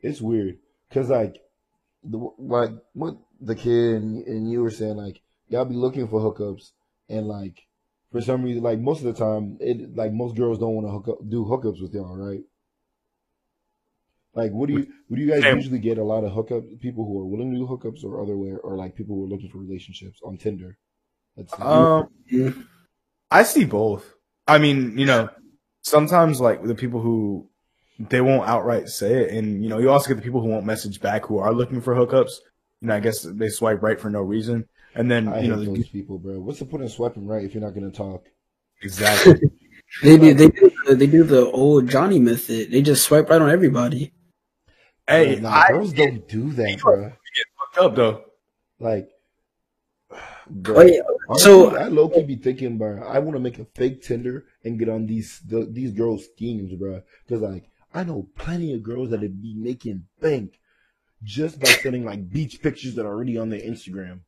it's 0.00 0.20
weird 0.20 0.58
because 0.88 1.08
like 1.08 1.40
the 2.02 2.18
like 2.38 2.70
what 2.92 3.16
the 3.40 3.54
kid 3.54 4.02
and, 4.02 4.26
and 4.26 4.50
you 4.50 4.60
were 4.60 4.70
saying, 4.70 4.96
like 4.96 5.22
y'all 5.48 5.64
be 5.64 5.74
looking 5.74 6.06
for 6.08 6.20
hookups, 6.20 6.72
and 7.08 7.26
like 7.26 7.66
for 8.14 8.20
some 8.20 8.44
reason, 8.44 8.62
like 8.62 8.78
most 8.78 9.02
of 9.02 9.06
the 9.06 9.12
time, 9.12 9.58
it 9.58 9.96
like 9.96 10.12
most 10.12 10.36
girls 10.36 10.60
don't 10.60 10.76
want 10.76 10.86
to 10.86 10.92
hook 10.92 11.08
up, 11.08 11.28
do 11.28 11.44
hookups 11.44 11.82
with 11.82 11.92
y'all, 11.92 12.16
right? 12.16 12.42
Like, 14.34 14.52
what 14.52 14.68
do 14.68 14.74
you, 14.74 14.86
what 15.08 15.16
do 15.16 15.20
you 15.20 15.28
guys 15.28 15.42
Same. 15.42 15.56
usually 15.56 15.80
get 15.80 15.98
a 15.98 16.04
lot 16.04 16.22
of 16.22 16.30
hookups, 16.30 16.78
people 16.80 17.04
who 17.04 17.18
are 17.18 17.26
willing 17.26 17.50
to 17.50 17.58
do 17.58 17.66
hookups 17.66 18.04
or 18.04 18.22
other 18.22 18.36
way, 18.36 18.52
or 18.52 18.76
like 18.76 18.94
people 18.94 19.16
who 19.16 19.24
are 19.24 19.28
looking 19.28 19.48
for 19.48 19.58
relationships 19.58 20.20
on 20.22 20.36
Tinder? 20.36 20.78
Um. 21.58 22.08
I 23.32 23.42
see 23.42 23.64
both. 23.64 24.14
I 24.46 24.58
mean, 24.58 24.96
you 24.96 25.06
know, 25.06 25.28
sometimes 25.82 26.40
like 26.40 26.62
the 26.62 26.76
people 26.76 27.00
who 27.00 27.50
they 27.98 28.20
won't 28.20 28.48
outright 28.48 28.88
say 28.88 29.24
it, 29.24 29.30
and 29.30 29.60
you 29.60 29.68
know, 29.68 29.78
you 29.78 29.90
also 29.90 30.06
get 30.06 30.14
the 30.14 30.22
people 30.22 30.40
who 30.40 30.50
won't 30.50 30.66
message 30.66 31.00
back 31.00 31.24
who 31.24 31.38
are 31.38 31.52
looking 31.52 31.80
for 31.80 31.96
hookups. 31.96 32.34
You 32.80 32.88
know, 32.88 32.94
I 32.94 33.00
guess 33.00 33.22
they 33.22 33.48
swipe 33.48 33.82
right 33.82 34.00
for 34.00 34.08
no 34.08 34.20
reason, 34.20 34.68
and 34.94 35.10
then 35.10 35.28
I 35.28 35.40
you 35.42 35.48
know, 35.48 35.56
hate 35.58 35.64
the- 35.66 35.74
those 35.76 35.88
people, 35.88 36.18
bro. 36.18 36.40
What's 36.40 36.58
the 36.58 36.64
point 36.66 36.84
of 36.84 36.90
swiping 36.92 37.26
right 37.26 37.44
if 37.44 37.54
you're 37.54 37.62
not 37.62 37.74
gonna 37.74 37.90
talk? 37.90 38.26
exactly. 38.82 39.40
They 40.02 40.16
do. 40.18 40.34
They 40.34 40.48
do. 40.48 40.70
the- 40.86 40.94
They 40.96 41.06
do 41.06 41.22
the 41.22 41.46
old 41.52 41.88
Johnny 41.88 42.18
method. 42.18 42.72
They 42.72 42.82
just 42.82 43.04
swipe 43.04 43.28
right 43.30 43.40
on 43.40 43.48
everybody. 43.50 44.12
hey, 45.06 45.38
nah, 45.40 45.50
I 45.50 45.68
girls 45.68 45.92
don't 45.92 46.26
do 46.26 46.50
that, 46.52 46.80
bro. 46.80 47.02
Get 47.10 47.46
fucked 47.58 47.78
up 47.78 47.94
though. 47.94 48.24
Like, 48.80 49.08
bro. 50.50 50.74
Wait, 50.78 51.00
Honestly, 51.28 51.44
so- 51.44 51.76
I 51.76 51.88
low 51.88 52.08
key 52.08 52.22
be 52.24 52.36
thinking, 52.36 52.76
bro. 52.78 53.02
I 53.04 53.18
want 53.20 53.36
to 53.36 53.40
make 53.40 53.58
a 53.60 53.66
fake 53.76 54.02
Tinder 54.02 54.44
and 54.64 54.78
get 54.78 54.88
on 54.88 55.06
these 55.06 55.40
the, 55.46 55.64
these 55.70 55.92
girls' 55.92 56.24
schemes, 56.34 56.72
bro. 56.74 57.02
Because 57.26 57.42
like 57.42 57.70
I 57.92 58.02
know 58.04 58.28
plenty 58.36 58.74
of 58.74 58.82
girls 58.82 59.10
that 59.10 59.20
would 59.20 59.40
be 59.40 59.54
making 59.54 60.04
bank 60.20 60.58
just 61.22 61.60
by 61.60 61.68
sending 61.68 62.04
like 62.04 62.28
beach 62.30 62.60
pictures 62.62 62.96
that 62.96 63.06
are 63.06 63.12
already 63.14 63.38
on 63.38 63.48
their 63.50 63.60
Instagram. 63.60 64.20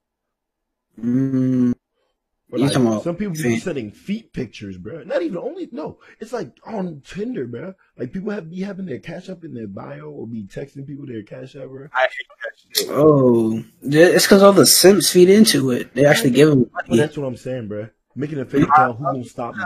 Mm, 1.02 1.74
But, 2.50 2.60
like, 2.60 2.74
about 2.74 3.02
some 3.04 3.16
people 3.16 3.34
be 3.34 3.58
sending 3.58 3.90
feet 3.90 4.32
pictures, 4.32 4.78
bro. 4.78 5.02
Not 5.04 5.22
even 5.22 5.36
only 5.38 5.68
no, 5.72 5.98
it's 6.20 6.32
like 6.32 6.52
on 6.64 7.02
Tinder, 7.06 7.46
bro. 7.46 7.74
Like 7.98 8.12
people 8.12 8.30
have 8.30 8.48
be 8.50 8.60
having 8.62 8.86
their 8.86 8.98
cash 9.00 9.28
up 9.28 9.44
in 9.44 9.52
their 9.54 9.66
bio 9.66 10.08
or 10.10 10.26
be 10.26 10.44
texting 10.44 10.86
people 10.86 11.06
their 11.06 11.22
cash 11.22 11.56
up, 11.56 11.68
bro. 11.68 11.88
I 11.92 12.02
hate 12.02 12.10
that 12.42 12.78
shit. 12.80 12.88
oh, 12.90 13.62
it's 13.82 14.24
because 14.26 14.42
all 14.42 14.52
the 14.52 14.66
simps 14.66 15.10
feed 15.10 15.28
into 15.28 15.70
it. 15.70 15.92
They 15.94 16.06
actually 16.06 16.30
give 16.30 16.48
them 16.48 16.70
But 16.72 16.88
money. 16.88 17.00
that's 17.00 17.16
what 17.18 17.26
I'm 17.26 17.36
saying, 17.36 17.68
bro. 17.68 17.88
Making 18.14 18.38
a 18.40 18.44
fake 18.46 18.62
account, 18.62 18.96
who 18.98 19.04
gonna 19.04 19.24
stop 19.24 19.54
me? 19.56 19.64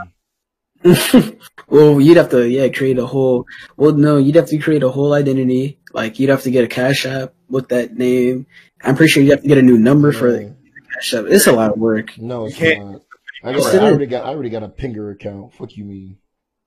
well, 1.68 2.00
you'd 2.00 2.16
have 2.16 2.30
to, 2.30 2.48
yeah, 2.48 2.68
create 2.68 2.98
a 2.98 3.06
whole. 3.06 3.46
Well, 3.76 3.92
no, 3.92 4.16
you'd 4.16 4.34
have 4.36 4.48
to 4.48 4.58
create 4.58 4.82
a 4.82 4.88
whole 4.90 5.12
identity. 5.12 5.78
Like 5.92 6.18
you'd 6.18 6.30
have 6.30 6.42
to 6.44 6.50
get 6.50 6.64
a 6.64 6.68
cash 6.68 7.04
app 7.06 7.34
with 7.48 7.68
that 7.68 7.94
name. 7.96 8.46
I'm 8.82 8.96
pretty 8.96 9.10
sure 9.10 9.22
you 9.22 9.32
have 9.32 9.42
to 9.42 9.48
get 9.48 9.58
a 9.58 9.62
new 9.62 9.76
number 9.76 10.10
for 10.12 10.56
the 11.00 11.06
cash 11.06 11.14
app. 11.14 11.24
It's 11.32 11.46
a 11.46 11.52
lot 11.52 11.72
of 11.72 11.78
work. 11.78 12.18
no, 12.18 12.46
it's 12.46 12.58
You 12.60 12.74
can't- 12.74 13.02
I, 13.42 13.52
got, 13.54 13.74
I 13.74 13.78
already 13.88 14.06
got 14.06 14.26
I 14.26 14.28
already 14.28 14.50
got 14.50 14.62
a 14.62 14.68
Pinger 14.68 15.12
account. 15.12 15.54
Fuck 15.54 15.76
you 15.76 15.84
mean? 15.84 16.18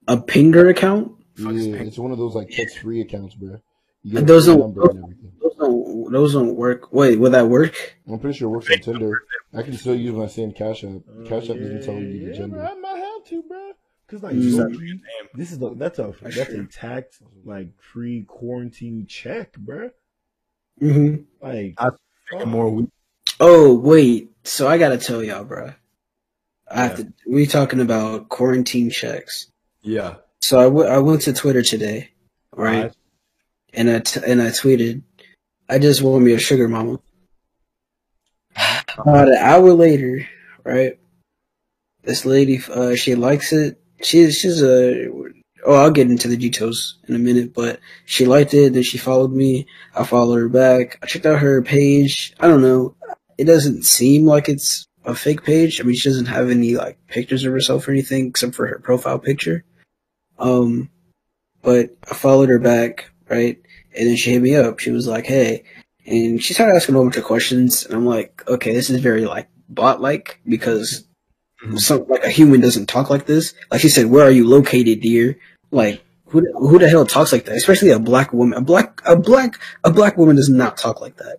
A 0.08 0.18
Pinger 0.18 0.70
account? 0.72 1.12
Yeah, 1.38 1.50
Ping- 1.50 1.88
it's 1.88 2.00
one 2.00 2.12
of 2.12 2.18
those 2.18 2.34
like 2.36 2.50
text 2.50 2.80
free 2.80 3.02
accounts, 3.02 3.36
bro. 3.36 3.62
You 4.02 4.14
get 4.14 4.28
Those 4.28 4.48
a 4.48 4.52
don't- 4.52 4.60
number 4.62 4.90
and 4.90 5.04
everything. 5.04 5.32
Those 5.42 5.56
don't. 5.58 6.12
Those 6.12 6.34
don't 6.34 6.56
work. 6.56 6.92
Wait, 6.92 7.20
will 7.20 7.30
that 7.32 7.48
work? 7.48 7.96
I'm 8.08 8.18
pretty 8.20 8.38
sure 8.38 8.48
it 8.48 8.52
works 8.52 8.70
on 8.72 8.80
Tinder. 8.80 9.22
I 9.54 9.62
can 9.62 9.74
still 9.78 9.96
use 9.96 10.14
my 10.14 10.26
same 10.28 10.52
Cash 10.52 10.84
App. 10.84 11.02
Cash 11.26 11.50
App 11.50 11.58
doesn't 11.58 11.84
tell 11.84 11.94
you 11.96 12.12
the 12.12 12.26
yeah, 12.32 12.34
gender. 12.38 12.58
bro, 12.58 12.66
I 12.66 12.74
might 12.74 12.98
have 12.98 13.24
to, 13.26 13.44
bro. 13.44 13.72
Cause 14.08 14.24
like 14.24 14.36
Mm. 14.36 14.42
Just 14.42 14.56
so 14.58 14.64
have 14.64 14.72
to 14.72 14.78
many- 14.78 14.90
use 14.92 15.00
name. 15.02 15.30
this 15.36 15.52
is 15.52 15.62
a, 15.62 15.70
that's 15.76 16.00
a 16.00 16.14
That's 16.22 16.36
that's 16.36 16.50
true. 16.50 16.62
a 16.64 16.66
tax 16.68 17.22
like 17.46 17.70
free 17.80 18.24
quarantine 18.28 19.06
check, 19.08 19.56
bro. 19.58 19.92
hmm 20.80 21.16
Like 21.42 21.76
I- 21.78 21.92
Make 22.34 22.48
more 22.48 22.70
weak. 22.70 22.90
Oh 23.40 23.74
wait, 23.74 24.32
so 24.44 24.68
I 24.68 24.78
gotta 24.78 24.98
tell 24.98 25.24
y'all, 25.24 25.44
bro. 25.44 25.74
I 26.70 26.84
have 26.84 26.98
to. 26.98 27.14
We 27.28 27.46
talking 27.46 27.80
about 27.82 28.30
quarantine 28.30 28.90
checks. 28.90 29.48
Yeah. 29.82 30.16
So 30.42 30.60
I, 30.60 30.64
w- 30.64 30.88
I 30.88 30.98
went 31.00 31.22
to 31.24 31.34
Twitter 31.34 31.62
today, 31.62 32.10
right? 32.56 32.94
And 33.74 33.90
I 33.90 34.00
t- 34.00 34.22
and 34.26 34.42
I 34.42 34.48
tweeted, 34.48 35.02
I 35.70 35.80
just 35.80 36.02
want 36.02 36.24
me 36.24 36.34
a 36.34 36.40
sugar 36.40 36.68
mama. 36.68 37.00
About 38.98 39.28
an 39.28 39.38
hour 39.40 39.74
later, 39.74 40.28
right? 40.64 41.00
This 42.04 42.26
lady, 42.26 42.62
uh, 42.72 42.96
she 42.96 43.16
likes 43.16 43.52
it. 43.54 43.80
She's 44.02 44.38
she's 44.38 44.62
a. 44.62 45.10
Oh, 45.66 45.76
I'll 45.76 45.92
get 45.92 46.10
into 46.10 46.28
the 46.28 46.36
details 46.36 46.98
in 47.08 47.16
a 47.16 47.20
minute, 47.20 47.54
but 47.54 47.80
she 48.06 48.26
liked 48.26 48.54
it. 48.54 48.74
Then 48.74 48.84
she 48.84 48.98
followed 48.98 49.32
me. 49.32 49.66
I 49.96 50.04
followed 50.04 50.36
her 50.36 50.50
back. 50.50 51.00
I 51.02 51.06
checked 51.06 51.26
out 51.26 51.40
her 51.40 51.62
page. 51.62 52.34
I 52.40 52.48
don't 52.48 52.62
know. 52.62 52.96
It 53.38 53.46
doesn't 53.46 53.84
seem 53.84 54.26
like 54.26 54.50
it's 54.50 54.86
a 55.06 55.16
fake 55.16 55.44
page. 55.44 55.80
I 55.80 55.84
mean, 55.84 55.96
she 55.96 56.10
doesn't 56.10 56.28
have 56.28 56.50
any 56.50 56.76
like 56.76 56.98
pictures 57.08 57.44
of 57.46 57.52
herself 57.52 57.88
or 57.88 57.92
anything 57.92 58.28
except 58.28 58.56
for 58.56 58.68
her 58.68 58.80
profile 58.80 59.20
picture. 59.20 59.64
Um, 60.40 60.90
but 61.62 61.96
I 62.10 62.14
followed 62.16 62.50
her 62.50 62.60
back, 62.60 63.12
right? 63.30 63.58
And 63.96 64.08
then 64.10 64.16
she 64.16 64.32
hit 64.32 64.42
me 64.42 64.56
up. 64.56 64.80
She 64.80 64.92
was 64.92 65.08
like, 65.08 65.26
"Hey," 65.26 65.64
and 66.06 66.42
she 66.42 66.54
started 66.54 66.76
asking 66.76 66.96
a 66.96 67.00
bunch 67.00 67.18
of 67.18 67.24
questions. 67.24 67.86
And 67.86 67.94
I'm 67.96 68.06
like, 68.06 68.44
"Okay, 68.48 68.74
this 68.74 68.90
is 68.90 69.00
very 69.00 69.26
like 69.26 69.48
bot-like 69.70 70.40
because 70.48 71.06
Mhm. 71.66 71.80
some 71.80 72.06
like 72.10 72.24
a 72.24 72.30
human 72.30 72.62
doesn't 72.62 72.88
talk 72.88 73.10
like 73.10 73.26
this." 73.26 73.54
Like 73.72 73.82
she 73.82 73.90
said, 73.90 74.08
"Where 74.08 74.26
are 74.26 74.32
you 74.32 74.48
located, 74.48 75.02
dear?" 75.02 75.38
Like 75.72 76.02
who 76.28 76.42
who 76.58 76.80
the 76.80 76.90
hell 76.90 77.06
talks 77.06 77.32
like 77.32 77.46
that? 77.46 77.56
Especially 77.56 77.90
a 77.92 78.00
black 78.00 78.34
woman. 78.34 78.58
A 78.58 78.62
black 78.62 79.02
a 79.06 79.16
black 79.16 79.60
a 79.84 79.92
black 79.92 80.18
woman 80.18 80.36
does 80.36 80.50
not 80.50 80.78
talk 80.78 81.00
like 81.02 81.18
that. 81.18 81.38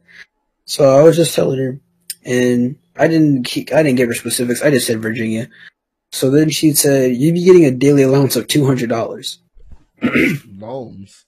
So 0.67 0.99
I 0.99 1.03
was 1.03 1.17
just 1.17 1.35
telling 1.35 1.59
her, 1.59 1.81
and 2.25 2.77
I 2.97 3.09
didn't 3.09 3.45
keep, 3.45 3.73
I 3.73 3.83
didn't 3.83 3.97
give 3.97 4.09
her 4.09 4.15
specifics. 4.15 4.63
I 4.63 4.71
just 4.71 4.87
said 4.87 5.03
Virginia. 5.03 5.49
So 6.13 6.31
then 6.31 6.49
she 6.51 6.73
said, 6.73 7.17
"You'd 7.17 7.35
be 7.35 7.45
getting 7.45 7.65
a 7.65 7.71
daily 7.71 8.03
allowance 8.03 8.37
of 8.37 8.47
two 8.49 8.65
hundred 8.67 8.89
dollars." 8.89 9.41
bones. 10.47 11.25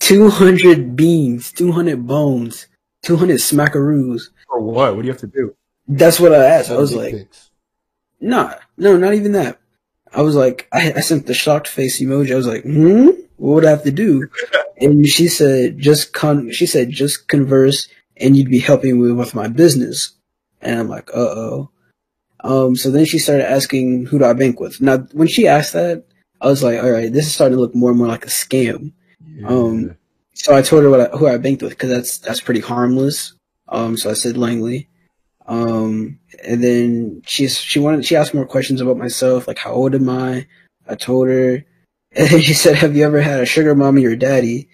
200 0.00 0.96
beans, 0.96 1.52
200 1.52 2.06
bones, 2.06 2.66
200 3.02 3.36
smackaroos. 3.36 4.30
For 4.48 4.60
what? 4.60 4.96
What 4.96 5.02
do 5.02 5.06
you 5.06 5.12
have 5.12 5.20
to 5.20 5.28
do? 5.28 5.54
That's 5.86 6.18
what 6.18 6.34
I 6.34 6.44
asked. 6.44 6.70
I 6.70 6.76
was 6.76 6.92
like, 6.92 7.12
pics. 7.12 7.50
nah, 8.20 8.54
no, 8.76 8.96
not 8.96 9.14
even 9.14 9.32
that. 9.32 9.60
I 10.12 10.22
was 10.22 10.34
like, 10.34 10.68
I, 10.72 10.92
I 10.96 11.00
sent 11.00 11.26
the 11.26 11.34
shocked 11.34 11.68
face 11.68 12.02
emoji. 12.02 12.32
I 12.32 12.36
was 12.36 12.48
like, 12.48 12.64
hmm, 12.64 13.10
what 13.36 13.54
would 13.54 13.64
I 13.64 13.70
have 13.70 13.84
to 13.84 13.92
do? 13.92 14.28
And 14.78 15.06
she 15.06 15.28
said, 15.28 15.78
just 15.78 16.12
con, 16.12 16.50
she 16.50 16.66
said, 16.66 16.90
just 16.90 17.28
converse 17.28 17.86
and 18.16 18.36
you'd 18.36 18.50
be 18.50 18.58
helping 18.58 19.02
me 19.02 19.12
with 19.12 19.34
my 19.34 19.48
business. 19.48 20.12
And 20.60 20.78
I'm 20.80 20.88
like, 20.88 21.10
uh 21.10 21.18
oh. 21.20 21.70
Um, 22.44 22.76
so 22.76 22.90
then 22.90 23.04
she 23.04 23.18
started 23.18 23.48
asking, 23.50 24.06
who 24.06 24.18
do 24.18 24.24
I 24.24 24.32
bank 24.32 24.58
with? 24.60 24.80
Now, 24.80 24.98
when 25.12 25.28
she 25.28 25.46
asked 25.46 25.72
that, 25.74 26.04
I 26.40 26.46
was 26.46 26.62
like, 26.62 26.82
all 26.82 26.90
right, 26.90 27.12
this 27.12 27.26
is 27.26 27.34
starting 27.34 27.56
to 27.56 27.60
look 27.60 27.74
more 27.74 27.90
and 27.90 27.98
more 27.98 28.08
like 28.08 28.24
a 28.24 28.28
scam. 28.30 28.92
Yeah. 29.24 29.46
Um, 29.46 29.96
So 30.34 30.54
I 30.56 30.62
told 30.62 30.82
her 30.82 30.90
what 30.90 31.00
I, 31.00 31.16
who 31.16 31.28
I 31.28 31.36
banked 31.36 31.62
with 31.62 31.70
because 31.70 31.90
that's 31.90 32.18
that's 32.18 32.40
pretty 32.40 32.60
harmless. 32.60 33.34
Um, 33.68 33.96
so 33.96 34.10
I 34.10 34.14
said 34.14 34.36
Langley. 34.36 34.88
Um, 35.46 36.18
and 36.44 36.62
then 36.62 37.22
she's 37.26 37.58
she 37.58 37.78
wanted 37.78 38.04
she 38.04 38.16
asked 38.16 38.34
more 38.34 38.46
questions 38.46 38.80
about 38.80 38.96
myself, 38.96 39.46
like 39.46 39.58
how 39.58 39.72
old 39.72 39.94
am 39.94 40.08
I? 40.08 40.46
I 40.88 40.94
told 40.94 41.28
her, 41.28 41.64
and 42.16 42.28
then 42.28 42.40
she 42.40 42.54
said, 42.54 42.76
"Have 42.76 42.96
you 42.96 43.04
ever 43.04 43.20
had 43.20 43.40
a 43.40 43.46
sugar 43.46 43.74
mommy 43.74 44.04
or 44.04 44.16
daddy?" 44.16 44.68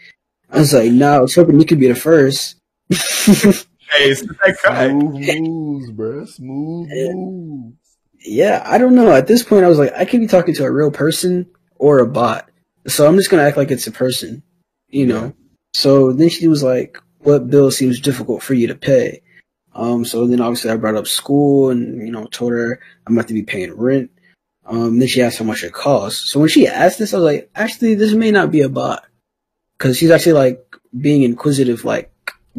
I 0.50 0.58
was 0.60 0.72
like, 0.72 0.90
"No, 0.92 1.12
I 1.12 1.20
was 1.20 1.34
hoping 1.34 1.60
you 1.60 1.66
could 1.66 1.80
be 1.80 1.88
the 1.88 1.94
first. 1.94 2.56
Hey, 2.90 4.10
it's. 4.10 4.20
Smooth 4.20 5.40
moves, 5.40 5.90
bruh. 5.92 6.28
Smooth 6.28 6.88
Yeah. 6.92 7.12
moves. 7.14 7.76
yeah, 8.20 8.62
I 8.66 8.78
don't 8.78 8.94
know. 8.94 9.12
At 9.12 9.26
this 9.26 9.42
point, 9.42 9.64
I 9.64 9.68
was 9.68 9.78
like, 9.78 9.92
I 9.94 10.04
could 10.04 10.20
be 10.20 10.26
talking 10.26 10.54
to 10.54 10.64
a 10.64 10.70
real 10.70 10.90
person 10.90 11.46
or 11.76 11.98
a 12.00 12.06
bot, 12.06 12.48
so 12.86 13.06
I'm 13.06 13.16
just 13.16 13.30
gonna 13.30 13.42
act 13.42 13.56
like 13.56 13.70
it's 13.70 13.86
a 13.86 13.92
person, 13.92 14.42
you 14.88 15.06
know. 15.06 15.34
So 15.74 16.12
then 16.12 16.28
she 16.28 16.48
was 16.48 16.62
like, 16.62 16.98
"What 17.20 17.50
bill 17.50 17.70
seems 17.70 18.00
difficult 18.00 18.42
for 18.42 18.54
you 18.54 18.66
to 18.66 18.74
pay?" 18.74 19.22
Um, 19.74 20.04
so 20.04 20.26
then 20.26 20.40
obviously 20.40 20.70
I 20.70 20.76
brought 20.76 20.96
up 20.96 21.06
school 21.06 21.70
and 21.70 22.04
you 22.04 22.12
know 22.12 22.26
told 22.26 22.52
her 22.52 22.80
I'm 23.06 23.16
about 23.16 23.28
to 23.28 23.34
be 23.34 23.42
paying 23.42 23.72
rent. 23.74 24.10
Um, 24.66 24.98
then 24.98 25.08
she 25.08 25.22
asked 25.22 25.38
how 25.38 25.44
much 25.46 25.62
it 25.64 25.72
costs. 25.72 26.28
So 26.30 26.40
when 26.40 26.48
she 26.50 26.66
asked 26.66 26.98
this, 26.98 27.14
I 27.14 27.18
was 27.18 27.24
like, 27.24 27.50
actually, 27.54 27.94
this 27.94 28.12
may 28.12 28.30
not 28.30 28.50
be 28.50 28.60
a 28.60 28.68
bot, 28.68 29.04
because 29.78 29.96
she's 29.96 30.10
actually 30.10 30.32
like 30.34 30.62
being 31.00 31.22
inquisitive, 31.22 31.84
like 31.84 32.12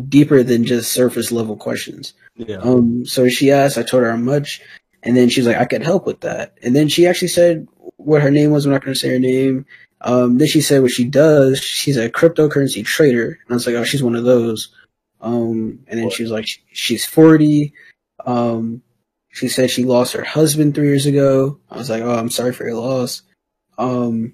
deeper 0.07 0.43
than 0.43 0.63
just 0.65 0.91
surface 0.93 1.31
level 1.31 1.55
questions. 1.55 2.13
Yeah. 2.35 2.57
Um, 2.57 3.05
so 3.05 3.27
she 3.29 3.51
asked, 3.51 3.77
I 3.77 3.83
told 3.83 4.03
her 4.03 4.11
how 4.11 4.17
much, 4.17 4.61
and 5.03 5.15
then 5.17 5.29
she's 5.29 5.47
like, 5.47 5.57
I 5.57 5.65
could 5.65 5.83
help 5.83 6.05
with 6.05 6.21
that. 6.21 6.57
And 6.63 6.75
then 6.75 6.87
she 6.87 7.07
actually 7.07 7.27
said 7.29 7.67
what 7.97 8.21
her 8.21 8.31
name 8.31 8.51
was. 8.51 8.65
I'm 8.65 8.71
not 8.71 8.83
going 8.83 8.93
to 8.93 8.99
say 8.99 9.09
her 9.09 9.19
name. 9.19 9.65
Um, 10.01 10.37
then 10.37 10.47
she 10.47 10.61
said 10.61 10.81
what 10.81 10.91
she 10.91 11.03
does. 11.03 11.59
She's 11.59 11.97
a 11.97 12.09
cryptocurrency 12.09 12.85
trader. 12.85 13.27
And 13.31 13.51
I 13.51 13.53
was 13.53 13.65
like, 13.65 13.75
oh, 13.75 13.83
she's 13.83 14.03
one 14.03 14.15
of 14.15 14.23
those. 14.23 14.73
Um, 15.21 15.79
and 15.87 15.99
then 15.99 16.09
she 16.09 16.23
was 16.23 16.31
like, 16.31 16.47
she- 16.47 16.61
she's 16.71 17.05
40. 17.05 17.73
Um, 18.25 18.81
she 19.31 19.47
said 19.49 19.69
she 19.69 19.83
lost 19.83 20.13
her 20.13 20.23
husband 20.23 20.75
three 20.75 20.87
years 20.87 21.05
ago. 21.05 21.59
I 21.69 21.77
was 21.77 21.89
like, 21.89 22.01
oh, 22.03 22.15
I'm 22.15 22.29
sorry 22.29 22.53
for 22.53 22.65
your 22.65 22.75
loss. 22.77 23.21
Um, 23.77 24.33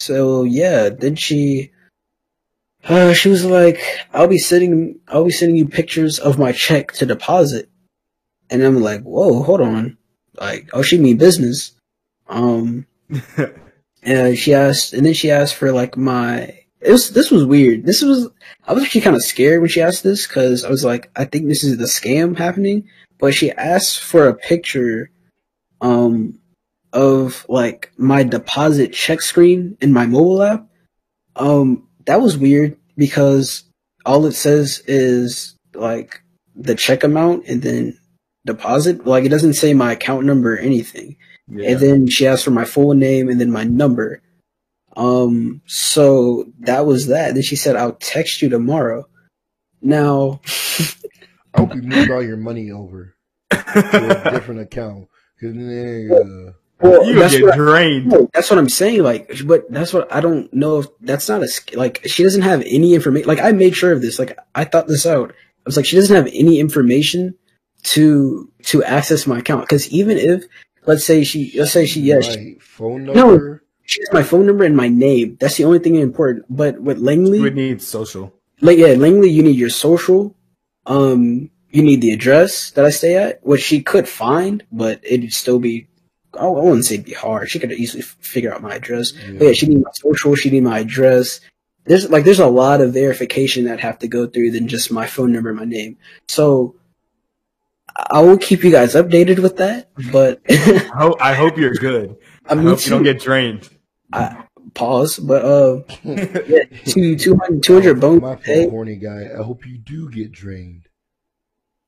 so 0.00 0.44
yeah, 0.44 0.88
then 0.90 1.16
she, 1.16 1.72
uh, 2.88 3.12
she 3.12 3.28
was 3.28 3.44
like, 3.44 3.80
I'll 4.12 4.28
be 4.28 4.38
sending, 4.38 5.00
I'll 5.08 5.24
be 5.24 5.30
sending 5.30 5.56
you 5.56 5.66
pictures 5.66 6.18
of 6.18 6.38
my 6.38 6.52
check 6.52 6.92
to 6.92 7.06
deposit. 7.06 7.68
And 8.48 8.62
I'm 8.62 8.80
like, 8.80 9.02
whoa, 9.02 9.42
hold 9.42 9.60
on. 9.60 9.98
Like, 10.34 10.70
oh, 10.72 10.82
she 10.82 10.98
mean 10.98 11.16
business. 11.16 11.72
Um, 12.28 12.86
and 14.02 14.38
she 14.38 14.54
asked, 14.54 14.92
and 14.92 15.04
then 15.04 15.14
she 15.14 15.30
asked 15.30 15.56
for 15.56 15.72
like 15.72 15.96
my, 15.96 16.58
it 16.80 16.92
was, 16.92 17.10
this 17.10 17.30
was 17.30 17.44
weird. 17.44 17.86
This 17.86 18.02
was, 18.02 18.28
I 18.66 18.72
was 18.72 18.84
actually 18.84 19.00
kind 19.00 19.16
of 19.16 19.22
scared 19.22 19.60
when 19.60 19.70
she 19.70 19.82
asked 19.82 20.04
this 20.04 20.26
because 20.26 20.64
I 20.64 20.70
was 20.70 20.84
like, 20.84 21.10
I 21.16 21.24
think 21.24 21.48
this 21.48 21.64
is 21.64 21.78
the 21.78 21.84
scam 21.84 22.38
happening. 22.38 22.88
But 23.18 23.34
she 23.34 23.50
asked 23.52 24.00
for 24.00 24.28
a 24.28 24.34
picture, 24.34 25.10
um, 25.80 26.38
of 26.92 27.44
like 27.48 27.92
my 27.98 28.22
deposit 28.22 28.92
check 28.92 29.20
screen 29.20 29.76
in 29.80 29.92
my 29.92 30.06
mobile 30.06 30.42
app. 30.42 30.66
Um, 31.36 31.85
that 32.06 32.20
was 32.20 32.38
weird 32.38 32.76
because 32.96 33.64
all 34.04 34.24
it 34.26 34.32
says 34.32 34.82
is 34.86 35.56
like 35.74 36.22
the 36.54 36.74
check 36.74 37.04
amount 37.04 37.46
and 37.46 37.62
then 37.62 37.98
deposit. 38.46 39.06
Like 39.06 39.24
it 39.24 39.30
doesn't 39.30 39.54
say 39.54 39.74
my 39.74 39.92
account 39.92 40.24
number 40.24 40.54
or 40.54 40.58
anything. 40.58 41.16
yeah. 41.48 41.70
And 41.70 41.80
then 41.80 42.06
she 42.08 42.26
asked 42.26 42.44
for 42.44 42.50
my 42.50 42.64
full 42.64 42.94
name 42.94 43.28
and 43.28 43.40
then 43.40 43.50
my 43.50 43.64
number. 43.64 44.22
Um, 44.96 45.60
so 45.66 46.46
that 46.60 46.86
was 46.86 47.08
that. 47.08 47.34
Then 47.34 47.42
she 47.42 47.56
said, 47.56 47.76
I'll 47.76 47.92
text 47.92 48.40
you 48.40 48.48
tomorrow. 48.48 49.06
Now, 49.82 50.40
I 51.54 51.60
hope 51.60 51.74
you 51.74 51.82
moved 51.82 52.10
all 52.10 52.22
your 52.22 52.38
money 52.38 52.70
over 52.70 53.14
to 53.50 54.28
a 54.28 54.30
different 54.30 54.60
account. 54.60 55.08
Cause 55.38 55.52
nigga, 55.52 56.54
well, 56.80 57.04
you 57.06 57.14
that's 57.18 57.34
get 57.34 57.44
what, 57.44 57.54
drained. 57.56 58.06
no, 58.06 58.28
that's 58.34 58.50
what 58.50 58.58
I'm 58.58 58.68
saying. 58.68 59.02
Like, 59.02 59.30
but 59.46 59.70
that's 59.70 59.92
what 59.92 60.12
I 60.12 60.20
don't 60.20 60.52
know 60.52 60.80
if 60.80 60.86
that's 61.00 61.28
not 61.28 61.42
a, 61.42 61.48
like, 61.74 62.02
she 62.06 62.22
doesn't 62.22 62.42
have 62.42 62.62
any 62.66 62.94
information. 62.94 63.26
Like, 63.28 63.40
I 63.40 63.52
made 63.52 63.74
sure 63.74 63.92
of 63.92 64.02
this. 64.02 64.18
Like, 64.18 64.36
I 64.54 64.64
thought 64.64 64.86
this 64.86 65.06
out. 65.06 65.30
I 65.30 65.34
was 65.64 65.76
like, 65.76 65.86
she 65.86 65.96
doesn't 65.96 66.14
have 66.14 66.28
any 66.32 66.60
information 66.60 67.34
to, 67.84 68.50
to 68.64 68.84
access 68.84 69.26
my 69.26 69.38
account. 69.38 69.68
Cause 69.68 69.88
even 69.88 70.18
if, 70.18 70.44
let's 70.86 71.04
say 71.04 71.24
she, 71.24 71.52
let's 71.58 71.72
say 71.72 71.86
she, 71.86 72.00
yes, 72.02 72.32
she, 72.32 72.36
my 72.36 72.56
phone 72.60 73.04
No. 73.04 73.58
she 73.84 74.00
has 74.02 74.12
my 74.12 74.22
phone 74.22 74.46
number 74.46 74.64
and 74.64 74.76
my 74.76 74.88
name. 74.88 75.36
That's 75.40 75.56
the 75.56 75.64
only 75.64 75.78
thing 75.78 75.94
important. 75.96 76.44
But 76.50 76.80
with 76.80 76.98
Langley, 76.98 77.38
You 77.38 77.44
would 77.44 77.56
need 77.56 77.80
social. 77.82 78.32
like 78.60 78.78
yeah, 78.78 78.94
Langley, 78.98 79.30
you 79.30 79.42
need 79.42 79.56
your 79.56 79.70
social. 79.70 80.34
Um, 80.86 81.50
you 81.70 81.82
need 81.82 82.00
the 82.00 82.12
address 82.12 82.70
that 82.72 82.84
I 82.84 82.90
stay 82.90 83.16
at, 83.16 83.44
which 83.44 83.60
she 83.62 83.82
could 83.82 84.08
find, 84.08 84.64
but 84.70 85.00
it'd 85.02 85.32
still 85.32 85.58
be. 85.58 85.88
I 86.38 86.44
I 86.46 86.48
wouldn't 86.48 86.84
say 86.84 86.94
it'd 86.94 87.06
be 87.06 87.12
hard. 87.14 87.48
She 87.50 87.58
could 87.58 87.72
easily 87.72 88.02
f- 88.02 88.16
figure 88.20 88.52
out 88.54 88.62
my 88.62 88.74
address. 88.76 89.12
But 89.12 89.44
yeah, 89.46 89.52
she 89.52 89.66
need 89.66 89.82
my 89.82 89.90
social. 89.94 90.34
She 90.34 90.50
need 90.50 90.62
my 90.62 90.80
address. 90.80 91.40
There's 91.84 92.10
like 92.10 92.24
there's 92.24 92.40
a 92.40 92.46
lot 92.48 92.80
of 92.80 92.92
verification 92.94 93.64
that 93.66 93.80
have 93.80 93.98
to 94.00 94.08
go 94.08 94.26
through 94.26 94.50
than 94.52 94.66
just 94.68 94.90
my 94.90 95.06
phone 95.06 95.32
number 95.32 95.50
and 95.50 95.58
my 95.58 95.64
name. 95.64 95.98
So 96.28 96.76
I 98.10 98.20
will 98.20 98.38
keep 98.38 98.62
you 98.64 98.70
guys 98.70 98.94
updated 98.94 99.38
with 99.38 99.56
that. 99.58 99.88
But 100.12 100.40
I 100.50 100.78
hope, 100.94 101.16
I 101.22 101.34
hope 101.34 101.56
you're 101.56 101.72
good. 101.74 102.16
I 102.46 102.52
I 102.52 102.54
mean, 102.56 102.66
hope 102.66 102.84
you 102.84 102.90
don't 102.90 103.04
get 103.04 103.20
drained. 103.20 103.68
I, 104.12 104.44
pause. 104.74 105.18
But 105.18 105.44
uh, 105.44 105.82
yeah, 106.04 106.64
two, 106.86 107.16
200, 107.16 107.62
200 107.62 107.94
My 107.94 108.00
bones. 108.00 108.20
phone 108.22 108.38
Hey, 108.44 108.68
horny 108.68 108.96
guy. 108.96 109.30
I 109.38 109.42
hope 109.42 109.64
you 109.66 109.78
do 109.78 110.10
get 110.10 110.32
drained. 110.32 110.88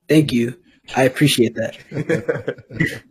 thank 0.07 0.31
you. 0.31 0.57
I 0.95 1.03
appreciate 1.03 1.53
that. 1.55 1.77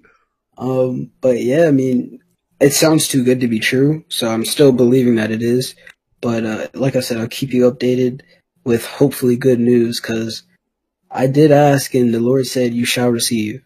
Um, 0.59 1.11
but 1.20 1.40
yeah, 1.40 1.66
I 1.66 1.70
mean, 1.70 2.20
it 2.61 2.72
sounds 2.72 3.09
too 3.09 3.24
good 3.24 3.40
to 3.40 3.48
be 3.48 3.61
true, 3.61 4.04
so 4.09 4.28
I'm 4.28 4.44
still 4.44 4.72
believing 4.72 5.14
that 5.16 5.30
it 5.30 5.42
is. 5.42 5.74
But 6.20 6.44
uh, 6.44 6.68
like 6.74 6.96
I 6.96 7.00
said, 7.00 7.18
I'll 7.18 7.28
keep 7.28 7.52
you 7.52 7.70
updated 7.70 8.22
with 8.64 8.84
hopefully 8.84 9.36
good 9.36 9.61
news 9.61 10.00
because 10.00 10.42
I 11.11 11.26
did 11.28 11.52
ask 11.52 11.94
and 11.94 12.12
the 12.12 12.20
Lord 12.20 12.46
said, 12.46 12.74
"You 12.74 12.84
shall 12.84 13.09
receive." 13.11 13.62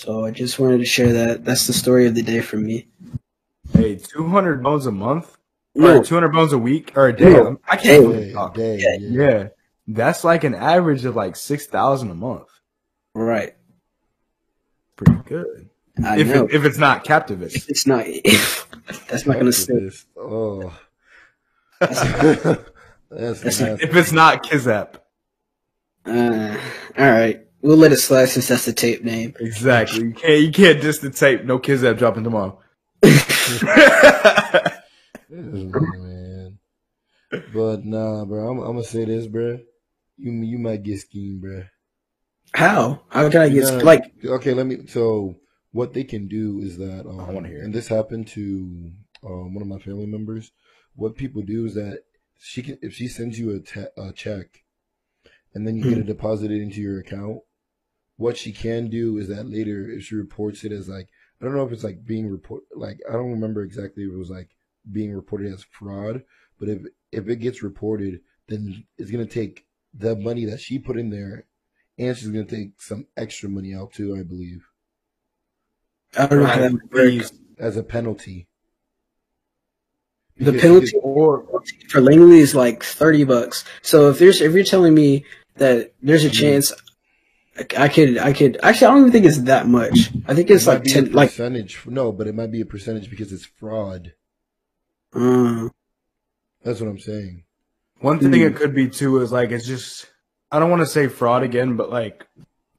So 0.00 0.24
I 0.24 0.30
just 0.32 0.58
wanted 0.58 0.78
to 0.78 0.84
share 0.84 1.12
that. 1.12 1.44
That's 1.44 1.66
the 1.66 1.72
story 1.72 2.06
of 2.06 2.14
the 2.14 2.22
day 2.22 2.40
for 2.40 2.56
me. 2.56 2.88
hey, 3.74 3.96
200 3.96 4.62
bones 4.62 4.86
a 4.86 4.90
month? 4.90 5.36
No, 5.74 5.98
Or 6.00 6.04
200 6.04 6.30
bones 6.32 6.52
a 6.52 6.58
week? 6.58 6.92
Or 6.96 7.06
a 7.08 7.12
day? 7.16 7.32
No. 7.32 7.60
I 7.68 7.76
can't 7.76 8.02
Day. 8.02 8.08
even 8.08 8.20
Day, 8.20 8.32
talk. 8.32 8.54
day, 8.54 8.78
Yeah, 8.78 8.96
yeah. 8.98 9.28
Yeah. 9.28 9.48
That's 9.86 10.24
like 10.24 10.42
an 10.44 10.54
average 10.54 11.04
of 11.04 11.14
like 11.16 11.36
6,000 11.36 12.10
a 12.10 12.14
month. 12.14 12.48
right? 13.14 13.54
Pretty 14.96 15.20
good. 15.26 15.69
I 16.04 16.18
If, 16.18 16.28
it, 16.28 16.50
if 16.52 16.64
it's 16.64 16.78
not 16.78 17.04
captivist. 17.04 17.68
it's 17.68 17.86
not. 17.86 18.04
that's 19.08 19.26
not 19.26 19.38
gonna 19.38 19.52
stay. 19.52 19.90
Oh. 20.16 20.72
That's, 21.80 22.00
That's 23.10 23.40
That's- 23.40 23.60
nasty. 23.60 23.84
If 23.84 23.96
it's 23.96 24.12
not 24.12 24.44
Kizap. 24.44 24.96
uh, 26.06 26.56
all 26.98 27.10
right, 27.10 27.40
we'll 27.60 27.76
let 27.76 27.92
it 27.92 27.96
slide 27.98 28.26
since 28.26 28.46
that's 28.48 28.64
the 28.66 28.72
tape 28.72 29.02
name. 29.04 29.34
Exactly. 29.40 30.04
You 30.04 30.12
can't, 30.12 30.40
you 30.40 30.52
can't 30.52 30.80
diss 30.80 30.98
the 30.98 31.10
tape. 31.10 31.44
No 31.44 31.58
Kizap 31.58 31.98
dropping 31.98 32.22
tomorrow. 32.24 32.60
man. 35.28 36.58
But 37.52 37.84
nah, 37.84 38.24
bro. 38.24 38.50
I'm, 38.50 38.58
I'm 38.60 38.72
gonna 38.74 38.84
say 38.84 39.04
this, 39.04 39.26
bro. 39.26 39.58
You 40.16 40.32
you 40.32 40.58
might 40.58 40.82
get 40.82 41.00
schemed, 41.00 41.42
bro. 41.42 41.64
How? 42.52 43.02
How 43.08 43.28
can 43.30 43.40
I 43.42 43.48
get 43.48 43.64
Yeah. 43.64 43.78
like? 43.78 44.12
Okay, 44.24 44.54
let 44.54 44.66
me. 44.66 44.86
So 44.88 45.36
what 45.72 45.92
they 45.92 46.04
can 46.04 46.28
do 46.28 46.60
is 46.60 46.78
that, 46.78 47.06
um, 47.06 47.20
I 47.20 47.30
wanna 47.30 47.48
hear 47.48 47.62
and 47.62 47.72
this 47.72 47.88
happened 47.88 48.26
to 48.28 48.92
um, 49.24 49.54
one 49.54 49.62
of 49.62 49.68
my 49.68 49.78
family 49.78 50.06
members. 50.06 50.52
What 50.94 51.16
people 51.16 51.42
do 51.42 51.66
is 51.66 51.74
that 51.74 52.02
she 52.38 52.62
can, 52.62 52.78
if 52.82 52.94
she 52.94 53.06
sends 53.06 53.38
you 53.38 53.54
a, 53.54 53.60
te- 53.60 53.92
a 53.96 54.12
check, 54.12 54.64
and 55.54 55.66
then 55.66 55.76
you 55.76 55.84
get 55.84 55.98
it 55.98 56.06
deposited 56.06 56.60
into 56.60 56.80
your 56.80 57.00
account. 57.00 57.40
What 58.16 58.36
she 58.36 58.52
can 58.52 58.88
do 58.88 59.18
is 59.18 59.28
that 59.28 59.48
later, 59.48 59.88
if 59.90 60.04
she 60.04 60.14
reports 60.14 60.64
it 60.64 60.72
as 60.72 60.88
like, 60.88 61.08
I 61.40 61.44
don't 61.44 61.54
know 61.54 61.66
if 61.66 61.72
it's 61.72 61.84
like 61.84 62.04
being 62.04 62.28
report, 62.28 62.64
like 62.74 62.98
I 63.08 63.12
don't 63.12 63.30
remember 63.30 63.62
exactly 63.62 64.04
if 64.04 64.12
it 64.12 64.16
was 64.16 64.30
like 64.30 64.50
being 64.90 65.12
reported 65.12 65.52
as 65.52 65.64
fraud, 65.64 66.22
but 66.58 66.68
if 66.68 66.82
if 67.12 67.28
it 67.28 67.36
gets 67.36 67.62
reported, 67.62 68.20
then 68.48 68.84
it's 68.98 69.10
gonna 69.10 69.26
take 69.26 69.66
the 69.94 70.16
money 70.16 70.44
that 70.44 70.60
she 70.60 70.78
put 70.78 70.98
in 70.98 71.10
there, 71.10 71.46
and 71.98 72.16
she's 72.16 72.28
gonna 72.28 72.44
take 72.44 72.80
some 72.80 73.06
extra 73.16 73.48
money 73.48 73.74
out 73.74 73.92
too, 73.92 74.16
I 74.16 74.22
believe, 74.22 74.66
I 76.18 76.26
don't 76.26 76.40
know 76.40 76.46
how 76.46 76.58
that 76.58 76.72
would 76.72 76.82
work. 76.82 76.90
Please. 76.92 77.32
as 77.58 77.76
a 77.76 77.82
penalty. 77.82 78.46
The 80.38 80.54
penalty 80.54 80.92
Or 81.02 81.44
for 81.88 82.00
Langley 82.00 82.38
is 82.38 82.54
like 82.54 82.82
thirty 82.82 83.24
bucks. 83.24 83.64
So 83.82 84.08
if 84.10 84.18
there's 84.18 84.40
if 84.40 84.52
you're 84.54 84.64
telling 84.64 84.94
me 84.94 85.24
that 85.56 85.92
there's 86.02 86.24
a 86.24 86.30
chance, 86.30 86.72
I 87.76 87.88
could, 87.88 88.16
I 88.16 88.32
could. 88.32 88.58
Actually, 88.62 88.86
I 88.86 88.90
don't 88.90 89.00
even 89.00 89.12
think 89.12 89.26
it's 89.26 89.42
that 89.42 89.68
much. 89.68 90.10
I 90.26 90.34
think 90.34 90.48
it's 90.48 90.66
It 90.66 90.70
like 90.70 90.84
ten. 90.84 91.12
Like, 91.12 91.28
percentage. 91.28 91.80
No, 91.86 92.10
but 92.10 92.26
it 92.26 92.34
might 92.34 92.50
be 92.50 92.62
a 92.62 92.66
percentage 92.66 93.10
because 93.10 93.32
it's 93.32 93.44
fraud. 93.44 94.14
uh, 95.14 95.68
That's 96.64 96.80
what 96.80 96.88
I'm 96.88 96.98
saying. 96.98 97.44
One 98.00 98.18
thing 98.18 98.30
Mm. 98.30 98.46
it 98.50 98.56
could 98.56 98.74
be 98.74 98.88
too 98.88 99.20
is 99.20 99.30
like 99.30 99.50
it's 99.50 99.66
just 99.66 100.06
I 100.50 100.58
don't 100.58 100.70
want 100.70 100.80
to 100.80 100.86
say 100.86 101.06
fraud 101.08 101.42
again, 101.42 101.76
but 101.76 101.90
like 101.90 102.26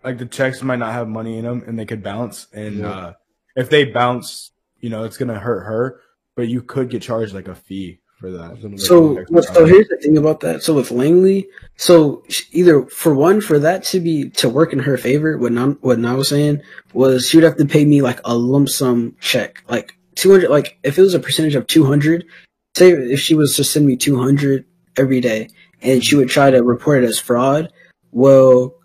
like 0.03 0.17
the 0.17 0.25
checks 0.25 0.63
might 0.63 0.79
not 0.79 0.93
have 0.93 1.07
money 1.07 1.37
in 1.37 1.45
them 1.45 1.63
and 1.67 1.77
they 1.77 1.85
could 1.85 2.01
bounce, 2.01 2.47
and 2.53 2.79
Yeah. 2.79 2.89
uh, 2.89 3.13
if 3.55 3.69
they 3.69 3.85
bounce, 3.85 4.51
you 4.79 4.89
know 4.89 5.03
it's 5.03 5.17
gonna 5.17 5.39
hurt 5.39 5.61
her, 5.63 6.01
but 6.35 6.47
you 6.47 6.61
could 6.61 6.89
get 6.89 7.01
charged 7.01 7.33
like 7.33 7.47
a 7.47 7.55
fee 7.55 7.99
for 8.19 8.31
that. 8.31 8.51
Something 8.61 8.71
like 8.71 8.79
so, 8.79 9.13
that. 9.15 9.27
but- 9.29 9.43
so 9.43 9.65
here's 9.65 9.87
the 9.87 9.97
thing 9.97 10.17
about 10.17 10.39
that. 10.41 10.63
So 10.63 10.73
with 10.73 10.91
Langley, 10.91 11.47
so 11.75 12.23
either 12.51 12.85
for 12.85 13.13
one, 13.13 13.41
for 13.41 13.59
that 13.59 13.83
to 13.85 13.99
be 13.99 14.29
to 14.31 14.49
work 14.49 14.73
in 14.73 14.79
her 14.79 14.97
favor, 14.97 15.37
what 15.37 15.57
I, 15.57 15.65
what 15.65 16.05
I 16.05 16.13
was 16.13 16.29
saying 16.29 16.61
was 16.93 17.27
she 17.27 17.37
would 17.37 17.43
have 17.43 17.57
to 17.57 17.65
pay 17.65 17.83
me 17.83 18.01
like 18.01 18.19
a 18.23 18.35
lump 18.35 18.69
sum 18.69 19.15
check, 19.19 19.63
like 19.67 19.97
two 20.15 20.31
hundred. 20.31 20.49
Like 20.49 20.77
if 20.83 20.97
it 20.97 21.01
was 21.01 21.13
a 21.13 21.19
percentage 21.19 21.55
of 21.55 21.67
two 21.67 21.85
hundred, 21.85 22.25
say 22.75 22.91
if 22.91 23.19
she 23.19 23.35
was 23.35 23.55
to 23.55 23.63
send 23.63 23.85
me 23.85 23.97
two 23.97 24.17
hundred 24.21 24.65
every 24.97 25.19
day, 25.19 25.49
and 25.81 26.03
she 26.03 26.15
would 26.15 26.29
try 26.29 26.51
to 26.51 26.63
report 26.63 27.03
it 27.03 27.07
as 27.07 27.19
fraud, 27.19 27.71
well, 28.11 28.75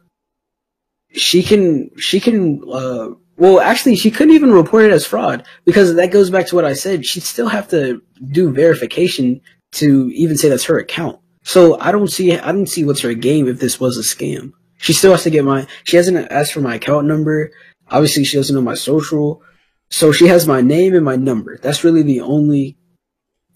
she 1.12 1.42
can 1.42 1.90
she 1.98 2.20
can 2.20 2.62
uh 2.72 3.08
well 3.36 3.60
actually 3.60 3.96
she 3.96 4.10
couldn't 4.10 4.34
even 4.34 4.52
report 4.52 4.84
it 4.84 4.92
as 4.92 5.06
fraud 5.06 5.44
because 5.64 5.94
that 5.94 6.10
goes 6.10 6.30
back 6.30 6.46
to 6.48 6.54
what 6.54 6.64
I 6.64 6.72
said. 6.72 7.04
She'd 7.04 7.22
still 7.22 7.48
have 7.48 7.68
to 7.68 8.02
do 8.30 8.52
verification 8.52 9.40
to 9.72 10.10
even 10.14 10.36
say 10.36 10.48
that's 10.48 10.64
her 10.64 10.78
account. 10.78 11.20
So 11.42 11.78
I 11.80 11.92
don't 11.92 12.08
see 12.08 12.36
I 12.36 12.52
don't 12.52 12.68
see 12.68 12.84
what's 12.84 13.00
her 13.00 13.14
game 13.14 13.48
if 13.48 13.60
this 13.60 13.78
was 13.78 13.96
a 13.98 14.02
scam. 14.02 14.52
She 14.78 14.92
still 14.92 15.12
has 15.12 15.22
to 15.24 15.30
get 15.30 15.44
my 15.44 15.66
she 15.84 15.96
hasn't 15.96 16.30
asked 16.30 16.52
for 16.52 16.60
my 16.60 16.74
account 16.76 17.06
number. 17.06 17.50
Obviously 17.90 18.24
she 18.24 18.36
doesn't 18.36 18.54
know 18.54 18.62
my 18.62 18.74
social. 18.74 19.42
So 19.88 20.10
she 20.10 20.26
has 20.26 20.48
my 20.48 20.60
name 20.60 20.94
and 20.94 21.04
my 21.04 21.16
number. 21.16 21.58
That's 21.58 21.84
really 21.84 22.02
the 22.02 22.20
only 22.20 22.76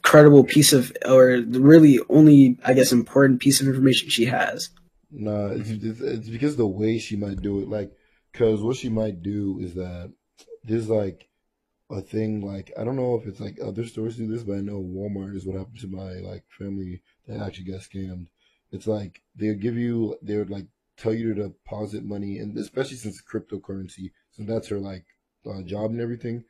credible 0.02 0.44
piece 0.44 0.72
of 0.72 0.92
or 1.06 1.40
the 1.40 1.60
really 1.60 2.00
only 2.08 2.58
I 2.64 2.74
guess 2.74 2.92
important 2.92 3.40
piece 3.40 3.60
of 3.60 3.66
information 3.66 4.08
she 4.08 4.26
has. 4.26 4.70
Nah, 5.12 5.48
it's, 5.48 5.70
it's, 5.70 6.00
it's 6.00 6.28
because 6.28 6.56
the 6.56 6.66
way 6.66 6.98
she 6.98 7.16
might 7.16 7.42
do 7.42 7.60
it, 7.60 7.68
like, 7.68 7.92
cause 8.32 8.62
what 8.62 8.76
she 8.76 8.88
might 8.88 9.22
do 9.22 9.58
is 9.60 9.74
that 9.74 10.12
there's 10.64 10.88
like 10.88 11.28
a 11.90 12.00
thing, 12.00 12.40
like, 12.40 12.72
I 12.78 12.84
don't 12.84 12.96
know 12.96 13.16
if 13.16 13.26
it's 13.26 13.40
like 13.40 13.58
other 13.60 13.84
stores 13.84 14.16
do 14.16 14.26
this, 14.26 14.42
but 14.44 14.56
I 14.56 14.60
know 14.60 14.80
Walmart 14.80 15.34
is 15.36 15.44
what 15.44 15.56
happened 15.58 15.80
to 15.80 15.88
my 15.88 16.14
like 16.14 16.44
family 16.58 17.02
that 17.26 17.40
actually 17.40 17.64
got 17.72 17.80
scammed. 17.80 18.28
It's 18.72 18.86
like 18.86 19.22
they 19.36 19.48
would 19.48 19.60
give 19.60 19.76
you, 19.76 20.16
they 20.22 20.36
would 20.36 20.50
like 20.50 20.66
tell 20.96 21.12
you 21.14 21.34
to 21.34 21.42
deposit 21.42 22.04
money, 22.04 22.38
and 22.38 22.56
especially 22.58 22.96
since 22.96 23.18
it's 23.18 23.24
cryptocurrency, 23.28 24.12
so 24.32 24.44
that's 24.44 24.68
her 24.68 24.78
like 24.78 25.04
uh, 25.46 25.62
job 25.62 25.90
and 25.90 26.00
everything. 26.00 26.44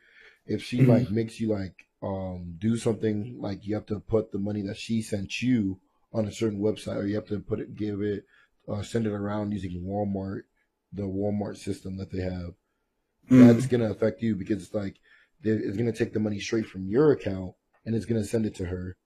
If 0.47 0.62
she 0.62 0.81
Mhm. 0.81 0.89
like 0.89 1.11
makes 1.11 1.40
you 1.40 1.48
like 1.48 1.86
um 2.02 2.57
do 2.59 2.77
something 2.77 3.40
like 3.40 3.66
you 3.66 3.74
have 3.74 3.86
to 3.86 4.01
put 4.01 4.32
the 4.32 4.39
money 4.39 4.62
that 4.62 4.77
she 4.77 5.02
sent 5.02 5.40
you 5.43 5.81
on 6.12 6.27
a 6.27 6.32
certain 6.32 6.61
website, 6.61 6.97
or 6.97 7.07
you 7.07 7.15
have 7.15 7.28
to 7.28 7.40
put 7.40 7.61
it, 7.61 7.74
give 7.77 8.02
it 8.02 8.27
uh, 8.69 8.82
send 8.82 9.07
it 9.07 9.12
around 9.12 9.52
using 9.52 9.82
Walmart, 9.82 10.43
the 10.93 11.03
Walmart 11.03 11.57
system 11.57 11.97
that 11.99 12.11
they 12.12 12.21
have. 12.23 12.53
Mm. 13.31 13.47
That's 13.53 13.67
gonna 13.67 13.91
affect 13.91 14.23
you 14.23 14.35
because 14.35 14.62
it's 14.62 14.75
like 14.75 14.97
it's 15.43 15.77
gonna 15.77 15.93
take 15.93 16.12
the 16.12 16.21
money 16.21 16.41
straight 16.41 16.67
from 16.67 16.87
your 16.89 17.12
account 17.12 17.53
and 17.87 17.95
it's 17.95 18.05
gonna 18.07 18.25
send 18.25 18.45
it 18.47 18.55
to 18.57 18.67
her, 18.67 18.97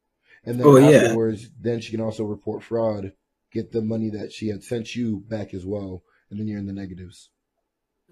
and 0.44 0.58
then 0.58 0.66
Oh, 0.66 0.76
yeah. 0.76 0.98
afterwards, 0.98 1.48
then 1.60 1.80
she 1.80 1.90
can 1.90 2.00
also 2.00 2.24
report 2.24 2.62
fraud, 2.62 3.12
get 3.52 3.70
the 3.72 3.82
money 3.82 4.10
that 4.10 4.32
she 4.32 4.48
had 4.48 4.64
sent 4.64 4.96
you 4.96 5.22
back 5.28 5.54
as 5.54 5.64
well, 5.66 6.02
and 6.30 6.40
then 6.40 6.48
you're 6.48 6.58
in 6.58 6.66
the 6.66 6.72
negatives. 6.72 7.30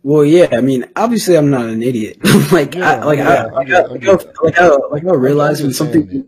Well, 0.04 0.24
yeah, 0.24 0.48
I 0.52 0.60
mean, 0.60 0.84
obviously, 0.96 1.36
I'm 1.36 1.50
not 1.50 1.66
an 1.66 1.82
idiot. 1.82 2.18
like, 2.52 2.74
I, 2.76 2.78
Yeah, 2.96 3.04
like, 3.04 3.18
yeah, 3.18 3.28
I, 3.28 3.34
I 3.44 3.50
like, 3.52 3.70
I, 3.70 3.76
I 3.78 3.82
like, 3.86 4.04
I, 4.04 4.12
like, 4.42 4.58
I, 4.58 4.66
like, 4.90 5.04
I 5.06 5.12
realize 5.14 5.62
when 5.62 5.72
something. 5.72 6.10
it. 6.10 6.26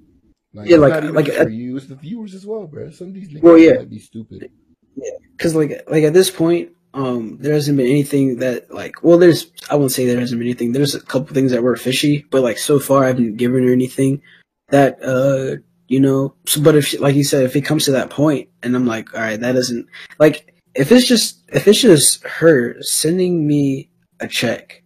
Like, 0.52 0.68
Yeah, 0.68 0.76
like- 0.76 1.02
like, 1.12 1.26
for 1.32 1.48
you, 1.48 1.76
it's 1.76 1.86
the 1.86 1.96
viewers 1.96 2.34
as 2.34 2.46
well, 2.46 2.66
bro. 2.68 2.90
Some 2.90 3.08
of 3.08 3.14
these 3.14 3.28
niggas 3.28 3.42
Well, 3.42 3.58
yeah. 3.58 3.74
might 3.78 3.90
be 3.90 3.98
stupid. 3.98 4.48
Yeah, 4.96 5.10
because 5.36 5.56
like 5.56 5.82
like 5.90 6.04
at 6.04 6.12
this 6.12 6.30
point 6.30 6.70
um 6.94 7.36
there 7.40 7.52
hasn't 7.52 7.76
been 7.76 7.88
anything 7.90 8.38
that 8.38 8.72
like 8.72 9.02
well 9.02 9.18
there's 9.18 9.50
i 9.68 9.74
won't 9.74 9.92
say 9.92 10.06
there 10.06 10.18
hasn't 10.18 10.38
been 10.38 10.46
anything 10.46 10.72
there's 10.72 10.94
a 10.94 11.00
couple 11.00 11.34
things 11.34 11.50
that 11.50 11.62
were 11.62 11.76
fishy 11.76 12.24
but 12.30 12.42
like 12.42 12.56
so 12.56 12.78
far 12.78 13.04
i 13.04 13.08
haven't 13.08 13.36
given 13.36 13.66
her 13.66 13.72
anything 13.72 14.22
that 14.68 15.02
uh 15.02 15.56
you 15.88 16.00
know 16.00 16.34
so, 16.46 16.62
but 16.62 16.76
if 16.76 16.98
like 17.00 17.16
you 17.16 17.24
said 17.24 17.44
if 17.44 17.56
it 17.56 17.62
comes 17.62 17.84
to 17.84 17.92
that 17.92 18.10
point 18.10 18.48
and 18.62 18.76
i'm 18.76 18.86
like 18.86 19.12
all 19.12 19.20
right 19.20 19.40
that 19.40 19.52
doesn't 19.52 19.86
like 20.18 20.54
if 20.74 20.92
it's 20.92 21.06
just 21.06 21.42
if 21.48 21.66
it's 21.66 21.80
just 21.80 22.22
her 22.24 22.80
sending 22.80 23.46
me 23.46 23.90
a 24.20 24.28
check 24.28 24.82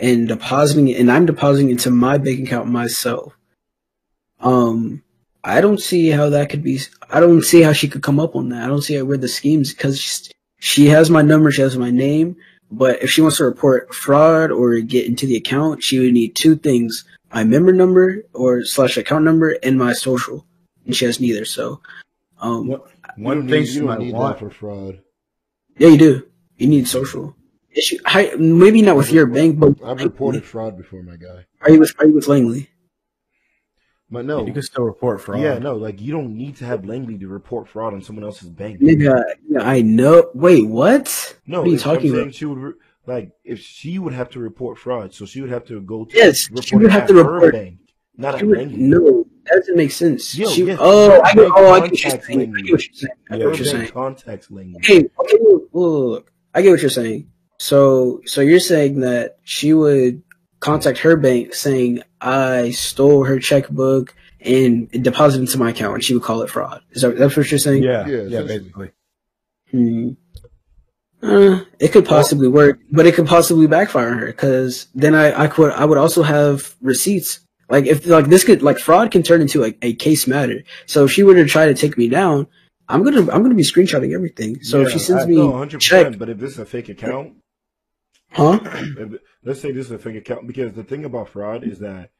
and 0.00 0.26
depositing 0.26 0.88
it 0.88 0.98
and 0.98 1.10
i'm 1.10 1.26
depositing 1.26 1.70
into 1.70 1.90
my 1.90 2.18
bank 2.18 2.40
account 2.40 2.68
myself 2.68 3.32
um 4.40 5.00
I 5.46 5.60
don't 5.60 5.80
see 5.80 6.08
how 6.08 6.30
that 6.30 6.48
could 6.48 6.62
be. 6.62 6.80
I 7.10 7.20
don't 7.20 7.42
see 7.42 7.60
how 7.60 7.74
she 7.74 7.86
could 7.86 8.02
come 8.02 8.18
up 8.18 8.34
on 8.34 8.48
that. 8.48 8.64
I 8.64 8.66
don't 8.66 8.80
see 8.80 9.00
where 9.02 9.18
the 9.18 9.28
schemes 9.28 9.74
because 9.74 10.30
she 10.64 10.86
has 10.86 11.10
my 11.10 11.20
number, 11.22 11.50
she 11.50 11.60
has 11.62 11.76
my 11.76 11.90
name. 11.90 12.36
But 12.70 13.02
if 13.02 13.10
she 13.10 13.20
wants 13.20 13.36
to 13.36 13.44
report 13.44 13.94
fraud 13.94 14.50
or 14.50 14.80
get 14.80 15.06
into 15.06 15.26
the 15.26 15.36
account, 15.36 15.82
she 15.82 15.98
would 16.00 16.12
need 16.14 16.34
two 16.34 16.56
things: 16.56 17.04
my 17.32 17.44
member 17.44 17.72
number 17.72 18.06
or 18.32 18.64
slash 18.64 18.96
account 18.96 19.24
number 19.24 19.50
and 19.62 19.78
my 19.78 19.92
social. 19.92 20.46
And 20.86 20.96
she 20.96 21.04
has 21.04 21.20
neither. 21.20 21.44
So, 21.44 21.80
um, 22.40 22.66
One, 22.68 22.80
You 23.18 23.24
one 23.24 23.48
thing 23.48 23.64
she 23.66 23.74
you 23.76 23.84
might 23.84 23.98
need 24.00 24.14
want. 24.14 24.38
for 24.38 24.50
fraud. 24.50 25.00
yeah, 25.78 25.88
you 25.88 25.98
do. 25.98 26.12
You 26.56 26.66
need 26.68 26.88
social. 26.88 27.36
Issue, 27.76 27.98
hi, 28.06 28.30
maybe 28.38 28.80
not 28.82 28.96
with 28.96 29.10
your 29.12 29.26
bank, 29.26 29.58
but 29.58 29.74
I've 29.84 30.00
reported 30.02 30.44
fraud 30.44 30.76
before, 30.78 31.02
my 31.02 31.16
guy. 31.16 31.44
Are 31.62 31.70
you 31.72 31.80
with 31.80 31.92
Are 31.98 32.06
you 32.06 32.14
with 32.14 32.28
Langley? 32.28 32.70
But 34.14 34.24
no, 34.26 34.46
You 34.46 34.52
can 34.52 34.62
still 34.62 34.84
report 34.84 35.20
fraud. 35.20 35.40
Yeah, 35.42 35.58
no, 35.58 35.76
like 35.76 36.00
you 36.00 36.12
don't 36.12 36.36
need 36.36 36.56
to 36.58 36.64
have 36.64 36.84
Langley 36.84 37.18
to 37.18 37.28
report 37.28 37.68
fraud 37.68 37.92
on 37.94 38.00
someone 38.02 38.24
else's 38.24 38.48
bank. 38.48 38.80
Nigga, 38.80 39.22
yeah, 39.48 39.60
I 39.62 39.82
know. 39.82 40.30
Wait, 40.34 40.66
what? 40.66 41.36
No, 41.46 41.58
what 41.60 41.66
are 41.66 41.68
you 41.70 41.74
it's- 41.74 41.86
I'm 41.86 41.94
talking 41.96 42.14
about? 42.18 42.34
She 42.34 42.44
would 42.46 42.58
re- 42.58 42.72
like 43.06 43.32
if 43.44 43.60
she 43.60 43.98
would 43.98 44.14
have 44.14 44.30
to 44.30 44.38
report 44.40 44.78
fraud, 44.78 45.12
so 45.12 45.26
she 45.26 45.40
would 45.40 45.50
have 45.50 45.64
to 45.66 45.80
go 45.80 46.04
to 46.06 46.16
Yes, 46.16 46.48
report 46.48 46.64
she 46.64 46.76
would 46.76 46.90
have 46.90 47.02
at 47.02 47.08
to 47.08 47.14
her 47.16 47.24
report- 47.32 47.52
bank, 47.52 47.78
not 48.16 48.34
She 48.34 48.40
at 48.40 48.46
would, 48.46 48.58
Langley. 48.58 48.76
no, 48.78 49.26
that 49.46 49.56
doesn't 49.56 49.76
make 49.76 49.90
sense. 49.90 50.38
Yo, 50.38 50.48
She- 50.48 50.64
yes, 50.64 50.78
oh, 50.80 51.20
I 51.20 51.34
get, 51.34 51.50
oh, 51.54 51.70
I 51.72 51.80
get 51.80 51.90
what 51.90 52.02
you're 52.04 52.10
saying. 52.10 52.22
I 52.22 52.34
Langley. 52.44 52.62
get 52.62 52.72
what 52.72 52.82
you're 52.86 52.94
saying. 52.94 53.12
I 53.30 53.36
get 53.38 53.46
what 53.48 53.58
you're 53.58 53.66
saying. 53.66 53.88
contacts 53.88 54.50
Langley. 54.50 54.76
Okay, 54.76 54.98
okay, 55.20 55.38
look, 55.42 55.68
look, 55.72 56.32
I 56.54 56.62
get 56.62 56.70
what 56.70 56.80
you're 56.80 56.88
saying. 56.90 57.28
So, 57.58 58.20
so 58.26 58.40
you're 58.40 58.60
saying 58.60 59.00
that 59.00 59.38
she 59.42 59.74
would 59.74 60.22
contact 60.64 60.98
her 60.98 61.16
bank 61.16 61.54
saying 61.54 62.02
I 62.20 62.70
stole 62.70 63.24
her 63.24 63.38
checkbook 63.38 64.14
and 64.40 64.90
deposited 64.90 65.42
into 65.44 65.58
my 65.58 65.70
account, 65.70 65.94
and 65.94 66.04
she 66.04 66.14
would 66.14 66.22
call 66.22 66.42
it 66.42 66.50
fraud. 66.50 66.80
Is 66.92 67.02
that 67.02 67.18
that's 67.18 67.36
what 67.36 67.50
you're 67.50 67.58
saying? 67.58 67.82
yeah, 67.82 68.06
Yeah, 68.06 68.22
yeah, 68.22 68.42
basically. 68.42 68.90
Hmm. 69.70 70.10
Uh, 71.22 71.60
it 71.78 71.88
could 71.92 72.04
possibly 72.04 72.48
work, 72.48 72.78
but 72.90 73.06
it 73.06 73.14
could 73.14 73.26
possibly 73.26 73.66
backfire 73.66 74.08
on 74.10 74.18
her 74.18 74.26
because 74.26 74.88
then 74.94 75.14
I, 75.14 75.44
I 75.44 75.46
could 75.48 75.72
I 75.72 75.84
would 75.86 75.96
also 75.98 76.22
have 76.22 76.74
receipts. 76.82 77.40
Like 77.70 77.86
if 77.86 78.06
like 78.06 78.26
this 78.26 78.44
could 78.44 78.62
like 78.62 78.78
fraud 78.78 79.10
can 79.10 79.22
turn 79.22 79.40
into 79.40 79.64
a, 79.64 79.74
a 79.80 79.94
case 79.94 80.26
matter. 80.26 80.62
So 80.86 81.04
if 81.04 81.12
she 81.12 81.22
were 81.22 81.34
to 81.34 81.46
try 81.46 81.66
to 81.66 81.74
take 81.74 81.96
me 81.96 82.08
down, 82.10 82.46
I'm 82.90 83.02
gonna 83.02 83.20
I'm 83.32 83.42
gonna 83.42 83.54
be 83.54 83.62
screenshotting 83.62 84.14
everything. 84.14 84.62
So 84.62 84.82
if 84.82 84.90
she 84.90 84.98
sends 84.98 85.22
I- 85.24 85.26
me 85.26 85.36
No, 85.36 85.56
hundred 85.56 85.80
check. 85.80 86.18
But 86.18 86.28
if 86.28 86.38
this 86.38 86.52
is 86.52 86.58
a 86.58 86.66
fake 86.66 86.90
account, 86.90 87.34
huh? 88.34 88.58
let's 89.44 89.60
say 89.60 89.72
this 89.72 89.86
is 89.86 89.92
a 89.92 89.98
fake 89.98 90.16
account, 90.16 90.46
because 90.46 90.74
the 90.74 90.84
thing 90.84 91.04
about 91.04 91.28
fraud 91.28 91.64
is 91.64 91.78
that 91.78 92.10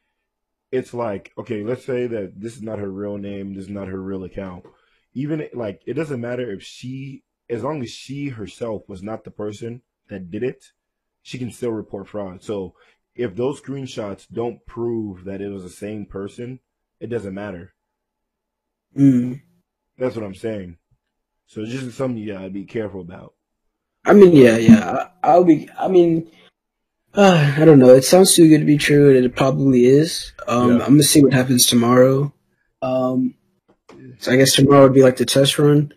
it's 0.71 0.95
like, 0.95 1.33
okay, 1.39 1.63
let's 1.63 1.85
say 1.85 2.07
that 2.07 2.41
this 2.41 2.57
is 2.57 2.63
not 2.63 2.79
her 2.79 2.91
real 2.91 3.19
name, 3.19 3.55
this 3.55 3.65
is 3.65 3.71
not 3.71 3.89
her 3.89 4.01
real 4.01 4.25
account. 4.25 4.65
Even 5.13 5.49
like, 5.53 5.83
it 5.87 5.95
doesn't 5.95 6.21
matter 6.21 6.51
if 6.51 6.63
she, 6.63 7.23
as 7.49 7.63
long 7.63 7.83
as 7.83 7.91
she 7.91 8.31
herself 8.31 8.83
was 8.89 9.03
not 9.03 9.25
the 9.25 9.31
person 9.31 9.83
that 10.09 10.31
did 10.31 10.43
it, 10.43 10.73
she 11.23 11.39
can 11.39 11.53
still 11.53 11.71
report 11.71 12.09
fraud. 12.09 12.43
So 12.43 12.75
if 13.15 13.37
those 13.37 13.61
screenshots 13.61 14.27
don't 14.33 14.67
prove 14.67 15.25
that 15.25 15.41
it 15.41 15.51
was 15.51 15.63
the 15.63 15.71
same 15.71 16.07
person, 16.07 16.61
it 17.01 17.07
doesn't 17.07 17.35
matter. 17.35 17.75
Mm. 18.97 19.43
That's 19.97 20.17
what 20.17 20.25
I'm 20.25 20.35
saying. 20.35 20.79
So 21.47 21.63
it's 21.63 21.73
just 21.73 21.97
something 21.97 22.21
you 22.21 22.33
gotta 22.33 22.51
be 22.51 22.65
careful 22.65 23.01
about. 23.01 23.35
I 24.05 24.13
mean, 24.13 24.33
yeah, 24.33 24.57
yeah. 24.57 25.09
I'll 25.23 25.45
be. 25.45 25.69
I 25.79 25.89
mean, 25.89 26.31
uh, 27.15 27.55
I 27.57 27.65
don't 27.65 27.79
know. 27.79 27.95
It 27.95 28.05
sounds 28.05 28.35
too 28.35 28.49
good 28.49 28.59
to 28.59 28.65
be 28.65 28.77
true, 28.79 29.15
and 29.17 29.25
it 29.25 29.35
probably 29.37 29.87
is. 29.87 30.33
Um, 30.47 30.79
Yeah. 30.79 30.85
I'm 30.85 30.93
gonna 30.93 31.03
see 31.03 31.23
what 31.23 31.33
happens 31.33 31.67
tomorrow. 31.67 32.33
Um, 32.83 33.35
so 34.19 34.33
I 34.33 34.37
guess 34.37 34.55
tomorrow 34.55 34.83
would 34.83 34.95
be 34.95 35.03
like 35.03 35.17
the 35.17 35.25
test 35.25 35.59
run. 35.59 35.93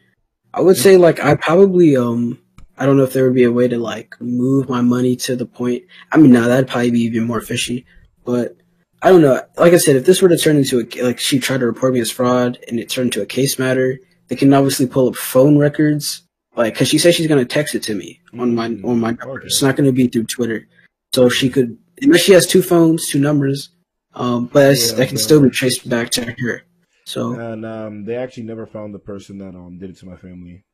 I 0.54 0.62
would 0.62 0.78
say 0.78 0.98
like 0.98 1.20
I 1.24 1.36
probably 1.36 1.98
um 1.98 2.40
I 2.78 2.86
don't 2.86 2.98
know 2.98 3.04
if 3.04 3.14
there 3.14 3.26
would 3.26 3.36
be 3.36 3.44
a 3.44 3.52
way 3.52 3.68
to 3.68 3.78
like 3.78 4.16
move 4.22 4.70
my 4.70 4.82
money 4.82 5.16
to 5.18 5.36
the 5.36 5.46
point. 5.46 5.84
I 6.12 6.18
mean, 6.18 6.32
no, 6.32 6.48
that'd 6.48 6.70
probably 6.70 6.92
be 6.92 7.02
even 7.02 7.26
more 7.26 7.42
fishy. 7.42 7.86
But 8.26 8.56
I 9.02 9.10
don't 9.10 9.22
know. 9.22 9.42
Like 9.58 9.74
I 9.74 9.78
said, 9.78 9.96
if 9.96 10.06
this 10.06 10.22
were 10.22 10.30
to 10.30 10.38
turn 10.38 10.58
into 10.58 10.80
a 10.80 11.04
like 11.04 11.20
she 11.20 11.40
tried 11.40 11.60
to 11.60 11.66
report 11.66 11.94
me 11.94 12.00
as 12.00 12.12
fraud 12.12 12.60
and 12.68 12.80
it 12.80 12.90
turned 12.90 13.08
into 13.08 13.22
a 13.22 13.26
case 13.26 13.60
matter, 13.60 14.00
they 14.28 14.36
can 14.36 14.54
obviously 14.54 14.88
pull 14.88 15.10
up 15.10 15.16
phone 15.16 15.58
records 15.58 16.24
like 16.58 16.74
because 16.74 16.88
she 16.90 16.98
says 16.98 17.16
she's 17.16 17.28
gonna 17.28 17.46
text 17.46 17.76
it 17.76 17.84
to 17.84 17.96
me 17.96 18.20
on 18.38 18.54
my 18.56 18.68
Mm, 18.70 18.86
on 18.86 19.00
my 19.00 19.12
number. 19.12 19.32
okay. 19.38 19.46
It's 19.46 19.62
not 19.62 19.76
gonna 19.76 19.92
be 19.92 20.08
through 20.08 20.26
Twitter. 20.26 20.68
So 21.14 21.30
she 21.30 21.50
could 21.50 21.78
unless 22.02 22.22
she 22.22 22.34
has 22.34 22.46
two 22.46 22.62
phones, 22.62 23.08
two 23.08 23.20
numbers, 23.20 23.70
um, 24.14 24.48
but 24.48 24.72
it's, 24.74 24.90
Yeah, 24.92 24.98
that 24.98 25.08
can 25.08 25.16
but- 25.16 25.22
still 25.22 25.42
be 25.42 25.50
traced 25.50 25.88
back 25.90 26.10
to 26.12 26.26
her. 26.40 26.64
So 27.06 27.40
And 27.40 27.66
um, 27.66 28.04
they 28.06 28.16
actually 28.18 28.44
never 28.44 28.66
found 28.66 28.94
the 28.94 29.00
person 29.00 29.38
that 29.38 29.56
um 29.56 29.78
did 29.80 29.92
it 29.92 29.98
to 30.00 30.06
my 30.06 30.18
family. 30.18 30.66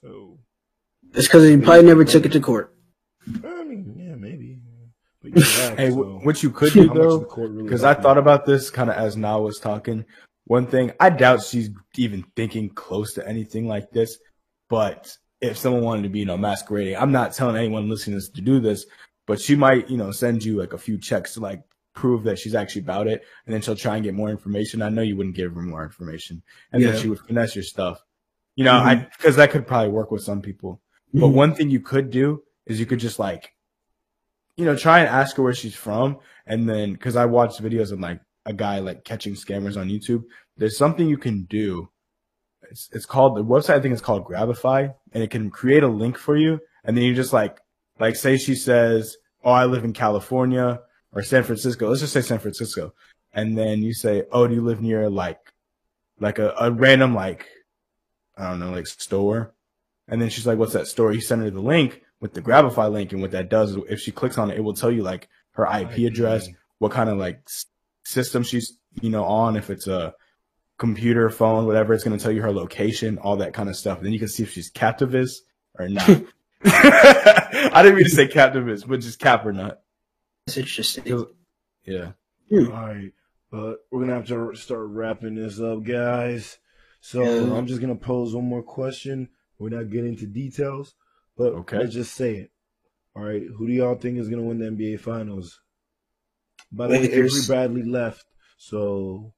So 0.00 0.38
it's 1.14 1.26
because 1.28 1.48
he 1.48 1.56
probably 1.56 1.84
never 1.84 2.04
took 2.04 2.24
it 2.26 2.32
to 2.32 2.40
court. 2.40 2.74
I 3.44 3.62
mean, 3.64 3.94
yeah, 3.96 4.14
maybe. 4.16 4.58
But 5.22 5.36
you're 5.36 5.44
Hey, 5.76 5.90
so 5.90 6.18
what 6.24 6.42
you 6.42 6.50
could 6.50 6.72
do 6.72 6.80
how 6.88 6.94
much 6.94 6.96
does 6.96 7.12
though, 7.12 7.18
the 7.20 7.24
court 7.26 7.50
really 7.52 7.62
because 7.64 7.84
I 7.84 7.94
thought 7.94 8.18
about 8.18 8.44
this 8.46 8.70
kind 8.70 8.90
of 8.90 8.96
as 8.96 9.16
Now 9.16 9.40
was 9.42 9.58
talking. 9.58 10.04
One 10.46 10.66
thing, 10.66 10.90
I 10.98 11.10
doubt 11.10 11.44
she's 11.44 11.70
even 11.96 12.24
thinking 12.34 12.68
close 12.70 13.12
to 13.14 13.26
anything 13.28 13.68
like 13.68 13.92
this. 13.92 14.18
But 14.72 15.14
if 15.42 15.58
someone 15.58 15.82
wanted 15.82 16.04
to 16.04 16.08
be, 16.08 16.20
you 16.20 16.24
know, 16.24 16.38
masquerading, 16.38 16.96
I'm 16.96 17.12
not 17.12 17.34
telling 17.34 17.56
anyone 17.56 17.90
listening 17.90 18.14
to 18.14 18.20
this 18.20 18.30
to 18.30 18.40
do 18.40 18.58
this, 18.58 18.86
but 19.26 19.38
she 19.38 19.54
might, 19.54 19.90
you 19.90 19.98
know, 19.98 20.10
send 20.10 20.42
you 20.42 20.56
like 20.56 20.72
a 20.72 20.78
few 20.78 20.96
checks 20.96 21.34
to 21.34 21.40
like 21.40 21.60
prove 21.94 22.24
that 22.24 22.38
she's 22.38 22.54
actually 22.54 22.80
about 22.80 23.06
it, 23.06 23.22
and 23.44 23.52
then 23.52 23.60
she'll 23.60 23.76
try 23.76 23.96
and 23.96 24.04
get 24.04 24.14
more 24.14 24.30
information. 24.30 24.80
I 24.80 24.88
know 24.88 25.02
you 25.02 25.14
wouldn't 25.14 25.36
give 25.36 25.54
her 25.54 25.60
more 25.60 25.84
information, 25.84 26.42
and 26.72 26.82
then 26.82 26.98
she 26.98 27.10
would 27.10 27.20
finesse 27.20 27.54
your 27.54 27.64
stuff. 27.64 28.00
You 28.56 28.64
know, 28.64 28.72
I 28.72 28.94
because 29.18 29.36
that 29.36 29.50
could 29.50 29.66
probably 29.66 29.90
work 29.92 30.10
with 30.10 30.22
some 30.22 30.40
people. 30.40 30.80
But 31.12 31.26
Mhm. 31.26 31.34
one 31.34 31.54
thing 31.54 31.68
you 31.68 31.80
could 31.80 32.08
do 32.10 32.42
is 32.64 32.80
you 32.80 32.86
could 32.86 32.98
just 32.98 33.18
like, 33.18 33.52
you 34.56 34.64
know, 34.64 34.74
try 34.74 35.00
and 35.00 35.08
ask 35.08 35.36
her 35.36 35.42
where 35.42 35.52
she's 35.52 35.74
from. 35.74 36.16
And 36.46 36.66
then, 36.66 36.96
cause 36.96 37.14
I 37.14 37.26
watched 37.26 37.62
videos 37.62 37.92
of 37.92 38.00
like 38.00 38.22
a 38.46 38.54
guy 38.54 38.78
like 38.78 39.04
catching 39.04 39.34
scammers 39.34 39.78
on 39.78 39.90
YouTube. 39.90 40.22
There's 40.56 40.78
something 40.78 41.06
you 41.06 41.18
can 41.18 41.44
do. 41.44 41.90
It's, 42.70 42.88
it's 42.92 43.06
called, 43.06 43.36
the 43.36 43.44
website 43.44 43.74
I 43.76 43.80
think 43.80 43.94
is 43.94 44.00
called 44.00 44.24
Grabify 44.24 44.94
and 45.12 45.22
it 45.22 45.30
can 45.30 45.50
create 45.50 45.82
a 45.82 45.88
link 45.88 46.16
for 46.16 46.36
you. 46.36 46.60
And 46.84 46.96
then 46.96 47.04
you 47.04 47.14
just 47.14 47.32
like, 47.32 47.58
like 47.98 48.16
say 48.16 48.36
she 48.36 48.54
says, 48.54 49.16
Oh, 49.44 49.50
I 49.50 49.66
live 49.66 49.84
in 49.84 49.92
California 49.92 50.80
or 51.12 51.22
San 51.22 51.42
Francisco. 51.42 51.88
Let's 51.88 52.00
just 52.00 52.12
say 52.12 52.22
San 52.22 52.38
Francisco. 52.38 52.94
And 53.32 53.56
then 53.58 53.82
you 53.82 53.92
say, 53.94 54.24
Oh, 54.32 54.46
do 54.46 54.54
you 54.54 54.62
live 54.62 54.80
near 54.80 55.10
like, 55.10 55.40
like 56.20 56.38
a, 56.38 56.54
a 56.58 56.70
random 56.70 57.14
like, 57.14 57.46
I 58.36 58.50
don't 58.50 58.60
know, 58.60 58.70
like 58.70 58.86
store. 58.86 59.54
And 60.08 60.20
then 60.20 60.28
she's 60.28 60.46
like, 60.46 60.58
what's 60.58 60.72
that 60.72 60.86
store? 60.88 61.12
You 61.12 61.20
send 61.20 61.42
her 61.42 61.50
the 61.50 61.60
link 61.60 62.02
with 62.20 62.34
the 62.34 62.42
Grabify 62.42 62.90
link. 62.90 63.12
And 63.12 63.22
what 63.22 63.30
that 63.32 63.48
does 63.48 63.72
is 63.72 63.78
if 63.88 64.00
she 64.00 64.12
clicks 64.12 64.38
on 64.38 64.50
it, 64.50 64.56
it 64.56 64.60
will 64.60 64.74
tell 64.74 64.90
you 64.90 65.02
like 65.02 65.28
her 65.52 65.64
IP 65.64 65.98
address, 66.10 66.48
what 66.78 66.92
kind 66.92 67.10
of 67.10 67.18
like 67.18 67.40
s- 67.46 67.66
system 68.04 68.42
she's, 68.42 68.78
you 69.00 69.10
know, 69.10 69.24
on. 69.24 69.56
If 69.56 69.70
it's 69.70 69.86
a 69.86 70.14
computer, 70.82 71.30
phone, 71.30 71.64
whatever, 71.64 71.94
it's 71.94 72.02
going 72.02 72.18
to 72.18 72.20
tell 72.20 72.32
you 72.32 72.42
her 72.42 72.50
location, 72.52 73.16
all 73.18 73.36
that 73.36 73.54
kind 73.54 73.68
of 73.68 73.76
stuff. 73.76 73.98
And 73.98 74.06
then 74.06 74.12
you 74.12 74.18
can 74.18 74.26
see 74.26 74.42
if 74.42 74.50
she's 74.50 74.68
captivist 74.70 75.36
or 75.78 75.88
not. 75.88 76.08
I 76.64 77.80
didn't 77.82 77.94
mean 77.94 78.04
to 78.04 78.10
say 78.10 78.26
captivist, 78.26 78.88
but 78.88 78.98
just 79.00 79.20
cap 79.20 79.46
or 79.46 79.52
not. 79.52 79.78
It's 80.48 80.56
interesting. 80.56 81.04
Yeah. 81.84 82.12
All 82.52 82.58
right, 82.66 83.12
but 83.50 83.76
we're 83.90 84.00
gonna 84.00 84.14
have 84.14 84.26
to 84.26 84.54
start 84.56 84.88
wrapping 84.88 85.36
this 85.36 85.60
up, 85.60 85.84
guys. 85.84 86.58
So 87.00 87.22
Yeah. 87.22 87.54
I'm 87.56 87.66
just 87.66 87.80
gonna 87.80 87.94
pose 87.96 88.34
one 88.34 88.44
more 88.44 88.62
question. 88.62 89.28
We're 89.58 89.70
not 89.70 89.90
getting 89.90 90.10
into 90.10 90.26
details, 90.26 90.94
but 91.36 91.52
Okay. 91.54 91.78
let's 91.78 91.94
just 91.94 92.14
say 92.14 92.34
it. 92.36 92.50
All 93.14 93.22
right, 93.22 93.42
who 93.56 93.66
do 93.68 93.72
y'all 93.72 93.94
think 93.94 94.18
is 94.18 94.28
gonna 94.28 94.42
win 94.42 94.58
the 94.58 94.66
NBA 94.66 94.98
Finals? 95.00 95.60
By 96.70 96.86
the 96.88 96.94
way, 96.94 97.12
Avery 97.12 97.30
Bradley 97.46 97.82
left, 97.82 98.24
so 98.56 99.32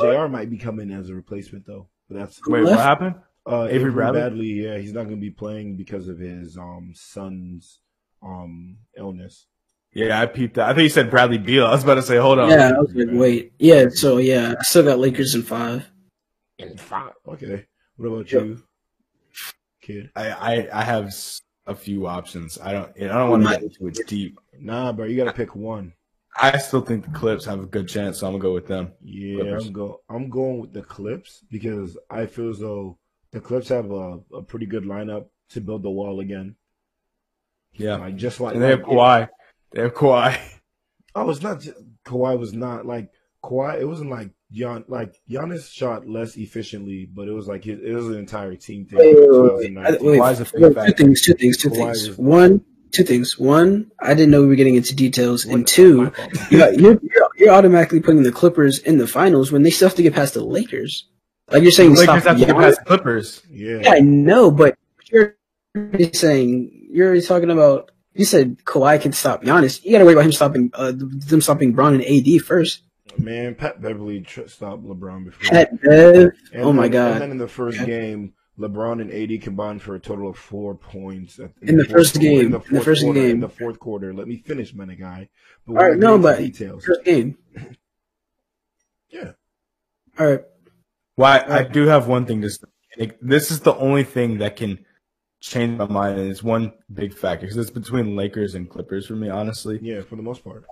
J.R. 0.00 0.28
might 0.28 0.50
be 0.50 0.56
coming 0.58 0.90
as 0.90 1.08
a 1.10 1.14
replacement 1.14 1.66
though. 1.66 1.88
But 2.08 2.18
that's 2.18 2.40
Wait, 2.46 2.64
what 2.64 2.78
happened? 2.78 3.16
uh, 3.46 3.64
Avery 3.64 3.76
Avery, 3.76 3.92
Bradley? 3.92 4.20
Bradley. 4.20 4.46
Yeah, 4.46 4.78
he's 4.78 4.92
not 4.92 5.04
gonna 5.04 5.16
be 5.16 5.30
playing 5.30 5.76
because 5.76 6.08
of 6.08 6.18
his 6.18 6.56
um 6.56 6.92
son's 6.94 7.80
um 8.22 8.78
illness. 8.96 9.46
Yeah, 9.94 10.20
I 10.20 10.26
peeped 10.26 10.54
that. 10.56 10.68
I 10.68 10.74
think 10.74 10.84
you 10.84 10.88
said 10.90 11.10
Bradley 11.10 11.38
Beal. 11.38 11.66
I 11.66 11.70
was 11.72 11.82
about 11.82 11.94
to 11.96 12.02
say, 12.02 12.16
hold 12.18 12.38
on. 12.38 12.50
Yeah, 12.50 12.72
I 12.76 12.78
was 12.78 12.94
like, 12.94 13.08
wait. 13.10 13.52
Yeah, 13.58 13.86
so 13.90 14.18
yeah, 14.18 14.54
I 14.58 14.62
still 14.62 14.84
got 14.84 14.98
Lakers 14.98 15.34
in 15.34 15.42
five. 15.42 15.86
In 16.58 16.76
five. 16.76 17.12
Okay. 17.26 17.64
What 17.96 18.06
about 18.08 18.30
Yep. 18.32 18.42
you, 18.44 18.62
kid? 19.80 20.10
I, 20.14 20.30
I, 20.30 20.68
I 20.72 20.82
have 20.84 21.12
a 21.66 21.74
few 21.74 22.06
options. 22.06 22.58
I 22.62 22.72
don't, 22.72 22.90
I 23.02 23.06
don't 23.08 23.30
want 23.30 23.42
to 23.42 23.48
My- 23.48 23.54
get 23.54 23.62
into 23.64 23.86
it 23.88 23.98
deep. 24.06 24.38
Nah, 24.60 24.92
bro, 24.92 25.06
you 25.06 25.16
gotta 25.16 25.32
pick 25.32 25.56
one. 25.56 25.92
I 26.40 26.56
still 26.58 26.80
think 26.82 27.04
the 27.04 27.10
Clips 27.18 27.44
have 27.46 27.60
a 27.60 27.66
good 27.66 27.88
chance, 27.88 28.18
so 28.20 28.26
I'm 28.26 28.34
gonna 28.34 28.42
go 28.42 28.54
with 28.54 28.66
them. 28.66 28.92
Yeah, 29.02 29.40
Clippers. 29.40 29.66
I'm 29.66 29.72
go. 29.72 30.00
I'm 30.08 30.30
going 30.30 30.60
with 30.60 30.72
the 30.72 30.82
Clips 30.82 31.44
because 31.50 31.96
I 32.10 32.26
feel 32.26 32.50
as 32.50 32.58
though 32.60 32.98
the 33.32 33.40
Clips 33.40 33.68
have 33.68 33.90
a, 33.90 34.20
a 34.32 34.42
pretty 34.42 34.66
good 34.66 34.84
lineup 34.84 35.26
to 35.50 35.60
build 35.60 35.82
the 35.82 35.90
wall 35.90 36.20
again. 36.20 36.54
Yeah, 37.72 37.96
Like 37.96 38.16
just 38.16 38.40
like 38.40 38.54
and 38.54 38.62
they 38.62 38.70
have 38.70 38.80
like- 38.80 38.88
Kawhi. 38.88 39.28
They 39.72 39.82
have 39.82 39.94
Kawhi. 39.94 40.38
Oh, 41.14 41.28
it's 41.30 41.42
not 41.42 41.60
just 41.60 41.76
Kawhi 42.04 42.38
was 42.38 42.52
not 42.52 42.86
like 42.86 43.10
Kawhi. 43.44 43.80
It 43.80 43.84
wasn't 43.84 44.10
like 44.10 44.30
Gian, 44.52 44.84
like 44.88 45.14
Giannis 45.28 45.70
shot 45.70 46.08
less 46.08 46.36
efficiently, 46.36 47.08
but 47.12 47.26
it 47.28 47.32
was 47.32 47.48
like 47.48 47.66
it, 47.66 47.80
it 47.82 47.94
was 47.94 48.08
an 48.08 48.16
entire 48.18 48.54
team 48.54 48.86
thing. 48.86 48.98
Wait, 48.98 49.16
in 49.16 49.20
wait, 49.20 49.30
wait, 49.54 49.86
I- 49.86 49.90
2019. 49.98 50.06
wait, 50.06 50.20
Kawhi's 50.20 50.40
a 50.40 50.44
big 50.68 50.76
wait, 50.76 50.96
two 50.96 51.04
things, 51.04 51.20
two 51.22 51.34
things, 51.34 51.56
two 51.56 51.70
Kawhi 51.70 51.74
things. 51.76 52.08
was- 52.08 52.18
One, 52.18 52.64
two 52.92 53.04
things. 53.04 53.38
One, 53.38 53.90
I 54.00 54.14
didn't 54.14 54.30
know 54.30 54.42
we 54.42 54.48
were 54.48 54.54
getting 54.54 54.76
into 54.76 54.94
details, 54.94 55.46
My 55.46 55.54
and 55.54 55.66
two, 55.66 56.12
you 56.50 56.58
got, 56.58 56.78
you're, 56.78 56.98
you're 57.02 57.28
you're 57.36 57.50
automatically 57.54 58.00
putting 58.00 58.22
the 58.22 58.32
Clippers 58.32 58.78
in 58.78 58.98
the 58.98 59.06
finals 59.06 59.52
when 59.52 59.62
they 59.62 59.70
still 59.70 59.88
have 59.88 59.96
to 59.96 60.02
get 60.02 60.14
past 60.14 60.34
the 60.34 60.44
Lakers. 60.44 61.06
Like 61.50 61.62
you're 61.62 61.72
saying, 61.72 61.90
The 61.94 62.02
stop 62.02 62.14
Lakers 62.16 62.28
have 62.28 62.38
to 62.38 62.46
get 62.46 62.56
past 62.56 62.78
the 62.80 62.84
Clippers. 62.84 63.42
yeah, 63.50 63.78
Yeah, 63.82 63.90
I 63.92 64.00
know, 64.00 64.50
but 64.50 64.76
you're 65.10 65.36
saying 66.12 66.88
you're 66.90 67.06
already 67.06 67.22
talking 67.22 67.50
about. 67.50 67.90
You 68.14 68.24
said 68.24 68.58
Kawhi 68.64 69.00
can 69.00 69.12
stop 69.12 69.44
Giannis. 69.44 69.84
You 69.84 69.92
got 69.92 69.98
to 69.98 70.04
worry 70.04 70.14
about 70.14 70.24
him 70.24 70.32
stopping 70.32 70.70
uh, 70.74 70.92
them 70.94 71.40
stopping 71.40 71.72
Bron 71.72 71.94
and 71.94 72.04
AD 72.04 72.42
first. 72.42 72.82
man, 73.16 73.54
Pat 73.54 73.80
Beverley 73.80 74.20
tr- 74.22 74.46
stopped 74.48 74.84
LeBron 74.84 75.26
before. 75.26 75.50
Pat 75.50 75.80
Bev. 75.80 76.32
And 76.52 76.62
oh 76.64 76.72
my 76.72 76.82
then- 76.88 76.90
god. 76.92 77.12
And 77.12 77.22
then 77.22 77.30
in 77.32 77.38
the 77.38 77.46
first 77.48 77.78
Okay. 77.80 77.86
game, 77.86 78.32
LeBron 78.58 79.00
and 79.00 79.12
AD 79.12 79.40
combined 79.42 79.80
for 79.82 79.94
a 79.94 80.00
total 80.00 80.28
of 80.28 80.36
four 80.36 80.74
points 80.74 81.38
at- 81.38 81.52
In 81.62 81.76
the 81.76 81.84
fourth 81.84 81.92
first 81.96 82.14
quarter- 82.14 82.28
game. 82.28 82.40
In 82.46 82.50
the, 82.50 82.56
In 82.56 82.60
the 82.60 82.60
fourth 82.60 82.84
first 82.84 83.02
quarter, 83.02 83.20
game. 83.20 83.30
In 83.30 83.40
the 83.40 83.48
fourth 83.48 83.78
quarter. 83.78 84.12
Let 84.14 84.26
me 84.28 84.36
finish, 84.38 84.74
my 84.74 84.84
guy. 84.86 85.28
But 85.66 85.72
All 85.72 85.78
we're 85.78 85.90
right, 85.90 85.98
not 85.98 86.06
no, 86.16 86.18
but 86.18 86.38
details. 86.38 86.84
first 86.84 87.04
game. 87.04 87.38
Yeah. 89.10 89.32
All 90.18 90.26
right. 90.26 90.42
Well, 91.16 91.32
I, 91.48 91.60
I 91.60 91.62
do 91.62 91.86
have 91.86 92.06
one 92.08 92.26
thing 92.26 92.42
to 92.42 92.50
say. 92.50 92.64
Like, 92.98 93.18
this 93.22 93.50
is 93.50 93.60
the 93.60 93.74
only 93.76 94.04
thing 94.04 94.38
that 94.38 94.56
can 94.56 94.84
change 95.40 95.78
my 95.78 95.86
mind, 95.86 96.18
and 96.18 96.30
it's 96.30 96.42
one 96.42 96.72
big 96.92 97.14
factor 97.14 97.46
because 97.46 97.56
it's 97.56 97.70
between 97.70 98.16
Lakers 98.16 98.54
and 98.54 98.68
Clippers 98.68 99.06
for 99.06 99.14
me, 99.14 99.28
honestly. 99.30 99.78
Yeah, 99.80 100.02
for 100.02 100.16
the 100.16 100.22
most 100.22 100.44
part. 100.44 100.64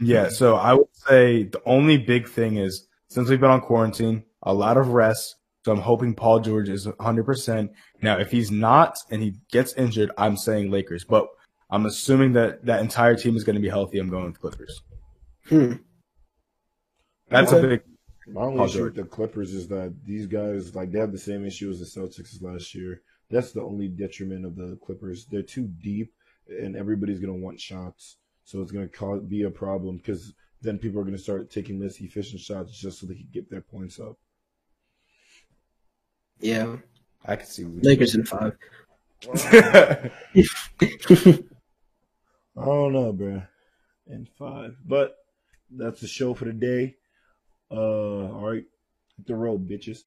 Yeah, 0.00 0.28
so 0.28 0.56
I 0.56 0.72
would 0.74 0.88
say 0.92 1.44
the 1.44 1.62
only 1.64 1.98
big 1.98 2.28
thing 2.28 2.56
is 2.56 2.88
since 3.06 3.28
we've 3.28 3.38
been 3.40 3.50
on 3.50 3.60
quarantine, 3.60 4.24
a 4.42 4.52
lot 4.52 4.76
of 4.76 4.88
rest. 4.88 5.36
So 5.64 5.72
I'm 5.72 5.80
hoping 5.80 6.14
Paul 6.14 6.40
George 6.40 6.68
is 6.68 6.86
100%. 6.86 7.68
Now, 8.02 8.18
if 8.18 8.30
he's 8.30 8.50
not 8.50 8.98
and 9.10 9.22
he 9.22 9.34
gets 9.52 9.72
injured, 9.74 10.10
I'm 10.18 10.36
saying 10.36 10.70
Lakers. 10.70 11.04
But 11.04 11.28
I'm 11.70 11.86
assuming 11.86 12.32
that 12.32 12.64
that 12.66 12.80
entire 12.80 13.14
team 13.14 13.36
is 13.36 13.44
going 13.44 13.54
to 13.54 13.62
be 13.62 13.68
healthy. 13.68 13.98
I'm 13.98 14.08
going 14.10 14.26
with 14.26 14.40
Clippers. 14.40 14.82
Hmm. 15.48 15.74
That's 17.28 17.52
Okay. 17.52 17.64
a 17.66 17.68
big. 17.68 17.82
My 18.26 18.42
only 18.42 18.56
Paul 18.58 18.66
issue 18.66 18.78
George. 18.78 18.96
with 18.96 19.04
the 19.04 19.10
Clippers 19.10 19.54
is 19.54 19.68
that 19.68 19.94
these 20.04 20.26
guys, 20.26 20.74
like, 20.74 20.90
they 20.92 20.98
have 20.98 21.12
the 21.12 21.18
same 21.18 21.44
issue 21.46 21.70
as 21.70 21.78
the 21.78 21.86
Celtics 21.86 22.42
last 22.42 22.74
year. 22.74 23.02
That's 23.30 23.52
the 23.52 23.62
only 23.62 23.88
detriment 23.88 24.44
of 24.44 24.56
the 24.56 24.78
Clippers. 24.84 25.26
They're 25.26 25.42
too 25.42 25.68
deep, 25.82 26.12
and 26.48 26.76
everybody's 26.76 27.20
going 27.20 27.32
to 27.32 27.42
want 27.44 27.60
shots. 27.60 28.16
So 28.44 28.60
it's 28.60 28.72
going 28.72 28.88
to 28.88 28.94
cause, 28.94 29.22
be 29.22 29.42
a 29.42 29.50
problem 29.50 29.96
because 29.98 30.34
then 30.60 30.78
people 30.78 31.00
are 31.00 31.04
going 31.04 31.16
to 31.16 31.22
start 31.22 31.50
taking 31.50 31.80
less 31.80 32.00
efficient 32.00 32.40
shots 32.40 32.72
just 32.78 32.98
so 33.00 33.06
they 33.06 33.14
can 33.14 33.28
get 33.32 33.48
their 33.48 33.60
points 33.60 33.98
up. 34.00 34.18
Yeah. 36.42 36.76
I 37.24 37.36
can 37.36 37.46
see. 37.46 37.64
Lakers 37.64 38.14
in 38.14 38.24
five. 38.24 38.56
I 39.34 40.10
don't 42.56 42.92
know, 42.92 43.12
bro. 43.12 43.42
In 44.08 44.26
five, 44.36 44.76
but 44.84 45.16
that's 45.70 46.00
the 46.00 46.08
show 46.08 46.34
for 46.34 46.44
the 46.44 46.52
day. 46.52 46.96
Uh, 47.70 47.76
all 47.76 48.50
right, 48.50 48.64
hit 49.16 49.26
the 49.26 49.34
road, 49.36 49.68
bitches. 49.68 50.00